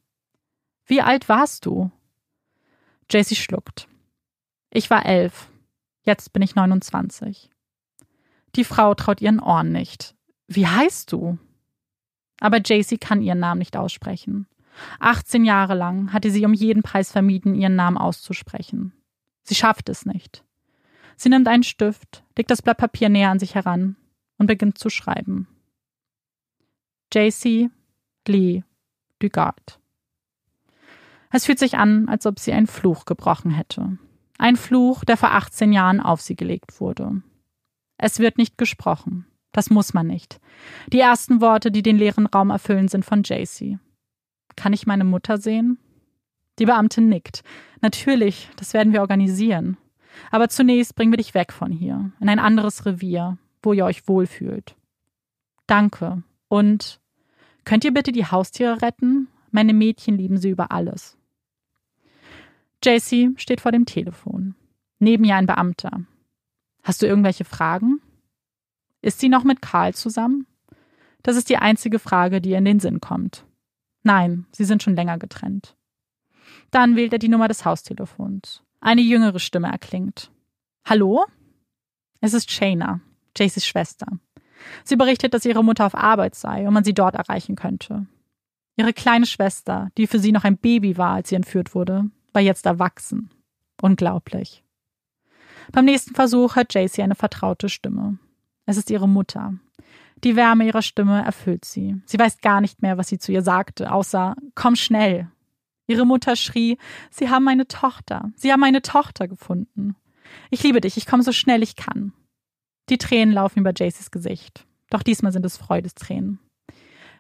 Wie 0.86 1.02
alt 1.02 1.30
warst 1.30 1.66
du? 1.66 1.92
JC 3.10 3.36
schluckt. 3.36 3.88
Ich 4.70 4.90
war 4.90 5.06
elf. 5.06 5.50
Jetzt 6.04 6.34
bin 6.34 6.42
ich 6.42 6.56
29. 6.56 7.50
Die 8.56 8.64
Frau 8.64 8.94
traut 8.96 9.22
ihren 9.22 9.40
Ohren 9.40 9.72
nicht. 9.72 10.16
Wie 10.48 10.68
heißt 10.68 11.12
du? 11.12 11.38
Aber 12.40 12.58
JC 12.58 13.00
kann 13.00 13.22
ihren 13.22 13.40
Namen 13.40 13.60
nicht 13.60 13.78
aussprechen. 13.78 14.48
18 15.00 15.46
Jahre 15.46 15.76
lang 15.76 16.14
hatte 16.14 16.32
sie 16.32 16.46
um 16.46 16.54
jeden 16.54 16.84
Preis 16.84 17.12
vermieden, 17.12 17.56
ihren 17.56 17.76
Namen 17.76 17.98
auszusprechen. 17.98 18.94
Sie 19.44 19.56
schafft 19.56 19.90
es 19.90 20.06
nicht. 20.06 20.44
Sie 21.18 21.30
nimmt 21.30 21.48
einen 21.48 21.64
Stift, 21.64 22.24
legt 22.38 22.52
das 22.52 22.62
Blatt 22.62 22.78
Papier 22.78 23.10
näher 23.10 23.30
an 23.30 23.40
sich 23.40 23.56
heran 23.56 23.96
und 24.38 24.48
beginnt 24.48 24.78
zu 24.78 24.90
schreiben. 24.90 25.48
JC 27.14 27.70
Lee 28.28 28.64
Dugard. 29.20 29.80
Es 31.32 31.46
fühlt 31.46 31.60
sich 31.60 31.78
an, 31.78 32.10
als 32.10 32.26
ob 32.26 32.40
sie 32.40 32.54
einen 32.54 32.68
Fluch 32.68 33.06
gebrochen 33.06 33.52
hätte. 33.52 33.98
Ein 34.38 34.56
Fluch, 34.56 35.06
der 35.06 35.18
vor 35.18 35.32
18 35.32 35.72
Jahren 35.72 36.02
auf 36.02 36.22
sie 36.22 36.36
gelegt 36.36 36.80
wurde. 36.82 37.22
Es 37.98 38.20
wird 38.20 38.38
nicht 38.38 38.58
gesprochen. 38.58 39.26
Das 39.52 39.70
muss 39.70 39.94
man 39.94 40.08
nicht. 40.08 40.42
Die 40.92 41.00
ersten 41.00 41.40
Worte, 41.40 41.72
die 41.72 41.82
den 41.82 41.98
leeren 41.98 42.26
Raum 42.26 42.50
erfüllen, 42.50 42.90
sind 42.90 43.06
von 43.06 43.24
JC. 43.24 43.80
Kann 44.56 44.74
ich 44.74 44.88
meine 44.88 45.04
Mutter 45.04 45.38
sehen? 45.38 45.78
Die 46.60 46.66
Beamtin 46.66 47.10
nickt. 47.10 47.44
Natürlich, 47.82 48.50
das 48.56 48.74
werden 48.74 48.94
wir 48.94 49.02
organisieren. 49.02 49.78
Aber 50.32 50.50
zunächst 50.50 50.96
bringen 50.96 51.12
wir 51.12 51.18
dich 51.18 51.34
weg 51.34 51.52
von 51.52 51.72
hier, 51.72 52.12
in 52.20 52.30
ein 52.30 52.40
anderes 52.40 52.86
Revier, 52.86 53.38
wo 53.62 53.74
ihr 53.74 53.86
euch 53.86 54.08
wohlfühlt. 54.08 54.76
Danke. 55.68 56.24
Und 56.48 57.00
könnt 57.66 57.84
ihr 57.84 57.94
bitte 57.94 58.12
die 58.12 58.26
Haustiere 58.26 58.82
retten? 58.82 59.28
Meine 59.52 59.74
Mädchen 59.74 60.18
lieben 60.18 60.38
sie 60.38 60.50
über 60.50 60.72
alles. 60.72 61.18
JC 62.84 63.34
steht 63.38 63.62
vor 63.62 63.72
dem 63.72 63.86
Telefon. 63.86 64.56
Neben 65.00 65.24
ihr 65.24 65.36
ein 65.36 65.48
Beamter. 65.48 66.02
Hast 66.84 67.02
du 67.02 67.08
irgendwelche 67.08 67.46
Fragen? 67.46 68.00
Ist 69.02 69.20
sie 69.20 69.30
noch 69.30 69.44
mit 69.44 69.62
Karl 69.62 69.94
zusammen? 69.94 70.46
Das 71.24 71.36
ist 71.36 71.50
die 71.50 71.58
einzige 71.58 72.00
Frage, 72.00 72.42
die 72.42 72.52
ihr 72.52 72.60
in 72.60 72.66
den 72.66 72.80
Sinn 72.80 73.02
kommt. 73.02 73.46
Nein, 74.06 74.46
sie 74.52 74.66
sind 74.66 74.84
schon 74.84 74.96
länger 74.96 75.18
getrennt. 75.18 75.76
Dann 76.70 76.96
wählt 76.96 77.12
er 77.12 77.18
die 77.18 77.28
Nummer 77.28 77.48
des 77.48 77.66
Haustelefons. 77.66 78.62
Eine 78.80 79.02
jüngere 79.02 79.40
Stimme 79.40 79.68
erklingt. 79.68 80.32
Hallo? 80.86 81.26
Es 82.22 82.36
ist 82.36 82.52
Shayna, 82.52 83.02
Jayceys 83.36 83.66
Schwester. 83.66 84.06
Sie 84.84 84.96
berichtet, 84.96 85.34
dass 85.34 85.44
ihre 85.44 85.64
Mutter 85.64 85.88
auf 85.88 85.96
Arbeit 85.96 86.36
sei 86.36 86.68
und 86.68 86.74
man 86.76 86.84
sie 86.84 86.94
dort 86.94 87.16
erreichen 87.16 87.56
könnte. 87.56 88.06
Ihre 88.78 88.94
kleine 88.94 89.26
Schwester, 89.26 89.90
die 89.98 90.06
für 90.06 90.20
sie 90.20 90.32
noch 90.32 90.44
ein 90.44 90.58
Baby 90.58 90.98
war, 91.00 91.16
als 91.16 91.30
sie 91.30 91.36
entführt 91.36 91.74
wurde, 91.74 92.06
war 92.32 92.44
jetzt 92.44 92.68
erwachsen. 92.68 93.32
Unglaublich. 93.82 94.64
Beim 95.72 95.86
nächsten 95.86 96.14
Versuch 96.14 96.56
hört 96.56 96.76
Jaycee 96.76 97.02
eine 97.02 97.16
vertraute 97.16 97.70
Stimme. 97.70 98.20
Es 98.68 98.78
ist 98.78 98.92
ihre 98.92 99.10
Mutter. 99.10 99.56
Die 100.24 100.36
Wärme 100.36 100.66
ihrer 100.66 100.82
Stimme 100.82 101.24
erfüllt 101.24 101.66
sie. 101.66 102.02
Sie 102.06 102.18
weiß 102.18 102.40
gar 102.42 102.62
nicht 102.62 102.82
mehr, 102.82 102.98
was 102.98 103.08
sie 103.08 103.20
zu 103.20 103.32
ihr 103.32 103.42
sagte, 103.42 103.92
außer 103.92 104.36
Komm 104.56 104.76
schnell. 104.76 105.30
Ihre 105.88 106.06
Mutter 106.06 106.36
schrie, 106.36 106.78
Sie 107.12 107.30
haben 107.30 107.44
meine 107.44 107.68
Tochter. 107.68 108.32
Sie 108.36 108.52
haben 108.52 108.60
meine 108.60 108.82
Tochter 108.82 109.28
gefunden. 109.28 109.96
Ich 110.50 110.64
liebe 110.64 110.82
dich, 110.82 110.98
ich 110.98 111.06
komme 111.06 111.24
so 111.24 111.32
schnell 111.32 111.62
ich 111.62 111.76
kann. 111.76 112.14
Die 112.90 112.98
Tränen 112.98 113.34
laufen 113.34 113.60
über 113.60 113.74
Jacys 113.76 114.12
Gesicht. 114.12 114.66
Doch 114.90 115.04
diesmal 115.04 115.32
sind 115.32 115.46
es 115.46 115.58
Freudestränen. 115.58 116.40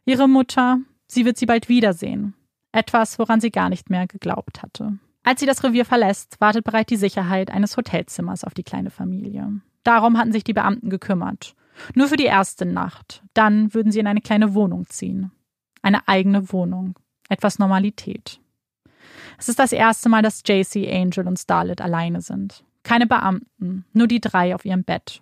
Ihre 0.06 0.28
Mutter, 0.28 0.80
sie 1.08 1.26
wird 1.26 1.38
sie 1.38 1.46
bald 1.46 1.70
wiedersehen. 1.70 2.36
Etwas, 2.72 3.18
woran 3.20 3.42
sie 3.42 3.52
gar 3.52 3.70
nicht 3.70 3.90
mehr 3.90 4.08
geglaubt 4.08 4.62
hatte. 4.62 5.00
Als 5.24 5.40
sie 5.40 5.48
das 5.48 5.64
Revier 5.64 5.86
verlässt, 5.86 6.40
wartet 6.40 6.66
bereit 6.66 6.90
die 6.90 6.98
Sicherheit 6.98 7.50
eines 7.50 7.78
Hotelzimmers 7.78 8.44
auf 8.44 8.54
die 8.54 8.64
kleine 8.64 8.92
Familie. 8.92 9.62
Darum 9.84 10.18
hatten 10.18 10.32
sich 10.32 10.44
die 10.44 10.54
Beamten 10.54 10.90
gekümmert. 10.90 11.56
Nur 11.94 12.08
für 12.08 12.18
die 12.18 12.26
erste 12.26 12.66
Nacht. 12.66 13.24
Dann 13.34 13.74
würden 13.74 13.92
sie 13.92 14.00
in 14.00 14.08
eine 14.08 14.22
kleine 14.22 14.54
Wohnung 14.54 14.88
ziehen. 14.88 15.32
Eine 15.82 16.08
eigene 16.08 16.52
Wohnung. 16.52 16.96
Etwas 17.30 17.60
Normalität. 17.60 18.40
Es 19.38 19.50
ist 19.50 19.60
das 19.60 19.72
erste 19.72 20.10
Mal, 20.10 20.22
dass 20.22 20.44
JC, 20.46 20.88
Angel 20.92 21.28
und 21.28 21.40
Starlet 21.40 21.82
alleine 21.82 22.22
sind. 22.22 22.64
Keine 22.84 23.08
Beamten, 23.08 23.86
nur 23.94 24.08
die 24.08 24.22
drei 24.22 24.54
auf 24.54 24.64
ihrem 24.64 24.84
Bett. 24.84 25.22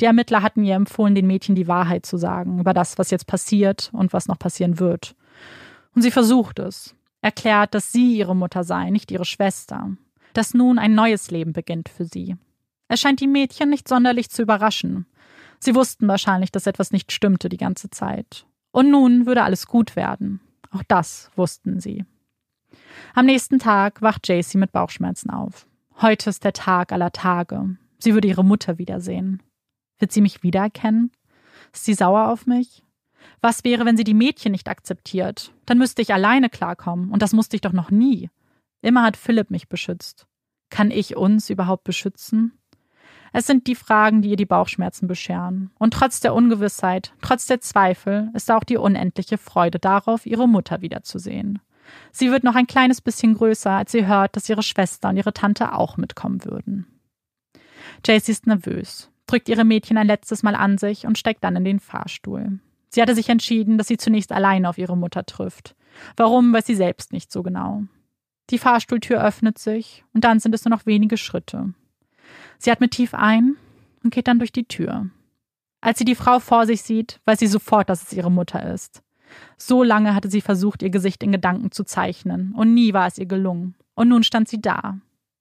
Die 0.00 0.06
Ermittler 0.06 0.42
hatten 0.42 0.64
ihr 0.64 0.74
empfohlen, 0.74 1.14
den 1.14 1.26
Mädchen 1.26 1.54
die 1.54 1.68
Wahrheit 1.68 2.04
zu 2.04 2.16
sagen 2.16 2.58
über 2.58 2.74
das, 2.74 2.98
was 2.98 3.10
jetzt 3.10 3.26
passiert 3.26 3.90
und 3.92 4.12
was 4.12 4.28
noch 4.28 4.38
passieren 4.38 4.78
wird. 4.78 5.14
Und 5.94 6.02
sie 6.02 6.10
versucht 6.10 6.58
es, 6.58 6.94
erklärt, 7.22 7.74
dass 7.74 7.92
sie 7.92 8.16
ihre 8.16 8.36
Mutter 8.36 8.64
sei, 8.64 8.90
nicht 8.90 9.10
ihre 9.10 9.24
Schwester, 9.24 9.90
dass 10.34 10.54
nun 10.54 10.78
ein 10.78 10.94
neues 10.94 11.30
Leben 11.30 11.52
beginnt 11.52 11.88
für 11.88 12.04
sie. 12.04 12.36
Es 12.88 13.00
scheint 13.00 13.20
die 13.20 13.26
Mädchen 13.26 13.70
nicht 13.70 13.88
sonderlich 13.88 14.30
zu 14.30 14.42
überraschen. 14.42 15.06
Sie 15.58 15.74
wussten 15.74 16.08
wahrscheinlich, 16.08 16.52
dass 16.52 16.66
etwas 16.66 16.92
nicht 16.92 17.12
stimmte 17.12 17.48
die 17.48 17.56
ganze 17.56 17.90
Zeit. 17.90 18.46
Und 18.72 18.90
nun 18.90 19.26
würde 19.26 19.42
alles 19.42 19.66
gut 19.66 19.96
werden. 19.96 20.40
Auch 20.70 20.82
das 20.86 21.30
wussten 21.36 21.80
sie. 21.80 22.04
Am 23.14 23.26
nächsten 23.26 23.58
Tag 23.58 24.02
wacht 24.02 24.28
JC 24.28 24.56
mit 24.56 24.72
Bauchschmerzen 24.72 25.30
auf. 25.30 25.66
Heute 26.00 26.30
ist 26.30 26.44
der 26.44 26.52
Tag 26.52 26.92
aller 26.92 27.12
Tage. 27.12 27.76
Sie 27.98 28.12
würde 28.12 28.28
ihre 28.28 28.44
Mutter 28.44 28.78
wiedersehen. 28.78 29.42
Wird 29.98 30.12
sie 30.12 30.20
mich 30.20 30.42
wiedererkennen? 30.42 31.10
Ist 31.72 31.84
sie 31.84 31.94
sauer 31.94 32.28
auf 32.28 32.46
mich? 32.46 32.82
Was 33.40 33.64
wäre, 33.64 33.84
wenn 33.84 33.96
sie 33.96 34.04
die 34.04 34.14
Mädchen 34.14 34.52
nicht 34.52 34.68
akzeptiert? 34.68 35.52
Dann 35.64 35.78
müsste 35.78 36.02
ich 36.02 36.12
alleine 36.12 36.50
klarkommen, 36.50 37.10
und 37.10 37.22
das 37.22 37.32
musste 37.32 37.56
ich 37.56 37.62
doch 37.62 37.72
noch 37.72 37.90
nie. 37.90 38.30
Immer 38.82 39.02
hat 39.02 39.16
Philipp 39.16 39.50
mich 39.50 39.68
beschützt. 39.68 40.26
Kann 40.70 40.90
ich 40.90 41.16
uns 41.16 41.50
überhaupt 41.50 41.84
beschützen? 41.84 42.52
Es 43.38 43.46
sind 43.46 43.66
die 43.66 43.74
Fragen, 43.74 44.22
die 44.22 44.30
ihr 44.30 44.36
die 44.36 44.46
Bauchschmerzen 44.46 45.08
bescheren. 45.08 45.70
Und 45.78 45.92
trotz 45.92 46.20
der 46.20 46.32
Ungewissheit, 46.32 47.12
trotz 47.20 47.44
der 47.44 47.60
Zweifel, 47.60 48.30
ist 48.32 48.50
auch 48.50 48.64
die 48.64 48.78
unendliche 48.78 49.36
Freude 49.36 49.78
darauf, 49.78 50.24
ihre 50.24 50.48
Mutter 50.48 50.80
wiederzusehen. 50.80 51.58
Sie 52.12 52.30
wird 52.30 52.44
noch 52.44 52.54
ein 52.54 52.66
kleines 52.66 53.02
bisschen 53.02 53.34
größer, 53.34 53.72
als 53.72 53.92
sie 53.92 54.06
hört, 54.06 54.36
dass 54.36 54.48
ihre 54.48 54.62
Schwester 54.62 55.10
und 55.10 55.18
ihre 55.18 55.34
Tante 55.34 55.74
auch 55.74 55.98
mitkommen 55.98 56.46
würden. 56.46 56.86
Jaycee 58.06 58.32
ist 58.32 58.46
nervös, 58.46 59.10
drückt 59.26 59.50
ihre 59.50 59.66
Mädchen 59.66 59.98
ein 59.98 60.06
letztes 60.06 60.42
Mal 60.42 60.54
an 60.54 60.78
sich 60.78 61.06
und 61.06 61.18
steigt 61.18 61.44
dann 61.44 61.56
in 61.56 61.64
den 61.64 61.78
Fahrstuhl. 61.78 62.60
Sie 62.88 63.02
hatte 63.02 63.14
sich 63.14 63.28
entschieden, 63.28 63.76
dass 63.76 63.88
sie 63.88 63.98
zunächst 63.98 64.32
alleine 64.32 64.66
auf 64.66 64.78
ihre 64.78 64.96
Mutter 64.96 65.26
trifft. 65.26 65.76
Warum, 66.16 66.54
weiß 66.54 66.64
sie 66.64 66.74
selbst 66.74 67.12
nicht 67.12 67.30
so 67.30 67.42
genau. 67.42 67.82
Die 68.48 68.58
Fahrstuhltür 68.58 69.22
öffnet 69.22 69.58
sich 69.58 70.06
und 70.14 70.24
dann 70.24 70.40
sind 70.40 70.54
es 70.54 70.64
nur 70.64 70.74
noch 70.74 70.86
wenige 70.86 71.18
Schritte. 71.18 71.74
Sie 72.58 72.70
atmet 72.70 72.92
tief 72.92 73.14
ein 73.14 73.56
und 74.02 74.12
geht 74.12 74.28
dann 74.28 74.38
durch 74.38 74.52
die 74.52 74.64
Tür. 74.64 75.06
Als 75.80 75.98
sie 75.98 76.04
die 76.04 76.14
Frau 76.14 76.40
vor 76.40 76.66
sich 76.66 76.82
sieht, 76.82 77.20
weiß 77.26 77.38
sie 77.38 77.46
sofort, 77.46 77.88
dass 77.88 78.02
es 78.02 78.12
ihre 78.12 78.30
Mutter 78.30 78.72
ist. 78.72 79.02
So 79.56 79.82
lange 79.82 80.14
hatte 80.14 80.30
sie 80.30 80.40
versucht, 80.40 80.82
ihr 80.82 80.90
Gesicht 80.90 81.22
in 81.22 81.32
Gedanken 81.32 81.70
zu 81.70 81.84
zeichnen, 81.84 82.54
und 82.54 82.74
nie 82.74 82.92
war 82.92 83.06
es 83.06 83.18
ihr 83.18 83.26
gelungen. 83.26 83.74
Und 83.94 84.08
nun 84.08 84.22
stand 84.22 84.48
sie 84.48 84.60
da. 84.60 84.98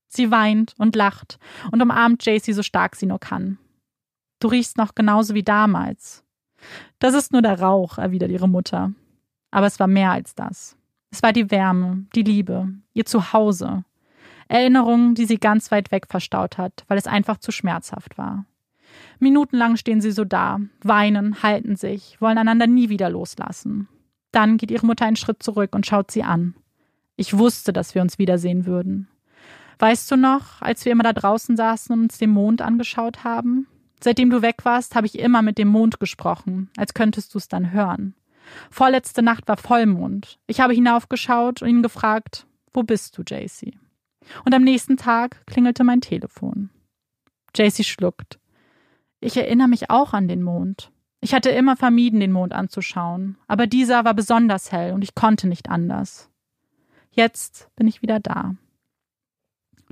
Sie 0.07 0.31
weint 0.31 0.73
und 0.77 0.95
lacht 0.95 1.39
und 1.71 1.81
umarmt 1.81 2.25
Jacey 2.25 2.53
so 2.53 2.63
stark 2.63 2.95
sie 2.95 3.05
nur 3.05 3.19
kann. 3.19 3.57
Du 4.39 4.47
riechst 4.47 4.77
noch 4.77 4.95
genauso 4.95 5.33
wie 5.33 5.43
damals. 5.43 6.23
Das 6.99 7.13
ist 7.13 7.31
nur 7.31 7.41
der 7.41 7.59
Rauch, 7.59 7.97
erwidert 7.97 8.31
ihre 8.31 8.47
Mutter. 8.47 8.93
Aber 9.51 9.67
es 9.67 9.79
war 9.79 9.87
mehr 9.87 10.11
als 10.11 10.35
das. 10.35 10.77
Es 11.11 11.23
war 11.23 11.33
die 11.33 11.51
Wärme, 11.51 12.05
die 12.15 12.23
Liebe, 12.23 12.69
ihr 12.93 13.05
Zuhause. 13.05 13.83
Erinnerungen, 14.47 15.15
die 15.15 15.25
sie 15.25 15.37
ganz 15.37 15.71
weit 15.71 15.91
weg 15.91 16.05
verstaut 16.09 16.57
hat, 16.57 16.83
weil 16.87 16.97
es 16.97 17.07
einfach 17.07 17.37
zu 17.37 17.51
schmerzhaft 17.51 18.17
war. 18.17 18.45
Minutenlang 19.19 19.77
stehen 19.77 20.01
sie 20.01 20.11
so 20.11 20.25
da, 20.25 20.59
weinen, 20.81 21.41
halten 21.41 21.75
sich, 21.75 22.19
wollen 22.21 22.37
einander 22.37 22.67
nie 22.67 22.89
wieder 22.89 23.09
loslassen. 23.09 23.87
Dann 24.31 24.57
geht 24.57 24.71
ihre 24.71 24.85
Mutter 24.85 25.05
einen 25.05 25.15
Schritt 25.15 25.41
zurück 25.41 25.73
und 25.73 25.85
schaut 25.85 26.11
sie 26.11 26.23
an. 26.23 26.55
Ich 27.15 27.37
wusste, 27.37 27.71
dass 27.71 27.95
wir 27.95 28.01
uns 28.01 28.19
wiedersehen 28.19 28.65
würden. 28.65 29.07
Weißt 29.79 30.09
du 30.11 30.17
noch, 30.17 30.61
als 30.61 30.85
wir 30.85 30.91
immer 30.91 31.03
da 31.03 31.13
draußen 31.13 31.57
saßen 31.57 31.93
und 31.93 32.03
uns 32.03 32.17
den 32.17 32.29
Mond 32.29 32.61
angeschaut 32.61 33.23
haben? 33.23 33.67
Seitdem 34.01 34.29
du 34.29 34.41
weg 34.41 34.57
warst, 34.63 34.95
habe 34.95 35.07
ich 35.07 35.17
immer 35.19 35.41
mit 35.41 35.57
dem 35.57 35.69
Mond 35.69 35.99
gesprochen, 35.99 36.69
als 36.77 36.93
könntest 36.93 37.33
du 37.33 37.37
es 37.37 37.47
dann 37.47 37.71
hören. 37.71 38.13
Vorletzte 38.69 39.21
Nacht 39.21 39.47
war 39.47 39.57
Vollmond. 39.57 40.37
Ich 40.47 40.59
habe 40.59 40.73
hinaufgeschaut 40.73 41.61
und 41.61 41.69
ihn 41.69 41.81
gefragt, 41.81 42.45
wo 42.73 42.83
bist 42.83 43.17
du, 43.17 43.23
JC? 43.23 43.73
Und 44.43 44.53
am 44.53 44.63
nächsten 44.63 44.97
Tag 44.97 45.45
klingelte 45.45 45.83
mein 45.83 46.01
Telefon. 46.01 46.69
JC 47.55 47.83
schluckt. 47.83 48.39
Ich 49.19 49.37
erinnere 49.37 49.67
mich 49.67 49.89
auch 49.89 50.13
an 50.13 50.27
den 50.27 50.43
Mond. 50.43 50.91
Ich 51.21 51.33
hatte 51.33 51.49
immer 51.49 51.75
vermieden, 51.75 52.19
den 52.19 52.31
Mond 52.31 52.53
anzuschauen, 52.53 53.37
aber 53.47 53.65
dieser 53.65 54.05
war 54.05 54.13
besonders 54.13 54.71
hell 54.71 54.93
und 54.93 55.01
ich 55.01 55.15
konnte 55.15 55.47
nicht 55.47 55.69
anders. 55.69 56.29
Jetzt 57.09 57.69
bin 57.75 57.87
ich 57.87 58.01
wieder 58.01 58.19
da. 58.19 58.55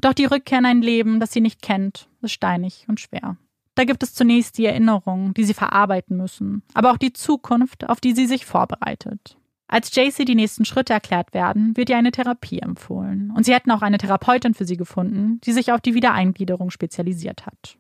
Doch 0.01 0.14
die 0.14 0.26
Rückkehr 0.26 0.60
in 0.60 0.65
ein 0.65 0.81
Leben, 0.81 1.19
das 1.19 1.31
sie 1.31 1.41
nicht 1.41 1.61
kennt, 1.61 2.10
ist 2.22 2.34
steinig 2.34 2.85
und 2.88 2.99
schwer. 2.99 3.38
Da 3.76 3.85
gibt 3.85 4.03
es 4.03 4.14
zunächst 4.14 4.57
die 4.57 4.65
Erinnerungen, 4.65 5.34
die 5.34 5.45
sie 5.45 5.53
verarbeiten 5.53 6.18
müssen, 6.18 6.61
aber 6.73 6.91
auch 6.91 6.97
die 6.97 7.14
Zukunft, 7.14 7.89
auf 7.89 7.99
die 7.99 8.14
sie 8.14 8.27
sich 8.27 8.45
vorbereitet. 8.45 9.38
Als 9.73 9.89
JC 9.95 10.23
die 10.23 10.35
nächsten 10.35 10.65
Schritte 10.65 10.93
erklärt 10.93 11.33
werden, 11.33 11.75
wird 11.75 11.89
ihr 11.89 11.97
eine 11.97 12.11
Therapie 12.11 12.59
empfohlen. 12.59 13.33
Und 13.35 13.43
sie 13.43 13.55
hätten 13.55 13.71
auch 13.71 13.81
eine 13.81 13.97
Therapeutin 13.97 14.53
für 14.53 14.65
sie 14.65 14.77
gefunden, 14.77 15.41
die 15.45 15.51
sich 15.51 15.71
auf 15.71 15.81
die 15.81 15.95
Wiedereingliederung 15.95 16.69
spezialisiert 16.69 17.47
hat. 17.47 17.79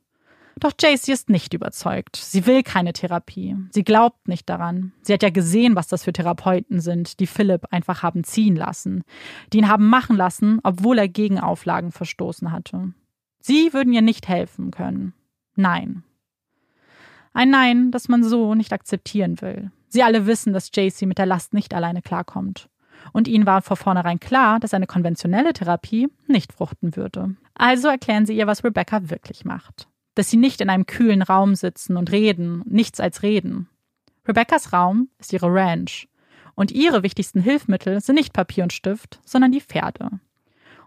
Doch 0.59 0.71
Jaycee 0.81 1.11
ist 1.11 1.29
nicht 1.29 1.53
überzeugt. 1.53 2.15
Sie 2.15 2.47
will 2.47 2.63
keine 2.63 2.93
Therapie. 2.93 3.55
Sie 3.69 3.83
glaubt 3.83 4.27
nicht 4.27 4.49
daran. 4.49 4.93
Sie 5.03 5.13
hat 5.13 5.21
ja 5.21 5.29
gesehen, 5.29 5.75
was 5.75 5.87
das 5.87 6.03
für 6.03 6.13
Therapeuten 6.13 6.79
sind, 6.79 7.19
die 7.19 7.27
Philipp 7.27 7.67
einfach 7.69 8.01
haben 8.01 8.23
ziehen 8.23 8.55
lassen, 8.55 9.03
die 9.51 9.59
ihn 9.59 9.69
haben 9.69 9.85
machen 9.87 10.15
lassen, 10.15 10.61
obwohl 10.63 10.97
er 10.97 11.07
gegen 11.07 11.39
Auflagen 11.39 11.91
verstoßen 11.91 12.51
hatte. 12.51 12.95
Sie 13.39 13.71
würden 13.71 13.93
ihr 13.93 14.01
nicht 14.01 14.27
helfen 14.27 14.71
können. 14.71 15.13
Nein. 15.55 16.03
Ein 17.33 17.51
Nein, 17.51 17.91
das 17.91 18.07
man 18.07 18.23
so 18.23 18.55
nicht 18.55 18.73
akzeptieren 18.73 19.41
will. 19.41 19.69
Sie 19.93 20.03
alle 20.03 20.25
wissen, 20.27 20.51
dass 20.51 20.71
Jaycee 20.73 21.05
mit 21.05 21.17
der 21.17 21.25
Last 21.25 21.53
nicht 21.53 21.73
alleine 21.73 22.01
klarkommt. 22.01 22.67
Und 23.13 23.27
ihnen 23.27 23.45
war 23.45 23.61
vor 23.61 23.77
vornherein 23.77 24.19
klar, 24.19 24.59
dass 24.59 24.73
eine 24.73 24.87
konventionelle 24.87 25.53
Therapie 25.53 26.09
nicht 26.27 26.51
fruchten 26.51 26.95
würde. 26.95 27.35
Also 27.53 27.87
erklären 27.87 28.25
sie 28.25 28.35
ihr, 28.35 28.47
was 28.47 28.63
Rebecca 28.63 29.09
wirklich 29.09 29.45
macht 29.45 29.87
dass 30.15 30.29
sie 30.29 30.37
nicht 30.37 30.61
in 30.61 30.69
einem 30.69 30.85
kühlen 30.85 31.21
Raum 31.21 31.55
sitzen 31.55 31.97
und 31.97 32.11
reden, 32.11 32.63
nichts 32.65 32.99
als 32.99 33.23
reden. 33.23 33.67
Rebeccas 34.27 34.71
Raum 34.71 35.09
ist 35.19 35.33
ihre 35.33 35.47
Ranch. 35.47 36.07
Und 36.55 36.71
ihre 36.71 37.01
wichtigsten 37.01 37.41
Hilfsmittel 37.41 37.99
sind 37.99 38.15
nicht 38.15 38.31
Papier 38.31 38.63
und 38.63 38.73
Stift, 38.73 39.19
sondern 39.25 39.51
die 39.51 39.61
Pferde. 39.61 40.11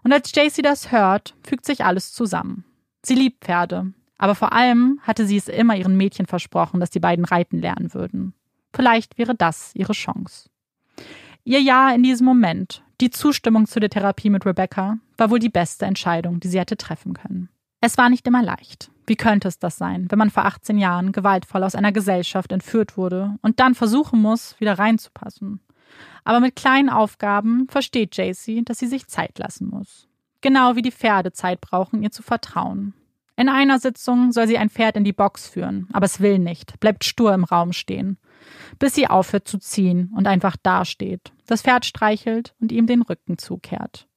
Und 0.03 0.13
als 0.13 0.33
Jaycee 0.33 0.61
das 0.61 0.91
hört, 0.91 1.35
fügt 1.43 1.65
sich 1.65 1.83
alles 1.83 2.13
zusammen. 2.13 2.63
Sie 3.03 3.15
liebt 3.15 3.43
Pferde, 3.43 3.91
aber 4.17 4.33
vor 4.33 4.53
allem 4.53 4.99
hatte 5.03 5.25
sie 5.25 5.35
es 5.35 5.49
immer 5.49 5.75
ihren 5.75 5.97
Mädchen 5.97 6.25
versprochen, 6.25 6.79
dass 6.79 6.89
die 6.89 7.01
beiden 7.01 7.25
reiten 7.25 7.59
lernen 7.59 7.93
würden. 7.93 8.33
Vielleicht 8.77 9.17
wäre 9.17 9.33
das 9.33 9.71
ihre 9.73 9.93
Chance. 9.93 10.51
Ihr 11.43 11.59
Ja 11.61 11.89
in 11.89 12.03
diesem 12.03 12.27
Moment, 12.27 12.83
die 13.01 13.09
Zustimmung 13.09 13.65
zu 13.65 13.79
der 13.79 13.89
Therapie 13.89 14.29
mit 14.29 14.45
Rebecca, 14.45 14.99
war 15.17 15.31
wohl 15.31 15.39
die 15.39 15.49
beste 15.49 15.87
Entscheidung, 15.87 16.39
die 16.39 16.47
sie 16.47 16.59
hätte 16.59 16.77
treffen 16.77 17.15
können. 17.15 17.49
Es 17.81 17.97
war 17.97 18.07
nicht 18.11 18.27
immer 18.27 18.43
leicht. 18.43 18.91
Wie 19.07 19.15
könnte 19.15 19.47
es 19.47 19.57
das 19.57 19.77
sein, 19.79 20.05
wenn 20.11 20.19
man 20.19 20.29
vor 20.29 20.45
18 20.45 20.77
Jahren 20.77 21.11
gewaltvoll 21.11 21.63
aus 21.63 21.73
einer 21.73 21.91
Gesellschaft 21.91 22.51
entführt 22.51 22.97
wurde 22.97 23.39
und 23.41 23.59
dann 23.59 23.73
versuchen 23.73 24.21
muss, 24.21 24.59
wieder 24.59 24.77
reinzupassen? 24.77 25.59
Aber 26.23 26.39
mit 26.39 26.55
kleinen 26.55 26.91
Aufgaben 26.91 27.67
versteht 27.69 28.15
Jaycee, 28.15 28.61
dass 28.61 28.77
sie 28.77 28.87
sich 28.87 29.07
Zeit 29.07 29.39
lassen 29.39 29.69
muss. 29.69 30.07
Genau 30.41 30.75
wie 30.75 30.83
die 30.83 30.91
Pferde 30.91 31.31
Zeit 31.31 31.61
brauchen, 31.61 32.03
ihr 32.03 32.11
zu 32.11 32.21
vertrauen. 32.21 32.93
In 33.37 33.49
einer 33.49 33.79
Sitzung 33.79 34.31
soll 34.31 34.47
sie 34.47 34.59
ein 34.59 34.69
Pferd 34.69 34.97
in 34.97 35.03
die 35.03 35.13
Box 35.13 35.47
führen, 35.47 35.87
aber 35.93 36.05
es 36.05 36.19
will 36.19 36.37
nicht, 36.37 36.79
bleibt 36.79 37.05
stur 37.05 37.33
im 37.33 37.43
Raum 37.43 37.73
stehen, 37.73 38.17
bis 38.79 38.95
sie 38.95 39.07
aufhört 39.07 39.47
zu 39.47 39.57
ziehen 39.57 40.11
und 40.15 40.27
einfach 40.27 40.55
dasteht, 40.57 41.31
das 41.45 41.61
Pferd 41.61 41.85
streichelt 41.85 42.53
und 42.59 42.71
ihm 42.71 42.87
den 42.87 43.01
Rücken 43.01 43.37
zukehrt. 43.37 44.07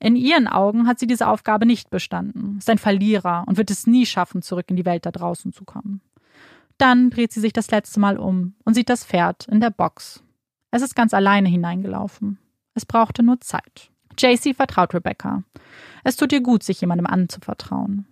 In 0.00 0.16
ihren 0.16 0.48
Augen 0.48 0.86
hat 0.86 0.98
sie 0.98 1.06
diese 1.06 1.28
Aufgabe 1.28 1.66
nicht 1.66 1.90
bestanden, 1.90 2.56
ist 2.58 2.70
ein 2.70 2.78
Verlierer 2.78 3.44
und 3.46 3.56
wird 3.56 3.70
es 3.70 3.86
nie 3.86 4.06
schaffen, 4.06 4.42
zurück 4.42 4.66
in 4.68 4.76
die 4.76 4.84
Welt 4.84 5.06
da 5.06 5.10
draußen 5.10 5.52
zu 5.52 5.64
kommen. 5.64 6.00
Dann 6.78 7.10
dreht 7.10 7.32
sie 7.32 7.40
sich 7.40 7.52
das 7.52 7.70
letzte 7.70 8.00
Mal 8.00 8.18
um 8.18 8.54
und 8.64 8.74
sieht 8.74 8.88
das 8.88 9.04
Pferd 9.04 9.46
in 9.48 9.60
der 9.60 9.70
Box. 9.70 10.22
Es 10.70 10.82
ist 10.82 10.94
ganz 10.94 11.14
alleine 11.14 11.48
hineingelaufen. 11.48 12.38
Es 12.74 12.84
brauchte 12.84 13.22
nur 13.22 13.40
Zeit. 13.40 13.90
JC 14.18 14.54
vertraut 14.54 14.92
Rebecca. 14.94 15.42
Es 16.04 16.16
tut 16.16 16.32
ihr 16.32 16.42
gut, 16.42 16.62
sich 16.62 16.80
jemandem 16.80 17.06
anzuvertrauen. 17.06 18.06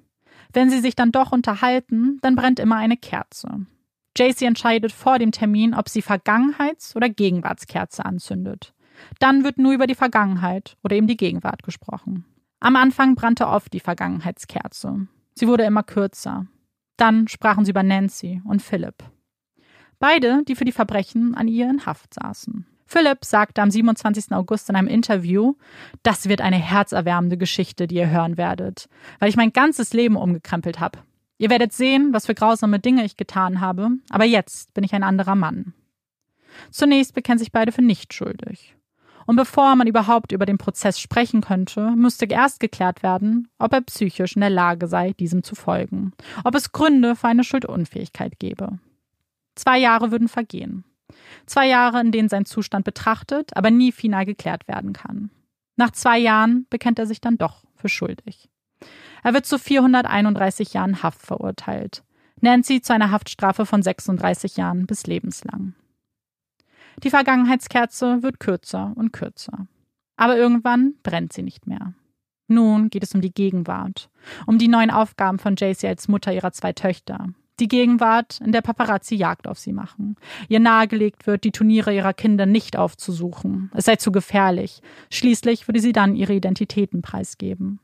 Wenn 0.52 0.70
sie 0.70 0.80
sich 0.80 0.94
dann 0.94 1.12
doch 1.12 1.32
unterhalten, 1.32 2.18
dann 2.22 2.36
brennt 2.36 2.60
immer 2.60 2.76
eine 2.76 2.96
Kerze. 2.96 3.66
JC 4.16 4.42
entscheidet 4.42 4.92
vor 4.92 5.18
dem 5.18 5.32
Termin, 5.32 5.74
ob 5.74 5.88
sie 5.88 6.02
Vergangenheits- 6.02 6.94
oder 6.94 7.08
Gegenwartskerze 7.08 8.04
anzündet. 8.04 8.74
Dann 9.18 9.44
wird 9.44 9.58
nur 9.58 9.72
über 9.72 9.86
die 9.86 9.94
Vergangenheit 9.94 10.76
oder 10.84 10.96
eben 10.96 11.06
die 11.06 11.16
Gegenwart 11.16 11.62
gesprochen. 11.62 12.24
Am 12.60 12.76
Anfang 12.76 13.14
brannte 13.14 13.48
oft 13.48 13.72
die 13.72 13.80
Vergangenheitskerze. 13.80 15.08
Sie 15.34 15.48
wurde 15.48 15.64
immer 15.64 15.82
kürzer. 15.82 16.46
Dann 16.96 17.26
sprachen 17.28 17.64
sie 17.64 17.72
über 17.72 17.82
Nancy 17.82 18.40
und 18.44 18.62
Philip. 18.62 18.94
Beide, 19.98 20.42
die 20.44 20.54
für 20.54 20.64
die 20.64 20.72
Verbrechen 20.72 21.34
an 21.34 21.48
ihr 21.48 21.68
in 21.68 21.86
Haft 21.86 22.14
saßen. 22.14 22.66
Philip 22.86 23.24
sagte 23.24 23.62
am 23.62 23.70
27. 23.70 24.32
August 24.32 24.68
in 24.68 24.76
einem 24.76 24.88
Interview, 24.88 25.54
das 26.02 26.28
wird 26.28 26.40
eine 26.40 26.56
herzerwärmende 26.56 27.36
Geschichte, 27.36 27.86
die 27.86 27.96
ihr 27.96 28.10
hören 28.10 28.36
werdet, 28.36 28.88
weil 29.18 29.28
ich 29.28 29.36
mein 29.36 29.52
ganzes 29.52 29.92
Leben 29.92 30.16
umgekrempelt 30.16 30.78
habe. 30.80 31.00
Ihr 31.38 31.50
werdet 31.50 31.72
sehen, 31.72 32.12
was 32.12 32.26
für 32.26 32.34
grausame 32.34 32.78
Dinge 32.78 33.04
ich 33.04 33.16
getan 33.16 33.60
habe, 33.60 33.90
aber 34.10 34.24
jetzt 34.24 34.72
bin 34.74 34.84
ich 34.84 34.94
ein 34.94 35.02
anderer 35.02 35.34
Mann. 35.34 35.74
Zunächst 36.70 37.14
bekennen 37.14 37.38
sich 37.38 37.52
beide 37.52 37.72
für 37.72 37.82
nicht 37.82 38.14
schuldig. 38.14 38.76
Und 39.26 39.36
bevor 39.36 39.74
man 39.74 39.86
überhaupt 39.86 40.32
über 40.32 40.46
den 40.46 40.58
Prozess 40.58 41.00
sprechen 41.00 41.40
könnte, 41.40 41.90
müsste 41.96 42.26
erst 42.26 42.60
geklärt 42.60 43.02
werden, 43.02 43.48
ob 43.58 43.72
er 43.72 43.80
psychisch 43.80 44.36
in 44.36 44.40
der 44.40 44.50
Lage 44.50 44.86
sei, 44.86 45.12
diesem 45.12 45.42
zu 45.42 45.54
folgen, 45.54 46.12
ob 46.44 46.54
es 46.54 46.72
Gründe 46.72 47.16
für 47.16 47.28
eine 47.28 47.42
Schuldunfähigkeit 47.42 48.38
gebe. 48.38 48.78
Zwei 49.54 49.78
Jahre 49.78 50.10
würden 50.10 50.28
vergehen. 50.28 50.84
Zwei 51.46 51.68
Jahre, 51.68 52.00
in 52.00 52.12
denen 52.12 52.28
sein 52.28 52.44
Zustand 52.44 52.84
betrachtet, 52.84 53.56
aber 53.56 53.70
nie 53.70 53.92
final 53.92 54.26
geklärt 54.26 54.68
werden 54.68 54.92
kann. 54.92 55.30
Nach 55.76 55.90
zwei 55.90 56.18
Jahren 56.18 56.66
bekennt 56.70 56.98
er 56.98 57.06
sich 57.06 57.20
dann 57.20 57.38
doch 57.38 57.64
für 57.74 57.88
schuldig. 57.88 58.50
Er 59.24 59.32
wird 59.32 59.46
zu 59.46 59.58
431 59.58 60.74
Jahren 60.74 61.02
Haft 61.02 61.22
verurteilt. 61.22 62.04
Nancy 62.40 62.82
zu 62.82 62.92
einer 62.92 63.10
Haftstrafe 63.10 63.64
von 63.64 63.82
36 63.82 64.58
Jahren 64.58 64.86
bis 64.86 65.06
lebenslang. 65.06 65.74
Die 67.02 67.10
Vergangenheitskerze 67.10 68.22
wird 68.22 68.38
kürzer 68.38 68.92
und 68.94 69.12
kürzer. 69.12 69.66
Aber 70.16 70.36
irgendwann 70.36 70.94
brennt 71.02 71.32
sie 71.32 71.42
nicht 71.42 71.66
mehr. 71.66 71.94
Nun 72.48 72.90
geht 72.90 73.02
es 73.02 73.14
um 73.14 73.22
die 73.22 73.32
Gegenwart, 73.32 74.10
um 74.46 74.58
die 74.58 74.68
neuen 74.68 74.90
Aufgaben 74.90 75.38
von 75.38 75.56
JC 75.56 75.84
als 75.84 76.06
Mutter 76.06 76.32
ihrer 76.32 76.52
zwei 76.52 76.74
Töchter. 76.74 77.30
Die 77.60 77.68
Gegenwart, 77.68 78.40
in 78.44 78.52
der 78.52 78.60
Paparazzi 78.60 79.14
Jagd 79.14 79.48
auf 79.48 79.58
sie 79.58 79.72
machen. 79.72 80.16
Ihr 80.48 80.60
nahegelegt 80.60 81.26
wird, 81.26 81.44
die 81.44 81.52
Turniere 81.52 81.94
ihrer 81.94 82.12
Kinder 82.12 82.44
nicht 82.44 82.76
aufzusuchen. 82.76 83.70
Es 83.74 83.86
sei 83.86 83.96
zu 83.96 84.12
gefährlich. 84.12 84.82
Schließlich 85.08 85.66
würde 85.66 85.80
sie 85.80 85.92
dann 85.92 86.14
ihre 86.14 86.34
Identitäten 86.34 87.00
preisgeben. 87.00 87.80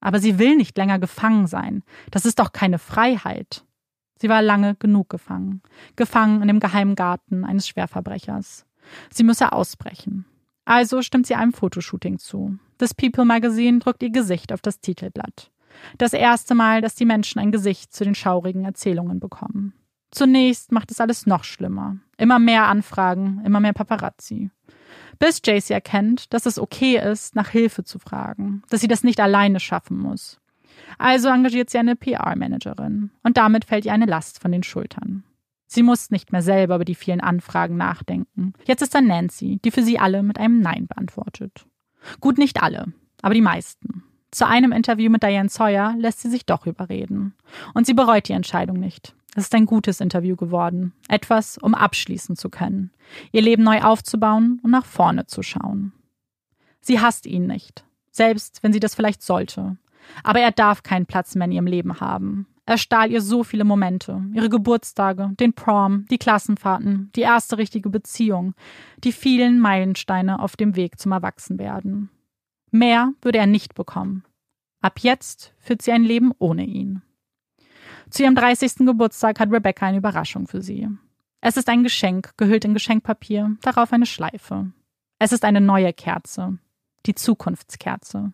Aber 0.00 0.20
sie 0.20 0.38
will 0.38 0.56
nicht 0.56 0.76
länger 0.76 0.98
gefangen 0.98 1.46
sein. 1.46 1.82
Das 2.10 2.24
ist 2.24 2.38
doch 2.38 2.52
keine 2.52 2.78
Freiheit. 2.78 3.64
Sie 4.20 4.28
war 4.28 4.42
lange 4.42 4.74
genug 4.74 5.08
gefangen, 5.08 5.62
gefangen 5.96 6.42
in 6.42 6.48
dem 6.48 6.60
geheimen 6.60 6.96
Garten 6.96 7.44
eines 7.44 7.68
Schwerverbrechers. 7.68 8.66
Sie 9.10 9.22
müsse 9.22 9.52
ausbrechen. 9.52 10.24
Also 10.64 11.02
stimmt 11.02 11.26
sie 11.26 11.34
einem 11.34 11.52
Fotoshooting 11.52 12.18
zu. 12.18 12.58
Das 12.78 12.94
People 12.94 13.24
Magazine 13.24 13.78
drückt 13.78 14.02
ihr 14.02 14.10
Gesicht 14.10 14.52
auf 14.52 14.60
das 14.60 14.80
Titelblatt. 14.80 15.50
Das 15.96 16.12
erste 16.12 16.54
Mal, 16.54 16.80
dass 16.80 16.94
die 16.94 17.04
Menschen 17.04 17.38
ein 17.38 17.52
Gesicht 17.52 17.92
zu 17.92 18.04
den 18.04 18.14
schaurigen 18.14 18.64
Erzählungen 18.64 19.20
bekommen. 19.20 19.72
Zunächst 20.10 20.72
macht 20.72 20.90
es 20.90 21.00
alles 21.00 21.26
noch 21.26 21.44
schlimmer. 21.44 21.96
Immer 22.16 22.38
mehr 22.38 22.66
Anfragen, 22.66 23.42
immer 23.44 23.60
mehr 23.60 23.72
Paparazzi. 23.72 24.50
Bis 25.18 25.40
JC 25.44 25.70
erkennt, 25.70 26.32
dass 26.32 26.46
es 26.46 26.58
okay 26.58 26.98
ist, 26.98 27.34
nach 27.34 27.48
Hilfe 27.48 27.84
zu 27.84 27.98
fragen, 27.98 28.62
dass 28.70 28.80
sie 28.80 28.88
das 28.88 29.04
nicht 29.04 29.20
alleine 29.20 29.60
schaffen 29.60 29.98
muss. 29.98 30.40
Also 30.96 31.28
engagiert 31.28 31.70
sie 31.70 31.78
eine 31.78 31.96
PR-Managerin 31.96 33.10
und 33.22 33.36
damit 33.36 33.64
fällt 33.64 33.84
ihr 33.84 33.92
eine 33.92 34.06
Last 34.06 34.40
von 34.40 34.52
den 34.52 34.62
Schultern. 34.62 35.24
Sie 35.66 35.82
muss 35.82 36.10
nicht 36.10 36.32
mehr 36.32 36.40
selber 36.40 36.76
über 36.76 36.84
die 36.84 36.94
vielen 36.94 37.20
Anfragen 37.20 37.76
nachdenken. 37.76 38.54
Jetzt 38.64 38.80
ist 38.80 38.94
da 38.94 39.00
Nancy, 39.00 39.60
die 39.62 39.70
für 39.70 39.82
sie 39.82 39.98
alle 39.98 40.22
mit 40.22 40.38
einem 40.38 40.60
Nein 40.60 40.86
beantwortet. 40.86 41.66
Gut, 42.20 42.38
nicht 42.38 42.62
alle, 42.62 42.86
aber 43.20 43.34
die 43.34 43.42
meisten. 43.42 44.04
Zu 44.30 44.46
einem 44.46 44.72
Interview 44.72 45.10
mit 45.10 45.22
Diane 45.22 45.48
Sawyer 45.48 45.94
lässt 45.98 46.20
sie 46.20 46.30
sich 46.30 46.46
doch 46.46 46.66
überreden. 46.66 47.34
Und 47.74 47.86
sie 47.86 47.94
bereut 47.94 48.28
die 48.28 48.34
Entscheidung 48.34 48.78
nicht. 48.78 49.14
Es 49.38 49.44
ist 49.44 49.54
ein 49.54 49.66
gutes 49.66 50.00
Interview 50.00 50.34
geworden. 50.34 50.94
Etwas, 51.08 51.58
um 51.58 51.72
abschließen 51.72 52.34
zu 52.34 52.50
können. 52.50 52.90
Ihr 53.30 53.40
Leben 53.40 53.62
neu 53.62 53.82
aufzubauen 53.82 54.58
und 54.64 54.72
nach 54.72 54.84
vorne 54.84 55.26
zu 55.26 55.44
schauen. 55.44 55.92
Sie 56.80 56.98
hasst 56.98 57.24
ihn 57.24 57.46
nicht. 57.46 57.84
Selbst 58.10 58.64
wenn 58.64 58.72
sie 58.72 58.80
das 58.80 58.96
vielleicht 58.96 59.22
sollte. 59.22 59.76
Aber 60.24 60.40
er 60.40 60.50
darf 60.50 60.82
keinen 60.82 61.06
Platz 61.06 61.36
mehr 61.36 61.44
in 61.44 61.52
ihrem 61.52 61.68
Leben 61.68 62.00
haben. 62.00 62.48
Er 62.66 62.78
stahl 62.78 63.12
ihr 63.12 63.20
so 63.20 63.44
viele 63.44 63.62
Momente, 63.62 64.24
ihre 64.34 64.48
Geburtstage, 64.48 65.30
den 65.38 65.52
Prom, 65.52 66.06
die 66.10 66.18
Klassenfahrten, 66.18 67.12
die 67.14 67.20
erste 67.20 67.58
richtige 67.58 67.90
Beziehung, 67.90 68.54
die 69.04 69.12
vielen 69.12 69.60
Meilensteine 69.60 70.40
auf 70.40 70.56
dem 70.56 70.74
Weg 70.74 70.98
zum 70.98 71.12
Erwachsenwerden. 71.12 72.10
Mehr 72.72 73.12
würde 73.22 73.38
er 73.38 73.46
nicht 73.46 73.76
bekommen. 73.76 74.24
Ab 74.80 74.98
jetzt 74.98 75.54
führt 75.60 75.82
sie 75.82 75.92
ein 75.92 76.02
Leben 76.02 76.32
ohne 76.40 76.64
ihn. 76.64 77.02
Zu 78.10 78.22
ihrem 78.22 78.34
30. 78.34 78.76
Geburtstag 78.86 79.38
hat 79.40 79.50
Rebecca 79.50 79.86
eine 79.86 79.98
Überraschung 79.98 80.46
für 80.46 80.62
sie. 80.62 80.88
Es 81.40 81.56
ist 81.56 81.68
ein 81.68 81.82
Geschenk, 81.82 82.32
gehüllt 82.36 82.64
in 82.64 82.74
Geschenkpapier, 82.74 83.56
darauf 83.62 83.92
eine 83.92 84.06
Schleife. 84.06 84.72
Es 85.18 85.32
ist 85.32 85.44
eine 85.44 85.60
neue 85.60 85.92
Kerze, 85.92 86.58
die 87.06 87.14
Zukunftskerze 87.14 88.32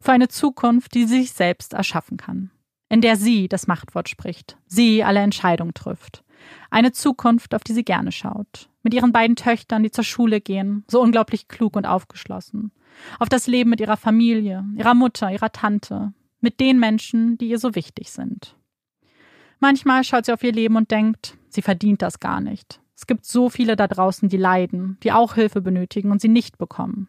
für 0.00 0.12
eine 0.12 0.28
Zukunft, 0.28 0.94
die 0.94 1.04
sie 1.06 1.22
sich 1.22 1.32
selbst 1.32 1.72
erschaffen 1.72 2.16
kann, 2.16 2.50
in 2.88 3.00
der 3.00 3.16
sie 3.16 3.48
das 3.48 3.66
Machtwort 3.66 4.08
spricht, 4.08 4.56
sie 4.66 5.02
alle 5.02 5.20
Entscheidungen 5.20 5.74
trifft. 5.74 6.24
Eine 6.70 6.92
Zukunft, 6.92 7.54
auf 7.54 7.64
die 7.64 7.72
sie 7.72 7.84
gerne 7.84 8.12
schaut, 8.12 8.68
mit 8.82 8.94
ihren 8.94 9.12
beiden 9.12 9.36
Töchtern, 9.36 9.82
die 9.82 9.90
zur 9.90 10.04
Schule 10.04 10.40
gehen, 10.40 10.84
so 10.88 11.00
unglaublich 11.00 11.48
klug 11.48 11.76
und 11.76 11.86
aufgeschlossen, 11.86 12.72
auf 13.18 13.28
das 13.28 13.46
Leben 13.46 13.70
mit 13.70 13.80
ihrer 13.80 13.96
Familie, 13.96 14.64
ihrer 14.76 14.94
Mutter, 14.94 15.30
ihrer 15.30 15.50
Tante, 15.50 16.12
mit 16.40 16.60
den 16.60 16.78
Menschen, 16.78 17.38
die 17.38 17.48
ihr 17.48 17.58
so 17.58 17.74
wichtig 17.74 18.10
sind. 18.10 18.56
Manchmal 19.58 20.04
schaut 20.04 20.26
sie 20.26 20.32
auf 20.32 20.42
ihr 20.42 20.52
Leben 20.52 20.76
und 20.76 20.90
denkt, 20.90 21.36
sie 21.48 21.62
verdient 21.62 22.02
das 22.02 22.20
gar 22.20 22.40
nicht. 22.40 22.80
Es 22.94 23.06
gibt 23.06 23.26
so 23.26 23.48
viele 23.50 23.76
da 23.76 23.86
draußen, 23.86 24.28
die 24.28 24.36
leiden, 24.36 24.98
die 25.02 25.12
auch 25.12 25.34
Hilfe 25.34 25.60
benötigen 25.60 26.10
und 26.10 26.20
sie 26.20 26.28
nicht 26.28 26.58
bekommen. 26.58 27.08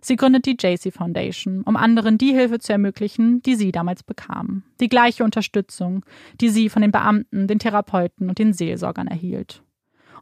Sie 0.00 0.16
gründet 0.16 0.46
die 0.46 0.56
JC 0.58 0.92
Foundation, 0.92 1.62
um 1.62 1.76
anderen 1.76 2.16
die 2.16 2.32
Hilfe 2.32 2.58
zu 2.58 2.72
ermöglichen, 2.72 3.42
die 3.42 3.54
sie 3.54 3.70
damals 3.70 4.02
bekam. 4.02 4.62
Die 4.80 4.88
gleiche 4.88 5.24
Unterstützung, 5.24 6.06
die 6.40 6.48
sie 6.48 6.70
von 6.70 6.80
den 6.80 6.90
Beamten, 6.90 7.46
den 7.46 7.58
Therapeuten 7.58 8.30
und 8.30 8.38
den 8.38 8.54
Seelsorgern 8.54 9.08
erhielt. 9.08 9.62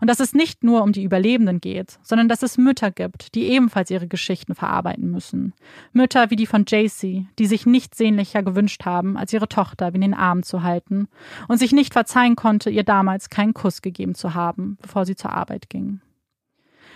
Und 0.01 0.09
dass 0.09 0.21
es 0.21 0.35
nicht 0.35 0.65
nur 0.65 0.83
um 0.83 0.93
die 0.93 1.03
Überlebenden 1.03 1.61
geht, 1.61 1.99
sondern 2.03 2.29
dass 2.29 2.43
es 2.43 2.59
Mütter 2.59 2.91
gibt, 2.91 3.35
die 3.35 3.49
ebenfalls 3.49 3.91
ihre 3.91 4.09
Geschichten 4.09 4.55
verarbeiten 4.55 5.11
müssen. 5.11 5.55
Mütter 5.93 6.31
wie 6.31 6.37
die 6.37 6.47
von 6.47 6.65
JC, 6.67 7.27
die 7.39 7.47
sich 7.47 7.67
nichts 7.67 7.99
sehnlicher 7.99 8.43
gewünscht 8.43 8.85
haben, 8.85 9.17
als 9.17 9.33
ihre 9.33 9.49
Tochter 9.49 9.93
wie 9.93 9.97
in 9.97 10.03
den 10.03 10.15
Arm 10.15 10.43
zu 10.43 10.63
halten 10.63 11.09
und 11.49 11.59
sich 11.59 11.73
nicht 11.73 11.93
verzeihen 11.93 12.37
konnte, 12.37 12.71
ihr 12.71 12.85
damals 12.85 13.31
keinen 13.31 13.55
Kuss 13.55 13.83
gegeben 13.83 14.15
zu 14.15 14.35
haben, 14.35 14.79
bevor 14.81 15.05
sie 15.05 15.17
zur 15.17 15.33
Arbeit 15.33 15.69
ging. 15.69 16.01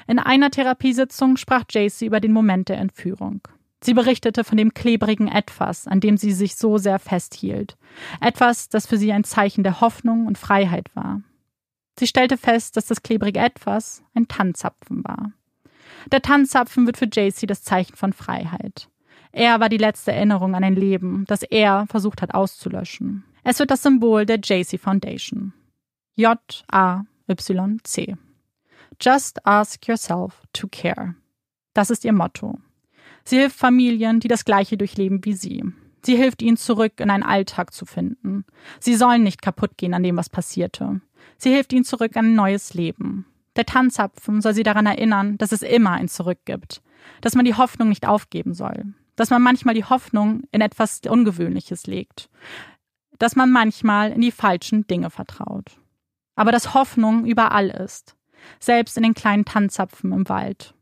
In 0.06 0.18
einer 0.18 0.50
Therapiesitzung 0.50 1.36
sprach 1.36 1.64
JC 1.70 2.02
über 2.02 2.20
den 2.20 2.32
Moment 2.32 2.68
der 2.68 2.78
Entführung. 2.78 3.40
Sie 3.84 3.94
berichtete 3.94 4.44
von 4.44 4.56
dem 4.56 4.74
klebrigen 4.74 5.26
Etwas, 5.26 5.88
an 5.88 6.00
dem 6.00 6.16
sie 6.16 6.32
sich 6.32 6.54
so 6.54 6.78
sehr 6.78 7.00
festhielt. 7.00 7.76
Etwas, 8.20 8.68
das 8.68 8.86
für 8.86 8.96
sie 8.96 9.12
ein 9.12 9.24
Zeichen 9.24 9.64
der 9.64 9.80
Hoffnung 9.80 10.26
und 10.26 10.38
Freiheit 10.38 10.94
war. 10.94 11.20
Sie 11.98 12.06
stellte 12.06 12.36
fest, 12.36 12.76
dass 12.76 12.86
das 12.86 13.02
klebrige 13.02 13.40
Etwas 13.40 14.02
ein 14.14 14.28
Tanzzapfen 14.28 15.04
war. 15.04 15.32
Der 16.10 16.22
Tanzzapfen 16.22 16.86
wird 16.86 16.96
für 16.96 17.06
JC 17.06 17.46
das 17.46 17.62
Zeichen 17.62 17.96
von 17.96 18.12
Freiheit. 18.12 18.88
Er 19.32 19.60
war 19.60 19.68
die 19.68 19.78
letzte 19.78 20.12
Erinnerung 20.12 20.54
an 20.54 20.64
ein 20.64 20.76
Leben, 20.76 21.24
das 21.26 21.42
er 21.42 21.86
versucht 21.88 22.22
hat 22.22 22.34
auszulöschen. 22.34 23.24
Es 23.44 23.58
wird 23.58 23.70
das 23.70 23.82
Symbol 23.82 24.26
der 24.26 24.38
JC 24.38 24.78
Foundation. 24.78 25.52
J-A-Y-C. 26.16 28.16
Just 29.00 29.46
ask 29.46 29.88
yourself 29.88 30.42
to 30.52 30.68
care. 30.70 31.14
Das 31.72 31.90
ist 31.90 32.04
ihr 32.04 32.12
Motto. 32.12 32.58
Sie 33.24 33.38
hilft 33.38 33.56
Familien, 33.56 34.20
die 34.20 34.28
das 34.28 34.44
Gleiche 34.44 34.76
durchleben 34.76 35.24
wie 35.24 35.32
sie. 35.32 35.64
Sie 36.04 36.16
hilft 36.16 36.42
ihnen 36.42 36.56
zurück 36.56 36.94
in 36.98 37.10
einen 37.10 37.22
Alltag 37.22 37.72
zu 37.72 37.86
finden. 37.86 38.44
Sie 38.80 38.94
sollen 38.94 39.22
nicht 39.22 39.42
kaputt 39.42 39.76
gehen 39.76 39.94
an 39.94 40.02
dem, 40.02 40.16
was 40.16 40.28
passierte. 40.28 41.00
Sie 41.38 41.50
hilft 41.50 41.72
ihnen 41.72 41.84
zurück 41.84 42.16
an 42.16 42.26
ein 42.26 42.34
neues 42.34 42.74
Leben. 42.74 43.26
Der 43.56 43.66
Tanzapfen 43.66 44.40
soll 44.40 44.54
sie 44.54 44.62
daran 44.62 44.86
erinnern, 44.86 45.38
dass 45.38 45.52
es 45.52 45.62
immer 45.62 45.92
ein 45.92 46.08
Zurück 46.08 46.40
gibt. 46.44 46.82
Dass 47.20 47.34
man 47.34 47.44
die 47.44 47.54
Hoffnung 47.54 47.88
nicht 47.88 48.06
aufgeben 48.06 48.54
soll. 48.54 48.94
Dass 49.14 49.30
man 49.30 49.42
manchmal 49.42 49.74
die 49.74 49.84
Hoffnung 49.84 50.42
in 50.52 50.60
etwas 50.60 51.00
Ungewöhnliches 51.08 51.86
legt. 51.86 52.28
Dass 53.18 53.36
man 53.36 53.50
manchmal 53.52 54.10
in 54.12 54.20
die 54.20 54.32
falschen 54.32 54.86
Dinge 54.86 55.10
vertraut. 55.10 55.78
aber 56.34 56.52
dass 56.52 56.74
Hoffnung 56.74 57.24
überall 57.24 57.68
ist, 57.68 58.16
selbst 58.58 58.96
in 58.96 59.02
den 59.02 59.14
kleinen 59.14 59.44
Tanzapfen 59.44 60.12
im 60.12 60.28
Wald. 60.28 60.74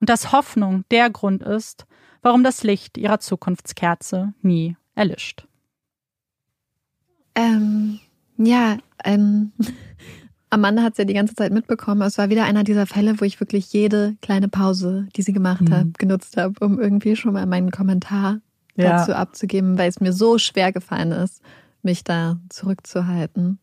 Und 0.00 0.08
dass 0.10 0.32
Hoffnung 0.32 0.84
der 0.90 1.10
Grund 1.10 1.42
ist, 1.42 1.86
warum 2.22 2.44
das 2.44 2.62
Licht 2.62 2.98
ihrer 2.98 3.20
Zukunftskerze 3.20 4.34
nie 4.42 4.76
erlischt. 4.94 5.46
Ähm, 7.34 8.00
ja, 8.36 8.78
ähm, 9.04 9.52
Amanda 10.50 10.82
hat 10.82 10.92
es 10.92 10.98
ja 10.98 11.04
die 11.04 11.14
ganze 11.14 11.34
Zeit 11.34 11.52
mitbekommen. 11.52 12.02
Es 12.02 12.18
war 12.18 12.30
wieder 12.30 12.44
einer 12.44 12.64
dieser 12.64 12.86
Fälle, 12.86 13.20
wo 13.20 13.24
ich 13.24 13.38
wirklich 13.38 13.72
jede 13.72 14.16
kleine 14.22 14.48
Pause, 14.48 15.06
die 15.14 15.22
sie 15.22 15.32
gemacht 15.32 15.62
mhm. 15.62 15.72
hat, 15.72 15.98
genutzt 15.98 16.36
habe, 16.36 16.64
um 16.64 16.80
irgendwie 16.80 17.16
schon 17.16 17.34
mal 17.34 17.46
meinen 17.46 17.70
Kommentar 17.70 18.40
ja. 18.76 18.98
dazu 18.98 19.14
abzugeben, 19.14 19.76
weil 19.76 19.88
es 19.88 20.00
mir 20.00 20.12
so 20.12 20.38
schwer 20.38 20.72
gefallen 20.72 21.12
ist, 21.12 21.42
mich 21.82 22.02
da 22.02 22.38
zurückzuhalten. 22.48 23.58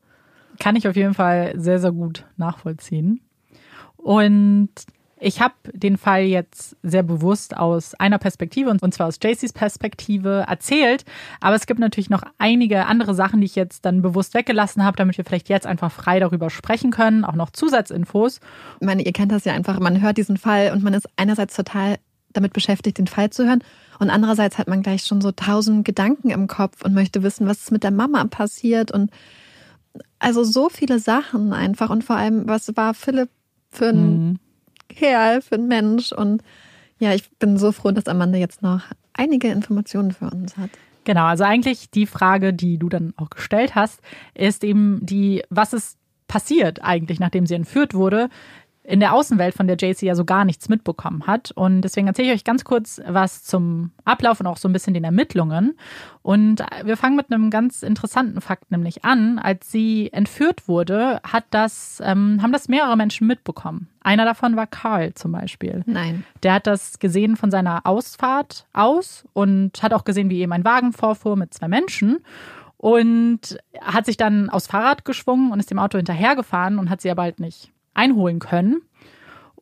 Kann 0.59 0.75
ich 0.75 0.87
auf 0.87 0.95
jeden 0.95 1.13
Fall 1.13 1.53
sehr, 1.59 1.79
sehr 1.79 1.91
gut 1.91 2.25
nachvollziehen. 2.37 3.21
Und 3.97 4.69
ich 5.17 5.39
habe 5.41 5.53
den 5.71 5.97
Fall 5.97 6.23
jetzt 6.23 6.75
sehr 6.83 7.03
bewusst 7.03 7.55
aus 7.55 7.95
einer 7.95 8.17
Perspektive, 8.17 8.69
und 8.69 8.93
zwar 8.93 9.07
aus 9.07 9.17
JCs 9.21 9.53
Perspektive, 9.53 10.45
erzählt. 10.47 11.05
Aber 11.39 11.55
es 11.55 11.67
gibt 11.67 11.79
natürlich 11.79 12.09
noch 12.09 12.23
einige 12.37 12.85
andere 12.85 13.15
Sachen, 13.15 13.39
die 13.39 13.45
ich 13.45 13.55
jetzt 13.55 13.85
dann 13.85 14.01
bewusst 14.01 14.33
weggelassen 14.33 14.83
habe, 14.83 14.97
damit 14.97 15.17
wir 15.17 15.23
vielleicht 15.23 15.47
jetzt 15.47 15.67
einfach 15.67 15.91
frei 15.91 16.19
darüber 16.19 16.49
sprechen 16.49 16.91
können. 16.91 17.23
Auch 17.23 17.35
noch 17.35 17.49
Zusatzinfos. 17.49 18.41
Ich 18.81 18.85
meine, 18.85 19.03
ihr 19.03 19.13
kennt 19.13 19.31
das 19.31 19.45
ja 19.45 19.53
einfach. 19.53 19.79
Man 19.79 20.01
hört 20.01 20.17
diesen 20.17 20.37
Fall 20.37 20.73
und 20.73 20.83
man 20.83 20.93
ist 20.93 21.07
einerseits 21.15 21.55
total 21.55 21.97
damit 22.33 22.51
beschäftigt, 22.51 22.97
den 22.97 23.07
Fall 23.07 23.29
zu 23.29 23.45
hören. 23.45 23.63
Und 23.99 24.09
andererseits 24.09 24.57
hat 24.57 24.67
man 24.67 24.83
gleich 24.83 25.03
schon 25.03 25.21
so 25.21 25.31
tausend 25.31 25.85
Gedanken 25.85 26.29
im 26.29 26.47
Kopf 26.47 26.83
und 26.83 26.93
möchte 26.93 27.23
wissen, 27.23 27.47
was 27.47 27.59
ist 27.59 27.71
mit 27.71 27.83
der 27.83 27.91
Mama 27.91 28.25
passiert 28.25 28.91
und 28.91 29.09
also 30.19 30.43
so 30.43 30.67
viele 30.67 30.99
Sachen 30.99 31.53
einfach. 31.53 31.89
Und 31.89 32.03
vor 32.03 32.17
allem, 32.17 32.47
was 32.47 32.75
war 32.75 32.93
Philipp 32.93 33.29
für 33.69 33.89
ein 33.89 34.27
mhm. 34.27 34.39
Kerl, 34.89 35.41
für 35.41 35.55
ein 35.55 35.67
Mensch? 35.67 36.11
Und 36.11 36.41
ja, 36.99 37.13
ich 37.13 37.29
bin 37.37 37.57
so 37.57 37.71
froh, 37.71 37.91
dass 37.91 38.07
Amanda 38.07 38.37
jetzt 38.37 38.61
noch 38.61 38.81
einige 39.13 39.49
Informationen 39.49 40.11
für 40.11 40.29
uns 40.29 40.57
hat. 40.57 40.69
Genau, 41.03 41.25
also 41.25 41.43
eigentlich 41.43 41.91
die 41.91 42.07
Frage, 42.07 42.53
die 42.53 42.77
du 42.77 42.89
dann 42.89 43.13
auch 43.17 43.29
gestellt 43.29 43.75
hast, 43.75 44.01
ist 44.33 44.63
eben 44.63 45.05
die, 45.05 45.43
was 45.49 45.73
ist 45.73 45.97
passiert 46.27 46.83
eigentlich, 46.83 47.19
nachdem 47.19 47.45
sie 47.45 47.53
entführt 47.53 47.93
wurde? 47.93 48.29
In 48.87 48.99
der 48.99 49.13
Außenwelt, 49.13 49.55
von 49.55 49.67
der 49.67 49.77
JC 49.77 50.03
ja 50.03 50.15
so 50.15 50.25
gar 50.25 50.45
nichts 50.45 50.69
mitbekommen 50.69 51.25
hat. 51.25 51.51
Und 51.51 51.81
deswegen 51.81 52.07
erzähle 52.07 52.29
ich 52.29 52.33
euch 52.35 52.43
ganz 52.43 52.63
kurz 52.63 53.01
was 53.07 53.43
zum 53.43 53.91
Ablauf 54.03 54.39
und 54.39 54.47
auch 54.47 54.57
so 54.57 54.69
ein 54.69 54.73
bisschen 54.73 54.93
den 54.93 55.03
Ermittlungen. 55.03 55.77
Und 56.21 56.63
wir 56.83 56.95
fangen 56.95 57.15
mit 57.15 57.31
einem 57.31 57.49
ganz 57.49 57.83
interessanten 57.83 58.41
Fakt 58.41 58.71
nämlich 58.71 59.03
an. 59.03 59.39
Als 59.39 59.71
sie 59.71 60.11
entführt 60.13 60.67
wurde, 60.67 61.19
hat 61.23 61.45
das, 61.49 62.01
ähm, 62.05 62.39
haben 62.41 62.51
das 62.51 62.67
mehrere 62.67 62.95
Menschen 62.95 63.27
mitbekommen. 63.27 63.89
Einer 64.01 64.25
davon 64.25 64.55
war 64.55 64.67
Carl 64.67 65.13
zum 65.15 65.31
Beispiel. 65.31 65.83
Nein. 65.85 66.23
Der 66.43 66.53
hat 66.53 66.67
das 66.67 66.99
gesehen 66.99 67.37
von 67.37 67.49
seiner 67.49 67.85
Ausfahrt 67.85 68.67
aus 68.73 69.25
und 69.33 69.81
hat 69.81 69.93
auch 69.93 70.03
gesehen, 70.03 70.29
wie 70.29 70.41
eben 70.41 70.53
ein 70.53 70.65
Wagen 70.65 70.93
vorfuhr 70.93 71.35
mit 71.35 71.53
zwei 71.53 71.67
Menschen 71.67 72.19
und 72.77 73.57
hat 73.81 74.05
sich 74.05 74.17
dann 74.17 74.49
aufs 74.49 74.67
Fahrrad 74.67 75.05
geschwungen 75.05 75.51
und 75.51 75.59
ist 75.59 75.71
dem 75.71 75.79
Auto 75.79 75.97
hinterhergefahren 75.97 76.77
und 76.77 76.91
hat 76.91 77.01
sie 77.01 77.09
aber 77.09 77.23
halt 77.23 77.39
nicht 77.39 77.71
einholen 77.95 78.39
können. 78.39 78.81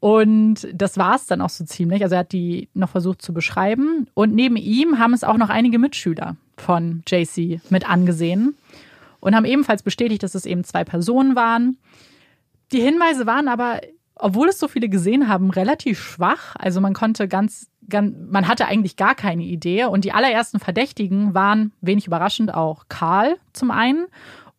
Und 0.04 0.68
das 0.74 0.98
war 0.98 1.16
es 1.16 1.28
dann 1.28 1.40
auch 1.40 1.50
so 1.50 1.64
ziemlich. 1.64 2.04
Also 2.04 2.16
er 2.16 2.20
hat 2.20 2.34
die 2.34 2.68
noch 2.74 2.90
versucht 2.90 3.22
zu 3.22 3.34
beschreiben. 3.34 4.08
Und 4.14 4.36
neben 4.36 4.58
ihm 4.58 5.00
haben 5.00 5.14
es 5.14 5.24
auch 5.24 5.38
noch 5.38 5.50
einige 5.50 5.80
Mitschüler 5.80 6.36
von 6.58 7.04
JC 7.08 7.62
mit 7.70 7.90
angesehen 7.90 8.58
und 9.22 9.34
haben 9.34 9.46
ebenfalls 9.46 9.82
bestätigt, 9.82 10.22
dass 10.22 10.36
es 10.36 10.46
eben 10.46 10.66
zwei 10.66 10.84
Personen 10.84 11.38
waren. 11.38 11.78
Die 12.74 12.82
Hinweise 12.82 13.26
waren 13.26 13.48
aber, 13.48 13.80
obwohl 14.16 14.50
es 14.50 14.60
so 14.60 14.68
viele 14.68 14.90
gesehen 14.90 15.30
haben, 15.30 15.50
relativ 15.50 16.02
schwach. 16.02 16.58
Also 16.60 16.82
man 16.82 16.94
konnte 16.94 17.30
ganz, 17.30 17.70
ganz 17.88 18.14
man 18.30 18.50
hatte 18.50 18.66
eigentlich 18.66 18.98
gar 18.98 19.16
keine 19.16 19.44
Idee. 19.44 19.86
Und 19.86 20.04
die 20.04 20.12
allerersten 20.12 20.60
Verdächtigen 20.60 21.34
waren, 21.34 21.72
wenig 21.80 22.08
überraschend, 22.08 22.54
auch 22.54 22.88
Karl 22.90 23.38
zum 23.54 23.72
einen 23.72 24.08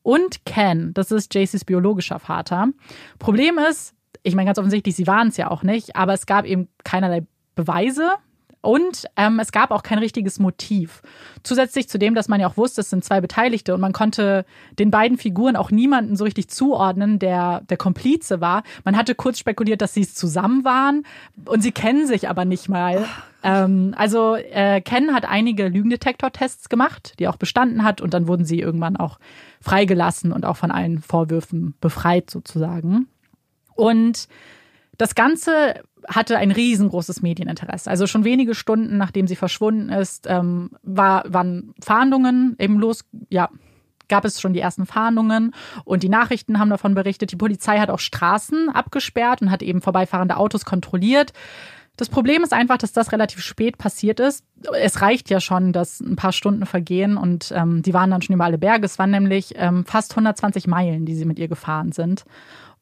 und 0.04 0.44
Ken, 0.44 0.92
das 0.94 1.10
ist 1.10 1.34
JCs 1.34 1.64
biologischer 1.64 2.20
Vater. 2.20 2.68
Problem 3.18 3.58
ist, 3.58 3.94
ich 4.22 4.34
meine 4.36 4.46
ganz 4.46 4.58
offensichtlich, 4.58 4.94
sie 4.94 5.06
waren 5.06 5.28
es 5.28 5.36
ja 5.36 5.50
auch 5.50 5.62
nicht, 5.62 5.96
aber 5.96 6.12
es 6.12 6.26
gab 6.26 6.44
eben 6.44 6.68
keinerlei 6.84 7.26
Beweise. 7.54 8.10
Und 8.64 9.04
ähm, 9.16 9.38
es 9.40 9.52
gab 9.52 9.70
auch 9.70 9.82
kein 9.82 9.98
richtiges 9.98 10.38
Motiv. 10.38 11.02
Zusätzlich 11.42 11.88
zu 11.88 11.98
dem, 11.98 12.14
dass 12.14 12.28
man 12.28 12.40
ja 12.40 12.48
auch 12.48 12.56
wusste, 12.56 12.80
es 12.80 12.88
sind 12.88 13.04
zwei 13.04 13.20
Beteiligte 13.20 13.74
und 13.74 13.80
man 13.80 13.92
konnte 13.92 14.46
den 14.78 14.90
beiden 14.90 15.18
Figuren 15.18 15.54
auch 15.54 15.70
niemanden 15.70 16.16
so 16.16 16.24
richtig 16.24 16.48
zuordnen, 16.48 17.18
der 17.18 17.60
der 17.68 17.76
Komplize 17.76 18.40
war. 18.40 18.62
Man 18.84 18.96
hatte 18.96 19.14
kurz 19.14 19.38
spekuliert, 19.38 19.82
dass 19.82 19.92
sie 19.92 20.00
es 20.00 20.14
zusammen 20.14 20.64
waren 20.64 21.04
und 21.44 21.62
sie 21.62 21.72
kennen 21.72 22.06
sich 22.06 22.28
aber 22.28 22.46
nicht 22.46 22.70
mal. 22.70 23.04
Ähm, 23.42 23.94
also 23.98 24.34
äh, 24.36 24.80
Ken 24.80 25.12
hat 25.12 25.26
einige 25.26 25.68
Lügendetektor-Tests 25.68 26.70
gemacht, 26.70 27.14
die 27.18 27.28
auch 27.28 27.36
bestanden 27.36 27.84
hat 27.84 28.00
und 28.00 28.14
dann 28.14 28.26
wurden 28.26 28.46
sie 28.46 28.60
irgendwann 28.60 28.96
auch 28.96 29.18
freigelassen 29.60 30.32
und 30.32 30.46
auch 30.46 30.56
von 30.56 30.70
allen 30.70 31.02
Vorwürfen 31.02 31.74
befreit 31.82 32.30
sozusagen. 32.30 33.08
Und 33.74 34.28
das 34.96 35.14
Ganze 35.14 35.82
hatte 36.08 36.38
ein 36.38 36.50
riesengroßes 36.50 37.22
Medieninteresse. 37.22 37.90
Also 37.90 38.06
schon 38.06 38.24
wenige 38.24 38.54
Stunden 38.54 38.96
nachdem 38.96 39.26
sie 39.26 39.36
verschwunden 39.36 39.88
ist, 39.88 40.26
ähm, 40.28 40.70
war, 40.82 41.24
waren 41.26 41.74
Fahndungen 41.80 42.56
eben 42.58 42.78
los, 42.78 43.04
ja, 43.28 43.48
gab 44.08 44.24
es 44.24 44.40
schon 44.40 44.52
die 44.52 44.60
ersten 44.60 44.86
Fahndungen 44.86 45.54
und 45.84 46.02
die 46.02 46.08
Nachrichten 46.08 46.58
haben 46.58 46.70
davon 46.70 46.94
berichtet. 46.94 47.32
Die 47.32 47.36
Polizei 47.36 47.78
hat 47.78 47.90
auch 47.90 47.98
Straßen 47.98 48.68
abgesperrt 48.68 49.42
und 49.42 49.50
hat 49.50 49.62
eben 49.62 49.80
vorbeifahrende 49.80 50.36
Autos 50.36 50.64
kontrolliert. 50.64 51.32
Das 51.96 52.08
Problem 52.08 52.42
ist 52.42 52.52
einfach, 52.52 52.76
dass 52.76 52.92
das 52.92 53.12
relativ 53.12 53.40
spät 53.40 53.78
passiert 53.78 54.18
ist. 54.18 54.44
Es 54.80 55.00
reicht 55.00 55.30
ja 55.30 55.40
schon, 55.40 55.72
dass 55.72 56.00
ein 56.00 56.16
paar 56.16 56.32
Stunden 56.32 56.66
vergehen 56.66 57.16
und 57.16 57.52
ähm, 57.54 57.82
die 57.82 57.94
waren 57.94 58.10
dann 58.10 58.20
schon 58.20 58.34
über 58.34 58.44
alle 58.44 58.58
Berge. 58.58 58.84
Es 58.84 58.98
waren 58.98 59.12
nämlich 59.12 59.54
ähm, 59.56 59.84
fast 59.84 60.10
120 60.12 60.66
Meilen, 60.66 61.06
die 61.06 61.14
sie 61.14 61.24
mit 61.24 61.38
ihr 61.38 61.46
gefahren 61.46 61.92
sind. 61.92 62.24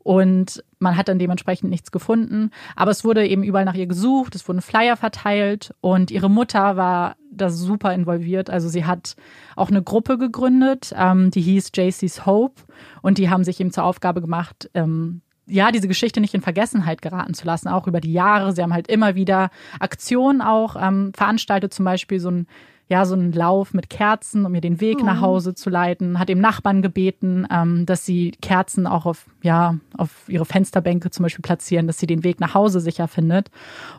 Und 0.02 0.64
man 0.78 0.96
hat 0.96 1.08
dann 1.08 1.18
dementsprechend 1.18 1.70
nichts 1.70 1.92
gefunden. 1.92 2.50
Aber 2.74 2.90
es 2.90 3.04
wurde 3.04 3.26
eben 3.26 3.44
überall 3.44 3.64
nach 3.64 3.74
ihr 3.74 3.86
gesucht, 3.86 4.34
es 4.34 4.46
wurden 4.48 4.60
Flyer 4.60 4.96
verteilt 4.96 5.74
und 5.80 6.10
ihre 6.10 6.28
Mutter 6.28 6.76
war 6.76 7.16
da 7.30 7.50
super 7.50 7.94
involviert. 7.94 8.50
Also 8.50 8.68
sie 8.68 8.84
hat 8.84 9.16
auch 9.56 9.70
eine 9.70 9.82
Gruppe 9.82 10.18
gegründet, 10.18 10.92
ähm, 10.96 11.30
die 11.30 11.40
hieß 11.40 11.70
JC's 11.74 12.26
Hope 12.26 12.62
und 13.00 13.18
die 13.18 13.30
haben 13.30 13.44
sich 13.44 13.60
eben 13.60 13.70
zur 13.70 13.84
Aufgabe 13.84 14.20
gemacht, 14.20 14.68
ähm, 14.74 15.22
ja, 15.46 15.70
diese 15.72 15.88
Geschichte 15.88 16.20
nicht 16.20 16.34
in 16.34 16.40
Vergessenheit 16.40 17.02
geraten 17.02 17.34
zu 17.34 17.46
lassen, 17.46 17.68
auch 17.68 17.86
über 17.86 18.00
die 18.00 18.12
Jahre. 18.12 18.52
Sie 18.52 18.62
haben 18.62 18.72
halt 18.72 18.88
immer 18.88 19.14
wieder 19.14 19.50
Aktionen 19.80 20.40
auch 20.40 20.76
ähm, 20.80 21.12
veranstaltet, 21.14 21.74
zum 21.74 21.84
Beispiel 21.84 22.20
so 22.20 22.30
ein 22.30 22.46
ja, 22.88 23.04
so 23.06 23.14
einen 23.14 23.32
Lauf 23.32 23.72
mit 23.74 23.88
Kerzen, 23.88 24.44
um 24.44 24.54
ihr 24.54 24.60
den 24.60 24.80
Weg 24.80 24.98
oh. 25.00 25.04
nach 25.04 25.20
Hause 25.20 25.54
zu 25.54 25.70
leiten, 25.70 26.18
hat 26.18 26.28
dem 26.28 26.40
Nachbarn 26.40 26.82
gebeten, 26.82 27.46
ähm, 27.50 27.86
dass 27.86 28.04
sie 28.04 28.32
Kerzen 28.42 28.86
auch 28.86 29.06
auf, 29.06 29.26
ja, 29.42 29.76
auf 29.96 30.28
ihre 30.28 30.44
Fensterbänke 30.44 31.10
zum 31.10 31.22
Beispiel 31.22 31.42
platzieren, 31.42 31.86
dass 31.86 31.98
sie 31.98 32.06
den 32.06 32.24
Weg 32.24 32.40
nach 32.40 32.54
Hause 32.54 32.80
sicher 32.80 33.08
findet. 33.08 33.50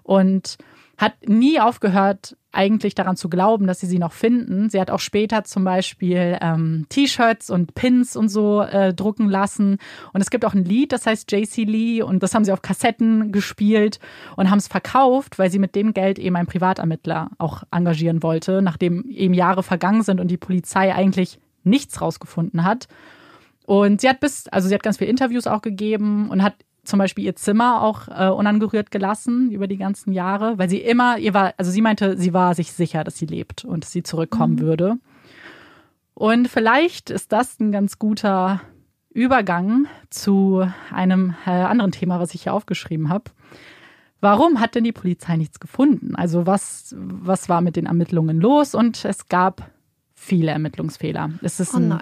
Und 0.04 0.58
hat 0.98 1.28
nie 1.28 1.60
aufgehört, 1.60 2.38
eigentlich 2.52 2.94
daran 2.94 3.16
zu 3.16 3.30
glauben, 3.30 3.66
dass 3.66 3.80
sie 3.80 3.88
sie 3.88 3.98
noch 3.98 4.12
finden. 4.12 4.70
Sie 4.70 4.80
hat 4.80 4.92
auch 4.92 5.00
später 5.00 5.44
zum 5.44 5.64
Beispiel 5.64 6.38
ähm, 6.40 6.86
T-Shirts 6.90 7.50
und 7.50 7.74
Pins 7.74 8.16
und 8.16 8.30
so 8.30 8.62
äh, 8.62 8.94
drucken 8.94 9.28
lassen. 9.28 9.80
Und 10.14 10.22
es 10.22 10.30
gibt 10.30 10.46
auch 10.46 10.54
ein 10.54 10.64
Lied, 10.64 10.92
das 10.92 11.08
heißt 11.08 11.32
JC 11.32 11.64
Lee 11.66 12.04
und 12.04 12.22
das 12.22 12.36
haben 12.36 12.46
sie 12.46 12.52
auf 12.52 12.62
Kassetten 12.62 13.32
gespielt 13.32 14.00
und 14.36 14.52
haben 14.52 14.60
es 14.60 14.68
verkauft, 14.68 15.40
weil 15.40 15.50
sie 15.50 15.58
mit 15.58 15.74
dem 15.76 15.96
Geld 15.96 16.20
eben 16.20 16.36
einen 16.36 16.48
Privatermittler 16.48 17.32
auch 17.40 17.64
engagieren 17.72 18.22
wollte, 18.22 18.62
nachdem 18.62 19.10
eben 19.10 19.34
Jahre 19.34 19.64
vergangen 19.64 20.04
sind 20.04 20.22
und 20.22 20.28
die 20.28 20.38
Polizei 20.38 20.94
eigentlich 20.94 21.40
nichts 21.64 22.02
rausgefunden 22.02 22.64
hat. 22.64 22.88
Und 23.66 24.02
sie 24.02 24.10
hat 24.10 24.20
bis, 24.20 24.48
also 24.50 24.68
sie 24.68 24.76
hat 24.76 24.84
ganz 24.84 24.98
viele 24.98 25.10
Interviews 25.10 25.48
auch 25.48 25.62
gegeben 25.62 26.30
und 26.30 26.44
hat 26.44 26.54
zum 26.84 27.00
Beispiel 27.00 27.26
ihr 27.26 27.36
Zimmer 27.36 27.82
auch 27.82 28.08
äh, 28.08 28.30
unangerührt 28.30 28.92
gelassen 28.92 29.52
über 29.52 29.68
die 29.68 29.78
ganzen 29.78 30.12
Jahre, 30.12 30.58
weil 30.58 30.70
sie 30.70 30.80
immer, 30.80 31.18
ihr 31.18 31.34
war, 31.34 31.54
also 31.58 31.72
sie 31.72 31.82
meinte, 31.82 32.18
sie 32.18 32.34
war 32.34 32.56
sich 32.56 32.74
sicher, 32.74 33.04
dass 33.04 33.18
sie 33.18 33.26
lebt 33.26 33.64
und 33.64 33.84
dass 33.84 33.92
sie 33.92 34.04
zurückkommen 34.04 34.56
mhm. 34.56 34.60
würde. 34.62 34.96
Und 36.14 36.48
vielleicht 36.48 37.10
ist 37.10 37.32
das 37.32 37.60
ein 37.60 37.72
ganz 37.72 37.98
guter 37.98 38.62
Übergang 39.10 39.88
zu 40.10 40.68
einem 40.92 41.36
äh, 41.46 41.52
anderen 41.52 41.92
Thema, 41.92 42.20
was 42.20 42.34
ich 42.34 42.44
hier 42.44 42.54
aufgeschrieben 42.54 43.10
habe. 43.10 43.26
Warum 44.20 44.60
hat 44.60 44.76
denn 44.76 44.84
die 44.84 44.94
Polizei 44.94 45.36
nichts 45.36 45.60
gefunden? 45.60 46.16
Also 46.16 46.46
was, 46.48 46.96
was 46.98 47.50
war 47.50 47.62
mit 47.62 47.76
den 47.76 47.86
Ermittlungen 47.86 48.40
los? 48.40 48.74
Und 48.74 49.04
es 49.06 49.28
gab 49.28 49.70
viele 50.24 50.52
Ermittlungsfehler. 50.52 51.32
Es 51.42 51.60
ist 51.60 51.74
oh 51.74 51.78
ein 51.78 52.00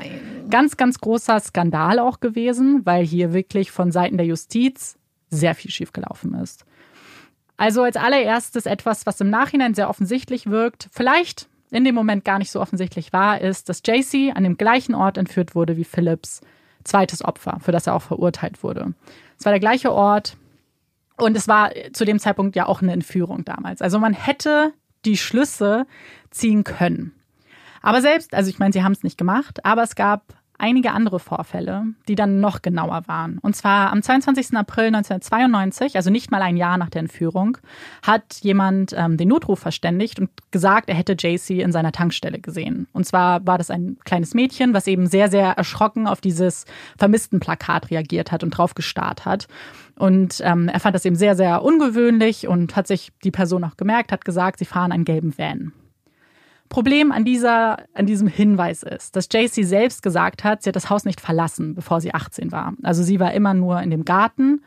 ganz, 0.49 0.77
ganz 0.77 0.99
großer 0.99 1.39
Skandal 1.39 1.99
auch 1.99 2.19
gewesen, 2.19 2.81
weil 2.85 3.05
hier 3.05 3.33
wirklich 3.33 3.71
von 3.71 3.91
Seiten 3.91 4.17
der 4.17 4.27
Justiz 4.27 4.97
sehr 5.29 5.55
viel 5.55 5.71
schiefgelaufen 5.71 6.33
ist. 6.35 6.65
Also 7.57 7.83
als 7.83 7.97
allererstes 7.97 8.65
etwas, 8.65 9.05
was 9.05 9.21
im 9.21 9.29
Nachhinein 9.29 9.73
sehr 9.73 9.89
offensichtlich 9.89 10.49
wirkt, 10.49 10.89
vielleicht 10.91 11.47
in 11.71 11.85
dem 11.85 11.95
Moment 11.95 12.25
gar 12.25 12.37
nicht 12.37 12.51
so 12.51 12.59
offensichtlich 12.59 13.13
war, 13.13 13.39
ist, 13.39 13.69
dass 13.69 13.81
JC 13.85 14.35
an 14.35 14.43
dem 14.43 14.57
gleichen 14.57 14.93
Ort 14.93 15.17
entführt 15.17 15.55
wurde 15.55 15.77
wie 15.77 15.83
Phillips 15.83 16.41
zweites 16.83 17.23
Opfer, 17.23 17.59
für 17.61 17.71
das 17.71 17.87
er 17.87 17.95
auch 17.95 18.01
verurteilt 18.01 18.63
wurde. 18.63 18.93
Es 19.37 19.45
war 19.45 19.51
der 19.51 19.59
gleiche 19.59 19.91
Ort 19.91 20.37
und 21.17 21.37
es 21.37 21.47
war 21.47 21.71
zu 21.93 22.03
dem 22.03 22.19
Zeitpunkt 22.19 22.55
ja 22.55 22.65
auch 22.65 22.81
eine 22.81 22.93
Entführung 22.93 23.45
damals. 23.45 23.81
Also 23.81 23.99
man 23.99 24.13
hätte 24.13 24.73
die 25.05 25.17
Schlüsse 25.17 25.85
ziehen 26.29 26.63
können. 26.63 27.13
Aber 27.81 28.01
selbst, 28.01 28.33
also 28.33 28.49
ich 28.49 28.59
meine, 28.59 28.73
sie 28.73 28.83
haben 28.83 28.91
es 28.91 29.03
nicht 29.03 29.17
gemacht, 29.17 29.65
aber 29.65 29.83
es 29.83 29.95
gab 29.95 30.33
einige 30.61 30.91
andere 30.91 31.19
Vorfälle, 31.19 31.85
die 32.07 32.15
dann 32.15 32.39
noch 32.39 32.61
genauer 32.61 33.03
waren. 33.07 33.39
Und 33.39 33.55
zwar 33.55 33.91
am 33.91 34.01
22. 34.01 34.55
April 34.55 34.85
1992, 34.87 35.95
also 35.95 36.11
nicht 36.11 36.29
mal 36.29 36.41
ein 36.41 36.55
Jahr 36.55 36.77
nach 36.77 36.89
der 36.89 36.99
Entführung, 36.99 37.57
hat 38.03 38.35
jemand 38.41 38.93
ähm, 38.95 39.17
den 39.17 39.27
Notruf 39.27 39.59
verständigt 39.59 40.19
und 40.19 40.29
gesagt, 40.51 40.87
er 40.87 40.95
hätte 40.95 41.15
JC 41.17 41.61
in 41.61 41.71
seiner 41.71 41.91
Tankstelle 41.91 42.39
gesehen. 42.39 42.87
Und 42.93 43.05
zwar 43.05 43.45
war 43.45 43.57
das 43.57 43.71
ein 43.71 43.97
kleines 44.05 44.33
Mädchen, 44.33 44.73
was 44.73 44.87
eben 44.87 45.07
sehr, 45.07 45.29
sehr 45.29 45.47
erschrocken 45.53 46.07
auf 46.07 46.21
dieses 46.21 46.65
vermissten 46.97 47.39
Plakat 47.39 47.89
reagiert 47.89 48.31
hat 48.31 48.43
und 48.43 48.51
drauf 48.51 48.75
gestarrt 48.75 49.25
hat. 49.25 49.47
Und 49.97 50.41
ähm, 50.43 50.67
er 50.67 50.79
fand 50.79 50.95
das 50.95 51.05
eben 51.05 51.15
sehr, 51.15 51.35
sehr 51.35 51.63
ungewöhnlich 51.63 52.47
und 52.47 52.75
hat 52.75 52.87
sich 52.87 53.11
die 53.23 53.31
Person 53.31 53.63
auch 53.63 53.77
gemerkt, 53.77 54.11
hat 54.11 54.25
gesagt, 54.25 54.59
sie 54.59 54.65
fahren 54.65 54.91
einen 54.91 55.05
gelben 55.05 55.37
Van. 55.37 55.73
Problem 56.71 57.11
an, 57.11 57.25
dieser, 57.25 57.85
an 57.93 58.05
diesem 58.05 58.27
Hinweis 58.27 58.81
ist, 58.81 59.17
dass 59.17 59.27
JC 59.31 59.65
selbst 59.65 60.01
gesagt 60.01 60.45
hat, 60.45 60.63
sie 60.63 60.69
hat 60.69 60.75
das 60.77 60.89
Haus 60.89 61.03
nicht 61.03 61.19
verlassen, 61.19 61.75
bevor 61.75 61.99
sie 61.99 62.13
18 62.13 62.53
war. 62.53 62.73
Also 62.81 63.03
sie 63.03 63.19
war 63.19 63.33
immer 63.33 63.53
nur 63.53 63.81
in 63.81 63.91
dem 63.91 64.05
Garten. 64.05 64.63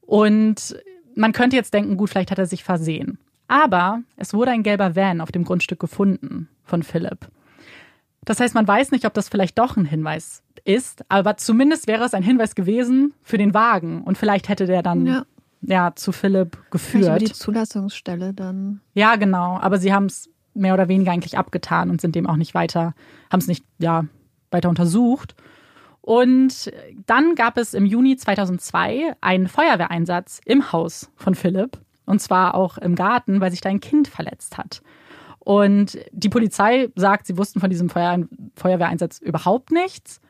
Und 0.00 0.80
man 1.16 1.32
könnte 1.32 1.56
jetzt 1.56 1.74
denken, 1.74 1.96
gut, 1.96 2.08
vielleicht 2.08 2.30
hat 2.30 2.38
er 2.38 2.46
sich 2.46 2.62
versehen. 2.62 3.18
Aber 3.48 4.00
es 4.16 4.32
wurde 4.32 4.52
ein 4.52 4.62
gelber 4.62 4.94
Van 4.94 5.20
auf 5.20 5.32
dem 5.32 5.42
Grundstück 5.42 5.80
gefunden 5.80 6.48
von 6.62 6.84
Philipp. 6.84 7.28
Das 8.24 8.38
heißt, 8.38 8.54
man 8.54 8.68
weiß 8.68 8.92
nicht, 8.92 9.04
ob 9.04 9.14
das 9.14 9.28
vielleicht 9.28 9.58
doch 9.58 9.76
ein 9.76 9.86
Hinweis 9.86 10.44
ist, 10.64 11.04
aber 11.08 11.36
zumindest 11.36 11.88
wäre 11.88 12.04
es 12.04 12.14
ein 12.14 12.22
Hinweis 12.22 12.54
gewesen 12.54 13.12
für 13.22 13.38
den 13.38 13.54
Wagen. 13.54 14.02
Und 14.02 14.18
vielleicht 14.18 14.48
hätte 14.48 14.66
der 14.66 14.84
dann 14.84 15.04
ja, 15.04 15.24
ja 15.62 15.92
zu 15.96 16.12
Philipp 16.12 16.58
geführt. 16.70 17.06
Vielleicht 17.06 17.08
über 17.08 17.18
die 17.18 17.32
Zulassungsstelle 17.32 18.34
dann. 18.34 18.82
Ja, 18.94 19.16
genau. 19.16 19.58
Aber 19.58 19.78
sie 19.78 19.92
haben 19.92 20.06
es 20.06 20.30
mehr 20.54 20.74
oder 20.74 20.88
weniger 20.88 21.12
eigentlich 21.12 21.38
abgetan 21.38 21.90
und 21.90 22.00
sind 22.00 22.14
dem 22.14 22.26
auch 22.26 22.36
nicht 22.36 22.54
weiter, 22.54 22.94
haben 23.30 23.40
es 23.40 23.46
nicht 23.46 23.64
ja, 23.78 24.04
weiter 24.50 24.68
untersucht. 24.68 25.34
Und 26.00 26.72
dann 27.06 27.34
gab 27.34 27.56
es 27.56 27.74
im 27.74 27.86
Juni 27.86 28.16
2002 28.16 29.14
einen 29.20 29.48
Feuerwehreinsatz 29.48 30.40
im 30.44 30.72
Haus 30.72 31.10
von 31.16 31.34
Philipp. 31.34 31.78
Und 32.06 32.20
zwar 32.20 32.54
auch 32.54 32.78
im 32.78 32.96
Garten, 32.96 33.40
weil 33.40 33.50
sich 33.50 33.60
da 33.60 33.68
ein 33.68 33.80
Kind 33.80 34.08
verletzt 34.08 34.58
hat. 34.58 34.82
Und 35.38 35.98
die 36.12 36.28
Polizei 36.28 36.88
sagt, 36.96 37.26
sie 37.26 37.38
wussten 37.38 37.60
von 37.60 37.70
diesem 37.70 37.88
Feuer 37.88 38.18
Feuerwehreinsatz 38.56 39.18
überhaupt 39.18 39.70
nichts. 39.70 40.20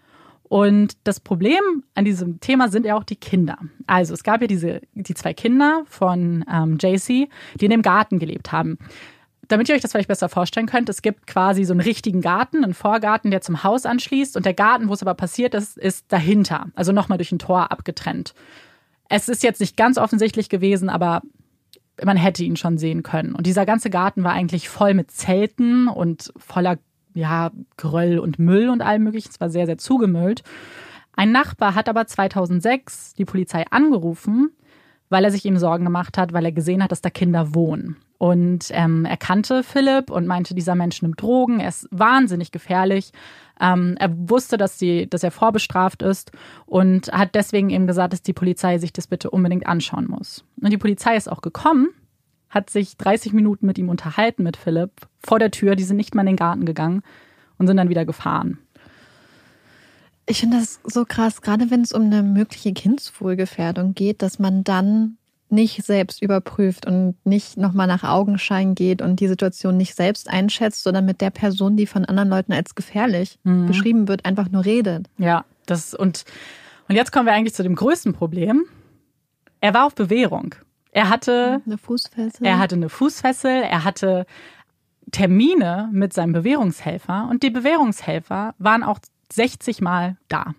Und 0.43 0.97
das 1.05 1.21
Problem 1.21 1.85
an 1.95 2.05
diesem 2.05 2.41
Thema 2.41 2.69
sind 2.69 2.85
ja 2.85 2.97
auch 2.97 3.05
die 3.05 3.17
Kinder. 3.17 3.57
Also 3.87 4.15
es 4.15 4.25
gab 4.25 4.41
ja 4.41 4.49
diese, 4.49 4.81
die 4.95 5.15
zwei 5.15 5.33
Kinder 5.33 5.85
von 5.87 6.45
ähm, 6.53 6.77
JC, 6.81 7.29
die 7.55 7.65
in 7.65 7.71
dem 7.71 7.83
Garten 7.83 8.19
gelebt 8.19 8.51
haben 8.51 8.79
damit 9.51 9.69
ihr 9.69 9.75
euch 9.75 9.81
das 9.81 9.93
vielleicht 9.93 10.09
besser 10.09 10.29
vorstellen 10.29 10.67
könnt, 10.67 10.89
es 10.89 11.03
gibt 11.03 11.27
quasi 11.27 11.65
so 11.65 11.73
einen 11.73 11.81
richtigen 11.81 12.21
Garten, 12.21 12.65
einen 12.65 12.75
Vorgarten, 12.75 13.31
der 13.31 13.41
zum 13.41 13.65
Haus 13.65 13.87
anschließt 13.87 14.37
und 14.37 14.47
der 14.47 14.55
Garten, 14.55 14.89
wo 14.89 14.93
es 14.93 15.03
aber 15.03 15.15
passiert 15.15 15.55
ist, 15.55 15.77
ist 15.77 16.07
dahinter, 16.09 16.67
also 16.75 16.93
nochmal 16.93 17.19
durch 17.19 17.33
ein 17.33 17.39
Tor 17.39 17.73
abgetrennt. 17.73 18.35
Es 19.09 19.29
ist 19.29 19.43
jetzt 19.43 19.61
nicht 19.61 19.77
ganz 19.77 19.99
offensichtlich 19.99 20.49
gewesen, 20.49 20.89
aber 20.89 21.23
man 22.05 22.17
hätte 22.17 22.45
ihn 22.45 22.57
schon 22.57 22.79
sehen 22.79 23.03
können. 23.03 23.35
Und 23.35 23.47
dieser 23.47 23.67
ganze 23.67 23.91
Garten 23.91 24.25
war 24.25 24.33
eigentlich 24.33 24.69
voll 24.69 24.95
mit 24.95 25.11
Zelten 25.11 25.89
und 25.89 26.33
voller 26.37 26.79
ja, 27.15 27.51
Geröll 27.77 28.19
und 28.19 28.39
Müll 28.39 28.69
und 28.69 28.83
allem 28.83 29.03
möglichen. 29.03 29.31
Es 29.31 29.41
war 29.41 29.51
sehr, 29.51 29.67
sehr 29.67 29.79
zugemüllt. 29.79 30.43
Ein 31.13 31.33
Nachbar 31.33 31.75
hat 31.75 31.89
aber 31.89 32.07
2006 32.07 33.15
die 33.15 33.25
Polizei 33.25 33.65
angerufen, 33.71 34.51
weil 35.09 35.25
er 35.25 35.33
sich 35.33 35.45
ihm 35.45 35.59
Sorgen 35.59 35.85
gemacht 35.85 36.17
hat, 36.17 36.33
weil 36.33 36.45
er 36.45 36.53
gesehen 36.53 36.83
hat, 36.83 36.93
dass 36.93 37.03
da 37.03 37.11
Kinder 37.11 37.55
wohnen. 37.55 37.97
Und 38.21 38.67
ähm, 38.73 39.07
er 39.07 39.17
kannte 39.17 39.63
Philipp 39.63 40.11
und 40.11 40.27
meinte, 40.27 40.55
dieser 40.55 40.75
Mensch 40.75 41.01
nimmt 41.01 41.23
Drogen, 41.23 41.59
er 41.59 41.71
ist 41.71 41.89
wahnsinnig 41.91 42.53
gefährlich. 42.53 43.13
Ähm, 43.59 43.97
er 43.99 44.11
wusste, 44.29 44.59
dass, 44.59 44.77
die, 44.77 45.09
dass 45.09 45.23
er 45.23 45.31
vorbestraft 45.31 46.03
ist 46.03 46.31
und 46.67 47.11
hat 47.13 47.35
deswegen 47.35 47.71
eben 47.71 47.87
gesagt, 47.87 48.13
dass 48.13 48.21
die 48.21 48.35
Polizei 48.35 48.77
sich 48.77 48.93
das 48.93 49.07
bitte 49.07 49.31
unbedingt 49.31 49.67
anschauen 49.67 50.07
muss. 50.07 50.45
Und 50.61 50.71
die 50.71 50.77
Polizei 50.77 51.17
ist 51.17 51.33
auch 51.33 51.41
gekommen, 51.41 51.89
hat 52.51 52.69
sich 52.69 52.99
30 52.99 53.33
Minuten 53.33 53.65
mit 53.65 53.79
ihm 53.79 53.89
unterhalten, 53.89 54.43
mit 54.43 54.59
Philipp, 54.59 54.91
vor 55.19 55.39
der 55.39 55.51
Tür. 55.51 55.75
Die 55.75 55.85
sind 55.85 55.97
nicht 55.97 56.15
mal 56.15 56.21
in 56.21 56.27
den 56.27 56.37
Garten 56.37 56.67
gegangen 56.67 57.01
und 57.57 57.69
sind 57.69 57.79
dann 57.79 57.89
wieder 57.89 58.05
gefahren. 58.05 58.59
Ich 60.27 60.41
finde 60.41 60.59
das 60.59 60.79
so 60.85 61.07
krass, 61.07 61.41
gerade 61.41 61.71
wenn 61.71 61.81
es 61.81 61.93
um 61.93 62.03
eine 62.03 62.23
mögliche 62.23 62.75
Kindswohlgefährdung 62.75 63.95
geht, 63.95 64.21
dass 64.21 64.39
man 64.39 64.63
dann 64.63 65.17
nicht 65.53 65.85
selbst 65.85 66.23
überprüft 66.23 66.87
und 66.87 67.15
nicht 67.25 67.57
nochmal 67.57 67.87
nach 67.87 68.05
Augenschein 68.05 68.75
geht 68.75 69.03
und 69.03 69.21
die 69.21 69.29
Situation 69.29 69.77
nicht 69.77 69.95
selbst 69.95 70.29
einschätzt, 70.31 70.83
sondern 70.83 71.05
mit 71.05 71.21
der 71.21 71.31
Person, 71.31 71.77
die 71.77 71.87
von 71.87 72.05
anderen 72.05 72.29
Leuten 72.29 72.53
als 72.53 72.75
gefährlich 72.75 73.39
mhm. 73.45 73.67
beschrieben 73.67 74.09
wird, 74.09 74.25
einfach 74.25 74.51
nur 74.51 74.65
redet. 74.65 75.07
Ja, 75.19 75.45
das 75.67 75.95
und, 75.95 76.25
und 76.89 76.97
jetzt 76.97 77.13
kommen 77.13 77.27
wir 77.27 77.33
eigentlich 77.33 77.55
zu 77.55 77.63
dem 77.63 77.75
größten 77.75 78.13
Problem. 78.13 78.65
Er 79.61 79.75
war 79.75 79.87
auf 79.87 79.95
Bewährung. 79.95 80.55
Er 80.93 81.09
hatte 81.09 81.63
eine 81.65 81.79
Fußfessel. 81.79 82.47
Er 82.47 82.59
hatte 82.59 82.75
eine 82.75 82.89
Fußfessel, 82.89 83.63
er 83.63 83.85
hatte 83.85 84.27
Termine 85.13 85.89
mit 85.93 86.13
seinem 86.13 86.33
Bewährungshelfer 86.33 87.29
und 87.31 87.43
die 87.43 87.51
Bewährungshelfer 87.51 88.55
waren 88.59 88.83
auch 88.83 88.99
60 89.33 89.81
Mal 89.81 90.17
da. 90.29 90.55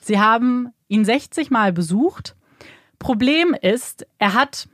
Sie 0.00 0.18
haben 0.18 0.70
ihn 0.88 1.04
60 1.04 1.50
Mal 1.50 1.72
besucht 1.72 2.36
Problem 3.00 3.56
ist, 3.60 4.06
er 4.18 4.34
hat 4.34 4.68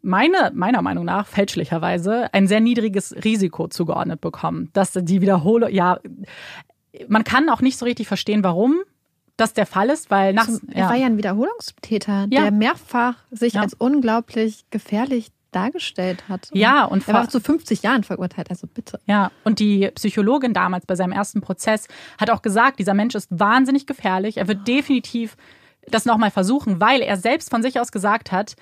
meine, 0.00 0.50
meiner 0.54 0.80
Meinung 0.80 1.04
nach 1.04 1.26
fälschlicherweise 1.26 2.32
ein 2.32 2.46
sehr 2.46 2.60
niedriges 2.60 3.14
Risiko 3.22 3.68
zugeordnet 3.68 4.22
bekommen, 4.22 4.70
dass 4.72 4.92
die 4.92 5.20
Wiederholung, 5.20 5.70
ja, 5.70 6.00
man 7.08 7.24
kann 7.24 7.50
auch 7.50 7.60
nicht 7.60 7.76
so 7.76 7.84
richtig 7.84 8.08
verstehen, 8.08 8.42
warum 8.42 8.80
das 9.36 9.52
der 9.52 9.66
Fall 9.66 9.90
ist, 9.90 10.10
weil 10.10 10.32
nach. 10.32 10.48
er 10.70 10.78
ja. 10.78 10.88
war 10.88 10.96
ja 10.96 11.06
ein 11.06 11.16
Wiederholungstäter, 11.16 12.28
ja. 12.30 12.42
der 12.42 12.50
mehrfach 12.50 13.16
sich 13.30 13.54
ja. 13.54 13.62
als 13.62 13.74
unglaublich 13.74 14.64
gefährlich 14.70 15.28
dargestellt 15.50 16.28
hat. 16.28 16.50
Und 16.52 16.58
ja, 16.58 16.84
und 16.84 17.08
er 17.08 17.14
war 17.14 17.28
zu 17.28 17.40
50 17.40 17.82
Jahren 17.82 18.04
verurteilt, 18.04 18.50
also 18.50 18.68
bitte. 18.68 19.00
Ja, 19.06 19.32
und 19.42 19.58
die 19.58 19.90
Psychologin 19.94 20.54
damals 20.54 20.86
bei 20.86 20.94
seinem 20.94 21.12
ersten 21.12 21.40
Prozess 21.40 21.88
hat 22.18 22.30
auch 22.30 22.42
gesagt, 22.42 22.78
dieser 22.78 22.94
Mensch 22.94 23.14
ist 23.14 23.28
wahnsinnig 23.30 23.86
gefährlich, 23.86 24.36
er 24.36 24.46
wird 24.46 24.68
definitiv 24.68 25.36
das 25.90 26.04
nochmal 26.04 26.30
versuchen, 26.30 26.80
weil 26.80 27.00
er 27.00 27.16
selbst 27.16 27.50
von 27.50 27.62
sich 27.62 27.78
aus 27.80 27.92
gesagt 27.92 28.32
hat, 28.32 28.56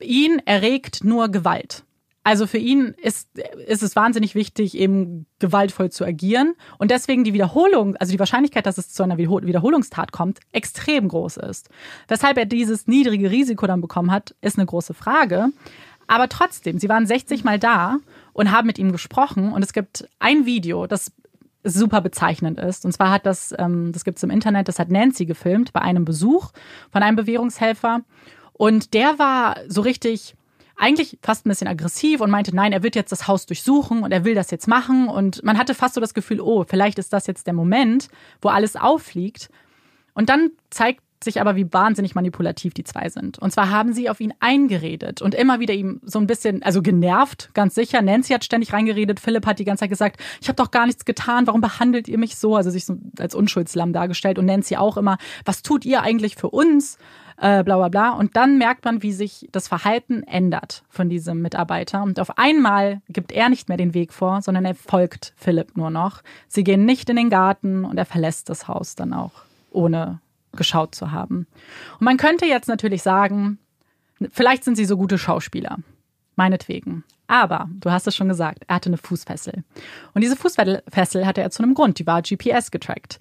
ihn 0.00 0.40
erregt 0.44 1.04
nur 1.04 1.28
Gewalt. 1.28 1.84
Also 2.26 2.46
für 2.46 2.58
ihn 2.58 2.94
ist, 3.02 3.28
ist 3.66 3.82
es 3.82 3.96
wahnsinnig 3.96 4.34
wichtig, 4.34 4.78
eben 4.78 5.26
gewaltvoll 5.40 5.90
zu 5.90 6.06
agieren. 6.06 6.54
Und 6.78 6.90
deswegen 6.90 7.22
die 7.22 7.34
Wiederholung, 7.34 7.96
also 7.96 8.12
die 8.12 8.18
Wahrscheinlichkeit, 8.18 8.64
dass 8.64 8.78
es 8.78 8.90
zu 8.94 9.02
einer 9.02 9.18
Wiederholungstat 9.18 10.10
kommt, 10.10 10.40
extrem 10.50 11.08
groß 11.08 11.36
ist. 11.36 11.68
Weshalb 12.08 12.38
er 12.38 12.46
dieses 12.46 12.86
niedrige 12.86 13.30
Risiko 13.30 13.66
dann 13.66 13.82
bekommen 13.82 14.10
hat, 14.10 14.34
ist 14.40 14.58
eine 14.58 14.64
große 14.64 14.94
Frage. 14.94 15.50
Aber 16.06 16.30
trotzdem, 16.30 16.78
sie 16.78 16.88
waren 16.88 17.06
60 17.06 17.44
Mal 17.44 17.58
da 17.58 17.98
und 18.32 18.50
haben 18.50 18.66
mit 18.66 18.78
ihm 18.78 18.90
gesprochen. 18.90 19.52
Und 19.52 19.62
es 19.62 19.74
gibt 19.74 20.08
ein 20.18 20.46
Video, 20.46 20.86
das 20.86 21.12
super 21.64 22.00
bezeichnend 22.00 22.58
ist. 22.60 22.84
Und 22.84 22.92
zwar 22.92 23.10
hat 23.10 23.26
das, 23.26 23.54
ähm, 23.58 23.90
das 23.92 24.04
gibt 24.04 24.18
es 24.18 24.22
im 24.22 24.30
Internet, 24.30 24.68
das 24.68 24.78
hat 24.78 24.90
Nancy 24.90 25.24
gefilmt 25.24 25.72
bei 25.72 25.80
einem 25.80 26.04
Besuch 26.04 26.52
von 26.92 27.02
einem 27.02 27.16
Bewährungshelfer. 27.16 28.02
Und 28.52 28.94
der 28.94 29.18
war 29.18 29.56
so 29.66 29.80
richtig, 29.80 30.34
eigentlich 30.76 31.18
fast 31.22 31.46
ein 31.46 31.48
bisschen 31.48 31.68
aggressiv 31.68 32.20
und 32.20 32.30
meinte, 32.30 32.54
nein, 32.54 32.72
er 32.72 32.82
wird 32.82 32.96
jetzt 32.96 33.12
das 33.12 33.28
Haus 33.28 33.46
durchsuchen 33.46 34.02
und 34.02 34.12
er 34.12 34.24
will 34.24 34.34
das 34.34 34.50
jetzt 34.50 34.68
machen. 34.68 35.08
Und 35.08 35.42
man 35.42 35.58
hatte 35.58 35.74
fast 35.74 35.94
so 35.94 36.00
das 36.00 36.14
Gefühl, 36.14 36.40
oh, 36.40 36.64
vielleicht 36.68 36.98
ist 36.98 37.12
das 37.12 37.26
jetzt 37.26 37.46
der 37.46 37.54
Moment, 37.54 38.08
wo 38.42 38.48
alles 38.48 38.76
auffliegt. 38.76 39.48
Und 40.14 40.28
dann 40.28 40.50
zeigt 40.70 41.02
sich 41.24 41.40
aber, 41.40 41.56
wie 41.56 41.72
wahnsinnig 41.72 42.14
manipulativ 42.14 42.74
die 42.74 42.84
zwei 42.84 43.08
sind. 43.08 43.38
Und 43.38 43.52
zwar 43.52 43.70
haben 43.70 43.92
sie 43.92 44.08
auf 44.10 44.20
ihn 44.20 44.34
eingeredet 44.40 45.22
und 45.22 45.34
immer 45.34 45.60
wieder 45.60 45.74
ihm 45.74 46.00
so 46.04 46.18
ein 46.18 46.26
bisschen, 46.26 46.62
also 46.62 46.82
genervt, 46.82 47.50
ganz 47.54 47.74
sicher. 47.74 48.02
Nancy 48.02 48.32
hat 48.32 48.44
ständig 48.44 48.72
reingeredet, 48.72 49.20
Philipp 49.20 49.46
hat 49.46 49.58
die 49.58 49.64
ganze 49.64 49.82
Zeit 49.82 49.90
gesagt, 49.90 50.20
ich 50.40 50.48
habe 50.48 50.56
doch 50.56 50.70
gar 50.70 50.86
nichts 50.86 51.04
getan, 51.04 51.46
warum 51.46 51.60
behandelt 51.60 52.08
ihr 52.08 52.18
mich 52.18 52.36
so? 52.36 52.56
Also 52.56 52.70
sich 52.70 52.84
so 52.84 52.96
als 53.18 53.34
Unschuldslamm 53.34 53.92
dargestellt 53.92 54.38
und 54.38 54.46
Nancy 54.46 54.76
auch 54.76 54.96
immer, 54.96 55.18
was 55.44 55.62
tut 55.62 55.84
ihr 55.84 56.02
eigentlich 56.02 56.36
für 56.36 56.50
uns? 56.50 56.98
Äh, 57.36 57.64
bla 57.64 57.76
bla 57.76 57.88
bla. 57.88 58.10
Und 58.10 58.36
dann 58.36 58.58
merkt 58.58 58.84
man, 58.84 59.02
wie 59.02 59.12
sich 59.12 59.48
das 59.50 59.66
Verhalten 59.66 60.22
ändert 60.22 60.84
von 60.88 61.08
diesem 61.08 61.42
Mitarbeiter. 61.42 62.02
Und 62.02 62.20
auf 62.20 62.38
einmal 62.38 63.02
gibt 63.08 63.32
er 63.32 63.48
nicht 63.48 63.68
mehr 63.68 63.76
den 63.76 63.92
Weg 63.92 64.12
vor, 64.12 64.40
sondern 64.40 64.64
er 64.64 64.74
folgt 64.74 65.32
Philipp 65.36 65.76
nur 65.76 65.90
noch. 65.90 66.22
Sie 66.46 66.62
gehen 66.62 66.84
nicht 66.84 67.10
in 67.10 67.16
den 67.16 67.30
Garten 67.30 67.84
und 67.84 67.98
er 67.98 68.04
verlässt 68.04 68.50
das 68.50 68.68
Haus 68.68 68.94
dann 68.94 69.12
auch 69.12 69.32
ohne 69.70 70.20
geschaut 70.56 70.94
zu 70.94 71.10
haben. 71.10 71.46
Und 71.98 72.04
man 72.04 72.16
könnte 72.16 72.46
jetzt 72.46 72.68
natürlich 72.68 73.02
sagen, 73.02 73.58
vielleicht 74.30 74.64
sind 74.64 74.76
sie 74.76 74.84
so 74.84 74.96
gute 74.96 75.18
Schauspieler. 75.18 75.78
Meinetwegen. 76.36 77.04
Aber, 77.26 77.68
du 77.80 77.90
hast 77.90 78.06
es 78.06 78.16
schon 78.16 78.28
gesagt, 78.28 78.64
er 78.66 78.76
hatte 78.76 78.90
eine 78.90 78.98
Fußfessel. 78.98 79.64
Und 80.12 80.20
diese 80.22 80.36
Fußfessel 80.36 81.26
hatte 81.26 81.40
er 81.40 81.50
zu 81.50 81.62
einem 81.62 81.74
Grund, 81.74 81.98
die 81.98 82.06
war 82.06 82.22
GPS 82.22 82.70
getrackt. 82.70 83.20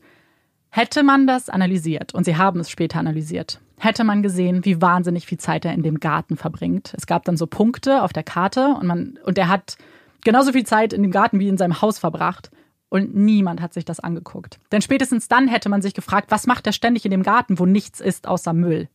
Hätte 0.70 1.04
man 1.04 1.28
das 1.28 1.50
analysiert, 1.50 2.14
und 2.14 2.26
sie 2.26 2.36
haben 2.36 2.60
es 2.60 2.70
später 2.70 3.00
analysiert, 3.00 3.62
hätte 3.78 4.04
man 4.04 4.24
gesehen, 4.24 4.66
wie 4.66 4.82
wahnsinnig 4.82 5.26
viel 5.28 5.38
Zeit 5.38 5.66
er 5.66 5.74
in 5.74 5.84
dem 5.84 6.00
Garten 6.00 6.36
verbringt. 6.36 6.94
Es 6.98 7.06
gab 7.06 7.26
dann 7.26 7.38
so 7.38 7.46
Punkte 7.48 8.02
auf 8.02 8.12
der 8.12 8.24
Karte 8.24 8.76
und 8.80 8.88
man, 8.88 9.20
und 9.24 9.38
er 9.38 9.50
hat 9.50 9.78
genauso 10.24 10.52
viel 10.52 10.66
Zeit 10.66 10.94
in 10.94 11.04
dem 11.04 11.12
Garten 11.12 11.40
wie 11.40 11.48
in 11.48 11.58
seinem 11.58 11.82
Haus 11.82 12.00
verbracht. 12.00 12.50
Und 12.94 13.16
niemand 13.16 13.60
hat 13.60 13.74
sich 13.74 13.86
das 13.86 14.00
angeguckt. 14.00 14.60
Denn 14.72 14.84
spätestens 14.84 15.28
dann 15.28 15.48
hätte 15.48 15.68
man 15.68 15.82
sich 15.82 15.96
gefragt, 15.96 16.30
was 16.30 16.46
macht 16.46 16.68
er 16.68 16.74
ständig 16.74 17.06
in 17.06 17.10
dem 17.10 17.24
Garten, 17.24 17.58
wo 17.58 17.66
nichts 17.66 18.00
ist 18.00 18.28
außer 18.28 18.54
Müll? 18.54 18.88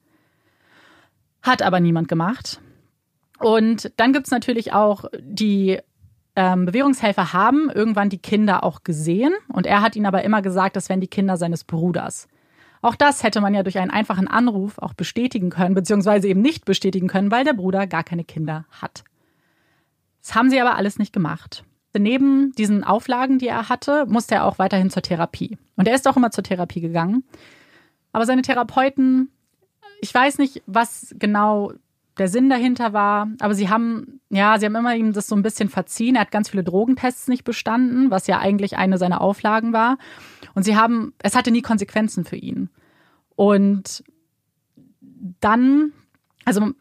Hat 1.43 1.63
aber 1.63 1.81
niemand 1.81 2.07
gemacht. 2.07 2.61
Und 3.41 3.91
dann 3.97 4.13
gibt 4.13 4.27
es 4.27 4.31
natürlich 4.31 4.73
auch 4.73 5.07
die 5.19 5.81
ähm, 6.37 6.67
Bewährungshelfer 6.67 7.33
haben 7.33 7.71
irgendwann 7.75 8.09
die 8.09 8.19
Kinder 8.19 8.63
auch 8.63 8.85
gesehen 8.85 9.35
und 9.49 9.67
er 9.67 9.83
hat 9.83 9.97
ihnen 9.97 10.07
aber 10.07 10.23
immer 10.23 10.43
gesagt, 10.43 10.77
das 10.77 10.89
wären 10.89 11.01
die 11.01 11.09
Kinder 11.09 11.37
seines 11.37 11.65
Bruders. 11.65 12.29
Auch 12.83 12.95
das 12.95 13.25
hätte 13.25 13.41
man 13.41 13.53
ja 13.53 13.65
durch 13.65 13.81
einen 13.81 13.91
einfachen 13.91 14.29
Anruf 14.29 14.79
auch 14.79 14.95
bestätigen 14.95 15.51
können, 15.51 15.75
beziehungsweise 15.75 16.29
eben 16.29 16.41
nicht 16.41 16.65
bestätigen 16.65 17.09
können, 17.09 17.33
weil 17.33 17.43
der 17.43 17.55
Bruder 17.55 17.89
gar 17.89 18.05
keine 18.05 18.23
Kinder 18.23 18.65
hat. 18.71 19.03
Das 20.23 20.37
haben 20.37 20.51
sie 20.51 20.61
aber 20.61 20.77
alles 20.77 21.01
nicht 21.01 21.13
gemacht. 21.13 21.65
Neben 21.99 22.53
diesen 22.53 22.85
Auflagen, 22.85 23.39
die 23.39 23.49
er 23.49 23.69
hatte, 23.69 24.07
musste 24.07 24.37
er 24.37 24.45
auch 24.45 24.59
weiterhin 24.59 24.91
zur 24.91 25.03
Therapie. 25.03 25.59
Und 25.77 25.89
er 25.89 25.95
ist 25.95 26.07
auch 26.09 26.17
immer 26.17 26.31
zur 26.31 26.45
Therapie 26.45 26.81
gegangen. 26.81 27.25
Aber 28.13 28.27
seine 28.27 28.43
Therapeuten, 28.43 29.31
ich 30.01 30.13
weiß 30.13 30.39
nicht, 30.39 30.63
was 30.67 31.15
genau 31.19 31.73
der 32.19 32.29
Sinn 32.29 32.51
dahinter 32.51 32.93
war. 32.93 33.29
Aber 33.39 33.55
sie 33.55 33.69
haben, 33.69 34.21
ja, 34.29 34.59
sie 34.59 34.67
haben 34.67 34.77
immer 34.77 34.95
ihm 34.95 35.13
das 35.13 35.29
so 35.29 35.37
ein 35.37 35.43
bisschen 35.43 35.69
verziehen. 35.69 36.17
Er 36.17 36.23
hat 36.23 36.31
ganz 36.31 36.51
viele 36.51 36.65
Drogentests 36.65 37.29
nicht 37.29 37.45
bestanden, 37.45 38.11
was 38.11 38.27
ja 38.27 38.39
eigentlich 38.39 38.77
eine 38.77 38.99
seiner 38.99 39.21
Auflagen 39.21 39.73
war. 39.73 39.99
Und 40.55 40.65
sie 40.65 40.77
haben, 40.77 41.15
es 41.23 41.37
hatte 41.37 41.51
nie 41.51 41.63
Konsequenzen 41.63 42.25
für 42.25 42.37
ihn. 42.37 42.71
Und 43.37 44.03
dann, 45.41 45.93
also 46.45 46.73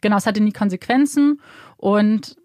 genau, 0.00 0.16
es 0.16 0.26
hatte 0.26 0.42
nie 0.42 0.52
Konsequenzen. 0.52 1.40
Und 1.76 2.36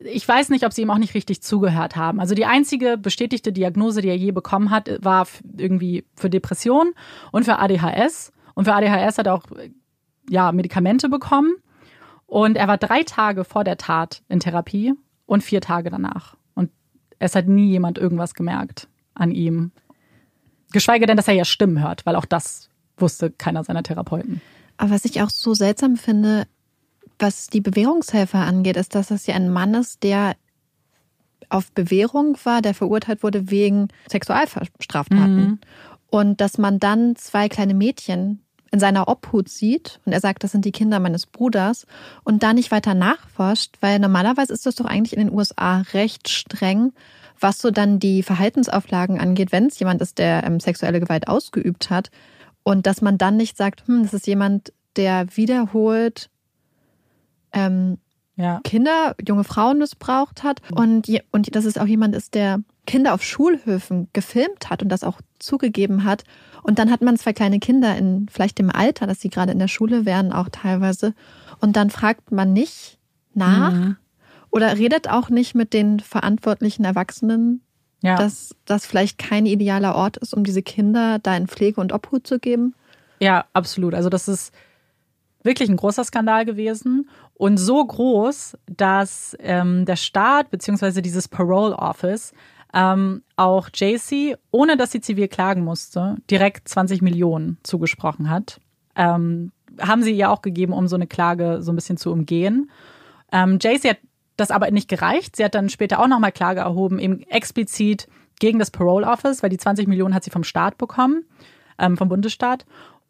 ich 0.00 0.26
weiß 0.26 0.50
nicht, 0.50 0.64
ob 0.64 0.72
sie 0.72 0.82
ihm 0.82 0.90
auch 0.90 0.98
nicht 0.98 1.14
richtig 1.14 1.42
zugehört 1.42 1.96
haben. 1.96 2.20
Also 2.20 2.34
die 2.34 2.44
einzige 2.44 2.96
bestätigte 2.96 3.52
Diagnose, 3.52 4.00
die 4.00 4.08
er 4.08 4.16
je 4.16 4.30
bekommen 4.30 4.70
hat, 4.70 4.90
war 5.02 5.26
irgendwie 5.56 6.04
für 6.14 6.30
Depression 6.30 6.92
und 7.32 7.44
für 7.44 7.58
ADHS. 7.58 8.32
Und 8.54 8.64
für 8.64 8.74
ADHS 8.74 9.18
hat 9.18 9.26
er 9.26 9.34
auch 9.34 9.44
ja, 10.28 10.52
Medikamente 10.52 11.08
bekommen. 11.08 11.54
Und 12.26 12.56
er 12.56 12.68
war 12.68 12.78
drei 12.78 13.02
Tage 13.02 13.44
vor 13.44 13.64
der 13.64 13.76
Tat 13.76 14.22
in 14.28 14.40
Therapie 14.40 14.94
und 15.26 15.42
vier 15.42 15.60
Tage 15.60 15.90
danach. 15.90 16.36
Und 16.54 16.70
es 17.18 17.34
hat 17.34 17.48
nie 17.48 17.70
jemand 17.70 17.98
irgendwas 17.98 18.34
gemerkt 18.34 18.88
an 19.14 19.30
ihm. 19.30 19.72
Geschweige 20.70 21.06
denn, 21.06 21.16
dass 21.16 21.28
er 21.28 21.34
ja 21.34 21.44
Stimmen 21.44 21.82
hört, 21.82 22.06
weil 22.06 22.14
auch 22.14 22.26
das 22.26 22.68
wusste 22.98 23.30
keiner 23.30 23.64
seiner 23.64 23.82
Therapeuten. 23.82 24.40
Aber 24.76 24.90
was 24.90 25.04
ich 25.04 25.22
auch 25.22 25.30
so 25.30 25.54
seltsam 25.54 25.96
finde, 25.96 26.46
was 27.18 27.48
die 27.48 27.60
Bewährungshelfer 27.60 28.38
angeht, 28.38 28.76
ist, 28.76 28.94
dass 28.94 29.08
das 29.08 29.26
ja 29.26 29.34
ein 29.34 29.50
Mann 29.50 29.74
ist, 29.74 30.02
der 30.02 30.36
auf 31.48 31.72
Bewährung 31.72 32.36
war, 32.44 32.62
der 32.62 32.74
verurteilt 32.74 33.22
wurde 33.22 33.50
wegen 33.50 33.88
Sexualstraftaten. 34.08 35.36
Mhm. 35.36 35.58
Und 36.10 36.40
dass 36.40 36.58
man 36.58 36.78
dann 36.78 37.16
zwei 37.16 37.48
kleine 37.48 37.74
Mädchen 37.74 38.42
in 38.70 38.80
seiner 38.80 39.08
Obhut 39.08 39.48
sieht 39.48 40.00
und 40.04 40.12
er 40.12 40.20
sagt, 40.20 40.44
das 40.44 40.52
sind 40.52 40.64
die 40.64 40.72
Kinder 40.72 41.00
meines 41.00 41.26
Bruders 41.26 41.86
und 42.24 42.42
da 42.42 42.52
nicht 42.52 42.70
weiter 42.70 42.94
nachforscht, 42.94 43.76
weil 43.80 43.98
normalerweise 43.98 44.52
ist 44.52 44.66
das 44.66 44.74
doch 44.74 44.84
eigentlich 44.84 45.16
in 45.16 45.26
den 45.26 45.34
USA 45.34 45.80
recht 45.92 46.28
streng, 46.28 46.92
was 47.40 47.58
so 47.58 47.70
dann 47.70 47.98
die 47.98 48.22
Verhaltensauflagen 48.22 49.18
angeht, 49.18 49.52
wenn 49.52 49.66
es 49.66 49.78
jemand 49.78 50.02
ist, 50.02 50.18
der 50.18 50.44
ähm, 50.44 50.60
sexuelle 50.60 51.00
Gewalt 51.00 51.28
ausgeübt 51.28 51.88
hat 51.88 52.10
und 52.62 52.86
dass 52.86 53.00
man 53.00 53.16
dann 53.16 53.36
nicht 53.36 53.56
sagt, 53.56 53.86
hm, 53.86 54.02
das 54.02 54.12
ist 54.12 54.26
jemand, 54.26 54.72
der 54.96 55.36
wiederholt 55.36 56.28
ähm, 57.52 57.98
ja. 58.36 58.60
Kinder, 58.62 59.16
junge 59.26 59.42
Frauen 59.44 59.78
missbraucht 59.78 60.44
hat 60.44 60.60
und, 60.70 61.08
und 61.32 61.56
dass 61.56 61.64
es 61.64 61.76
auch 61.76 61.86
jemand 61.86 62.14
ist, 62.14 62.34
der 62.34 62.60
Kinder 62.86 63.12
auf 63.12 63.22
Schulhöfen 63.22 64.08
gefilmt 64.12 64.70
hat 64.70 64.82
und 64.82 64.88
das 64.88 65.02
auch 65.02 65.20
zugegeben 65.40 66.04
hat. 66.04 66.22
Und 66.62 66.78
dann 66.78 66.90
hat 66.90 67.02
man 67.02 67.16
zwei 67.16 67.32
kleine 67.32 67.58
Kinder 67.58 67.96
in 67.96 68.28
vielleicht 68.30 68.58
dem 68.58 68.70
Alter, 68.70 69.06
dass 69.06 69.20
sie 69.20 69.28
gerade 69.28 69.52
in 69.52 69.58
der 69.58 69.68
Schule 69.68 70.06
wären, 70.06 70.32
auch 70.32 70.48
teilweise. 70.50 71.14
Und 71.60 71.76
dann 71.76 71.90
fragt 71.90 72.30
man 72.30 72.52
nicht 72.52 72.98
nach 73.34 73.72
mhm. 73.72 73.96
oder 74.50 74.78
redet 74.78 75.10
auch 75.10 75.30
nicht 75.30 75.56
mit 75.56 75.72
den 75.72 75.98
verantwortlichen 75.98 76.84
Erwachsenen, 76.84 77.62
ja. 78.02 78.16
dass 78.16 78.54
das 78.64 78.86
vielleicht 78.86 79.18
kein 79.18 79.46
idealer 79.46 79.96
Ort 79.96 80.16
ist, 80.16 80.32
um 80.32 80.44
diese 80.44 80.62
Kinder 80.62 81.18
da 81.18 81.36
in 81.36 81.48
Pflege 81.48 81.80
und 81.80 81.92
Obhut 81.92 82.26
zu 82.26 82.38
geben. 82.38 82.74
Ja, 83.20 83.46
absolut. 83.52 83.94
Also 83.94 84.08
das 84.08 84.28
ist 84.28 84.52
wirklich 85.48 85.70
ein 85.70 85.76
großer 85.76 86.04
Skandal 86.04 86.44
gewesen 86.44 87.08
und 87.34 87.56
so 87.56 87.84
groß, 87.84 88.56
dass 88.66 89.36
ähm, 89.40 89.86
der 89.86 89.96
Staat 89.96 90.50
bzw. 90.50 91.00
dieses 91.00 91.26
Parole 91.26 91.74
Office 91.74 92.32
ähm, 92.74 93.22
auch 93.36 93.70
JC, 93.74 94.36
ohne 94.50 94.76
dass 94.76 94.92
sie 94.92 95.00
zivil 95.00 95.26
klagen 95.26 95.64
musste, 95.64 96.16
direkt 96.30 96.68
20 96.68 97.00
Millionen 97.00 97.56
zugesprochen 97.62 98.28
hat. 98.28 98.60
Ähm, 98.94 99.52
haben 99.80 100.02
sie 100.02 100.12
ihr 100.12 100.30
auch 100.30 100.42
gegeben, 100.42 100.74
um 100.74 100.86
so 100.86 100.96
eine 100.96 101.06
Klage 101.06 101.62
so 101.62 101.72
ein 101.72 101.76
bisschen 101.76 101.96
zu 101.96 102.12
umgehen. 102.12 102.70
Ähm, 103.32 103.58
JC 103.60 103.90
hat 103.90 103.98
das 104.36 104.50
aber 104.50 104.70
nicht 104.70 104.88
gereicht. 104.88 105.36
Sie 105.36 105.44
hat 105.44 105.54
dann 105.54 105.70
später 105.70 106.00
auch 106.00 106.08
nochmal 106.08 106.32
Klage 106.32 106.60
erhoben, 106.60 106.98
eben 106.98 107.22
explizit 107.22 108.06
gegen 108.38 108.58
das 108.58 108.70
Parole 108.70 109.06
Office, 109.06 109.42
weil 109.42 109.50
die 109.50 109.56
20 109.56 109.88
Millionen 109.88 110.14
hat 110.14 110.24
sie 110.24 110.30
vom 110.30 110.44
Staat 110.44 110.78
bekommen, 110.78 111.24
ähm, 111.78 111.96
vom 111.96 112.08
Bundesstaat. 112.08 112.66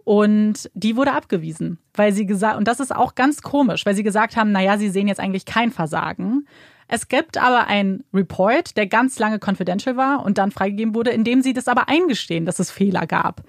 Und 0.08 0.70
die 0.72 0.96
wurde 0.96 1.12
abgewiesen, 1.12 1.76
weil 1.92 2.14
sie 2.14 2.24
gesagt, 2.24 2.56
und 2.56 2.66
das 2.66 2.80
ist 2.80 2.96
auch 2.96 3.14
ganz 3.14 3.42
komisch, 3.42 3.84
weil 3.84 3.94
sie 3.94 4.02
gesagt 4.02 4.36
haben, 4.36 4.52
naja, 4.52 4.78
sie 4.78 4.88
sehen 4.88 5.06
jetzt 5.06 5.20
eigentlich 5.20 5.44
kein 5.44 5.70
Versagen. 5.70 6.48
Es 6.86 7.08
gibt 7.08 7.36
aber 7.36 7.66
einen 7.66 8.04
Report, 8.14 8.74
der 8.78 8.86
ganz 8.86 9.18
lange 9.18 9.38
confidential 9.38 9.98
war 9.98 10.24
und 10.24 10.38
dann 10.38 10.50
freigegeben 10.50 10.94
wurde, 10.94 11.10
in 11.10 11.24
dem 11.24 11.42
sie 11.42 11.52
das 11.52 11.68
aber 11.68 11.90
eingestehen, 11.90 12.46
dass 12.46 12.58
es 12.58 12.70
Fehler 12.70 13.06
gab. 13.06 13.42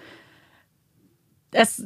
Es, 1.51 1.81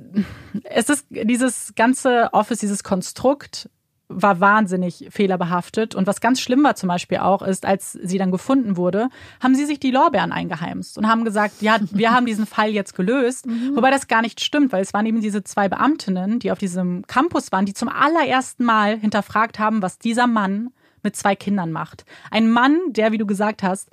es 0.64 0.90
ist 0.90 1.06
dieses 1.12 1.76
ganze 1.76 2.34
Office, 2.34 2.58
dieses 2.58 2.84
Konstrukt 2.84 3.70
war 4.16 4.40
wahnsinnig 4.40 5.08
fehlerbehaftet. 5.10 5.96
Und 5.96 6.08
was 6.08 6.22
ganz 6.22 6.40
schlimm 6.40 6.64
war 6.64 6.76
zum 6.76 6.90
Beispiel 6.90 7.20
auch, 7.20 7.42
ist, 7.42 7.66
als 7.66 7.94
sie 7.94 8.18
dann 8.18 8.32
gefunden 8.32 8.78
wurde, 8.78 9.10
haben 9.42 9.56
sie 9.56 9.66
sich 9.66 9.80
die 9.80 9.92
Lorbeeren 9.92 10.32
eingeheimst 10.32 10.98
und 10.98 11.08
haben 11.08 11.26
gesagt, 11.26 11.62
ja, 11.62 11.78
wir 11.92 12.12
haben 12.12 12.26
diesen 12.26 12.46
Fall 12.46 12.70
jetzt 12.70 12.96
gelöst. 12.96 13.46
Mhm. 13.46 13.76
Wobei 13.76 13.92
das 13.92 14.08
gar 14.08 14.22
nicht 14.22 14.42
stimmt, 14.42 14.72
weil 14.72 14.82
es 14.82 14.94
waren 14.94 15.06
eben 15.06 15.22
diese 15.22 15.44
zwei 15.44 15.70
Beamtinnen, 15.70 16.40
die 16.40 16.52
auf 16.52 16.60
diesem 16.60 17.06
Campus 17.08 17.52
waren, 17.52 17.66
die 17.66 17.74
zum 17.74 17.90
allerersten 17.90 18.64
Mal 18.64 18.98
hinterfragt 18.98 19.60
haben, 19.60 19.82
was 19.82 20.00
dieser 20.00 20.28
Mann 20.28 20.70
mit 21.04 21.16
zwei 21.16 21.36
Kindern 21.36 21.72
macht. 21.72 22.06
Ein 22.32 22.50
Mann, 22.50 22.80
der, 22.88 23.12
wie 23.12 23.18
du 23.18 23.26
gesagt 23.26 23.62
hast, 23.64 23.90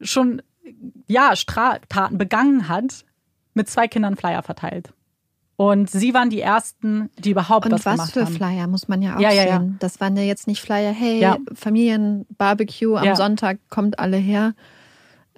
schon 0.00 0.42
ja 1.06 1.36
Straftaten 1.36 2.18
begangen 2.18 2.68
hat, 2.68 3.04
mit 3.54 3.68
zwei 3.68 3.88
Kindern 3.88 4.16
Flyer 4.16 4.42
verteilt. 4.42 4.92
Und 5.56 5.88
sie 5.88 6.14
waren 6.14 6.30
die 6.30 6.40
ersten, 6.40 7.10
die 7.16 7.30
überhaupt 7.30 7.66
und 7.66 7.72
was, 7.72 7.84
was 7.86 7.94
gemacht 7.94 8.16
haben. 8.16 8.20
Und 8.20 8.26
was 8.26 8.32
für 8.32 8.36
Flyer 8.36 8.66
muss 8.66 8.88
man 8.88 9.02
ja 9.02 9.16
auch 9.16 9.20
ja, 9.20 9.30
ja, 9.30 9.42
sehen. 9.42 9.70
Ja. 9.70 9.76
Das 9.78 10.00
waren 10.00 10.16
ja 10.16 10.22
jetzt 10.22 10.46
nicht 10.46 10.60
Flyer, 10.60 10.92
hey. 10.92 11.32
Familienbarbecue 11.54 12.96
am 12.96 13.14
Sonntag, 13.14 13.58
kommt 13.70 13.98
alle 13.98 14.16
her. 14.16 14.54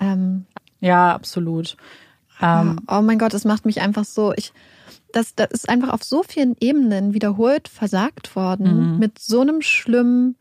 Ähm, 0.01 0.47
ja, 0.80 1.14
absolut. 1.14 1.76
Ähm, 2.40 2.80
oh 2.88 3.02
mein 3.02 3.18
Gott, 3.18 3.34
das 3.34 3.44
macht 3.44 3.66
mich 3.66 3.80
einfach 3.80 4.05
so. 4.05 4.32
Ich, 4.34 4.52
das, 5.12 5.34
das 5.34 5.51
ist 5.51 5.68
einfach 5.68 5.90
auf 5.90 6.02
so 6.02 6.22
vielen 6.22 6.56
Ebenen 6.60 7.12
wiederholt 7.12 7.68
versagt 7.68 8.36
worden. 8.36 8.94
Mhm. 8.94 8.98
Mit 8.98 9.18
so 9.18 9.40
einem 9.40 9.60
schlimmen 9.62 10.36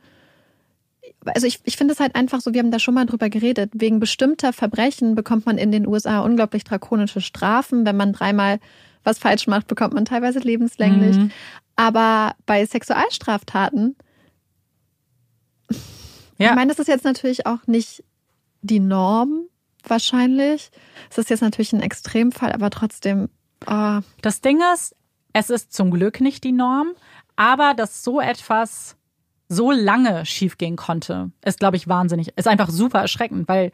also 1.34 1.48
ich, 1.48 1.60
ich 1.64 1.76
finde 1.76 1.94
es 1.94 2.00
halt 2.00 2.16
einfach 2.16 2.42
so, 2.42 2.54
wir 2.54 2.60
haben 2.60 2.72
da 2.72 2.78
schon 2.78 2.94
mal 2.94 3.06
drüber 3.06 3.30
geredet, 3.30 3.72
wegen 3.74 4.00
bestimmter 4.00 4.54
Verbrechen 4.54 5.16
bekommt 5.16 5.46
man 5.46 5.58
in 5.58 5.72
den 5.72 5.88
USA 5.88 6.20
unglaublich 6.20 6.64
drakonische 6.64 7.22
Strafen. 7.22 7.86
Wenn 7.86 7.98
man 7.98 8.14
dreimal 8.14 8.60
was 9.06 9.20
falsch 9.20 9.48
macht, 9.48 9.68
bekommt 9.68 9.94
man 9.94 10.06
teilweise 10.06 10.40
lebenslänglich. 10.40 11.18
Mhm. 11.18 11.32
Aber 11.76 12.36
bei 12.46 12.66
Sexualstraftaten, 12.66 13.96
ja. 16.38 16.50
ich 16.50 16.56
meine, 16.56 16.70
das 16.72 16.80
ist 16.80 16.88
jetzt 16.88 17.06
natürlich 17.06 17.46
auch 17.46 17.68
nicht 17.68 18.04
die 18.62 18.80
Norm, 18.80 19.48
wahrscheinlich. 19.84 20.72
Es 21.10 21.18
ist 21.18 21.30
jetzt 21.30 21.42
natürlich 21.42 21.74
ein 21.74 21.82
Extremfall, 21.82 22.52
aber 22.52 22.70
trotzdem. 22.70 23.30
Oh. 23.68 24.00
Das 24.22 24.42
Ding 24.42 24.62
ist, 24.74 24.96
es 25.34 25.50
ist 25.50 25.74
zum 25.74 25.92
Glück 25.92 26.22
nicht 26.22 26.44
die 26.44 26.52
Norm, 26.52 26.94
aber 27.36 27.74
dass 27.74 28.04
so 28.04 28.20
etwas 28.20 28.96
so 29.48 29.72
lange 29.72 30.26
schiefgehen 30.26 30.76
konnte, 30.76 31.32
ist, 31.44 31.60
glaube 31.60 31.78
ich, 31.78 31.88
wahnsinnig. 31.88 32.36
Ist 32.36 32.48
einfach 32.48 32.70
super 32.70 33.02
erschreckend, 33.02 33.48
weil 33.48 33.72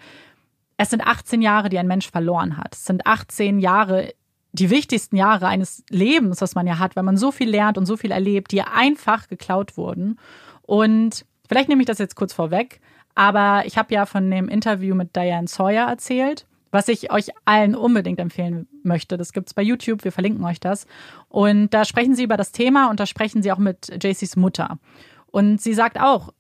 es 0.78 0.90
sind 0.90 1.06
18 1.06 1.41
Jahre, 1.41 1.70
die 1.70 1.78
ein 1.78 1.88
Mensch 1.88 2.10
verloren 2.10 2.58
hat. 2.58 2.76
Es 2.76 2.86
sind 2.86 3.06
18 3.06 3.60
Jahre, 3.60 4.14
die 4.53 4.69
wichtigsten 4.69 5.15
Jahre 5.15 5.48
eines 5.48 5.84
Lebens, 5.90 6.41
was 6.41 6.56
man 6.56 6.68
ja 6.68 6.80
hat, 6.80 6.95
weil 6.95 7.03
man 7.03 7.18
so 7.18 7.32
viel 7.32 7.49
lernt 7.49 7.78
und 7.78 7.86
so 7.86 7.98
viel 7.98 8.11
erlebt, 8.11 8.52
die 8.52 8.61
einfach 8.61 9.28
geklaut 9.28 9.78
wurden. 9.78 10.19
Und 10.61 11.26
vielleicht 11.48 11.69
nehme 11.69 11.82
ich 11.82 11.88
das 11.88 11.99
jetzt 11.99 12.15
kurz 12.15 12.34
vorweg, 12.34 12.82
aber 13.15 13.64
ich 13.65 13.78
habe 13.78 13.94
ja 13.94 14.06
von 14.06 14.30
dem 14.30 14.49
Interview 14.49 14.95
mit 14.95 15.15
Diane 15.15 15.48
Sawyer 15.48 15.88
erzählt, 15.88 16.45
was 16.72 16.88
ich 16.88 17.11
euch 17.11 17.30
allen 17.45 17.76
unbedingt 17.76 18.19
empfehlen 18.19 18.68
möchte. 18.84 19.18
Das 19.18 19.34
gibt's 19.34 19.53
bei 19.53 19.61
YouTube, 19.61 20.03
wir 20.03 20.11
verlinken 20.11 20.44
euch 20.45 20.60
das. 20.60 20.88
Und 21.28 21.73
da 21.73 21.84
sprechen 21.86 22.15
sie 22.15 22.23
über 22.23 22.38
das 22.38 22.52
Thema 22.52 22.90
und 22.90 22.99
da 22.99 23.06
sprechen 23.06 23.44
sie 23.44 23.52
auch 23.52 23.57
mit 23.57 23.91
JCs 24.02 24.38
Mutter. 24.38 24.80
Und 25.28 25.61
sie 25.61 25.73
sagt 25.73 25.99
auch, 25.99 26.34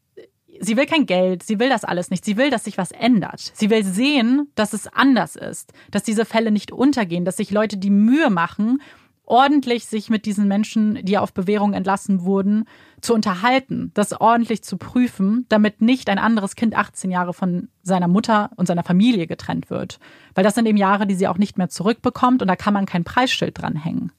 sie 0.59 0.77
will 0.77 0.85
kein 0.85 1.05
Geld, 1.05 1.43
sie 1.43 1.59
will 1.59 1.69
das 1.69 1.83
alles 1.83 2.09
nicht. 2.09 2.25
Sie 2.25 2.37
will, 2.37 2.49
dass 2.49 2.65
sich 2.65 2.77
was 2.77 2.91
ändert. 2.91 3.51
Sie 3.53 3.69
will 3.69 3.83
sehen, 3.83 4.49
dass 4.55 4.73
es 4.73 4.87
anders 4.87 5.35
ist, 5.35 5.73
dass 5.91 6.03
diese 6.03 6.25
Fälle 6.25 6.51
nicht 6.51 6.71
untergehen, 6.71 7.25
dass 7.25 7.37
sich 7.37 7.51
Leute 7.51 7.77
die 7.77 7.89
Mühe 7.89 8.29
machen, 8.29 8.81
ordentlich 9.25 9.85
sich 9.85 10.09
mit 10.09 10.25
diesen 10.25 10.47
Menschen, 10.47 10.99
die 11.03 11.17
auf 11.17 11.33
Bewährung 11.33 11.73
entlassen 11.73 12.25
wurden, 12.25 12.65
zu 12.99 13.13
unterhalten, 13.13 13.91
das 13.93 14.11
ordentlich 14.19 14.63
zu 14.63 14.77
prüfen, 14.77 15.45
damit 15.47 15.81
nicht 15.81 16.09
ein 16.09 16.19
anderes 16.19 16.55
Kind 16.55 16.75
18 16.75 17.09
Jahre 17.09 17.33
von 17.33 17.69
seiner 17.81 18.09
Mutter 18.09 18.51
und 18.57 18.67
seiner 18.67 18.83
Familie 18.83 19.27
getrennt 19.27 19.69
wird. 19.69 19.99
Weil 20.35 20.43
das 20.43 20.55
sind 20.55 20.65
eben 20.65 20.77
Jahre, 20.77 21.07
die 21.07 21.15
sie 21.15 21.27
auch 21.27 21.37
nicht 21.37 21.57
mehr 21.57 21.69
zurückbekommt 21.69 22.41
und 22.41 22.47
da 22.47 22.55
kann 22.55 22.73
man 22.73 22.85
kein 22.85 23.05
Preisschild 23.05 23.61
dranhängen. 23.61 24.11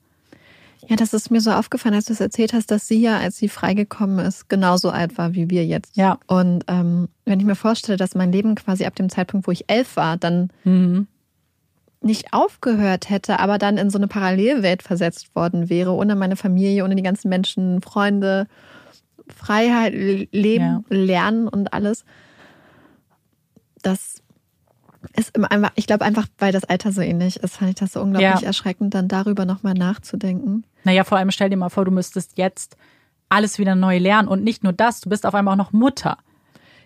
Ja, 0.88 0.96
das 0.96 1.12
ist 1.14 1.30
mir 1.30 1.40
so 1.40 1.52
aufgefallen, 1.52 1.94
als 1.94 2.06
du 2.06 2.12
es 2.12 2.20
erzählt 2.20 2.52
hast, 2.52 2.70
dass 2.70 2.88
sie 2.88 3.00
ja, 3.00 3.18
als 3.18 3.36
sie 3.36 3.48
freigekommen 3.48 4.18
ist, 4.24 4.48
genauso 4.48 4.90
alt 4.90 5.16
war 5.16 5.32
wie 5.34 5.48
wir 5.48 5.64
jetzt. 5.64 5.96
Ja. 5.96 6.18
Und 6.26 6.64
ähm, 6.68 7.08
wenn 7.24 7.38
ich 7.38 7.46
mir 7.46 7.54
vorstelle, 7.54 7.96
dass 7.96 8.14
mein 8.16 8.32
Leben 8.32 8.54
quasi 8.56 8.84
ab 8.84 8.96
dem 8.96 9.08
Zeitpunkt, 9.08 9.46
wo 9.46 9.52
ich 9.52 9.64
elf 9.70 9.96
war, 9.96 10.16
dann 10.16 10.50
Mhm. 10.64 11.06
nicht 12.00 12.32
aufgehört 12.32 13.10
hätte, 13.10 13.38
aber 13.38 13.58
dann 13.58 13.76
in 13.78 13.90
so 13.90 13.98
eine 13.98 14.08
Parallelwelt 14.08 14.82
versetzt 14.82 15.34
worden 15.36 15.68
wäre, 15.70 15.92
ohne 15.92 16.16
meine 16.16 16.34
Familie, 16.36 16.84
ohne 16.84 16.96
die 16.96 17.02
ganzen 17.02 17.28
Menschen, 17.28 17.80
Freunde, 17.80 18.48
Freiheit, 19.28 19.94
Leben, 19.94 20.64
Ja. 20.64 20.82
Lernen 20.88 21.46
und 21.46 21.72
alles. 21.72 22.04
Das 23.82 24.21
ist 25.16 25.36
einfach, 25.50 25.72
ich 25.74 25.86
glaube 25.86 26.04
einfach, 26.04 26.26
weil 26.38 26.52
das 26.52 26.64
Alter 26.64 26.92
so 26.92 27.00
ähnlich 27.00 27.36
ist, 27.38 27.56
fand 27.56 27.70
ich 27.70 27.76
das 27.76 27.92
so 27.92 28.00
unglaublich 28.00 28.40
Ja. 28.42 28.46
erschreckend, 28.46 28.94
dann 28.94 29.08
darüber 29.08 29.44
nochmal 29.44 29.74
nachzudenken. 29.74 30.64
Naja, 30.84 31.04
vor 31.04 31.18
allem 31.18 31.30
stell 31.30 31.50
dir 31.50 31.56
mal 31.56 31.68
vor, 31.70 31.84
du 31.84 31.90
müsstest 31.90 32.38
jetzt 32.38 32.76
alles 33.28 33.58
wieder 33.58 33.74
neu 33.74 33.98
lernen 33.98 34.28
und 34.28 34.42
nicht 34.44 34.62
nur 34.62 34.72
das, 34.72 35.00
du 35.00 35.08
bist 35.08 35.24
auf 35.26 35.34
einmal 35.34 35.54
auch 35.54 35.58
noch 35.58 35.72
Mutter. 35.72 36.18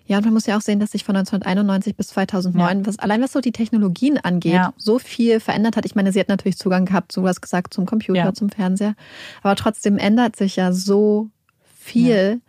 Ja, 0.09 0.19
und 0.19 0.25
man 0.25 0.35
muss 0.35 0.47
ja 0.47 0.57
auch 0.57 0.61
sehen, 0.61 0.79
dass 0.79 0.93
sich 0.93 1.03
von 1.03 1.17
1991 1.17 1.97
bis 1.97 2.07
2009, 2.09 2.87
was, 2.87 2.99
allein 3.01 3.21
was 3.23 3.33
so 3.33 3.41
die 3.41 3.51
Technologien 3.51 4.19
angeht, 4.19 4.53
Ja. 4.53 4.73
so 4.77 5.01
viel 5.01 5.41
verändert 5.41 5.77
hat. 5.77 5.85
Ich 5.85 5.97
meine, 5.97 6.13
sie 6.13 6.21
hat 6.21 6.29
natürlich 6.29 6.57
Zugang 6.59 6.85
gehabt, 6.85 7.11
so 7.11 7.25
was 7.25 7.41
gesagt, 7.41 7.75
zum 7.75 7.87
Computer, 7.87 8.21
Ja. 8.27 8.33
zum 8.33 8.49
Fernseher. 8.49 8.95
Aber 9.43 9.57
trotzdem 9.57 9.99
ändert 9.99 10.37
sich 10.37 10.55
ja 10.55 10.73
so 10.73 11.29
viel. 11.77 12.41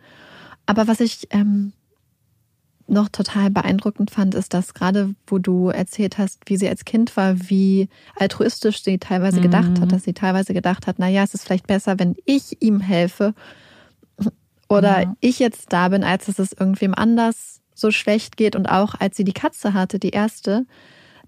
Aber 0.66 0.86
was 0.86 1.00
ich 1.00 1.26
ähm, 1.30 1.72
noch 2.88 3.08
total 3.08 3.50
beeindruckend 3.50 4.10
fand, 4.10 4.34
ist, 4.34 4.54
dass 4.54 4.74
gerade, 4.74 5.14
wo 5.26 5.38
du 5.38 5.68
erzählt 5.68 6.16
hast, 6.18 6.40
wie 6.46 6.56
sie 6.56 6.68
als 6.68 6.84
Kind 6.84 7.16
war, 7.16 7.36
wie 7.50 7.88
altruistisch 8.16 8.82
sie 8.82 8.98
teilweise 8.98 9.40
gedacht 9.42 9.80
hat, 9.80 9.92
dass 9.92 10.04
sie 10.04 10.14
teilweise 10.14 10.54
gedacht 10.54 10.86
hat, 10.86 10.98
na 10.98 11.08
ja, 11.08 11.22
es 11.22 11.34
ist 11.34 11.44
vielleicht 11.44 11.66
besser, 11.66 11.98
wenn 11.98 12.16
ich 12.24 12.62
ihm 12.62 12.80
helfe 12.80 13.34
oder 14.68 15.02
Ja. 15.02 15.16
ich 15.20 15.38
jetzt 15.38 15.72
da 15.72 15.88
bin, 15.88 16.04
als 16.04 16.26
dass 16.26 16.38
es 16.38 16.52
irgendwem 16.52 16.94
anders 16.94 17.60
so 17.74 17.90
schlecht 17.90 18.36
geht. 18.36 18.56
Und 18.56 18.66
auch 18.66 18.94
als 18.98 19.16
sie 19.16 19.24
die 19.24 19.32
Katze 19.32 19.72
hatte, 19.74 19.98
die 19.98 20.10
erste, 20.10 20.66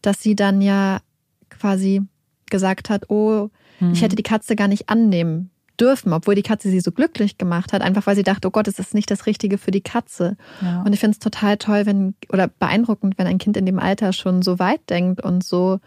dass 0.03 0.23
sie 0.23 0.35
dann 0.35 0.61
ja 0.61 1.01
quasi 1.49 2.03
gesagt 2.51 2.91
hat, 2.91 3.09
oh, 3.11 3.49
ich 3.93 4.03
hätte 4.03 4.17
die 4.17 4.23
Katze 4.23 4.57
gar 4.57 4.69
nicht 4.69 4.91
annehmen 4.91 5.51
dürfen, 5.81 6.13
obwohl 6.13 6.35
die 6.35 6.43
Katze 6.43 6.69
sie 6.71 6.81
so 6.81 6.93
glücklich 6.93 7.39
gemacht 7.39 7.73
hat, 7.73 7.83
einfach 7.83 8.07
weil 8.07 8.17
sie 8.17 8.23
dachte, 8.23 8.49
oh 8.49 8.51
Gott, 8.51 8.69
es 8.69 8.79
ist 8.79 8.95
nicht 8.95 9.11
das 9.11 9.27
Richtige 9.27 9.57
für 9.59 9.71
die 9.71 9.81
Katze. 9.81 10.37
Ja. 10.61 10.83
Und 10.83 10.93
ich 10.93 11.01
finde 11.01 11.13
es 11.15 11.19
total 11.19 11.57
toll, 11.57 11.87
wenn 11.87 12.15
oder 12.31 12.49
beeindruckend, 12.49 13.19
wenn 13.19 13.27
ein 13.27 13.39
Kind 13.39 13.57
in 13.57 13.67
dem 13.67 13.79
Alter 13.79 14.13
schon 14.13 14.43
so 14.43 14.59
weit 14.59 14.89
denkt 14.91 15.23
und 15.23 15.43
so 15.45 15.81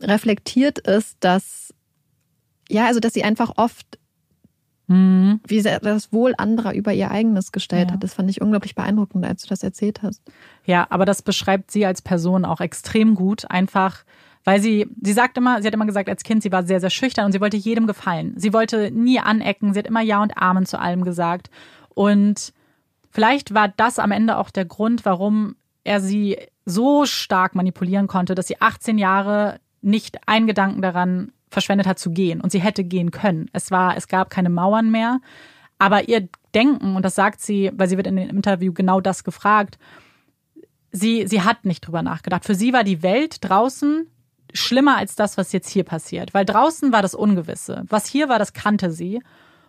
reflektiert 0.00 0.78
ist, 0.78 1.16
dass 1.20 1.72
ja, 2.68 2.86
also 2.86 3.00
dass 3.00 3.12
sie 3.14 3.24
einfach 3.24 3.52
oft 3.56 3.98
Mhm. 4.88 5.40
wie 5.46 5.60
sehr 5.60 5.78
das 5.78 6.12
Wohl 6.12 6.34
anderer 6.36 6.74
über 6.74 6.92
ihr 6.92 7.10
eigenes 7.10 7.52
gestellt 7.52 7.88
Ja. 7.88 7.94
hat. 7.94 8.02
Das 8.04 8.14
fand 8.14 8.28
ich 8.28 8.40
unglaublich 8.42 8.74
beeindruckend, 8.74 9.24
als 9.24 9.42
du 9.42 9.48
das 9.48 9.62
erzählt 9.62 10.02
hast. 10.02 10.20
Ja, 10.66 10.86
aber 10.90 11.04
das 11.04 11.22
beschreibt 11.22 11.70
sie 11.70 11.86
als 11.86 12.02
Person 12.02 12.44
auch 12.44 12.60
extrem 12.60 13.14
gut, 13.14 13.48
einfach 13.50 14.04
weil 14.44 14.60
sie, 14.60 14.86
sie 15.00 15.12
sagt 15.12 15.38
immer, 15.38 15.60
sie 15.60 15.66
hat 15.66 15.74
immer 15.74 15.86
gesagt, 15.86 16.08
als 16.08 16.24
Kind, 16.24 16.42
sie 16.42 16.52
war 16.52 16.64
sehr, 16.64 16.80
sehr 16.80 16.90
schüchtern 16.90 17.26
und 17.26 17.32
sie 17.32 17.40
wollte 17.40 17.56
jedem 17.56 17.86
gefallen. 17.86 18.34
Sie 18.36 18.52
wollte 18.52 18.90
nie 18.90 19.20
anecken, 19.20 19.72
sie 19.72 19.78
hat 19.78 19.86
immer 19.86 20.00
Ja 20.00 20.22
und 20.22 20.36
Amen 20.36 20.66
zu 20.66 20.80
allem 20.80 21.04
gesagt. 21.04 21.50
Und 21.90 22.52
vielleicht 23.10 23.54
war 23.54 23.68
das 23.68 23.98
am 23.98 24.10
Ende 24.10 24.38
auch 24.38 24.50
der 24.50 24.64
Grund, 24.64 25.04
warum 25.04 25.56
er 25.84 26.00
sie 26.00 26.38
so 26.64 27.06
stark 27.06 27.54
manipulieren 27.54 28.06
konnte, 28.06 28.34
dass 28.34 28.46
sie 28.46 28.60
18 28.60 28.98
Jahre 28.98 29.60
nicht 29.80 30.28
einen 30.28 30.46
Gedanken 30.46 30.82
daran 30.82 31.32
verschwendet 31.50 31.86
hat 31.86 31.98
zu 31.98 32.10
gehen. 32.10 32.40
Und 32.40 32.50
sie 32.50 32.60
hätte 32.60 32.82
gehen 32.84 33.10
können. 33.10 33.48
Es 33.52 33.70
war, 33.70 33.96
es 33.96 34.08
gab 34.08 34.30
keine 34.30 34.50
Mauern 34.50 34.90
mehr. 34.90 35.20
Aber 35.78 36.08
ihr 36.08 36.28
Denken, 36.54 36.96
und 36.96 37.04
das 37.04 37.14
sagt 37.14 37.40
sie, 37.40 37.70
weil 37.74 37.88
sie 37.88 37.96
wird 37.96 38.06
in 38.06 38.16
dem 38.16 38.28
Interview 38.28 38.72
genau 38.72 39.00
das 39.00 39.24
gefragt, 39.24 39.78
sie, 40.92 41.26
sie 41.26 41.42
hat 41.42 41.64
nicht 41.64 41.86
drüber 41.86 42.02
nachgedacht. 42.02 42.44
Für 42.44 42.54
sie 42.54 42.72
war 42.72 42.84
die 42.84 43.02
Welt 43.02 43.38
draußen 43.40 44.06
schlimmer 44.52 44.96
als 44.96 45.14
das, 45.14 45.36
was 45.36 45.52
jetzt 45.52 45.68
hier 45.68 45.84
passiert. 45.84 46.34
Weil 46.34 46.44
draußen 46.44 46.92
war 46.92 47.02
das 47.02 47.14
Ungewisse. 47.14 47.84
Was 47.88 48.06
hier 48.06 48.28
war, 48.28 48.38
das 48.38 48.52
kannte 48.52 48.90
sie. 48.90 49.22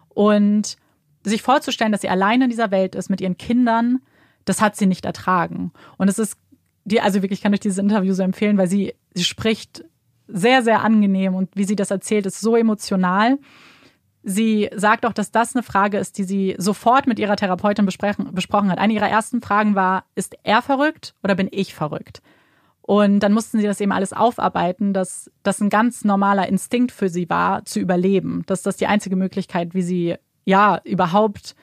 Und 0.09 0.77
sich 1.23 1.41
vorzustellen, 1.41 1.91
dass 1.91 2.01
sie 2.01 2.09
alleine 2.09 2.45
in 2.45 2.49
dieser 2.49 2.71
Welt 2.71 2.95
ist 2.95 3.09
mit 3.09 3.21
ihren 3.21 3.37
Kindern, 3.37 4.01
das 4.45 4.61
hat 4.61 4.75
sie 4.75 4.85
nicht 4.85 5.05
ertragen. 5.05 5.71
Und 5.97 6.09
es 6.09 6.19
ist 6.19 6.37
die, 6.85 7.01
also 7.01 7.21
wirklich 7.21 7.41
kann 7.41 7.53
ich 7.53 7.61
dieses 7.61 7.77
Interview 7.77 8.13
so 8.13 8.23
empfehlen, 8.23 8.57
weil 8.57 8.67
sie, 8.67 8.93
sie 9.13 9.23
spricht 9.23 9.85
sehr, 10.27 10.63
sehr 10.63 10.81
angenehm 10.81 11.35
und 11.35 11.49
wie 11.55 11.63
sie 11.63 11.75
das 11.75 11.91
erzählt, 11.91 12.25
ist 12.25 12.41
so 12.41 12.55
emotional. 12.55 13.39
Sie 14.23 14.69
sagt 14.75 15.05
auch, 15.05 15.13
dass 15.13 15.31
das 15.31 15.55
eine 15.55 15.63
Frage 15.63 15.97
ist, 15.97 16.17
die 16.17 16.23
sie 16.23 16.55
sofort 16.57 17.07
mit 17.07 17.19
ihrer 17.19 17.35
Therapeutin 17.35 17.85
besprochen 17.85 18.71
hat. 18.71 18.79
Eine 18.79 18.93
ihrer 18.93 19.09
ersten 19.09 19.41
Fragen 19.41 19.75
war, 19.75 20.05
ist 20.15 20.35
er 20.43 20.61
verrückt 20.61 21.13
oder 21.23 21.35
bin 21.35 21.49
ich 21.51 21.73
verrückt? 21.73 22.21
Und 22.85 23.21
dann 23.21 23.33
mussten 23.33 23.59
sie 23.59 23.65
das 23.65 23.79
eben 23.79 23.93
alles 23.93 24.11
aufarbeiten, 24.11 24.93
dass 24.93 25.31
das 25.41 25.61
ein 25.61 25.69
ganz 25.69 26.03
normaler 26.03 26.47
Instinkt 26.49 26.91
für 26.91 27.07
sie 27.07 27.29
war, 27.29 27.63
zu 27.63 27.79
überleben. 27.79 28.43
Dass 28.45 28.61
das 28.61 28.75
die 28.75 28.87
einzige 28.87 29.15
Möglichkeit, 29.15 29.73
wie 29.73 29.81
sie 29.81 30.15
ja 30.43 30.81
überhaupt 30.83 31.55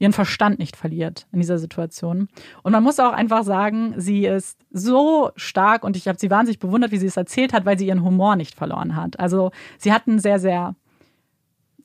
ihren 0.00 0.12
Verstand 0.12 0.58
nicht 0.58 0.76
verliert 0.76 1.28
in 1.32 1.38
dieser 1.38 1.58
Situation. 1.58 2.28
Und 2.64 2.72
man 2.72 2.82
muss 2.82 2.98
auch 2.98 3.12
einfach 3.12 3.44
sagen, 3.44 3.94
sie 3.96 4.26
ist 4.26 4.58
so 4.70 5.30
stark 5.36 5.84
und 5.84 5.96
ich 5.96 6.08
habe 6.08 6.18
sie 6.18 6.30
wahnsinnig 6.30 6.58
bewundert, 6.58 6.90
wie 6.90 6.98
sie 6.98 7.06
es 7.06 7.16
erzählt 7.16 7.52
hat, 7.52 7.64
weil 7.64 7.78
sie 7.78 7.86
ihren 7.86 8.02
Humor 8.02 8.34
nicht 8.34 8.56
verloren 8.56 8.96
hat. 8.96 9.20
Also 9.20 9.52
sie 9.78 9.92
hat 9.92 10.08
ein 10.08 10.18
sehr, 10.18 10.40
sehr 10.40 10.74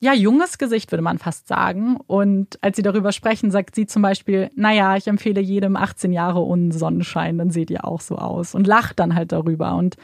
ja, 0.02 0.14
junges 0.14 0.56
Gesicht, 0.56 0.90
würde 0.92 1.02
man 1.02 1.18
fast 1.18 1.46
sagen. 1.46 1.98
Und 2.06 2.58
als 2.62 2.76
sie 2.76 2.82
darüber 2.82 3.12
sprechen, 3.12 3.50
sagt 3.50 3.74
sie 3.74 3.86
zum 3.86 4.00
Beispiel, 4.00 4.50
naja, 4.56 4.96
ich 4.96 5.06
empfehle 5.06 5.42
jedem 5.42 5.76
18 5.76 6.12
Jahre 6.12 6.40
ohne 6.40 6.72
Sonnenschein, 6.72 7.36
dann 7.36 7.50
seht 7.50 7.70
ihr 7.70 7.84
auch 7.84 8.00
so 8.00 8.16
aus. 8.16 8.54
Und 8.54 8.66
lacht 8.66 8.98
dann 8.98 9.14
halt 9.14 9.30
darüber. 9.32 9.76
Und 9.76 9.96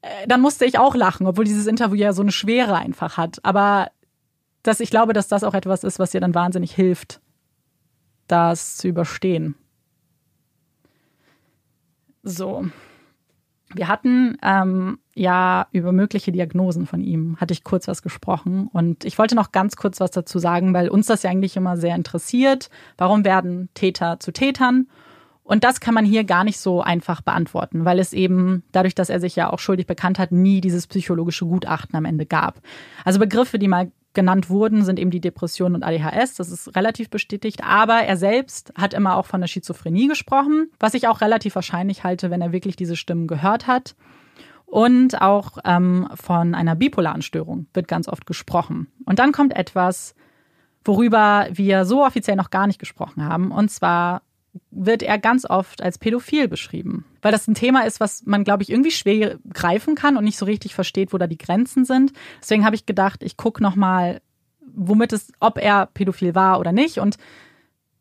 äh, 0.00 0.26
dann 0.26 0.40
musste 0.40 0.64
ich 0.64 0.78
auch 0.78 0.94
lachen, 0.94 1.26
obwohl 1.26 1.44
dieses 1.44 1.66
Interview 1.66 1.96
ja 1.96 2.14
so 2.14 2.22
eine 2.22 2.32
Schwere 2.32 2.76
einfach 2.76 3.18
hat. 3.18 3.38
Aber 3.44 3.88
dass 4.62 4.80
ich 4.80 4.90
glaube, 4.90 5.12
dass 5.12 5.28
das 5.28 5.44
auch 5.44 5.54
etwas 5.54 5.84
ist, 5.84 5.98
was 5.98 6.14
ihr 6.14 6.20
dann 6.20 6.34
wahnsinnig 6.34 6.74
hilft, 6.74 7.20
das 8.28 8.78
zu 8.78 8.88
überstehen. 8.88 9.56
So. 12.22 12.66
Wir 13.74 13.88
hatten 13.88 14.38
ähm, 14.42 14.98
ja 15.18 15.66
über 15.72 15.92
mögliche 15.92 16.32
Diagnosen 16.32 16.86
von 16.86 17.00
ihm, 17.00 17.36
hatte 17.38 17.52
ich 17.52 17.64
kurz 17.64 17.88
was 17.88 18.02
gesprochen. 18.02 18.68
Und 18.72 19.04
ich 19.04 19.18
wollte 19.18 19.34
noch 19.34 19.52
ganz 19.52 19.76
kurz 19.76 20.00
was 20.00 20.10
dazu 20.10 20.38
sagen, 20.38 20.74
weil 20.74 20.88
uns 20.88 21.06
das 21.06 21.22
ja 21.22 21.30
eigentlich 21.30 21.56
immer 21.56 21.76
sehr 21.76 21.94
interessiert. 21.94 22.70
Warum 22.96 23.24
werden 23.24 23.68
Täter 23.74 24.20
zu 24.20 24.32
Tätern? 24.32 24.88
Und 25.42 25.64
das 25.64 25.80
kann 25.80 25.94
man 25.94 26.04
hier 26.04 26.24
gar 26.24 26.44
nicht 26.44 26.60
so 26.60 26.82
einfach 26.82 27.22
beantworten, 27.22 27.86
weil 27.86 27.98
es 27.98 28.12
eben, 28.12 28.64
dadurch, 28.70 28.94
dass 28.94 29.08
er 29.08 29.18
sich 29.18 29.34
ja 29.34 29.50
auch 29.50 29.58
schuldig 29.58 29.86
bekannt 29.86 30.18
hat, 30.18 30.30
nie 30.30 30.60
dieses 30.60 30.86
psychologische 30.86 31.46
Gutachten 31.46 31.96
am 31.96 32.04
Ende 32.04 32.26
gab. 32.26 32.60
Also 33.02 33.18
Begriffe, 33.18 33.58
die 33.58 33.66
mal 33.66 33.90
genannt 34.12 34.50
wurden, 34.50 34.84
sind 34.84 34.98
eben 34.98 35.10
die 35.10 35.22
Depression 35.22 35.74
und 35.74 35.84
ADHS. 35.84 36.34
Das 36.34 36.50
ist 36.50 36.76
relativ 36.76 37.08
bestätigt. 37.08 37.64
Aber 37.64 37.94
er 37.94 38.16
selbst 38.16 38.72
hat 38.76 38.92
immer 38.92 39.16
auch 39.16 39.26
von 39.26 39.40
der 39.40 39.48
Schizophrenie 39.48 40.08
gesprochen, 40.08 40.70
was 40.78 40.94
ich 40.94 41.08
auch 41.08 41.22
relativ 41.22 41.54
wahrscheinlich 41.54 42.04
halte, 42.04 42.30
wenn 42.30 42.42
er 42.42 42.52
wirklich 42.52 42.76
diese 42.76 42.96
Stimmen 42.96 43.26
gehört 43.26 43.66
hat. 43.66 43.94
Und 44.70 45.20
auch 45.22 45.58
ähm, 45.64 46.08
von 46.14 46.54
einer 46.54 46.74
bipolaren 46.74 47.22
Störung 47.22 47.66
wird 47.72 47.88
ganz 47.88 48.06
oft 48.06 48.26
gesprochen. 48.26 48.88
Und 49.06 49.18
dann 49.18 49.32
kommt 49.32 49.56
etwas, 49.56 50.14
worüber 50.84 51.46
wir 51.50 51.86
so 51.86 52.04
offiziell 52.04 52.36
noch 52.36 52.50
gar 52.50 52.66
nicht 52.66 52.78
gesprochen 52.78 53.24
haben. 53.24 53.50
Und 53.50 53.70
zwar 53.70 54.22
wird 54.70 55.02
er 55.02 55.18
ganz 55.18 55.46
oft 55.48 55.82
als 55.82 55.96
pädophil 55.96 56.48
beschrieben. 56.48 57.06
Weil 57.22 57.32
das 57.32 57.48
ein 57.48 57.54
Thema 57.54 57.86
ist, 57.86 57.98
was 57.98 58.26
man, 58.26 58.44
glaube 58.44 58.62
ich, 58.62 58.70
irgendwie 58.70 58.90
schwer 58.90 59.38
greifen 59.52 59.94
kann 59.94 60.18
und 60.18 60.24
nicht 60.24 60.36
so 60.38 60.44
richtig 60.44 60.74
versteht, 60.74 61.14
wo 61.14 61.18
da 61.18 61.26
die 61.26 61.38
Grenzen 61.38 61.86
sind. 61.86 62.12
Deswegen 62.40 62.66
habe 62.66 62.76
ich 62.76 62.84
gedacht, 62.84 63.22
ich 63.22 63.38
gucke 63.38 63.62
nochmal, 63.62 64.20
womit 64.74 65.14
es, 65.14 65.32
ob 65.40 65.56
er 65.58 65.86
pädophil 65.86 66.34
war 66.34 66.60
oder 66.60 66.72
nicht. 66.72 66.98
Und 66.98 67.16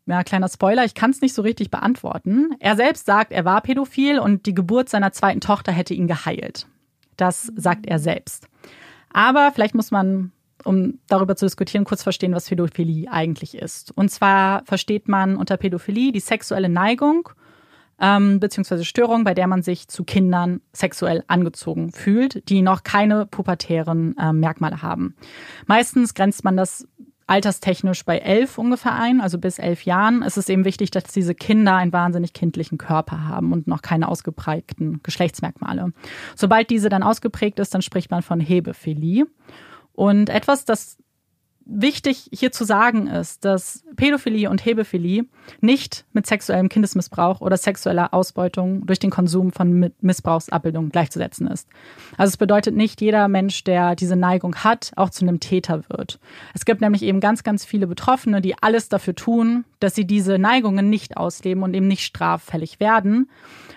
ja, 0.08 0.24
kleiner 0.24 0.50
Spoiler, 0.50 0.86
ich 0.86 0.96
kann 0.96 1.12
es 1.12 1.22
nicht 1.22 1.34
so 1.34 1.42
richtig 1.42 1.70
beantworten. 1.70 2.56
Er 2.60 2.76
selbst 2.76 3.06
sagt, 3.06 3.32
er 3.32 3.46
war 3.46 3.62
pädophil 3.62 4.20
und 4.20 4.46
die 4.46 4.54
Geburt 4.54 4.90
seiner 4.90 5.12
zweiten 5.12 5.42
Tochter 5.42 5.72
hätte 5.72 5.94
ihn 5.94 6.08
geheilt. 6.08 6.68
Das 7.18 7.52
sagt 7.56 7.86
er 7.86 8.00
selbst. 8.00 8.48
Aber 9.12 9.52
vielleicht 9.54 9.76
muss 9.76 9.92
man, 9.92 10.32
um 10.64 11.00
darüber 11.08 11.36
zu 11.36 11.46
diskutieren, 11.46 11.84
kurz 11.84 12.04
verstehen, 12.04 12.34
was 12.34 12.50
Pädophilie 12.50 13.12
eigentlich 13.12 13.58
ist. 13.58 13.96
Und 13.98 14.10
zwar 14.10 14.64
versteht 14.66 15.08
man 15.08 15.36
unter 15.36 15.58
Pädophilie 15.58 16.12
die 16.12 16.20
sexuelle 16.20 16.70
Neigung 16.70 17.30
ähm, 18.00 18.40
beziehungsweise 18.40 18.86
Störung, 18.86 19.24
bei 19.24 19.34
der 19.34 19.48
man 19.48 19.64
sich 19.64 19.88
zu 19.88 20.04
Kindern 20.04 20.62
sexuell 20.72 21.24
angezogen 21.28 21.92
fühlt, 21.92 22.48
die 22.50 22.62
noch 22.62 22.84
keine 22.84 23.26
pubertären 23.26 24.16
äh, 24.18 24.34
Merkmale 24.34 24.82
haben. 24.82 25.16
Meistens 25.66 26.14
grenzt 26.14 26.44
man 26.44 26.58
das 26.58 26.88
alterstechnisch 27.28 28.06
bei 28.06 28.18
elf 28.18 28.58
ungefähr 28.58 28.96
ein, 28.96 29.22
also 29.22 29.38
bis 29.38 29.60
elf 29.60 29.84
Jahren. 29.84 30.24
Es 30.24 30.38
ist 30.38 30.50
eben 30.50 30.66
wichtig, 30.66 30.92
dass 30.92 31.04
diese 31.04 31.36
Kinder 31.36 31.76
einen 31.76 31.94
wahnsinnig 31.94 32.34
kindlichen 32.34 32.78
Körper 32.78 33.28
haben 33.28 33.52
und 33.52 33.68
noch 33.68 33.82
keine 33.82 34.08
ausgeprägten 34.08 35.02
Geschlechtsmerkmale. 35.04 35.92
Sobald 36.36 36.70
diese 36.70 36.90
dann 36.90 37.04
ausgeprägt 37.04 37.60
ist, 37.60 37.74
dann 37.74 37.82
spricht 37.82 38.10
man 38.10 38.22
von 38.22 38.40
Hebephilie. 38.40 39.28
Und 39.92 40.30
etwas, 40.30 40.64
das 40.64 40.98
wichtig 41.70 42.30
hier 42.32 42.52
zu 42.52 42.64
sagen 42.64 43.08
ist, 43.08 43.44
dass 43.44 43.84
Pädophilie 43.96 44.50
und 44.50 44.64
Hebephilie 44.66 45.26
nicht 45.60 46.06
mit 46.14 46.26
sexuellem 46.26 46.70
Kindesmissbrauch 46.70 47.42
oder 47.42 47.58
sexueller 47.58 48.14
Ausbeutung 48.14 48.86
durch 48.86 49.00
den 49.00 49.10
Konsum 49.10 49.52
von 49.52 49.92
Missbrauchsabbildungen 50.02 50.92
gleichzusetzen 50.92 51.48
ist. 51.48 51.68
Also 52.18 52.32
es 52.32 52.38
bedeutet 52.38 52.76
nicht, 52.76 53.02
jeder 53.02 53.28
Mensch, 53.28 53.64
der 53.64 53.96
diese 53.96 54.16
Neigung 54.16 54.56
hat, 54.56 54.92
auch 54.96 55.10
zu 55.10 55.26
einem 55.26 55.40
Täter 55.40 55.84
wird. 55.90 56.20
Es 56.54 56.66
gibt 56.66 56.82
nämlich 56.82 57.04
eben 57.04 57.20
ganz, 57.20 57.44
ganz 57.44 57.66
viele 57.66 57.88
Betroffene, 57.88 58.42
die 58.42 58.56
alles 58.62 58.90
dafür 58.90 59.16
tun, 59.16 59.66
dass 59.80 59.96
sie 59.96 60.06
diese 60.06 60.40
Neigungen 60.40 60.90
nicht 60.90 61.18
ausleben 61.18 61.64
und 61.64 61.74
eben 61.74 61.88
nicht 61.88 62.04
straffällig 62.04 62.80
werden. 62.80 63.30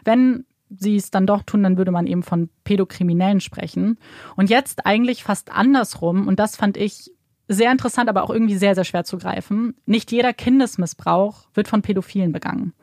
Wenn 0.04 0.44
sie 0.70 0.96
es 0.96 1.10
dann 1.10 1.26
doch 1.26 1.42
tun, 1.42 1.64
dann 1.64 1.76
würde 1.76 1.90
man 1.90 2.06
eben 2.06 2.22
von 2.22 2.48
Pädokriminellen 2.62 3.40
sprechen. 3.40 3.98
Und 4.36 4.50
jetzt 4.50 4.86
eigentlich 4.86 5.24
fast 5.24 5.50
andersrum, 5.50 6.28
und 6.28 6.38
das 6.38 6.56
fand 6.56 6.76
ich 6.76 7.10
sehr 7.51 7.72
interessant, 7.72 8.09
aber 8.09 8.22
auch 8.22 8.31
irgendwie 8.31 8.56
sehr, 8.56 8.77
sehr 8.77 8.85
schwer 8.85 9.05
zu 9.05 9.18
greifen. 9.18 9.74
Nicht 9.85 10.12
jeder 10.12 10.32
Kindesmissbrauch 10.32 11.48
wird 11.52 11.66
von 11.66 11.82
Pädophilen 11.82 12.31
begangen. 12.31 12.74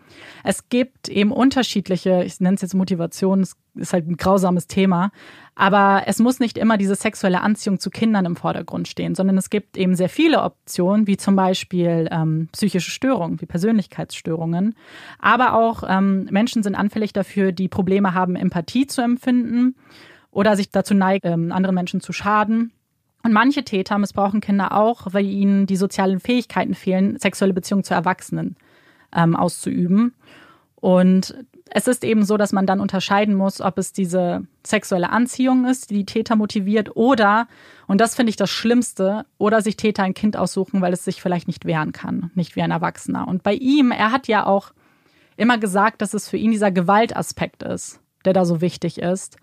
Es 0.44 0.68
gibt 0.68 1.08
eben 1.08 1.32
unterschiedliche, 1.32 2.24
ich 2.26 2.42
nenne 2.42 2.56
es 2.56 2.62
jetzt 2.62 2.74
Motivation, 2.74 3.42
es 3.42 3.56
ist 3.76 3.94
halt 3.94 4.08
ein 4.08 4.18
grausames 4.18 4.68
Thema, 4.68 5.12
aber 5.56 6.04
es 6.08 6.20
muss 6.20 6.42
nicht 6.42 6.58
immer 6.58 6.78
diese 6.78 6.96
sexuelle 6.96 7.42
Anziehung 7.42 7.80
zu 7.80 7.90
Kindern 7.90 8.26
im 8.26 8.36
Vordergrund 8.36 8.90
stehen, 8.90 9.16
sondern 9.16 9.38
es 9.38 9.50
gibt 9.50 9.78
eben 9.78 9.96
sehr 9.96 10.10
viele 10.10 10.44
Optionen, 10.44 11.08
wie 11.08 11.18
zum 11.18 11.38
Beispiel 11.38 12.10
ähm, 12.12 12.50
psychische 12.52 12.92
Störungen, 12.92 13.40
wie 13.40 13.46
Persönlichkeitsstörungen. 13.46 14.76
Aber 15.20 15.54
auch 15.54 15.84
ähm, 15.88 16.28
Menschen 16.30 16.62
sind 16.62 16.76
anfällig 16.76 17.14
dafür, 17.14 17.54
die 17.54 17.70
Probleme 17.70 18.14
haben, 18.14 18.36
Empathie 18.36 18.86
zu 18.88 19.02
empfinden 19.02 19.76
oder 20.32 20.58
sich 20.58 20.72
dazu 20.72 20.94
neigen, 20.94 21.28
ähm, 21.28 21.52
anderen 21.54 21.76
Menschen 21.76 22.02
zu 22.02 22.12
schaden 22.12 22.74
und 23.28 23.34
manche 23.34 23.66
Täter 23.66 23.98
missbrauchen 23.98 24.40
Kinder 24.40 24.72
auch, 24.72 25.08
weil 25.12 25.26
ihnen 25.26 25.68
die 25.68 25.76
sozialen 25.76 26.22
Fähigkeiten 26.22 26.74
fehlen, 26.74 27.20
sexuelle 27.20 27.54
Beziehungen 27.54 27.84
zu 27.84 27.94
Erwachsenen 27.94 28.56
ähm, 29.14 29.36
auszuüben. 29.36 30.14
Und 30.78 31.36
es 31.70 31.90
ist 31.90 32.06
eben 32.06 32.24
so, 32.24 32.38
dass 32.38 32.54
man 32.54 32.66
dann 32.66 32.80
unterscheiden 32.80 33.36
muss, 33.36 33.60
ob 33.60 33.80
es 33.80 33.92
diese 33.92 34.48
sexuelle 34.66 35.10
Anziehung 35.10 35.66
ist, 35.66 35.90
die 35.90 35.96
die 35.96 36.06
Täter 36.06 36.38
motiviert, 36.38 36.96
oder, 36.96 37.50
und 37.86 38.00
das 38.00 38.16
finde 38.16 38.30
ich 38.30 38.38
das 38.38 38.50
Schlimmste, 38.50 39.26
oder 39.38 39.62
sich 39.62 39.76
Täter 39.76 40.04
ein 40.04 40.14
Kind 40.14 40.38
aussuchen, 40.38 40.80
weil 40.80 40.94
es 40.94 41.04
sich 41.04 41.22
vielleicht 41.22 41.48
nicht 41.48 41.66
wehren 41.66 41.92
kann, 41.92 42.32
nicht 42.34 42.56
wie 42.56 42.62
ein 42.62 42.72
Erwachsener. 42.72 43.28
Und 43.28 43.44
bei 43.44 43.56
ihm, 43.56 43.92
er 43.92 44.14
hat 44.14 44.30
ja 44.30 44.46
auch 44.46 44.72
immer 45.36 45.58
gesagt, 45.58 46.02
dass 46.02 46.14
es 46.14 46.30
für 46.30 46.38
ihn 46.38 46.52
dieser 46.52 46.72
Gewaltaspekt 46.72 47.62
ist, 47.62 48.00
der 48.24 48.32
da 48.32 48.46
so 48.46 48.62
wichtig 48.62 49.00
ist. 49.00 49.36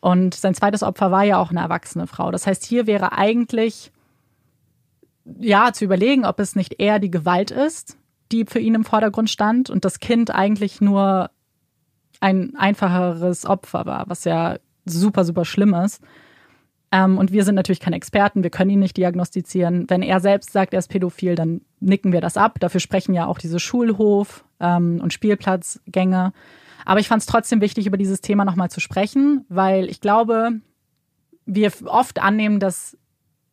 Und 0.00 0.34
sein 0.34 0.54
zweites 0.54 0.82
Opfer 0.82 1.10
war 1.10 1.24
ja 1.24 1.38
auch 1.38 1.50
eine 1.50 1.60
erwachsene 1.60 2.06
Frau. 2.06 2.30
Das 2.30 2.46
heißt, 2.46 2.64
hier 2.64 2.86
wäre 2.86 3.12
eigentlich 3.12 3.92
ja 5.38 5.72
zu 5.72 5.84
überlegen, 5.84 6.24
ob 6.24 6.40
es 6.40 6.56
nicht 6.56 6.80
eher 6.80 6.98
die 6.98 7.10
Gewalt 7.10 7.50
ist, 7.50 7.96
die 8.32 8.44
für 8.46 8.58
ihn 8.58 8.74
im 8.74 8.84
Vordergrund 8.84 9.28
stand 9.28 9.70
und 9.70 9.84
das 9.84 10.00
Kind 10.00 10.30
eigentlich 10.30 10.80
nur 10.80 11.30
ein 12.20 12.54
einfacheres 12.56 13.46
Opfer 13.46 13.86
war, 13.86 14.04
was 14.08 14.24
ja 14.24 14.56
super, 14.84 15.24
super 15.24 15.44
schlimm 15.44 15.74
ist. 15.74 16.02
Ähm, 16.92 17.18
und 17.18 17.32
wir 17.32 17.44
sind 17.44 17.54
natürlich 17.54 17.80
keine 17.80 17.96
Experten, 17.96 18.42
wir 18.42 18.50
können 18.50 18.70
ihn 18.70 18.80
nicht 18.80 18.96
diagnostizieren. 18.96 19.88
Wenn 19.88 20.02
er 20.02 20.20
selbst 20.20 20.52
sagt, 20.52 20.74
er 20.74 20.80
ist 20.80 20.88
pädophil, 20.88 21.34
dann 21.34 21.60
nicken 21.78 22.12
wir 22.12 22.20
das 22.20 22.36
ab. 22.36 22.58
Dafür 22.58 22.80
sprechen 22.80 23.14
ja 23.14 23.26
auch 23.26 23.38
diese 23.38 23.60
Schulhof- 23.60 24.44
ähm, 24.58 25.00
und 25.02 25.12
Spielplatzgänge. 25.12 26.32
Aber 26.84 27.00
ich 27.00 27.08
fand 27.08 27.22
es 27.22 27.26
trotzdem 27.26 27.60
wichtig, 27.60 27.86
über 27.86 27.96
dieses 27.96 28.20
Thema 28.20 28.44
nochmal 28.44 28.70
zu 28.70 28.80
sprechen, 28.80 29.44
weil 29.48 29.88
ich 29.88 30.00
glaube, 30.00 30.60
wir 31.46 31.72
oft 31.86 32.20
annehmen, 32.20 32.60
dass 32.60 32.96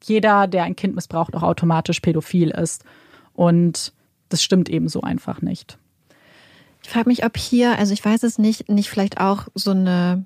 jeder, 0.03 0.47
der 0.47 0.63
ein 0.63 0.75
Kind 0.75 0.95
missbraucht, 0.95 1.35
auch 1.35 1.43
automatisch 1.43 1.99
pädophil 1.99 2.51
ist. 2.51 2.83
Und 3.33 3.93
das 4.29 4.43
stimmt 4.43 4.69
eben 4.69 4.89
so 4.89 5.01
einfach 5.01 5.41
nicht. 5.41 5.77
Ich 6.83 6.89
frage 6.89 7.09
mich, 7.09 7.25
ob 7.25 7.37
hier, 7.37 7.77
also 7.77 7.93
ich 7.93 8.03
weiß 8.03 8.23
es 8.23 8.37
nicht, 8.37 8.69
nicht 8.69 8.89
vielleicht 8.89 9.19
auch 9.19 9.47
so 9.55 9.71
eine 9.71 10.25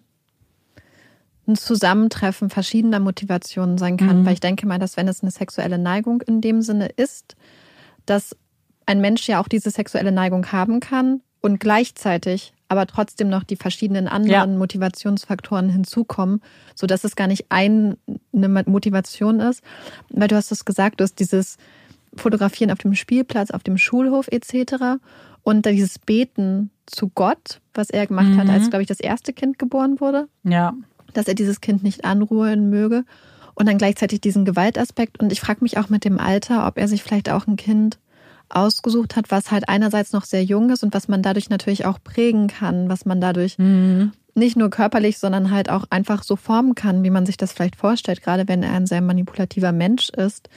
ein 1.47 1.55
Zusammentreffen 1.55 2.49
verschiedener 2.49 2.99
Motivationen 2.99 3.77
sein 3.77 3.97
kann, 3.97 4.21
mhm. 4.21 4.25
weil 4.25 4.33
ich 4.33 4.39
denke 4.39 4.67
mal, 4.67 4.79
dass 4.79 4.97
wenn 4.97 5.07
es 5.07 5.21
eine 5.21 5.31
sexuelle 5.31 5.77
Neigung 5.77 6.21
in 6.21 6.41
dem 6.41 6.61
Sinne 6.61 6.87
ist, 6.87 7.35
dass 8.05 8.35
ein 8.85 9.01
Mensch 9.01 9.27
ja 9.27 9.41
auch 9.41 9.47
diese 9.47 9.71
sexuelle 9.71 10.11
Neigung 10.11 10.51
haben 10.51 10.79
kann 10.79 11.21
und 11.41 11.59
gleichzeitig 11.59 12.53
aber 12.71 12.87
trotzdem 12.87 13.27
noch 13.27 13.43
die 13.43 13.57
verschiedenen 13.57 14.07
anderen 14.07 14.51
ja. 14.51 14.57
Motivationsfaktoren 14.57 15.69
hinzukommen, 15.69 16.41
so 16.73 16.87
dass 16.87 17.03
es 17.03 17.17
gar 17.17 17.27
nicht 17.27 17.47
eine 17.49 17.97
Motivation 18.31 19.41
ist, 19.41 19.61
weil 20.09 20.29
du 20.29 20.37
hast 20.37 20.53
es 20.53 20.63
gesagt, 20.63 21.01
du 21.01 21.03
hast 21.03 21.19
dieses 21.19 21.57
Fotografieren 22.15 22.71
auf 22.71 22.79
dem 22.79 22.95
Spielplatz, 22.95 23.51
auf 23.51 23.63
dem 23.63 23.77
Schulhof 23.77 24.29
etc. 24.29 25.01
und 25.43 25.65
dieses 25.65 25.99
Beten 25.99 26.69
zu 26.85 27.09
Gott, 27.09 27.59
was 27.73 27.89
er 27.89 28.07
gemacht 28.07 28.29
mhm. 28.29 28.37
hat, 28.37 28.49
als 28.49 28.69
glaube 28.69 28.83
ich 28.83 28.87
das 28.87 29.01
erste 29.01 29.33
Kind 29.33 29.59
geboren 29.59 29.99
wurde. 29.99 30.29
Ja. 30.43 30.73
Dass 31.13 31.27
er 31.27 31.35
dieses 31.35 31.59
Kind 31.59 31.83
nicht 31.83 32.05
anruhen 32.05 32.69
möge 32.69 33.03
und 33.53 33.67
dann 33.67 33.79
gleichzeitig 33.79 34.21
diesen 34.21 34.45
Gewaltaspekt 34.45 35.19
und 35.19 35.33
ich 35.33 35.41
frage 35.41 35.59
mich 35.61 35.77
auch 35.77 35.89
mit 35.89 36.05
dem 36.05 36.19
Alter, 36.19 36.65
ob 36.67 36.77
er 36.77 36.87
sich 36.87 37.03
vielleicht 37.03 37.29
auch 37.29 37.47
ein 37.47 37.57
Kind 37.57 37.99
ausgesucht 38.55 39.15
hat, 39.15 39.31
was 39.31 39.51
halt 39.51 39.69
einerseits 39.69 40.13
noch 40.13 40.25
sehr 40.25 40.43
jung 40.43 40.69
ist 40.69 40.83
und 40.83 40.93
was 40.93 41.07
man 41.07 41.21
dadurch 41.21 41.49
natürlich 41.49 41.85
auch 41.85 41.99
prägen 42.03 42.47
kann, 42.47 42.89
was 42.89 43.05
man 43.05 43.21
dadurch 43.21 43.57
mhm. 43.57 44.11
nicht 44.35 44.57
nur 44.57 44.69
körperlich, 44.69 45.17
sondern 45.17 45.51
halt 45.51 45.69
auch 45.69 45.85
einfach 45.89 46.23
so 46.23 46.35
formen 46.35 46.75
kann, 46.75 47.03
wie 47.03 47.09
man 47.09 47.25
sich 47.25 47.37
das 47.37 47.53
vielleicht 47.53 47.75
vorstellt, 47.75 48.21
gerade 48.21 48.47
wenn 48.47 48.63
er 48.63 48.73
ein 48.73 48.87
sehr 48.87 49.01
manipulativer 49.01 49.71
Mensch 49.71 50.09
ist. 50.09 50.49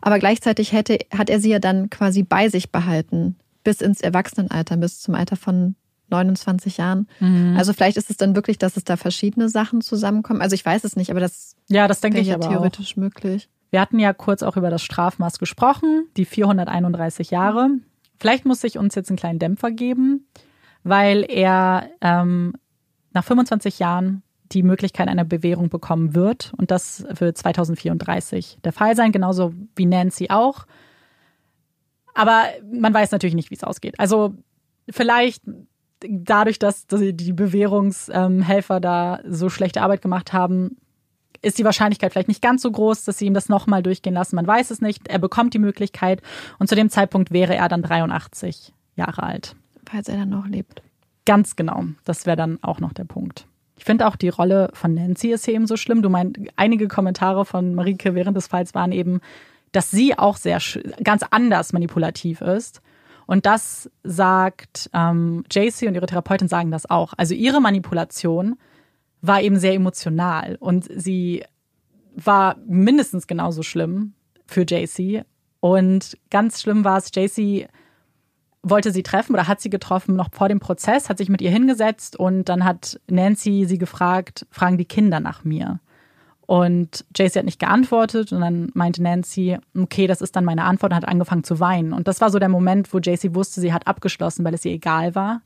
Aber 0.00 0.18
gleichzeitig 0.18 0.72
hätte, 0.72 0.98
hat 1.16 1.30
er 1.30 1.40
sie 1.40 1.50
ja 1.50 1.58
dann 1.58 1.90
quasi 1.90 2.22
bei 2.22 2.48
sich 2.48 2.70
behalten, 2.70 3.36
bis 3.64 3.80
ins 3.80 4.00
Erwachsenenalter, 4.00 4.76
bis 4.76 5.00
zum 5.00 5.14
Alter 5.14 5.36
von 5.36 5.74
29 6.10 6.78
Jahren. 6.78 7.06
Mhm. 7.20 7.54
Also 7.56 7.72
vielleicht 7.72 7.96
ist 7.96 8.10
es 8.10 8.16
dann 8.16 8.34
wirklich, 8.34 8.58
dass 8.58 8.76
es 8.76 8.84
da 8.84 8.96
verschiedene 8.96 9.48
Sachen 9.48 9.80
zusammenkommen. 9.80 10.40
Also 10.40 10.54
ich 10.54 10.64
weiß 10.64 10.84
es 10.84 10.96
nicht, 10.96 11.10
aber 11.10 11.20
das, 11.20 11.56
ja, 11.68 11.86
das 11.88 12.00
denke 12.00 12.20
ich 12.20 12.28
ja 12.28 12.38
theoretisch 12.38 12.92
auch. 12.92 12.96
möglich. 12.96 13.48
Wir 13.70 13.80
hatten 13.80 13.98
ja 13.98 14.12
kurz 14.12 14.42
auch 14.42 14.56
über 14.56 14.70
das 14.70 14.82
Strafmaß 14.82 15.38
gesprochen, 15.38 16.06
die 16.16 16.24
431 16.24 17.30
Jahre. 17.30 17.70
Vielleicht 18.18 18.44
muss 18.44 18.64
ich 18.64 18.78
uns 18.78 18.94
jetzt 18.94 19.10
einen 19.10 19.18
kleinen 19.18 19.38
Dämpfer 19.38 19.70
geben, 19.70 20.26
weil 20.82 21.24
er 21.28 21.90
ähm, 22.00 22.54
nach 23.12 23.24
25 23.24 23.78
Jahren 23.78 24.22
die 24.52 24.62
Möglichkeit 24.62 25.08
einer 25.08 25.24
Bewährung 25.24 25.68
bekommen 25.68 26.14
wird. 26.14 26.52
Und 26.56 26.70
das 26.70 27.04
wird 27.10 27.36
2034 27.36 28.58
der 28.64 28.72
Fall 28.72 28.96
sein, 28.96 29.12
genauso 29.12 29.52
wie 29.76 29.86
Nancy 29.86 30.28
auch. 30.30 30.66
Aber 32.14 32.44
man 32.72 32.94
weiß 32.94 33.12
natürlich 33.12 33.34
nicht, 33.34 33.50
wie 33.50 33.54
es 33.54 33.64
ausgeht. 33.64 34.00
Also 34.00 34.34
vielleicht 34.88 35.42
dadurch, 36.00 36.58
dass 36.58 36.86
die 36.86 37.32
Bewährungshelfer 37.32 38.80
da 38.80 39.20
so 39.26 39.48
schlechte 39.48 39.82
Arbeit 39.82 40.02
gemacht 40.02 40.32
haben, 40.32 40.78
ist 41.42 41.58
die 41.58 41.64
Wahrscheinlichkeit 41.64 42.12
vielleicht 42.12 42.28
nicht 42.28 42.42
ganz 42.42 42.62
so 42.62 42.70
groß, 42.70 43.04
dass 43.04 43.18
sie 43.18 43.26
ihm 43.26 43.34
das 43.34 43.48
nochmal 43.48 43.82
durchgehen 43.82 44.14
lassen. 44.14 44.36
Man 44.36 44.46
weiß 44.46 44.70
es 44.70 44.80
nicht. 44.80 45.08
Er 45.08 45.18
bekommt 45.18 45.54
die 45.54 45.58
Möglichkeit 45.58 46.22
und 46.58 46.68
zu 46.68 46.74
dem 46.74 46.90
Zeitpunkt 46.90 47.30
wäre 47.30 47.54
er 47.54 47.68
dann 47.68 47.82
83 47.82 48.72
Jahre 48.96 49.22
alt. 49.22 49.54
Falls 49.90 50.08
er 50.08 50.16
dann 50.16 50.30
noch 50.30 50.46
lebt. 50.46 50.82
Ganz 51.24 51.56
genau. 51.56 51.84
Das 52.04 52.26
wäre 52.26 52.36
dann 52.36 52.58
auch 52.62 52.80
noch 52.80 52.92
der 52.92 53.04
Punkt. 53.04 53.46
Ich 53.76 53.84
finde 53.84 54.06
auch 54.06 54.16
die 54.16 54.28
Rolle 54.28 54.70
von 54.72 54.94
Nancy 54.94 55.30
ist 55.30 55.44
hier 55.44 55.54
eben 55.54 55.66
so 55.66 55.76
schlimm. 55.76 56.02
Du 56.02 56.08
meinst, 56.08 56.36
einige 56.56 56.88
Kommentare 56.88 57.44
von 57.44 57.74
Marike 57.74 58.14
während 58.14 58.36
des 58.36 58.48
Falls 58.48 58.74
waren 58.74 58.92
eben, 58.92 59.20
dass 59.72 59.90
sie 59.90 60.18
auch 60.18 60.36
sehr 60.36 60.58
ganz 61.04 61.22
anders 61.30 61.72
manipulativ 61.72 62.40
ist. 62.40 62.82
Und 63.26 63.46
das 63.46 63.90
sagt 64.02 64.90
ähm, 64.94 65.44
JC 65.50 65.86
und 65.86 65.94
ihre 65.94 66.06
Therapeutin 66.06 66.48
sagen 66.48 66.70
das 66.70 66.88
auch. 66.88 67.12
Also 67.16 67.34
ihre 67.34 67.60
Manipulation 67.60 68.56
war 69.20 69.42
eben 69.42 69.58
sehr 69.58 69.74
emotional 69.74 70.56
und 70.60 70.86
sie 70.94 71.44
war 72.14 72.56
mindestens 72.66 73.26
genauso 73.26 73.62
schlimm 73.62 74.14
für 74.46 74.62
JC. 74.62 75.24
Und 75.60 76.16
ganz 76.30 76.62
schlimm 76.62 76.84
war 76.84 76.98
es, 76.98 77.10
JC 77.14 77.68
wollte 78.62 78.92
sie 78.92 79.02
treffen 79.02 79.34
oder 79.34 79.48
hat 79.48 79.60
sie 79.60 79.70
getroffen 79.70 80.16
noch 80.16 80.28
vor 80.32 80.48
dem 80.48 80.60
Prozess, 80.60 81.08
hat 81.08 81.18
sich 81.18 81.28
mit 81.28 81.40
ihr 81.40 81.50
hingesetzt 81.50 82.16
und 82.16 82.48
dann 82.48 82.64
hat 82.64 83.00
Nancy 83.08 83.64
sie 83.66 83.78
gefragt, 83.78 84.46
fragen 84.50 84.78
die 84.78 84.84
Kinder 84.84 85.20
nach 85.20 85.44
mir. 85.44 85.80
Und 86.40 87.04
JC 87.16 87.36
hat 87.36 87.44
nicht 87.44 87.60
geantwortet 87.60 88.32
und 88.32 88.40
dann 88.40 88.70
meinte 88.72 89.02
Nancy, 89.02 89.58
okay, 89.76 90.06
das 90.06 90.22
ist 90.22 90.34
dann 90.34 90.46
meine 90.46 90.64
Antwort 90.64 90.92
und 90.92 90.96
hat 90.96 91.06
angefangen 91.06 91.44
zu 91.44 91.60
weinen. 91.60 91.92
Und 91.92 92.08
das 92.08 92.20
war 92.20 92.30
so 92.30 92.38
der 92.38 92.48
Moment, 92.48 92.92
wo 92.92 92.98
JC 92.98 93.34
wusste, 93.34 93.60
sie 93.60 93.72
hat 93.72 93.86
abgeschlossen, 93.86 94.44
weil 94.44 94.54
es 94.54 94.64
ihr 94.64 94.72
egal 94.72 95.14
war. 95.14 95.42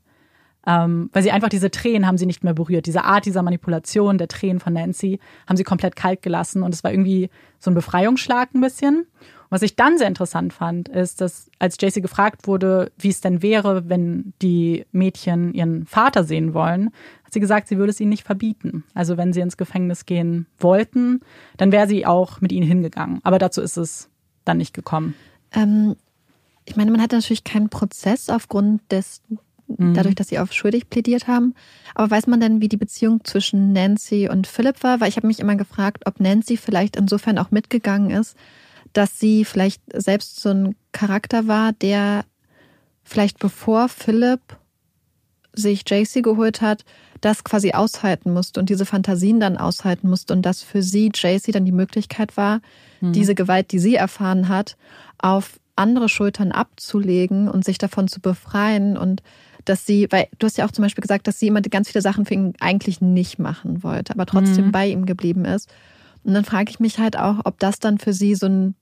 Ähm, 0.65 1.09
weil 1.11 1.23
sie 1.23 1.31
einfach 1.31 1.49
diese 1.49 1.71
Tränen 1.71 2.07
haben 2.07 2.17
sie 2.17 2.25
nicht 2.25 2.43
mehr 2.43 2.53
berührt. 2.53 2.85
Diese 2.85 3.03
Art 3.03 3.25
dieser 3.25 3.43
Manipulation 3.43 4.17
der 4.17 4.29
Tränen 4.29 4.59
von 4.59 4.73
Nancy 4.73 5.19
haben 5.47 5.57
sie 5.57 5.63
komplett 5.63 5.95
kalt 5.95 6.21
gelassen 6.21 6.63
und 6.63 6.73
es 6.73 6.83
war 6.83 6.91
irgendwie 6.91 7.29
so 7.59 7.69
ein 7.69 7.73
Befreiungsschlag 7.75 8.53
ein 8.53 8.61
bisschen. 8.61 9.05
Was 9.49 9.61
ich 9.61 9.75
dann 9.75 9.99
sehr 9.99 10.07
interessant 10.07 10.51
fand, 10.51 10.89
ist, 10.89 11.21
dass 11.21 11.51
als 11.59 11.77
JC 11.79 12.01
gefragt 12.01 12.47
wurde, 12.47 12.91
wie 12.97 13.09
es 13.09 13.21
denn 13.21 13.43
wäre, 13.43 13.87
wenn 13.87 14.33
die 14.41 14.83
Mädchen 14.91 15.53
ihren 15.53 15.85
Vater 15.85 16.23
sehen 16.23 16.55
wollen, 16.55 16.89
hat 17.23 17.33
sie 17.33 17.39
gesagt, 17.39 17.67
sie 17.67 17.77
würde 17.77 17.91
es 17.91 17.99
ihnen 17.99 18.09
nicht 18.09 18.25
verbieten. 18.25 18.83
Also 18.95 19.15
wenn 19.15 19.31
sie 19.31 19.41
ins 19.41 19.55
Gefängnis 19.55 20.07
gehen 20.07 20.47
wollten, 20.57 21.19
dann 21.57 21.71
wäre 21.71 21.87
sie 21.87 22.05
auch 22.05 22.41
mit 22.41 22.51
ihnen 22.51 22.65
hingegangen. 22.65 23.19
Aber 23.23 23.37
dazu 23.37 23.61
ist 23.61 23.77
es 23.77 24.09
dann 24.43 24.57
nicht 24.57 24.73
gekommen. 24.73 25.13
Ähm, 25.51 25.97
ich 26.65 26.75
meine, 26.75 26.89
man 26.89 27.01
hat 27.01 27.11
natürlich 27.11 27.43
keinen 27.43 27.69
Prozess 27.69 28.29
aufgrund 28.29 28.81
des. 28.91 29.21
Dadurch, 29.67 30.15
dass 30.15 30.27
sie 30.27 30.39
auf 30.39 30.51
schuldig 30.51 30.89
plädiert 30.89 31.27
haben. 31.27 31.55
Aber 31.95 32.11
weiß 32.11 32.27
man 32.27 32.39
denn, 32.39 32.61
wie 32.61 32.69
die 32.69 32.77
Beziehung 32.77 33.23
zwischen 33.23 33.73
Nancy 33.73 34.29
und 34.29 34.47
Philipp 34.47 34.83
war? 34.83 34.99
Weil 34.99 35.09
ich 35.09 35.17
habe 35.17 35.27
mich 35.27 35.39
immer 35.39 35.55
gefragt, 35.55 36.03
ob 36.05 36.19
Nancy 36.19 36.57
vielleicht 36.57 36.95
insofern 36.95 37.37
auch 37.37 37.51
mitgegangen 37.51 38.11
ist, 38.11 38.35
dass 38.93 39.19
sie 39.19 39.45
vielleicht 39.45 39.81
selbst 39.93 40.39
so 40.39 40.49
ein 40.49 40.75
Charakter 40.91 41.47
war, 41.47 41.73
der 41.73 42.25
vielleicht 43.03 43.39
bevor 43.39 43.89
Philipp 43.89 44.57
sich 45.53 45.83
JC 45.89 46.23
geholt 46.23 46.61
hat, 46.61 46.83
das 47.21 47.43
quasi 47.43 47.71
aushalten 47.71 48.33
musste 48.33 48.59
und 48.59 48.69
diese 48.69 48.85
Fantasien 48.85 49.39
dann 49.39 49.57
aushalten 49.57 50.09
musste 50.09 50.33
und 50.33 50.41
dass 50.41 50.61
für 50.61 50.81
sie 50.81 51.11
JC 51.13 51.51
dann 51.51 51.65
die 51.65 51.71
Möglichkeit 51.71 52.35
war, 52.37 52.59
mhm. 53.01 53.13
diese 53.13 53.35
Gewalt, 53.35 53.71
die 53.71 53.79
sie 53.79 53.95
erfahren 53.95 54.49
hat, 54.49 54.77
auf 55.19 55.59
andere 55.75 56.09
Schultern 56.09 56.51
abzulegen 56.51 57.47
und 57.47 57.65
sich 57.65 57.77
davon 57.77 58.07
zu 58.07 58.19
befreien 58.19 58.97
und 58.97 59.23
dass 59.65 59.85
sie, 59.85 60.07
weil 60.09 60.27
du 60.39 60.45
hast 60.45 60.57
ja 60.57 60.65
auch 60.65 60.71
zum 60.71 60.83
Beispiel 60.83 61.01
gesagt, 61.01 61.27
dass 61.27 61.39
sie 61.39 61.47
immer 61.47 61.61
ganz 61.61 61.89
viele 61.89 62.01
Sachen 62.01 62.25
für 62.25 62.33
ihn 62.33 62.53
eigentlich 62.59 63.01
nicht 63.01 63.39
machen 63.39 63.83
wollte, 63.83 64.13
aber 64.13 64.25
trotzdem 64.25 64.67
mhm. 64.67 64.71
bei 64.71 64.87
ihm 64.87 65.05
geblieben 65.05 65.45
ist. 65.45 65.69
Und 66.23 66.33
dann 66.33 66.45
frage 66.45 66.69
ich 66.69 66.79
mich 66.79 66.99
halt 66.99 67.17
auch, 67.17 67.41
ob 67.43 67.59
das 67.59 67.79
dann 67.79 67.97
für 67.97 68.13
sie 68.13 68.35
so 68.35 68.47
ein 68.47 68.75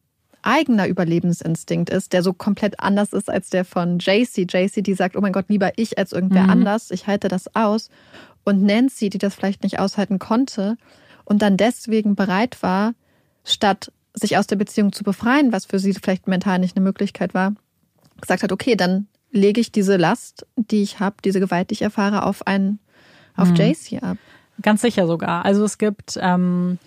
eigener 0.44 0.88
Überlebensinstinkt 0.88 1.90
ist, 1.90 2.14
der 2.14 2.24
so 2.24 2.34
komplett 2.34 2.80
anders 2.80 3.14
ist 3.14 3.30
als 3.30 3.50
der 3.50 3.66
von 3.66 4.00
JC. 4.00 4.52
JC, 4.52 4.82
die 4.82 4.94
sagt, 4.94 5.16
oh 5.16 5.22
mein 5.22 5.34
Gott, 5.34 5.46
lieber 5.50 5.72
ich 5.76 5.98
als 5.98 6.12
irgendwer 6.12 6.44
mhm. 6.44 6.50
anders, 6.50 6.92
ich 6.92 7.08
halte 7.08 7.28
das 7.28 7.56
aus. 7.56 7.90
Und 8.44 8.64
Nancy, 8.64 9.10
die 9.10 9.20
das 9.20 9.36
vielleicht 9.36 9.64
nicht 9.64 9.80
aushalten 9.80 10.18
konnte 10.18 10.78
und 11.26 11.42
dann 11.42 11.58
deswegen 11.58 12.16
bereit 12.16 12.64
war, 12.64 12.94
statt 13.44 13.92
sich 14.14 14.38
aus 14.38 14.48
der 14.48 14.56
Beziehung 14.56 14.92
zu 14.92 15.04
befreien, 15.04 15.52
was 15.52 15.66
für 15.66 15.80
sie 15.80 15.94
vielleicht 15.94 16.28
mental 16.28 16.60
nicht 16.60 16.76
eine 16.76 16.84
Möglichkeit 16.84 17.34
war, 17.34 17.54
gesagt 18.20 18.44
hat, 18.44 18.52
okay, 18.52 18.76
dann 18.76 19.08
lege 19.32 19.62
ich 19.62 19.72
diese 19.72 19.98
Last, 19.98 20.46
die 20.56 20.84
ich 20.84 21.00
habe, 21.00 21.18
diese 21.24 21.40
Gewalt, 21.40 21.70
die 21.70 21.76
ich 21.76 21.82
erfahre, 21.82 22.26
auf 22.26 22.46
einen, 22.48 22.80
auf 23.36 23.50
mhm. 23.50 23.56
JC 23.56 24.04
ab. 24.04 24.18
Ganz 24.62 24.82
sicher 24.82 25.08
sogar. 25.08 25.46
Also 25.46 25.64
es 25.64 25.78
gibt 25.78 26.20
ähm, 26.22 26.78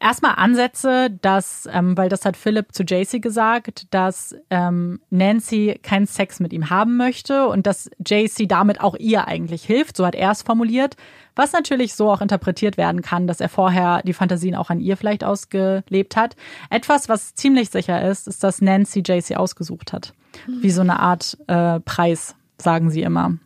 erstmal 0.00 0.34
Ansätze, 0.36 1.10
dass, 1.22 1.68
ähm, 1.72 1.96
weil 1.96 2.08
das 2.08 2.24
hat 2.24 2.36
Philipp 2.36 2.72
zu 2.72 2.82
JC 2.82 3.20
gesagt, 3.20 3.86
dass 3.90 4.34
ähm, 4.48 5.00
Nancy 5.10 5.78
keinen 5.82 6.06
Sex 6.06 6.40
mit 6.40 6.52
ihm 6.52 6.70
haben 6.70 6.96
möchte 6.96 7.46
und 7.46 7.66
dass 7.66 7.90
JC 8.04 8.48
damit 8.48 8.80
auch 8.80 8.96
ihr 8.96 9.28
eigentlich 9.28 9.62
hilft. 9.62 9.96
So 9.96 10.06
hat 10.06 10.14
er 10.14 10.32
es 10.32 10.42
formuliert. 10.42 10.96
Was 11.36 11.52
natürlich 11.52 11.94
so 11.94 12.10
auch 12.10 12.20
interpretiert 12.20 12.76
werden 12.76 13.02
kann, 13.02 13.26
dass 13.26 13.40
er 13.40 13.48
vorher 13.48 14.02
die 14.02 14.14
Fantasien 14.14 14.56
auch 14.56 14.70
an 14.70 14.80
ihr 14.80 14.96
vielleicht 14.96 15.22
ausgelebt 15.22 16.16
hat. 16.16 16.34
Etwas, 16.70 17.08
was 17.08 17.34
ziemlich 17.34 17.70
sicher 17.70 18.02
ist, 18.02 18.26
ist, 18.26 18.42
dass 18.42 18.60
Nancy 18.60 19.02
JC 19.06 19.36
ausgesucht 19.36 19.92
hat. 19.92 20.12
Wie 20.46 20.70
so 20.70 20.80
eine 20.80 21.00
Art 21.00 21.38
äh, 21.46 21.80
Preis, 21.80 22.34
sagen 22.58 22.90
sie 22.90 23.02
immer. 23.02 23.36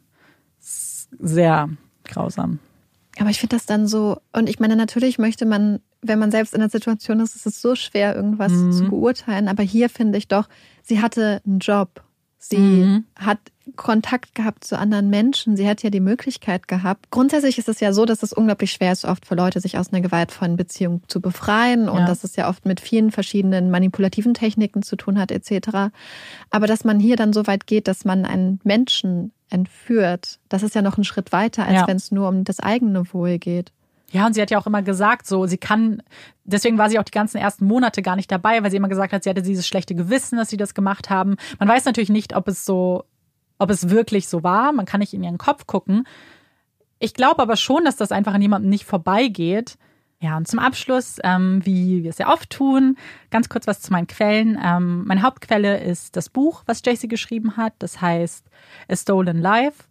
Sehr 0.58 1.68
grausam. 2.04 2.58
Aber 3.18 3.30
ich 3.30 3.38
finde 3.38 3.56
das 3.56 3.66
dann 3.66 3.86
so, 3.86 4.18
und 4.32 4.48
ich 4.48 4.58
meine, 4.58 4.76
natürlich 4.76 5.18
möchte 5.18 5.46
man 5.46 5.80
wenn 6.06 6.18
man 6.18 6.30
selbst 6.30 6.54
in 6.54 6.60
der 6.60 6.68
Situation 6.68 7.20
ist, 7.20 7.34
ist 7.34 7.46
es 7.46 7.60
so 7.60 7.74
schwer, 7.74 8.14
irgendwas 8.14 8.52
mhm. 8.52 8.72
zu 8.72 8.88
beurteilen. 8.90 9.48
Aber 9.48 9.62
hier 9.62 9.88
finde 9.88 10.18
ich 10.18 10.28
doch, 10.28 10.48
sie 10.82 11.00
hatte 11.00 11.40
einen 11.46 11.58
Job. 11.58 12.02
Sie 12.46 12.58
mhm. 12.58 13.04
hat 13.16 13.38
Kontakt 13.76 14.34
gehabt 14.34 14.64
zu 14.64 14.78
anderen 14.78 15.08
Menschen. 15.08 15.56
Sie 15.56 15.66
hat 15.66 15.82
ja 15.82 15.88
die 15.88 16.00
Möglichkeit 16.00 16.68
gehabt. 16.68 17.10
Grundsätzlich 17.10 17.56
ist 17.56 17.70
es 17.70 17.80
ja 17.80 17.94
so, 17.94 18.04
dass 18.04 18.22
es 18.22 18.34
unglaublich 18.34 18.72
schwer 18.72 18.92
ist, 18.92 19.06
oft 19.06 19.24
für 19.24 19.34
Leute, 19.34 19.60
sich 19.60 19.78
aus 19.78 19.90
einer 19.90 20.02
gewaltvollen 20.02 20.56
Beziehung 20.56 21.00
zu 21.08 21.22
befreien 21.22 21.88
und 21.88 22.00
ja. 22.00 22.06
dass 22.06 22.22
es 22.22 22.36
ja 22.36 22.50
oft 22.50 22.66
mit 22.66 22.80
vielen 22.80 23.10
verschiedenen 23.10 23.70
manipulativen 23.70 24.34
Techniken 24.34 24.82
zu 24.82 24.96
tun 24.96 25.18
hat, 25.18 25.32
etc. 25.32 25.90
Aber 26.50 26.66
dass 26.66 26.84
man 26.84 27.00
hier 27.00 27.16
dann 27.16 27.32
so 27.32 27.46
weit 27.46 27.66
geht, 27.66 27.88
dass 27.88 28.04
man 28.04 28.26
einen 28.26 28.60
Menschen 28.62 29.32
entführt, 29.48 30.38
das 30.50 30.62
ist 30.62 30.74
ja 30.74 30.82
noch 30.82 30.98
ein 30.98 31.04
Schritt 31.04 31.32
weiter, 31.32 31.64
als 31.64 31.74
ja. 31.74 31.86
wenn 31.88 31.96
es 31.96 32.10
nur 32.10 32.28
um 32.28 32.44
das 32.44 32.60
eigene 32.60 33.10
Wohl 33.14 33.38
geht. 33.38 33.72
Ja, 34.10 34.26
und 34.26 34.34
sie 34.34 34.42
hat 34.42 34.50
ja 34.50 34.58
auch 34.58 34.66
immer 34.66 34.82
gesagt, 34.82 35.26
so, 35.26 35.46
sie 35.46 35.58
kann, 35.58 36.02
deswegen 36.44 36.78
war 36.78 36.88
sie 36.88 36.98
auch 36.98 37.04
die 37.04 37.10
ganzen 37.10 37.38
ersten 37.38 37.66
Monate 37.66 38.02
gar 38.02 38.16
nicht 38.16 38.30
dabei, 38.30 38.62
weil 38.62 38.70
sie 38.70 38.76
immer 38.76 38.88
gesagt 38.88 39.12
hat, 39.12 39.24
sie 39.24 39.30
hatte 39.30 39.42
dieses 39.42 39.66
schlechte 39.66 39.94
Gewissen, 39.94 40.36
dass 40.38 40.50
sie 40.50 40.56
das 40.56 40.74
gemacht 40.74 41.10
haben. 41.10 41.36
Man 41.58 41.68
weiß 41.68 41.84
natürlich 41.84 42.10
nicht, 42.10 42.36
ob 42.36 42.46
es 42.46 42.64
so, 42.64 43.04
ob 43.58 43.70
es 43.70 43.90
wirklich 43.90 44.28
so 44.28 44.42
war. 44.42 44.72
Man 44.72 44.86
kann 44.86 45.00
nicht 45.00 45.14
in 45.14 45.24
ihren 45.24 45.38
Kopf 45.38 45.66
gucken. 45.66 46.06
Ich 46.98 47.14
glaube 47.14 47.42
aber 47.42 47.56
schon, 47.56 47.84
dass 47.84 47.96
das 47.96 48.12
einfach 48.12 48.34
an 48.34 48.42
jemandem 48.42 48.70
nicht 48.70 48.84
vorbeigeht. 48.84 49.78
Ja, 50.20 50.36
und 50.36 50.48
zum 50.48 50.58
Abschluss, 50.58 51.18
ähm, 51.22 51.60
wie 51.64 52.02
wir 52.02 52.10
es 52.10 52.18
ja 52.18 52.32
oft 52.32 52.48
tun, 52.48 52.96
ganz 53.30 53.48
kurz 53.48 53.66
was 53.66 53.82
zu 53.82 53.92
meinen 53.92 54.06
Quellen. 54.06 54.58
Ähm, 54.62 55.04
meine 55.06 55.22
Hauptquelle 55.22 55.82
ist 55.82 56.16
das 56.16 56.30
Buch, 56.30 56.62
was 56.66 56.82
JC 56.84 57.08
geschrieben 57.08 57.56
hat. 57.56 57.74
Das 57.80 58.00
heißt 58.00 58.46
A 58.88 58.96
Stolen 58.96 59.38
Life. 59.38 59.84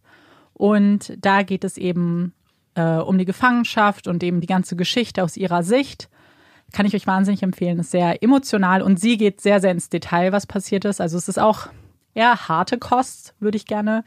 Und 0.53 1.14
da 1.19 1.44
geht 1.44 1.64
es 1.64 1.77
eben 1.77 2.34
äh, 2.76 2.98
um 2.98 3.18
die 3.18 3.26
Gefangenschaft 3.26 4.08
und 4.08 4.24
eben 4.24 4.41
die 4.41 4.48
ganze 4.48 4.76
Geschichte 4.76 5.24
aus 5.24 5.38
ihrer 5.38 5.64
Sicht. 5.64 6.10
Kann 6.72 6.86
ich 6.86 6.95
euch 6.95 7.06
wahnsinnig 7.06 7.44
empfehlen. 7.44 7.80
Ist 7.80 7.91
sehr 7.91 8.24
emotional 8.24 8.82
und 8.82 9.00
sie 9.00 9.18
geht 9.18 9.41
sehr, 9.41 9.60
sehr 9.60 9.72
ins 9.72 9.90
Detail, 9.90 10.32
was 10.32 10.48
passiert 10.48 10.86
ist. 10.86 11.02
Also 11.02 11.18
es 11.18 11.28
ist 11.28 11.40
auch 11.40 11.68
eher 12.14 12.48
harte 12.48 12.78
Kost, 12.78 13.36
würde 13.40 13.58
ich 13.58 13.66
gerne 13.66 14.04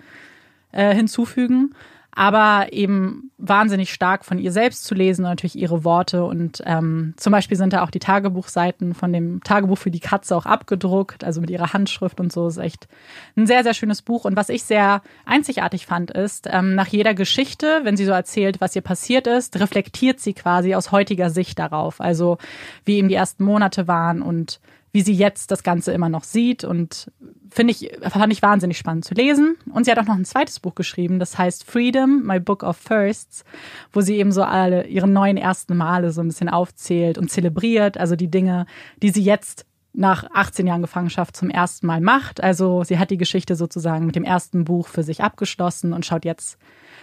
äh, 0.72 0.94
hinzufügen 0.94 1.74
aber 2.18 2.72
eben 2.72 3.30
wahnsinnig 3.36 3.92
stark 3.92 4.24
von 4.24 4.38
ihr 4.38 4.50
selbst 4.50 4.84
zu 4.84 4.94
lesen 4.94 5.24
natürlich 5.24 5.54
ihre 5.54 5.84
Worte. 5.84 6.24
Und 6.24 6.62
ähm, 6.64 7.12
zum 7.18 7.30
Beispiel 7.30 7.58
sind 7.58 7.74
da 7.74 7.84
auch 7.84 7.90
die 7.90 7.98
Tagebuchseiten 7.98 8.94
von 8.94 9.12
dem 9.12 9.42
Tagebuch 9.44 9.76
für 9.76 9.90
die 9.90 10.00
Katze 10.00 10.34
auch 10.34 10.46
abgedruckt, 10.46 11.24
also 11.24 11.42
mit 11.42 11.50
ihrer 11.50 11.74
Handschrift 11.74 12.18
und 12.18 12.32
so. 12.32 12.48
Ist 12.48 12.56
echt 12.56 12.88
ein 13.36 13.46
sehr, 13.46 13.62
sehr 13.64 13.74
schönes 13.74 14.00
Buch. 14.00 14.24
Und 14.24 14.34
was 14.34 14.48
ich 14.48 14.64
sehr 14.64 15.02
einzigartig 15.26 15.84
fand, 15.84 16.10
ist, 16.10 16.48
ähm, 16.50 16.74
nach 16.74 16.88
jeder 16.88 17.12
Geschichte, 17.12 17.80
wenn 17.82 17.98
sie 17.98 18.06
so 18.06 18.12
erzählt, 18.12 18.62
was 18.62 18.74
ihr 18.74 18.82
passiert 18.82 19.26
ist, 19.26 19.60
reflektiert 19.60 20.18
sie 20.18 20.32
quasi 20.32 20.74
aus 20.74 20.92
heutiger 20.92 21.28
Sicht 21.28 21.58
darauf. 21.58 22.00
Also 22.00 22.38
wie 22.86 22.96
eben 22.96 23.08
die 23.08 23.14
ersten 23.14 23.44
Monate 23.44 23.88
waren 23.88 24.22
und 24.22 24.58
wie 24.96 25.02
sie 25.02 25.12
jetzt 25.12 25.50
das 25.50 25.62
Ganze 25.62 25.92
immer 25.92 26.08
noch 26.08 26.24
sieht 26.24 26.64
und 26.64 27.12
finde 27.50 27.72
ich, 27.72 27.90
fand 28.00 28.32
ich 28.32 28.40
wahnsinnig 28.40 28.78
spannend 28.78 29.04
zu 29.04 29.12
lesen. 29.12 29.56
Und 29.70 29.84
sie 29.84 29.90
hat 29.90 29.98
auch 29.98 30.06
noch 30.06 30.14
ein 30.14 30.24
zweites 30.24 30.58
Buch 30.58 30.74
geschrieben, 30.74 31.18
das 31.18 31.36
heißt 31.36 31.64
Freedom, 31.64 32.22
My 32.24 32.40
Book 32.40 32.62
of 32.62 32.78
Firsts, 32.78 33.44
wo 33.92 34.00
sie 34.00 34.16
eben 34.16 34.32
so 34.32 34.42
alle 34.42 34.86
ihre 34.86 35.06
neuen 35.06 35.36
ersten 35.36 35.76
Male 35.76 36.12
so 36.12 36.22
ein 36.22 36.28
bisschen 36.28 36.48
aufzählt 36.48 37.18
und 37.18 37.30
zelebriert, 37.30 37.98
also 37.98 38.16
die 38.16 38.30
Dinge, 38.30 38.64
die 39.02 39.10
sie 39.10 39.22
jetzt 39.22 39.66
nach 39.92 40.30
18 40.32 40.66
Jahren 40.66 40.80
Gefangenschaft 40.80 41.36
zum 41.36 41.50
ersten 41.50 41.86
Mal 41.86 42.00
macht. 42.00 42.42
Also 42.42 42.82
sie 42.82 42.98
hat 42.98 43.10
die 43.10 43.18
Geschichte 43.18 43.54
sozusagen 43.54 44.06
mit 44.06 44.16
dem 44.16 44.24
ersten 44.24 44.64
Buch 44.64 44.88
für 44.88 45.02
sich 45.02 45.22
abgeschlossen 45.22 45.92
und 45.92 46.06
schaut 46.06 46.24
jetzt 46.24 46.56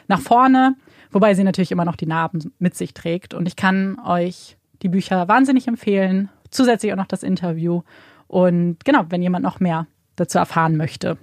nach 0.07 0.19
vorne, 0.19 0.75
wobei 1.11 1.35
sie 1.35 1.43
natürlich 1.43 1.71
immer 1.71 1.85
noch 1.85 1.95
die 1.95 2.07
Narben 2.07 2.55
mit 2.57 2.75
sich 2.75 2.95
trägt. 2.95 3.35
Und 3.35 3.47
ich 3.47 3.55
kann 3.55 3.99
euch 3.99 4.57
die 4.81 4.89
Bücher 4.89 5.27
wahnsinnig 5.27 5.67
empfehlen 5.67 6.31
zusätzlich 6.53 6.91
auch 6.93 6.97
noch 6.97 7.07
das 7.07 7.23
Interview. 7.23 7.81
Und 8.27 8.83
genau, 8.85 9.05
wenn 9.09 9.21
jemand 9.21 9.43
noch 9.43 9.59
mehr 9.59 9.87
dazu 10.15 10.37
erfahren 10.37 10.77
möchte. 10.77 11.17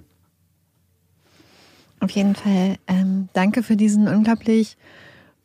Auf 1.99 2.09
jeden 2.11 2.35
Fall 2.35 2.77
ähm, 2.87 3.29
danke 3.33 3.63
für 3.63 3.75
diesen 3.75 4.07
unglaublich 4.07 4.77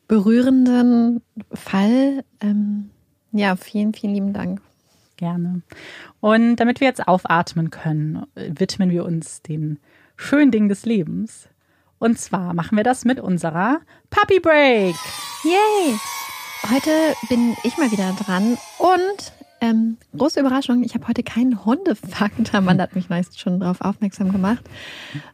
berührenden 0.09 1.23
Fall. 1.53 2.25
Ähm, 2.41 2.91
ja, 3.33 3.57
vielen, 3.57 3.93
vielen 3.93 4.15
lieben 4.15 4.33
Dank. 4.33 4.61
Gerne. 5.17 5.63
Und 6.21 6.57
damit 6.57 6.81
wir 6.81 6.89
jetzt 6.89 7.09
aufatmen 7.09 7.71
können, 7.71 8.27
widmen 8.35 8.91
wir 8.91 9.05
uns 9.05 9.43
den 9.43 9.79
schönen 10.17 10.51
Dingen 10.51 10.69
des 10.69 10.85
Lebens. 10.85 11.49
Und 11.99 12.19
zwar 12.19 12.53
machen 12.53 12.77
wir 12.77 12.85
das 12.85 13.05
mit 13.05 13.21
unserer 13.21 13.81
Puppy 14.11 14.41
Break. 14.41 14.95
Yay! 15.45 15.99
Heute 16.71 16.91
bin 17.29 17.57
ich 17.65 17.79
mal 17.79 17.91
wieder 17.91 18.13
dran 18.13 18.59
und 18.79 19.33
Ähm, 19.61 19.97
große 20.17 20.41
Überraschung, 20.41 20.83
ich 20.83 20.95
habe 20.95 21.09
heute 21.09 21.23
keinen 21.23 21.65
Hundefakt, 21.65 22.55
Amanda 22.55 22.85
hat 22.85 22.95
mich 22.95 23.09
meist 23.09 23.41
schon 23.41 23.61
darauf 23.61 23.81
aufmerksam 23.81 24.33
gemacht, 24.33 24.65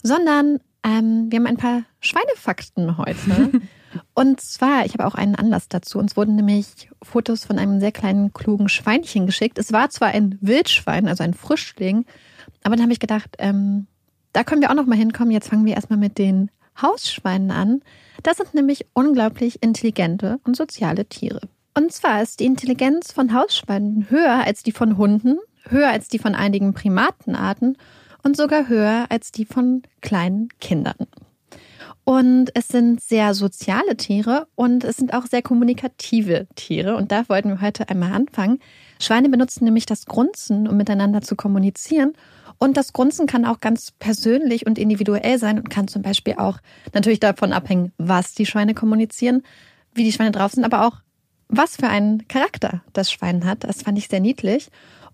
sondern 0.02 0.60
ähm, 0.84 1.26
wir 1.30 1.38
haben 1.38 1.46
ein 1.46 1.56
paar 1.56 1.82
Schweinefakten 2.00 2.98
heute. 2.98 3.60
Und 4.14 4.40
zwar, 4.40 4.86
ich 4.86 4.94
habe 4.94 5.06
auch 5.06 5.14
einen 5.14 5.34
Anlass 5.34 5.68
dazu. 5.68 5.98
Uns 5.98 6.16
wurden 6.16 6.34
nämlich 6.34 6.88
Fotos 7.02 7.44
von 7.44 7.58
einem 7.58 7.78
sehr 7.78 7.92
kleinen, 7.92 8.32
klugen 8.32 8.68
Schweinchen 8.68 9.26
geschickt. 9.26 9.58
Es 9.58 9.72
war 9.72 9.90
zwar 9.90 10.08
ein 10.08 10.38
Wildschwein, 10.40 11.08
also 11.08 11.22
ein 11.22 11.34
Frischling, 11.34 12.06
aber 12.62 12.76
dann 12.76 12.84
habe 12.84 12.92
ich 12.92 13.00
gedacht, 13.00 13.36
ähm, 13.38 13.86
da 14.32 14.44
können 14.44 14.62
wir 14.62 14.70
auch 14.70 14.74
noch 14.74 14.86
mal 14.86 14.96
hinkommen. 14.96 15.30
Jetzt 15.30 15.48
fangen 15.48 15.66
wir 15.66 15.74
erstmal 15.74 15.98
mit 15.98 16.16
den 16.16 16.50
Hausschweinen 16.80 17.50
an. 17.50 17.82
Das 18.22 18.38
sind 18.38 18.54
nämlich 18.54 18.86
unglaublich 18.94 19.62
intelligente 19.62 20.40
und 20.44 20.56
soziale 20.56 21.04
Tiere. 21.06 21.48
Und 21.74 21.92
zwar 21.92 22.22
ist 22.22 22.40
die 22.40 22.46
Intelligenz 22.46 23.12
von 23.12 23.32
Hausschweinen 23.32 24.10
höher 24.10 24.44
als 24.44 24.62
die 24.62 24.72
von 24.72 24.98
Hunden, 24.98 25.38
höher 25.68 25.88
als 25.88 26.08
die 26.08 26.18
von 26.18 26.34
einigen 26.34 26.74
Primatenarten 26.74 27.78
und 28.22 28.36
sogar 28.36 28.68
höher 28.68 29.06
als 29.08 29.32
die 29.32 29.46
von 29.46 29.82
kleinen 30.00 30.48
Kindern. 30.60 31.06
Und 32.04 32.50
es 32.54 32.68
sind 32.68 33.00
sehr 33.00 33.32
soziale 33.32 33.96
Tiere 33.96 34.48
und 34.56 34.82
es 34.82 34.96
sind 34.96 35.14
auch 35.14 35.26
sehr 35.26 35.40
kommunikative 35.40 36.48
Tiere. 36.56 36.96
Und 36.96 37.12
da 37.12 37.28
wollten 37.28 37.48
wir 37.48 37.60
heute 37.60 37.88
einmal 37.88 38.12
anfangen. 38.12 38.58
Schweine 39.00 39.28
benutzen 39.28 39.64
nämlich 39.64 39.86
das 39.86 40.06
Grunzen, 40.06 40.66
um 40.66 40.76
miteinander 40.76 41.22
zu 41.22 41.36
kommunizieren. 41.36 42.14
Und 42.58 42.76
das 42.76 42.92
Grunzen 42.92 43.26
kann 43.26 43.44
auch 43.44 43.60
ganz 43.60 43.92
persönlich 43.92 44.66
und 44.66 44.78
individuell 44.78 45.38
sein 45.38 45.58
und 45.58 45.70
kann 45.70 45.88
zum 45.88 46.02
Beispiel 46.02 46.34
auch 46.38 46.58
natürlich 46.92 47.20
davon 47.20 47.52
abhängen, 47.52 47.92
was 47.98 48.34
die 48.34 48.46
Schweine 48.46 48.74
kommunizieren, 48.74 49.42
wie 49.94 50.04
die 50.04 50.12
Schweine 50.12 50.32
drauf 50.32 50.52
sind, 50.52 50.64
aber 50.64 50.86
auch 50.86 50.98
was 51.52 51.76
für 51.76 51.88
einen 51.88 52.26
Charakter 52.26 52.82
das 52.92 53.12
Schwein 53.12 53.44
hat. 53.44 53.64
Das 53.64 53.82
fand 53.82 53.98
ich 53.98 54.08
sehr 54.08 54.20
niedlich. 54.20 54.68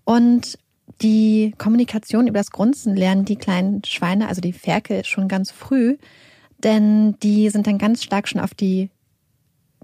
Und 0.05 0.57
die 1.01 1.53
Kommunikation 1.57 2.27
über 2.27 2.39
das 2.39 2.51
Grunzen 2.51 2.95
lernen 2.95 3.25
die 3.25 3.35
kleinen 3.35 3.83
Schweine, 3.85 4.27
also 4.27 4.41
die 4.41 4.53
Ferkel, 4.53 5.05
schon 5.05 5.27
ganz 5.27 5.51
früh 5.51 5.97
denn 6.63 7.15
die 7.23 7.49
sind 7.49 7.67
dann 7.67 7.77
ganz 7.77 8.03
stark 8.03 8.27
schon 8.27 8.41
auf 8.41 8.53
die 8.53 8.89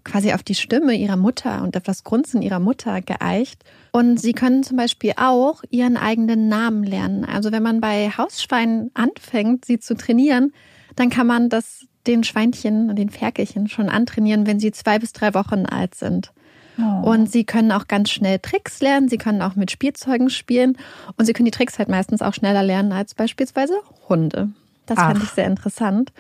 quasi 0.03 0.33
auf 0.33 0.43
die 0.43 0.53
Stimme 0.53 0.93
ihrer 0.93 1.15
Mutter 1.15 1.63
und 1.63 1.75
auf 1.75 1.81
das 1.81 2.03
Grunzen 2.03 2.43
ihrer 2.43 2.59
Mutter 2.59 3.01
geeicht. 3.01 3.63
Und 3.91 4.19
sie 4.21 4.33
können 4.33 4.61
zum 4.61 4.77
Beispiel 4.77 5.13
auch 5.17 5.63
ihren 5.71 5.97
eigenen 5.97 6.47
Namen 6.47 6.83
lernen. 6.83 7.25
Also 7.25 7.51
wenn 7.51 7.63
man 7.63 7.81
bei 7.81 8.11
Hausschweinen 8.15 8.91
anfängt, 8.93 9.65
sie 9.65 9.79
zu 9.79 9.95
trainieren, 9.95 10.53
dann 10.95 11.09
kann 11.09 11.25
man 11.25 11.49
das 11.49 11.87
den 12.05 12.23
Schweinchen 12.23 12.91
und 12.91 12.97
den 12.97 13.09
Ferkelchen 13.09 13.67
schon 13.67 13.89
antrainieren, 13.89 14.45
wenn 14.45 14.59
sie 14.59 14.71
zwei 14.71 14.99
bis 14.99 15.11
drei 15.11 15.33
Wochen 15.33 15.65
alt 15.65 15.95
sind. 15.95 16.31
Oh. 16.77 17.09
Und 17.09 17.31
sie 17.31 17.43
können 17.43 17.71
auch 17.71 17.87
ganz 17.87 18.09
schnell 18.09 18.39
Tricks 18.39 18.81
lernen, 18.81 19.09
sie 19.09 19.17
können 19.17 19.41
auch 19.41 19.55
mit 19.55 19.71
Spielzeugen 19.71 20.29
spielen 20.29 20.77
und 21.17 21.25
sie 21.25 21.33
können 21.33 21.45
die 21.45 21.51
Tricks 21.51 21.79
halt 21.79 21.89
meistens 21.89 22.21
auch 22.21 22.33
schneller 22.33 22.63
lernen 22.63 22.91
als 22.91 23.15
beispielsweise 23.15 23.75
Hunde. 24.09 24.49
Das 24.85 24.97
Ach. 24.97 25.07
fand 25.07 25.23
ich 25.23 25.29
sehr 25.29 25.47
interessant. 25.47 26.11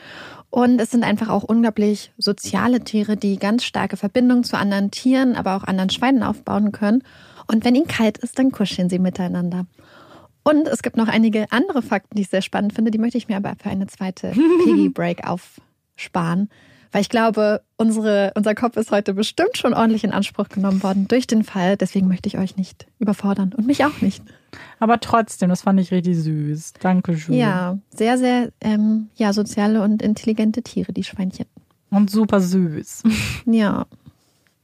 Und 0.49 0.79
es 0.79 0.91
sind 0.91 1.03
einfach 1.03 1.29
auch 1.29 1.43
unglaublich 1.43 2.13
soziale 2.17 2.79
Tiere, 2.81 3.17
die 3.17 3.37
ganz 3.37 3.63
starke 3.63 3.97
Verbindungen 3.97 4.43
zu 4.43 4.57
anderen 4.57 4.89
Tieren, 4.89 5.35
aber 5.35 5.55
auch 5.55 5.63
anderen 5.65 5.89
Schweinen 5.89 6.23
aufbauen 6.23 6.71
können. 6.71 7.03
Und 7.47 7.65
wenn 7.65 7.75
ihnen 7.75 7.87
kalt 7.87 8.17
ist, 8.19 8.39
dann 8.39 8.51
kuscheln 8.51 8.89
sie 8.89 8.99
miteinander. 8.99 9.65
Und 10.43 10.67
es 10.67 10.83
gibt 10.83 10.95
noch 10.95 11.07
einige 11.07 11.51
andere 11.51 11.81
Fakten, 11.81 12.15
die 12.15 12.21
ich 12.21 12.29
sehr 12.29 12.41
spannend 12.41 12.73
finde. 12.73 12.91
Die 12.91 12.97
möchte 12.97 13.17
ich 13.17 13.27
mir 13.27 13.37
aber 13.37 13.55
für 13.61 13.69
eine 13.69 13.87
zweite 13.87 14.31
Piggy 14.63 14.89
Break 14.89 15.27
aufsparen. 15.27 16.49
Weil 16.95 17.01
ich 17.01 17.09
glaube, 17.09 17.61
unsere, 17.75 18.31
unser 18.35 18.55
Kopf 18.55 18.77
ist 18.77 18.89
heute 18.89 19.13
bestimmt 19.13 19.57
schon 19.57 19.73
ordentlich 19.73 20.05
in 20.05 20.13
Anspruch 20.13 20.47
genommen 20.47 20.81
worden 20.81 21.09
durch 21.09 21.27
den 21.27 21.43
Fall. 21.43 21.75
Deswegen 21.75 22.07
möchte 22.07 22.29
ich 22.29 22.37
euch 22.37 22.55
nicht 22.55 22.87
überfordern 22.99 23.53
und 23.53 23.67
mich 23.67 23.83
auch 23.83 23.99
nicht. 23.99 24.23
Aber 24.79 25.01
trotzdem, 25.01 25.49
das 25.49 25.63
fand 25.63 25.77
ich 25.81 25.91
richtig 25.91 26.17
süß. 26.17 26.71
Dankeschön. 26.79 27.35
Ja, 27.35 27.79
sehr, 27.89 28.17
sehr 28.17 28.53
ähm, 28.61 29.09
ja, 29.17 29.33
soziale 29.33 29.81
und 29.81 30.01
intelligente 30.01 30.61
Tiere, 30.61 30.93
die 30.93 31.03
Schweinchen. 31.03 31.47
Und 31.89 32.09
super 32.09 32.39
süß. 32.39 33.03
ja. 33.45 33.87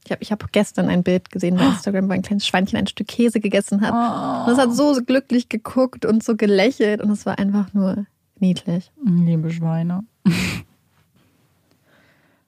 Ich 0.06 0.10
habe 0.10 0.22
ich 0.22 0.32
hab 0.32 0.52
gestern 0.52 0.88
ein 0.88 1.02
Bild 1.02 1.30
gesehen 1.30 1.56
bei 1.56 1.66
Instagram, 1.66 2.08
wo 2.08 2.12
ein 2.14 2.22
kleines 2.22 2.46
Schweinchen 2.46 2.78
ein 2.78 2.86
Stück 2.86 3.08
Käse 3.08 3.40
gegessen 3.40 3.82
hat. 3.82 3.92
Oh. 3.92 4.46
Und 4.46 4.52
es 4.54 4.58
hat 4.58 4.74
so 4.74 4.98
glücklich 5.04 5.50
geguckt 5.50 6.06
und 6.06 6.24
so 6.24 6.34
gelächelt 6.34 7.02
und 7.02 7.10
es 7.10 7.26
war 7.26 7.38
einfach 7.38 7.74
nur 7.74 8.06
niedlich. 8.40 8.90
Liebe 9.04 9.50
Schweine. 9.50 10.04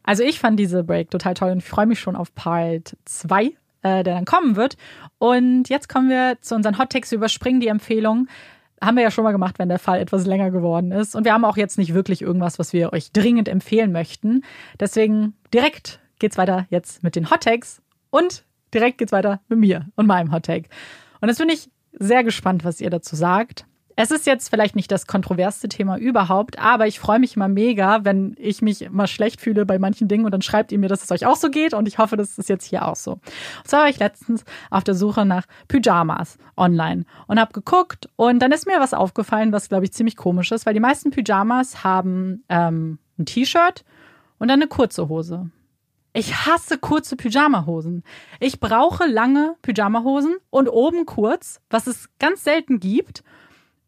Also 0.05 0.22
ich 0.22 0.39
fand 0.39 0.60
diese 0.60 0.85
Break 0.85 1.10
total 1.10 1.35
toll 1.35 1.51
und 1.51 1.59
ich 1.59 1.64
freue 1.64 1.86
mich 1.86 1.98
schon 1.98 2.14
auf 2.14 2.35
Part 2.35 2.97
2, 3.06 3.44
äh, 3.44 3.52
der 3.82 4.02
dann 4.02 4.24
kommen 4.24 4.55
wird. 4.55 4.76
Und 5.18 5.68
jetzt 5.68 5.89
kommen 5.89 6.10
wir 6.10 6.36
zu 6.40 6.55
unseren 6.55 6.78
Hot 6.78 6.90
Takes. 6.90 7.10
Wir 7.10 7.16
überspringen 7.16 7.60
die 7.60 7.68
Empfehlung. 7.68 8.28
Haben 8.82 8.97
wir 8.97 9.02
ja 9.02 9.10
schon 9.10 9.24
mal 9.24 9.32
gemacht, 9.32 9.59
wenn 9.59 9.70
der 9.70 9.78
Fall 9.78 9.98
etwas 9.98 10.26
länger 10.26 10.51
geworden 10.51 10.93
ist. 10.93 11.16
Und 11.16 11.24
wir 11.24 11.32
haben 11.32 11.44
auch 11.44 11.56
jetzt 11.56 11.78
nicht 11.78 11.94
wirklich 11.94 12.20
irgendwas, 12.20 12.59
was 12.59 12.72
wir 12.74 12.93
euch 12.93 13.12
dringend 13.12 13.48
empfehlen 13.48 13.93
möchten. 13.93 14.43
Deswegen 14.78 15.35
direkt 15.52 16.01
geht's 16.18 16.36
weiter 16.36 16.66
jetzt 16.68 17.02
mit 17.02 17.16
den 17.16 17.31
Hot 17.31 17.43
Takes 17.44 17.81
und 18.10 18.44
direkt 18.74 18.98
geht's 18.98 19.12
weiter 19.12 19.40
mit 19.48 19.59
mir 19.59 19.86
und 19.97 20.06
meinem 20.06 20.32
Hot 20.32 20.44
Take. 20.44 20.68
Und 21.20 21.28
jetzt 21.28 21.39
bin 21.39 21.48
ich 21.48 21.70
sehr 21.93 22.24
gespannt, 22.24 22.64
was 22.64 22.81
ihr 22.81 22.90
dazu 22.90 23.16
sagt. 23.16 23.64
Es 23.96 24.10
ist 24.10 24.26
jetzt 24.26 24.48
vielleicht 24.48 24.74
nicht 24.74 24.90
das 24.90 25.06
kontroverseste 25.06 25.68
Thema 25.68 25.96
überhaupt, 25.96 26.58
aber 26.58 26.86
ich 26.86 26.98
freue 26.98 27.20
mich 27.20 27.36
immer 27.36 27.48
mega, 27.48 28.04
wenn 28.04 28.34
ich 28.38 28.60
mich 28.60 28.82
immer 28.82 29.06
schlecht 29.06 29.40
fühle 29.40 29.64
bei 29.64 29.78
manchen 29.78 30.08
Dingen 30.08 30.24
und 30.24 30.32
dann 30.32 30.42
schreibt 30.42 30.72
ihr 30.72 30.78
mir, 30.78 30.88
dass 30.88 31.04
es 31.04 31.12
euch 31.12 31.26
auch 31.26 31.36
so 31.36 31.48
geht 31.48 31.74
und 31.74 31.86
ich 31.86 31.98
hoffe, 31.98 32.16
das 32.16 32.36
ist 32.36 32.48
jetzt 32.48 32.64
hier 32.64 32.88
auch 32.88 32.96
so. 32.96 33.12
Und 33.12 33.22
zwar 33.64 33.82
war 33.82 33.88
ich 33.88 33.98
letztens 34.00 34.44
auf 34.70 34.82
der 34.82 34.94
Suche 34.94 35.24
nach 35.24 35.44
Pyjamas 35.68 36.38
online 36.56 37.04
und 37.28 37.38
habe 37.38 37.52
geguckt 37.52 38.08
und 38.16 38.40
dann 38.40 38.50
ist 38.50 38.66
mir 38.66 38.80
was 38.80 38.94
aufgefallen, 38.94 39.52
was 39.52 39.68
glaube 39.68 39.84
ich 39.84 39.92
ziemlich 39.92 40.16
komisch 40.16 40.50
ist, 40.50 40.66
weil 40.66 40.74
die 40.74 40.80
meisten 40.80 41.10
Pyjamas 41.10 41.84
haben 41.84 42.42
ähm, 42.48 42.98
ein 43.18 43.26
T-Shirt 43.26 43.84
und 44.38 44.48
dann 44.48 44.60
eine 44.60 44.68
kurze 44.68 45.08
Hose. 45.08 45.50
Ich 46.16 46.46
hasse 46.46 46.78
kurze 46.78 47.16
Pyjamahosen. 47.16 48.04
Ich 48.38 48.60
brauche 48.60 49.04
lange 49.04 49.56
Pyjamahosen 49.62 50.36
und 50.50 50.68
oben 50.68 51.06
kurz, 51.06 51.60
was 51.70 51.88
es 51.88 52.08
ganz 52.20 52.44
selten 52.44 52.78
gibt. 52.78 53.24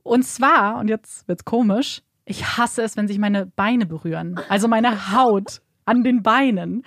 Und 0.06 0.22
zwar, 0.22 0.78
und 0.78 0.88
jetzt 0.88 1.26
wird's 1.26 1.44
komisch, 1.44 2.02
ich 2.24 2.56
hasse 2.56 2.82
es, 2.82 2.96
wenn 2.96 3.08
sich 3.08 3.18
meine 3.18 3.46
Beine 3.46 3.86
berühren. 3.86 4.40
Also 4.48 4.68
meine 4.68 5.12
Haut 5.12 5.60
an 5.84 6.02
den 6.02 6.22
Beinen. 6.22 6.84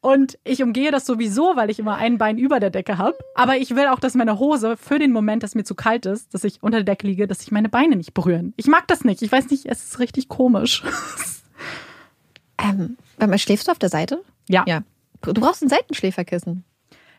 Und 0.00 0.38
ich 0.44 0.62
umgehe 0.62 0.90
das 0.90 1.06
sowieso, 1.06 1.56
weil 1.56 1.70
ich 1.70 1.78
immer 1.78 1.96
ein 1.96 2.18
Bein 2.18 2.36
über 2.36 2.60
der 2.60 2.68
Decke 2.68 2.98
habe. 2.98 3.16
Aber 3.34 3.56
ich 3.56 3.74
will 3.74 3.86
auch, 3.86 3.98
dass 3.98 4.14
meine 4.14 4.38
Hose 4.38 4.76
für 4.76 4.98
den 4.98 5.12
Moment, 5.12 5.42
dass 5.42 5.54
mir 5.54 5.64
zu 5.64 5.74
kalt 5.74 6.04
ist, 6.04 6.34
dass 6.34 6.44
ich 6.44 6.62
unter 6.62 6.82
der 6.82 6.94
Decke 6.94 7.06
liege, 7.06 7.26
dass 7.26 7.38
sich 7.38 7.50
meine 7.50 7.70
Beine 7.70 7.96
nicht 7.96 8.12
berühren. 8.12 8.52
Ich 8.58 8.66
mag 8.66 8.86
das 8.88 9.04
nicht. 9.04 9.22
Ich 9.22 9.32
weiß 9.32 9.48
nicht, 9.50 9.64
es 9.64 9.82
ist 9.82 9.98
richtig 9.98 10.28
komisch. 10.28 10.82
ähm, 12.58 12.98
schläfst 13.38 13.68
du 13.68 13.72
auf 13.72 13.78
der 13.78 13.88
Seite? 13.88 14.22
Ja. 14.48 14.64
ja. 14.66 14.82
Du 15.22 15.32
brauchst 15.32 15.62
ein 15.62 15.70
Seitenschläferkissen. 15.70 16.64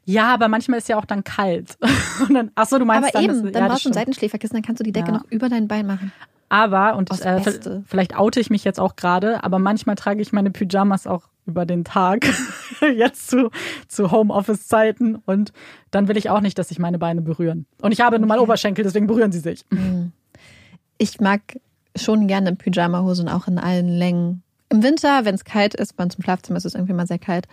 Ja, 0.06 0.34
aber 0.34 0.48
manchmal 0.48 0.80
ist 0.80 0.88
ja 0.88 0.98
auch 0.98 1.06
dann 1.06 1.24
kalt. 1.24 1.78
Und 2.28 2.34
dann, 2.34 2.52
ach 2.56 2.68
so, 2.68 2.78
du 2.78 2.86
meinst 2.86 3.10
aber 3.10 3.12
dann, 3.14 3.24
eben, 3.24 3.44
das, 3.44 3.52
dann 3.52 3.64
ja, 3.64 3.70
brauchst 3.70 3.86
du 3.86 3.90
ein 3.90 3.94
Seitenschläferkissen, 3.94 4.56
dann 4.56 4.64
kannst 4.64 4.80
du 4.80 4.84
die 4.84 4.92
Decke 4.92 5.08
ja. 5.08 5.18
noch 5.18 5.26
über 5.32 5.50
dein 5.50 5.68
Bein 5.68 5.88
machen. 5.88 6.12
Aber, 6.48 6.96
und 6.96 7.10
äh, 7.22 7.42
vielleicht 7.88 8.18
oute 8.18 8.40
ich 8.40 8.52
mich 8.52 8.64
jetzt 8.64 8.80
auch 8.80 8.96
gerade, 8.96 9.44
aber 9.44 9.58
manchmal 9.58 9.96
trage 9.96 10.22
ich 10.22 10.32
meine 10.32 10.52
Pyjamas 10.52 11.08
auch 11.08 11.24
über 11.48 11.66
den 11.66 11.84
Tag, 11.84 12.26
jetzt 12.96 13.30
zu, 13.30 13.50
zu 13.88 14.12
Homeoffice-Zeiten. 14.12 15.16
Und 15.26 15.54
dann 15.92 16.08
will 16.08 16.18
ich 16.18 16.30
auch 16.30 16.42
nicht, 16.42 16.58
dass 16.58 16.70
sich 16.70 16.80
meine 16.80 17.00
Beine 17.00 17.22
berühren. 17.22 17.66
Und 17.82 17.92
ich 17.92 18.02
habe 18.02 18.20
nun 18.20 18.28
mal 18.28 18.40
Oberschenkel, 18.40 18.84
deswegen 18.84 19.08
berühren 19.08 19.32
sie 19.32 19.40
sich. 19.40 19.66
Hm. 19.72 20.12
Ich 20.98 21.20
mag 21.20 21.42
schon 21.96 22.28
gerne 22.28 22.56
Pyjamahosen, 22.56 23.28
auch 23.28 23.48
in 23.48 23.58
allen 23.58 23.90
Längen. 23.90 24.44
Im 24.70 24.84
Winter, 24.84 25.26
wenn 25.26 25.36
es 25.36 25.46
kalt 25.46 25.74
ist, 25.74 25.96
bei 25.96 26.04
uns 26.04 26.16
im 26.16 26.24
Schlafzimmer 26.24 26.58
ist 26.58 26.66
es 26.66 26.76
irgendwie 26.76 26.94
mal 26.94 27.08
sehr 27.08 27.20
kalt, 27.20 27.48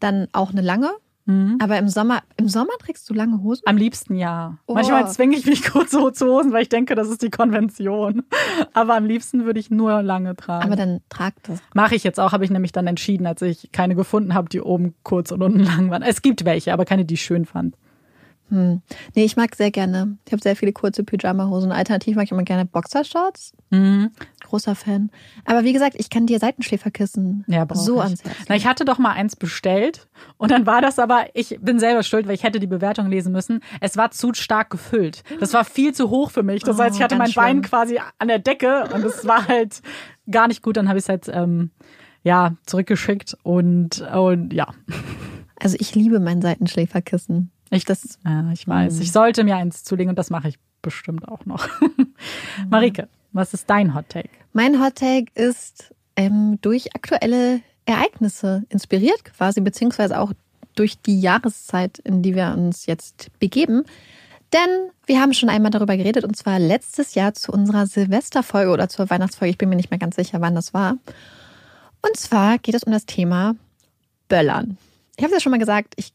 dann 0.00 0.28
auch 0.32 0.50
eine 0.50 0.60
lange, 0.60 0.90
Mhm. 1.26 1.58
Aber 1.60 1.76
im 1.78 1.88
Sommer, 1.88 2.22
im 2.36 2.48
Sommer 2.48 2.72
trägst 2.78 3.08
du 3.10 3.14
lange 3.14 3.42
Hosen? 3.42 3.62
Am 3.66 3.76
liebsten 3.76 4.16
ja. 4.16 4.58
Oh. 4.66 4.74
Manchmal 4.74 5.10
zwinge 5.10 5.36
ich 5.36 5.44
mich 5.44 5.64
kurz 5.70 5.90
so 5.90 6.10
zu 6.10 6.26
Hosen, 6.26 6.52
weil 6.52 6.62
ich 6.62 6.68
denke, 6.68 6.94
das 6.94 7.08
ist 7.08 7.22
die 7.22 7.30
Konvention. 7.30 8.22
Aber 8.72 8.94
am 8.96 9.04
liebsten 9.04 9.44
würde 9.44 9.60
ich 9.60 9.70
nur 9.70 10.02
lange 10.02 10.36
tragen. 10.36 10.64
Aber 10.64 10.76
dann 10.76 11.00
trag 11.08 11.34
das. 11.42 11.60
Mache 11.74 11.96
ich 11.96 12.04
jetzt 12.04 12.20
auch, 12.20 12.32
habe 12.32 12.44
ich 12.44 12.50
nämlich 12.50 12.72
dann 12.72 12.86
entschieden, 12.86 13.26
als 13.26 13.42
ich 13.42 13.70
keine 13.72 13.96
gefunden 13.96 14.34
habe, 14.34 14.48
die 14.48 14.60
oben 14.60 14.94
kurz 15.02 15.32
und 15.32 15.42
unten 15.42 15.60
lang 15.64 15.90
waren. 15.90 16.02
Es 16.02 16.22
gibt 16.22 16.44
welche, 16.44 16.72
aber 16.72 16.84
keine, 16.84 17.04
die 17.04 17.14
ich 17.14 17.22
schön 17.22 17.44
fand. 17.44 17.76
Hm. 18.48 18.80
Nee, 19.14 19.24
ich 19.24 19.36
mag 19.36 19.56
sehr 19.56 19.70
gerne. 19.70 20.18
Ich 20.24 20.32
habe 20.32 20.42
sehr 20.42 20.54
viele 20.54 20.72
kurze 20.72 21.02
Pyjama-Hosen. 21.02 21.72
Alternativ 21.72 22.14
mag 22.14 22.24
ich 22.24 22.30
immer 22.30 22.44
gerne 22.44 22.64
Boxershorts. 22.64 23.54
Mhm. 23.70 24.12
Großer 24.44 24.76
Fan. 24.76 25.10
Aber 25.44 25.64
wie 25.64 25.72
gesagt, 25.72 25.96
ich 25.98 26.10
kann 26.10 26.26
dir 26.26 26.38
Seitenschläferkissen 26.38 27.44
ja, 27.48 27.66
so 27.72 28.00
ans 28.00 28.22
Herz. 28.22 28.36
Na, 28.48 28.54
ich 28.54 28.66
hatte 28.66 28.84
doch 28.84 28.98
mal 28.98 29.12
eins 29.12 29.34
bestellt 29.34 30.06
und 30.36 30.52
dann 30.52 30.64
war 30.66 30.80
das 30.80 31.00
aber, 31.00 31.26
ich 31.34 31.58
bin 31.60 31.80
selber 31.80 32.04
schuld, 32.04 32.28
weil 32.28 32.34
ich 32.34 32.44
hätte 32.44 32.60
die 32.60 32.68
Bewertung 32.68 33.08
lesen 33.08 33.32
müssen. 33.32 33.60
Es 33.80 33.96
war 33.96 34.12
zu 34.12 34.32
stark 34.34 34.70
gefüllt. 34.70 35.24
Das 35.40 35.52
war 35.52 35.64
viel 35.64 35.92
zu 35.92 36.10
hoch 36.10 36.30
für 36.30 36.44
mich. 36.44 36.62
Das 36.62 36.78
heißt, 36.78 36.94
ich 36.94 37.00
oh, 37.00 37.04
hatte 37.04 37.16
mein 37.16 37.32
schlimm. 37.32 37.44
Bein 37.44 37.62
quasi 37.62 37.98
an 38.18 38.28
der 38.28 38.38
Decke 38.38 38.84
und 38.94 39.04
es 39.04 39.26
war 39.26 39.48
halt 39.48 39.82
gar 40.30 40.46
nicht 40.46 40.62
gut. 40.62 40.76
Dann 40.76 40.88
habe 40.88 40.98
ich 40.98 41.04
es 41.04 41.08
halt 41.08 41.28
ähm, 41.32 41.72
ja 42.22 42.54
zurückgeschickt 42.66 43.36
und, 43.42 44.00
und 44.12 44.52
ja. 44.52 44.68
Also 45.58 45.76
ich 45.80 45.94
liebe 45.94 46.20
mein 46.20 46.42
Seitenschläferkissen. 46.42 47.50
Ich, 47.76 47.84
das, 47.84 48.18
ja, 48.24 48.50
ich 48.52 48.66
weiß. 48.66 49.00
Ich 49.00 49.12
sollte 49.12 49.44
mir 49.44 49.56
eins 49.56 49.84
zulegen 49.84 50.10
und 50.10 50.18
das 50.18 50.30
mache 50.30 50.48
ich 50.48 50.58
bestimmt 50.82 51.28
auch 51.28 51.44
noch. 51.46 51.68
Marike, 52.70 53.08
was 53.32 53.54
ist 53.54 53.68
dein 53.68 53.94
Hot 53.94 54.08
Take? 54.08 54.30
Mein 54.52 54.82
Hot 54.82 54.96
Take 54.96 55.26
ist 55.34 55.94
ähm, 56.16 56.58
durch 56.62 56.94
aktuelle 56.94 57.60
Ereignisse 57.84 58.64
inspiriert 58.68 59.24
quasi, 59.24 59.60
beziehungsweise 59.60 60.18
auch 60.18 60.32
durch 60.74 61.00
die 61.00 61.20
Jahreszeit, 61.20 61.98
in 61.98 62.22
die 62.22 62.34
wir 62.34 62.54
uns 62.56 62.86
jetzt 62.86 63.30
begeben. 63.38 63.84
Denn 64.52 64.90
wir 65.06 65.20
haben 65.20 65.34
schon 65.34 65.48
einmal 65.48 65.70
darüber 65.70 65.96
geredet 65.96 66.24
und 66.24 66.36
zwar 66.36 66.58
letztes 66.58 67.14
Jahr 67.14 67.34
zu 67.34 67.52
unserer 67.52 67.86
Silvesterfolge 67.86 68.70
oder 68.70 68.88
zur 68.88 69.10
Weihnachtsfolge. 69.10 69.50
Ich 69.50 69.58
bin 69.58 69.68
mir 69.68 69.76
nicht 69.76 69.90
mehr 69.90 69.98
ganz 69.98 70.16
sicher, 70.16 70.40
wann 70.40 70.54
das 70.54 70.72
war. 70.72 70.98
Und 72.02 72.16
zwar 72.16 72.58
geht 72.58 72.74
es 72.74 72.84
um 72.84 72.92
das 72.92 73.06
Thema 73.06 73.56
Böllern. 74.28 74.78
Ich 75.16 75.24
habe 75.24 75.32
es 75.32 75.38
ja 75.38 75.40
schon 75.40 75.50
mal 75.50 75.58
gesagt, 75.58 75.94
ich 75.96 76.12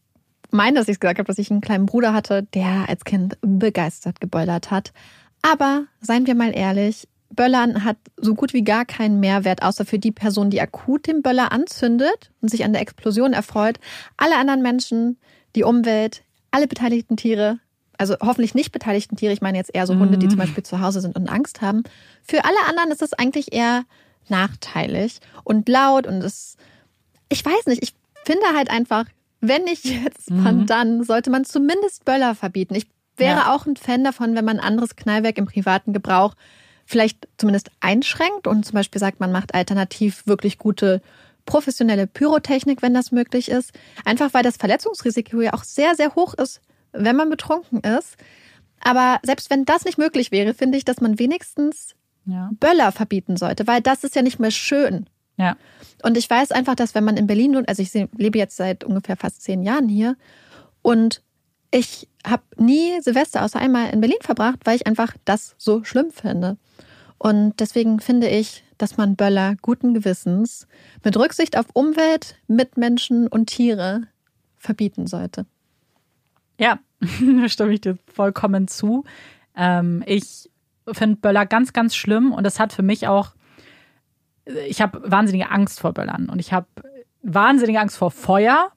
meine, 0.51 0.79
dass 0.79 0.87
ich 0.87 0.93
es 0.93 0.99
gesagt 0.99 1.19
habe, 1.19 1.27
dass 1.27 1.37
ich 1.37 1.51
einen 1.51 1.61
kleinen 1.61 1.85
Bruder 1.85 2.13
hatte, 2.13 2.43
der 2.53 2.89
als 2.89 3.03
Kind 3.03 3.37
begeistert 3.41 4.19
geböllert 4.21 4.71
hat. 4.71 4.93
Aber 5.41 5.85
seien 6.01 6.27
wir 6.27 6.35
mal 6.35 6.55
ehrlich, 6.55 7.07
Böllern 7.29 7.83
hat 7.83 7.97
so 8.17 8.35
gut 8.35 8.53
wie 8.53 8.63
gar 8.63 8.85
keinen 8.85 9.19
Mehrwert, 9.19 9.63
außer 9.63 9.85
für 9.85 9.99
die 9.99 10.11
Person, 10.11 10.49
die 10.49 10.61
akut 10.61 11.07
den 11.07 11.21
Böller 11.21 11.51
anzündet 11.51 12.31
und 12.41 12.49
sich 12.49 12.63
an 12.63 12.73
der 12.73 12.81
Explosion 12.81 13.33
erfreut. 13.33 13.79
Alle 14.17 14.35
anderen 14.35 14.61
Menschen, 14.61 15.17
die 15.55 15.63
Umwelt, 15.63 16.23
alle 16.51 16.67
beteiligten 16.67 17.17
Tiere, 17.17 17.59
also 17.97 18.15
hoffentlich 18.21 18.55
nicht 18.55 18.71
beteiligten 18.71 19.15
Tiere, 19.15 19.33
ich 19.33 19.41
meine 19.41 19.57
jetzt 19.57 19.73
eher 19.73 19.87
so 19.87 19.97
Hunde, 19.97 20.17
die 20.17 20.27
zum 20.27 20.37
mhm. 20.37 20.41
Beispiel 20.41 20.63
zu 20.63 20.81
Hause 20.81 21.01
sind 21.01 21.15
und 21.15 21.29
Angst 21.29 21.61
haben. 21.61 21.83
Für 22.23 22.43
alle 22.43 22.57
anderen 22.67 22.91
ist 22.91 23.01
es 23.01 23.13
eigentlich 23.13 23.53
eher 23.53 23.83
nachteilig 24.27 25.19
und 25.43 25.69
laut 25.69 26.07
und 26.07 26.21
es, 26.23 26.57
ich 27.29 27.45
weiß 27.45 27.67
nicht, 27.67 27.83
ich 27.83 27.93
finde 28.25 28.45
halt 28.55 28.69
einfach, 28.69 29.05
wenn 29.41 29.63
nicht 29.63 29.85
jetzt, 29.85 30.29
wann 30.29 30.61
mhm. 30.61 30.65
dann, 30.67 31.03
sollte 31.03 31.29
man 31.29 31.43
zumindest 31.43 32.05
Böller 32.05 32.35
verbieten. 32.35 32.75
Ich 32.75 32.87
wäre 33.17 33.39
ja. 33.39 33.55
auch 33.55 33.65
ein 33.65 33.75
Fan 33.75 34.03
davon, 34.03 34.35
wenn 34.35 34.45
man 34.45 34.59
anderes 34.59 34.95
Knallwerk 34.95 35.37
im 35.37 35.45
privaten 35.45 35.93
Gebrauch 35.93 36.35
vielleicht 36.85 37.27
zumindest 37.37 37.71
einschränkt 37.79 38.47
und 38.47 38.65
zum 38.65 38.73
Beispiel 38.73 38.99
sagt, 38.99 39.19
man 39.19 39.31
macht 39.31 39.53
alternativ 39.53 40.25
wirklich 40.25 40.57
gute 40.57 41.01
professionelle 41.45 42.07
Pyrotechnik, 42.07 42.81
wenn 42.81 42.93
das 42.93 43.11
möglich 43.11 43.49
ist. 43.49 43.71
Einfach 44.05 44.33
weil 44.33 44.43
das 44.43 44.57
Verletzungsrisiko 44.57 45.41
ja 45.41 45.53
auch 45.53 45.63
sehr, 45.63 45.95
sehr 45.95 46.15
hoch 46.15 46.33
ist, 46.33 46.61
wenn 46.91 47.15
man 47.15 47.29
betrunken 47.29 47.81
ist. 47.81 48.17
Aber 48.81 49.19
selbst 49.23 49.49
wenn 49.49 49.65
das 49.65 49.85
nicht 49.85 49.97
möglich 49.97 50.31
wäre, 50.31 50.53
finde 50.53 50.77
ich, 50.77 50.85
dass 50.85 51.01
man 51.01 51.19
wenigstens 51.19 51.95
ja. 52.25 52.49
Böller 52.59 52.91
verbieten 52.91 53.37
sollte, 53.37 53.67
weil 53.67 53.81
das 53.81 54.03
ist 54.03 54.15
ja 54.15 54.21
nicht 54.21 54.39
mehr 54.39 54.51
schön. 54.51 55.07
Ja. 55.41 55.57
Und 56.03 56.17
ich 56.17 56.29
weiß 56.29 56.51
einfach, 56.51 56.75
dass 56.75 56.93
wenn 56.93 57.03
man 57.03 57.17
in 57.17 57.27
Berlin 57.27 57.55
wohnt, 57.55 57.67
also 57.67 57.81
ich 57.81 57.91
lebe 57.93 58.37
jetzt 58.37 58.55
seit 58.55 58.83
ungefähr 58.83 59.17
fast 59.17 59.41
zehn 59.41 59.63
Jahren 59.63 59.89
hier 59.89 60.15
und 60.81 61.21
ich 61.71 62.07
habe 62.25 62.43
nie 62.57 63.01
Silvester 63.01 63.43
außer 63.43 63.59
einmal 63.59 63.89
in 63.89 64.01
Berlin 64.01 64.19
verbracht, 64.21 64.59
weil 64.65 64.75
ich 64.75 64.85
einfach 64.85 65.15
das 65.25 65.55
so 65.57 65.83
schlimm 65.83 66.11
finde. 66.11 66.57
Und 67.17 67.59
deswegen 67.59 67.99
finde 67.99 68.29
ich, 68.29 68.63
dass 68.77 68.97
man 68.97 69.15
Böller 69.15 69.55
guten 69.61 69.93
Gewissens 69.93 70.67
mit 71.03 71.17
Rücksicht 71.17 71.57
auf 71.57 71.67
Umwelt, 71.73 72.35
Mitmenschen 72.47 73.27
und 73.27 73.47
Tiere 73.47 74.03
verbieten 74.57 75.07
sollte. 75.07 75.45
Ja, 76.59 76.79
da 76.99 77.49
stimme 77.49 77.73
ich 77.73 77.81
dir 77.81 77.97
vollkommen 78.13 78.67
zu. 78.67 79.05
Ähm, 79.55 80.03
ich 80.05 80.49
finde 80.91 81.17
Böller 81.17 81.45
ganz, 81.45 81.73
ganz 81.73 81.95
schlimm 81.95 82.33
und 82.33 82.43
das 82.43 82.59
hat 82.59 82.73
für 82.73 82.83
mich 82.83 83.07
auch, 83.07 83.33
ich 84.45 84.81
habe 84.81 85.09
wahnsinnige 85.09 85.49
Angst 85.49 85.79
vor 85.79 85.93
Böllern 85.93 86.29
und 86.29 86.39
ich 86.39 86.53
habe 86.53 86.67
wahnsinnige 87.21 87.79
Angst 87.79 87.97
vor 87.97 88.11
Feuer. 88.11 88.71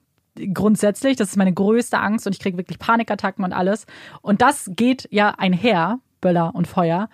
Grundsätzlich, 0.53 1.15
das 1.15 1.29
ist 1.29 1.37
meine 1.37 1.53
größte 1.53 1.97
Angst 1.97 2.27
und 2.27 2.33
ich 2.33 2.39
kriege 2.39 2.57
wirklich 2.57 2.79
Panikattacken 2.79 3.43
und 3.43 3.53
alles. 3.53 3.85
Und 4.21 4.41
das 4.41 4.69
geht 4.75 5.07
ja 5.11 5.29
einher, 5.29 5.99
Böller 6.21 6.53
und 6.53 6.67
Feuer. 6.67 7.09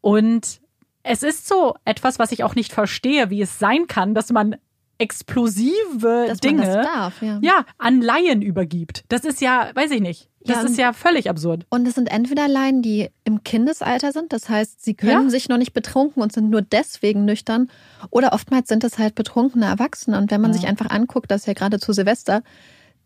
Und 0.00 0.60
es 1.02 1.22
ist 1.22 1.46
so 1.46 1.76
etwas, 1.84 2.18
was 2.18 2.32
ich 2.32 2.42
auch 2.44 2.54
nicht 2.54 2.72
verstehe, 2.72 3.30
wie 3.30 3.42
es 3.42 3.58
sein 3.58 3.86
kann, 3.86 4.14
dass 4.14 4.30
man 4.32 4.56
explosive 4.98 6.26
dass 6.28 6.38
Dinge 6.38 6.82
darf, 6.82 7.20
ja. 7.22 7.38
ja. 7.42 7.64
an 7.78 8.00
Laien 8.00 8.42
übergibt. 8.42 9.04
Das 9.08 9.24
ist 9.24 9.40
ja, 9.40 9.70
weiß 9.74 9.90
ich 9.90 10.00
nicht. 10.00 10.28
Das 10.46 10.58
ja, 10.58 10.62
ist 10.64 10.78
ja 10.78 10.92
völlig 10.92 11.30
absurd. 11.30 11.64
Und 11.70 11.88
es 11.88 11.94
sind 11.94 12.10
entweder 12.10 12.48
Laien, 12.48 12.82
die 12.82 13.08
im 13.24 13.42
Kindesalter 13.44 14.12
sind, 14.12 14.32
das 14.32 14.48
heißt, 14.48 14.84
sie 14.84 14.94
können 14.94 15.24
ja. 15.24 15.30
sich 15.30 15.48
noch 15.48 15.56
nicht 15.56 15.72
betrunken 15.72 16.22
und 16.22 16.32
sind 16.32 16.50
nur 16.50 16.60
deswegen 16.60 17.24
nüchtern, 17.24 17.70
oder 18.10 18.34
oftmals 18.34 18.68
sind 18.68 18.84
es 18.84 18.98
halt 18.98 19.14
betrunkene 19.14 19.64
Erwachsene. 19.64 20.18
Und 20.18 20.30
wenn 20.30 20.42
man 20.42 20.52
sich 20.52 20.66
einfach 20.66 20.90
anguckt, 20.90 21.30
dass 21.30 21.46
ja 21.46 21.54
gerade 21.54 21.78
zu 21.80 21.92
Silvester 21.92 22.42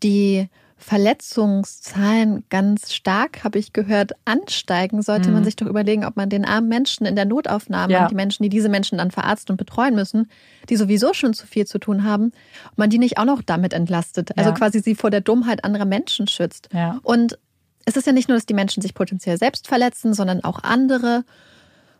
die 0.03 0.49
Verletzungszahlen 0.79 2.45
ganz 2.49 2.93
stark, 2.93 3.43
habe 3.43 3.59
ich 3.59 3.73
gehört, 3.73 4.13
ansteigen, 4.25 5.01
sollte 5.01 5.27
mhm. 5.27 5.35
man 5.35 5.43
sich 5.43 5.57
doch 5.57 5.67
überlegen, 5.67 6.05
ob 6.05 6.15
man 6.15 6.29
den 6.29 6.45
armen 6.45 6.69
Menschen 6.69 7.05
in 7.05 7.15
der 7.15 7.25
Notaufnahme 7.25 7.93
ja. 7.93 8.01
und 8.03 8.11
die 8.11 8.15
Menschen, 8.15 8.43
die 8.43 8.49
diese 8.49 8.69
Menschen 8.69 8.97
dann 8.97 9.11
verarzten 9.11 9.53
und 9.53 9.57
betreuen 9.57 9.93
müssen, 9.93 10.31
die 10.69 10.77
sowieso 10.77 11.13
schon 11.13 11.33
zu 11.33 11.45
viel 11.45 11.67
zu 11.67 11.79
tun 11.79 12.05
haben, 12.05 12.31
ob 12.71 12.77
man 12.77 12.89
die 12.89 12.97
nicht 12.97 13.17
auch 13.17 13.25
noch 13.25 13.41
damit 13.41 13.73
entlastet. 13.73 14.37
Also 14.37 14.51
ja. 14.51 14.55
quasi 14.55 14.79
sie 14.79 14.95
vor 14.95 15.09
der 15.09 15.21
Dummheit 15.21 15.65
anderer 15.65 15.85
Menschen 15.85 16.27
schützt. 16.27 16.69
Ja. 16.73 16.99
Und 17.03 17.37
es 17.85 17.97
ist 17.97 18.07
ja 18.07 18.13
nicht 18.13 18.29
nur, 18.29 18.37
dass 18.37 18.45
die 18.45 18.53
Menschen 18.53 18.81
sich 18.81 18.93
potenziell 18.93 19.37
selbst 19.37 19.67
verletzen, 19.67 20.13
sondern 20.13 20.43
auch 20.43 20.63
andere. 20.63 21.25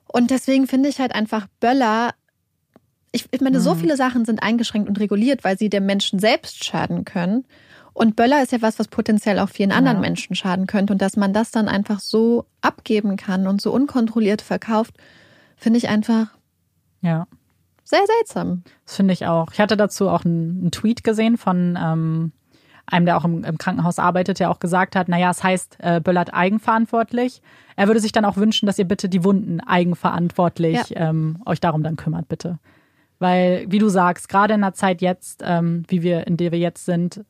Und 0.07 0.31
deswegen 0.31 0.67
finde 0.67 0.87
ich 0.87 0.99
halt 0.99 1.13
einfach 1.13 1.47
Böller 1.59 2.13
ich, 3.11 3.41
meine, 3.41 3.57
mhm. 3.57 3.63
so 3.63 3.75
viele 3.75 3.97
Sachen 3.97 4.25
sind 4.25 4.43
eingeschränkt 4.43 4.87
und 4.87 4.99
reguliert, 4.99 5.43
weil 5.43 5.57
sie 5.57 5.69
dem 5.69 5.85
Menschen 5.85 6.19
selbst 6.19 6.63
schaden 6.63 7.05
können. 7.05 7.45
Und 7.93 8.15
Böller 8.15 8.41
ist 8.41 8.51
ja 8.51 8.61
was, 8.61 8.79
was 8.79 8.87
potenziell 8.87 9.39
auch 9.39 9.49
vielen 9.49 9.71
anderen 9.71 9.97
ja. 9.97 10.01
Menschen 10.01 10.35
schaden 10.35 10.67
könnte. 10.67 10.93
Und 10.93 11.01
dass 11.01 11.17
man 11.17 11.33
das 11.33 11.51
dann 11.51 11.67
einfach 11.67 11.99
so 11.99 12.45
abgeben 12.61 13.17
kann 13.17 13.47
und 13.47 13.61
so 13.61 13.71
unkontrolliert 13.71 14.41
verkauft, 14.41 14.95
finde 15.57 15.77
ich 15.77 15.89
einfach 15.89 16.27
ja. 17.01 17.27
sehr 17.83 18.05
seltsam. 18.17 18.63
Das 18.85 18.95
finde 18.95 19.13
ich 19.13 19.25
auch. 19.25 19.51
Ich 19.51 19.59
hatte 19.59 19.77
dazu 19.77 20.09
auch 20.09 20.23
einen, 20.23 20.61
einen 20.61 20.71
Tweet 20.71 21.03
gesehen 21.03 21.37
von 21.37 21.77
ähm, 21.81 22.31
einem, 22.85 23.05
der 23.05 23.17
auch 23.17 23.25
im, 23.25 23.43
im, 23.43 23.57
Krankenhaus 23.57 23.99
arbeitet, 23.99 24.39
der 24.39 24.49
auch 24.49 24.59
gesagt 24.59 24.95
hat, 24.95 25.07
naja, 25.07 25.29
es 25.31 25.43
heißt, 25.43 25.77
äh, 25.79 26.01
Böllert 26.01 26.33
eigenverantwortlich. 26.33 27.41
Er 27.75 27.87
würde 27.87 27.99
sich 27.99 28.11
dann 28.11 28.25
auch 28.25 28.37
wünschen, 28.37 28.65
dass 28.65 28.79
ihr 28.79 28.87
bitte 28.87 29.09
die 29.09 29.23
Wunden 29.23 29.59
eigenverantwortlich 29.59 30.89
ja. 30.89 31.09
ähm, 31.09 31.41
euch 31.45 31.59
darum 31.59 31.83
dann 31.83 31.95
kümmert, 31.95 32.27
bitte. 32.27 32.59
Weil, 33.19 33.65
wie 33.69 33.79
du 33.79 33.89
sagst, 33.89 34.29
gerade 34.29 34.53
in 34.53 34.61
der 34.61 34.73
Zeit 34.73 35.01
jetzt, 35.01 35.43
ähm, 35.45 35.83
wie 35.87 36.01
wir, 36.01 36.25
in 36.25 36.37
der 36.37 36.51
wir 36.51 36.59
jetzt 36.59 36.85
sind, 36.85 37.25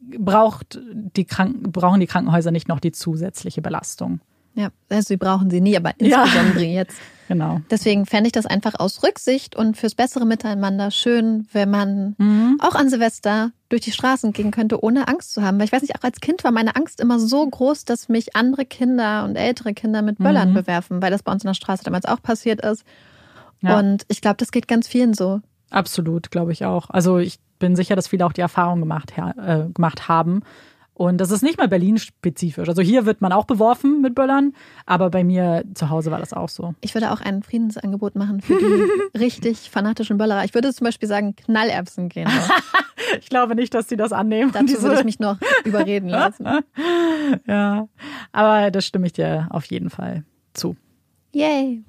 braucht 0.00 0.80
die 0.82 1.24
Kranken, 1.24 1.72
brauchen 1.72 2.00
die 2.00 2.06
Krankenhäuser 2.06 2.50
nicht 2.50 2.68
noch 2.68 2.80
die 2.80 2.92
zusätzliche 2.92 3.62
Belastung. 3.62 4.20
Ja, 4.54 4.70
also 4.88 5.08
sie 5.08 5.16
brauchen 5.16 5.50
sie 5.50 5.60
nie, 5.60 5.76
aber 5.76 5.92
insbesondere 5.98 6.64
ja. 6.64 6.80
jetzt. 6.80 6.96
Genau. 7.28 7.60
Deswegen 7.70 8.06
fände 8.06 8.26
ich 8.26 8.32
das 8.32 8.46
einfach 8.46 8.74
aus 8.80 9.04
Rücksicht 9.04 9.54
und 9.54 9.76
fürs 9.76 9.94
bessere 9.94 10.26
Miteinander 10.26 10.90
schön, 10.90 11.46
wenn 11.52 11.70
man 11.70 12.16
mhm. 12.18 12.58
auch 12.60 12.74
an 12.74 12.90
Silvester 12.90 13.52
durch 13.68 13.82
die 13.82 13.92
Straßen 13.92 14.32
gehen 14.32 14.50
könnte, 14.50 14.82
ohne 14.82 15.06
Angst 15.06 15.32
zu 15.32 15.42
haben. 15.42 15.58
Weil 15.58 15.66
ich 15.66 15.72
weiß 15.72 15.82
nicht, 15.82 15.94
auch 15.94 16.02
als 16.02 16.20
Kind 16.20 16.42
war 16.42 16.50
meine 16.50 16.74
Angst 16.74 17.00
immer 17.00 17.20
so 17.20 17.46
groß, 17.46 17.84
dass 17.84 18.08
mich 18.08 18.34
andere 18.34 18.64
Kinder 18.64 19.24
und 19.24 19.36
ältere 19.36 19.74
Kinder 19.74 20.02
mit 20.02 20.18
Böllern 20.18 20.50
mhm. 20.50 20.54
bewerfen, 20.54 21.00
weil 21.00 21.12
das 21.12 21.22
bei 21.22 21.30
uns 21.30 21.44
in 21.44 21.48
der 21.48 21.54
Straße 21.54 21.84
damals 21.84 22.04
auch 22.04 22.20
passiert 22.20 22.60
ist. 22.62 22.84
Ja. 23.60 23.78
Und 23.78 24.04
ich 24.08 24.20
glaube, 24.20 24.38
das 24.38 24.50
geht 24.50 24.66
ganz 24.66 24.88
vielen 24.88 25.14
so. 25.14 25.40
Absolut, 25.70 26.32
glaube 26.32 26.50
ich 26.50 26.64
auch. 26.64 26.90
Also 26.90 27.18
ich 27.18 27.38
bin 27.60 27.76
sicher, 27.76 27.94
dass 27.94 28.08
viele 28.08 28.26
auch 28.26 28.32
die 28.32 28.40
Erfahrung 28.40 28.80
gemacht, 28.80 29.12
äh, 29.16 29.66
gemacht 29.72 30.08
haben. 30.08 30.42
Und 31.00 31.16
das 31.16 31.30
ist 31.30 31.42
nicht 31.42 31.56
mal 31.56 31.66
Berlin-spezifisch. 31.66 32.68
Also 32.68 32.82
hier 32.82 33.06
wird 33.06 33.22
man 33.22 33.32
auch 33.32 33.46
beworfen 33.46 34.02
mit 34.02 34.14
Böllern, 34.14 34.52
aber 34.84 35.08
bei 35.08 35.24
mir 35.24 35.64
zu 35.72 35.88
Hause 35.88 36.10
war 36.10 36.18
das 36.18 36.34
auch 36.34 36.50
so. 36.50 36.74
Ich 36.82 36.92
würde 36.92 37.10
auch 37.10 37.22
ein 37.22 37.42
Friedensangebot 37.42 38.16
machen 38.16 38.42
für 38.42 38.58
die 38.58 39.18
richtig 39.18 39.70
fanatischen 39.70 40.18
Böllerer. 40.18 40.44
Ich 40.44 40.52
würde 40.52 40.74
zum 40.74 40.84
Beispiel 40.84 41.08
sagen, 41.08 41.34
Knallerbsen 41.36 42.10
gehen. 42.10 42.28
ich 43.20 43.30
glaube 43.30 43.54
nicht, 43.54 43.72
dass 43.72 43.88
sie 43.88 43.96
das 43.96 44.12
annehmen. 44.12 44.52
Dazu 44.52 44.82
würde 44.82 44.98
ich 44.98 45.04
mich 45.04 45.20
noch 45.20 45.38
überreden 45.64 46.10
lassen. 46.10 46.46
ja, 47.46 47.88
aber 48.32 48.70
das 48.70 48.84
stimme 48.84 49.06
ich 49.06 49.14
dir 49.14 49.48
auf 49.48 49.64
jeden 49.66 49.88
Fall 49.88 50.24
zu. 50.52 50.76
Yay. 51.32 51.82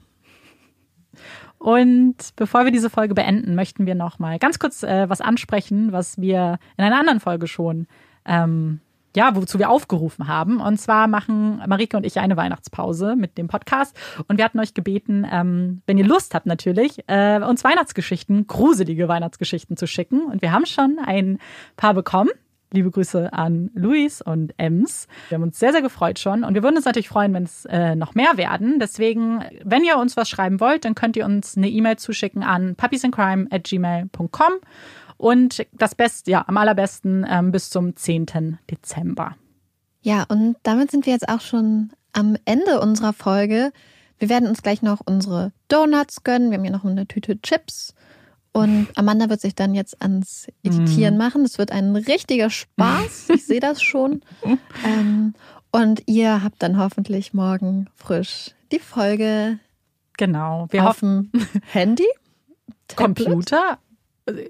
Und 1.62 2.16
bevor 2.38 2.66
wir 2.66 2.72
diese 2.72 2.90
Folge 2.90 3.14
beenden, 3.14 3.54
möchten 3.54 3.86
wir 3.86 3.94
noch 3.94 4.18
mal 4.18 4.40
ganz 4.40 4.58
kurz 4.58 4.82
äh, 4.82 5.08
was 5.08 5.22
ansprechen, 5.22 5.92
was 5.92 6.20
wir 6.20 6.58
in 6.76 6.84
einer 6.84 7.00
anderen 7.00 7.20
Folge 7.20 7.46
schon 7.46 7.86
ähm, 8.26 8.80
ja, 9.16 9.36
wozu 9.36 9.60
wir 9.60 9.70
aufgerufen 9.70 10.28
haben. 10.28 10.60
Und 10.60 10.80
zwar 10.80 11.08
machen 11.08 11.62
Marike 11.68 11.98
und 11.98 12.04
ich 12.04 12.18
eine 12.18 12.36
Weihnachtspause 12.36 13.16
mit 13.16 13.38
dem 13.38 13.48
Podcast. 13.48 13.96
Und 14.28 14.38
wir 14.38 14.46
hatten 14.46 14.60
euch 14.60 14.74
gebeten, 14.74 15.28
ähm, 15.32 15.84
wenn 15.86 16.00
ihr 16.00 16.06
Lust 16.06 16.34
habt 16.34 16.48
natürlich, 16.48 17.04
äh, 17.08 17.40
uns 17.44 17.64
Weihnachtsgeschichten, 17.64 18.48
gruselige 18.48 19.08
Weihnachtsgeschichten 19.08 19.78
zu 19.78 19.86
schicken. 19.86 20.26
Und 20.26 20.42
wir 20.42 20.52
haben 20.52 20.66
schon 20.66 20.98
ein 21.06 21.38
paar 21.78 21.94
bekommen. 21.94 22.32
Liebe 22.74 22.90
Grüße 22.90 23.34
an 23.34 23.70
Luis 23.74 24.22
und 24.22 24.54
Ems. 24.58 25.08
Wir 25.30 25.36
haben 25.36 25.44
uns 25.44 25.60
sehr, 25.60 25.74
sehr 25.74 25.82
gefreut 25.82 26.20
schon. 26.20 26.44
Und 26.44 26.54
wir 26.54 26.64
würden 26.64 26.78
uns 26.78 26.86
natürlich 26.86 27.10
freuen, 27.10 27.34
wenn 27.34 27.44
es 27.44 27.66
äh, 27.66 27.96
noch 27.96 28.16
mehr 28.16 28.38
werden. 28.38 28.80
Deswegen, 28.80 29.44
wenn 29.64 29.84
ihr 29.84 29.98
uns 29.98 30.16
was 30.16 30.30
schreiben 30.30 30.60
wollt, 30.60 30.86
dann 30.86 30.96
könnt 30.96 31.18
ihr 31.18 31.26
uns 31.26 31.58
eine 31.58 31.70
E-Mail 31.70 31.98
zuschicken 31.98 32.44
an 32.44 32.76
puppiesandcrime 32.76 33.48
at 33.52 33.66
gmail.com. 33.66 34.54
Und 35.18 35.68
das 35.74 35.96
Beste, 35.96 36.32
ja, 36.32 36.46
am 36.48 36.58
allerbesten 36.58 37.26
ähm, 37.30 37.52
bis 37.52 37.70
zum 37.70 37.96
10. 37.96 38.58
Dezember. 38.70 39.36
Ja, 40.02 40.26
und 40.30 40.56
damit 40.64 40.90
sind 40.92 41.06
wir 41.06 41.14
jetzt 41.14 41.30
auch 41.30 41.42
schon 41.42 41.92
am 42.14 42.38
Ende 42.46 42.80
unserer 42.80 43.14
Folge. 43.14 43.72
Wir 44.18 44.30
werden 44.30 44.48
uns 44.48 44.62
gleich 44.62 44.82
noch 44.82 45.02
unsere 45.06 45.52
Donuts 45.68 46.24
gönnen. 46.24 46.52
Wir 46.52 46.58
haben 46.58 46.64
hier 46.64 46.72
noch 46.72 46.86
eine 46.86 47.08
Tüte 47.08 47.42
Chips. 47.42 47.94
Und 48.54 48.88
Amanda 48.96 49.30
wird 49.30 49.40
sich 49.40 49.56
dann 49.56 49.74
jetzt 49.74 50.02
ans 50.02 50.48
Editieren 50.64 51.18
machen. 51.18 51.44
Es 51.46 51.58
wird 51.58 51.72
ein 51.72 51.96
richtiger 51.96 52.50
Spaß. 52.50 53.30
Ich 53.30 53.46
sehe 53.46 53.60
das 53.60 53.82
schon. 53.82 54.22
Ähm, 54.84 55.34
und 55.72 56.04
ihr 56.08 56.44
habt 56.44 56.62
dann 56.62 56.78
hoffentlich 56.78 57.34
morgen 57.34 57.88
frisch 57.96 58.52
die 58.74 58.80
Folge 58.80 59.60
Genau. 60.22 60.68
Wir 60.70 60.84
hoffen, 60.84 61.32
Handy, 61.72 62.06
Tablet? 62.88 63.26
Computer. 63.26 63.80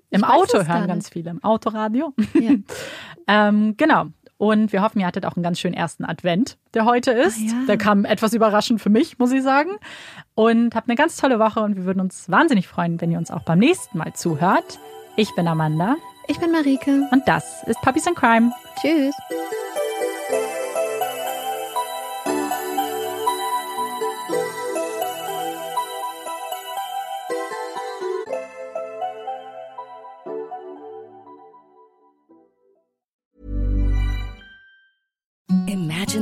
Im 0.09 0.23
Auto 0.25 0.57
hören 0.57 0.87
ganz 0.87 1.07
viele, 1.07 1.29
im 1.29 1.41
Autoradio. 1.45 2.13
Ja. 2.33 2.51
ähm, 3.27 3.75
genau. 3.77 4.07
Und 4.41 4.73
wir 4.73 4.81
hoffen, 4.81 4.99
ihr 4.99 5.05
hattet 5.05 5.23
auch 5.27 5.35
einen 5.35 5.43
ganz 5.43 5.59
schönen 5.59 5.75
ersten 5.75 6.03
Advent, 6.03 6.57
der 6.73 6.85
heute 6.85 7.11
ist. 7.11 7.37
Ah, 7.37 7.43
ja. 7.45 7.65
Der 7.67 7.77
kam 7.77 8.05
etwas 8.05 8.33
überraschend 8.33 8.81
für 8.81 8.89
mich, 8.89 9.19
muss 9.19 9.31
ich 9.31 9.43
sagen. 9.43 9.69
Und 10.33 10.73
habt 10.73 10.89
eine 10.89 10.95
ganz 10.95 11.15
tolle 11.15 11.37
Woche 11.37 11.59
und 11.59 11.75
wir 11.75 11.85
würden 11.85 11.99
uns 11.99 12.27
wahnsinnig 12.27 12.67
freuen, 12.67 12.99
wenn 13.01 13.11
ihr 13.11 13.19
uns 13.19 13.29
auch 13.29 13.43
beim 13.43 13.59
nächsten 13.59 13.99
Mal 13.99 14.13
zuhört. 14.13 14.79
Ich 15.15 15.29
bin 15.35 15.47
Amanda 15.47 15.95
Ich 16.27 16.39
bin 16.39 16.51
Marike. 16.51 17.07
und 17.11 17.21
das 17.27 17.61
ist 17.67 17.79
Puppies 17.81 18.07
and 18.07 18.15
Crime. 18.17 18.51
Tschüss. 18.81 19.13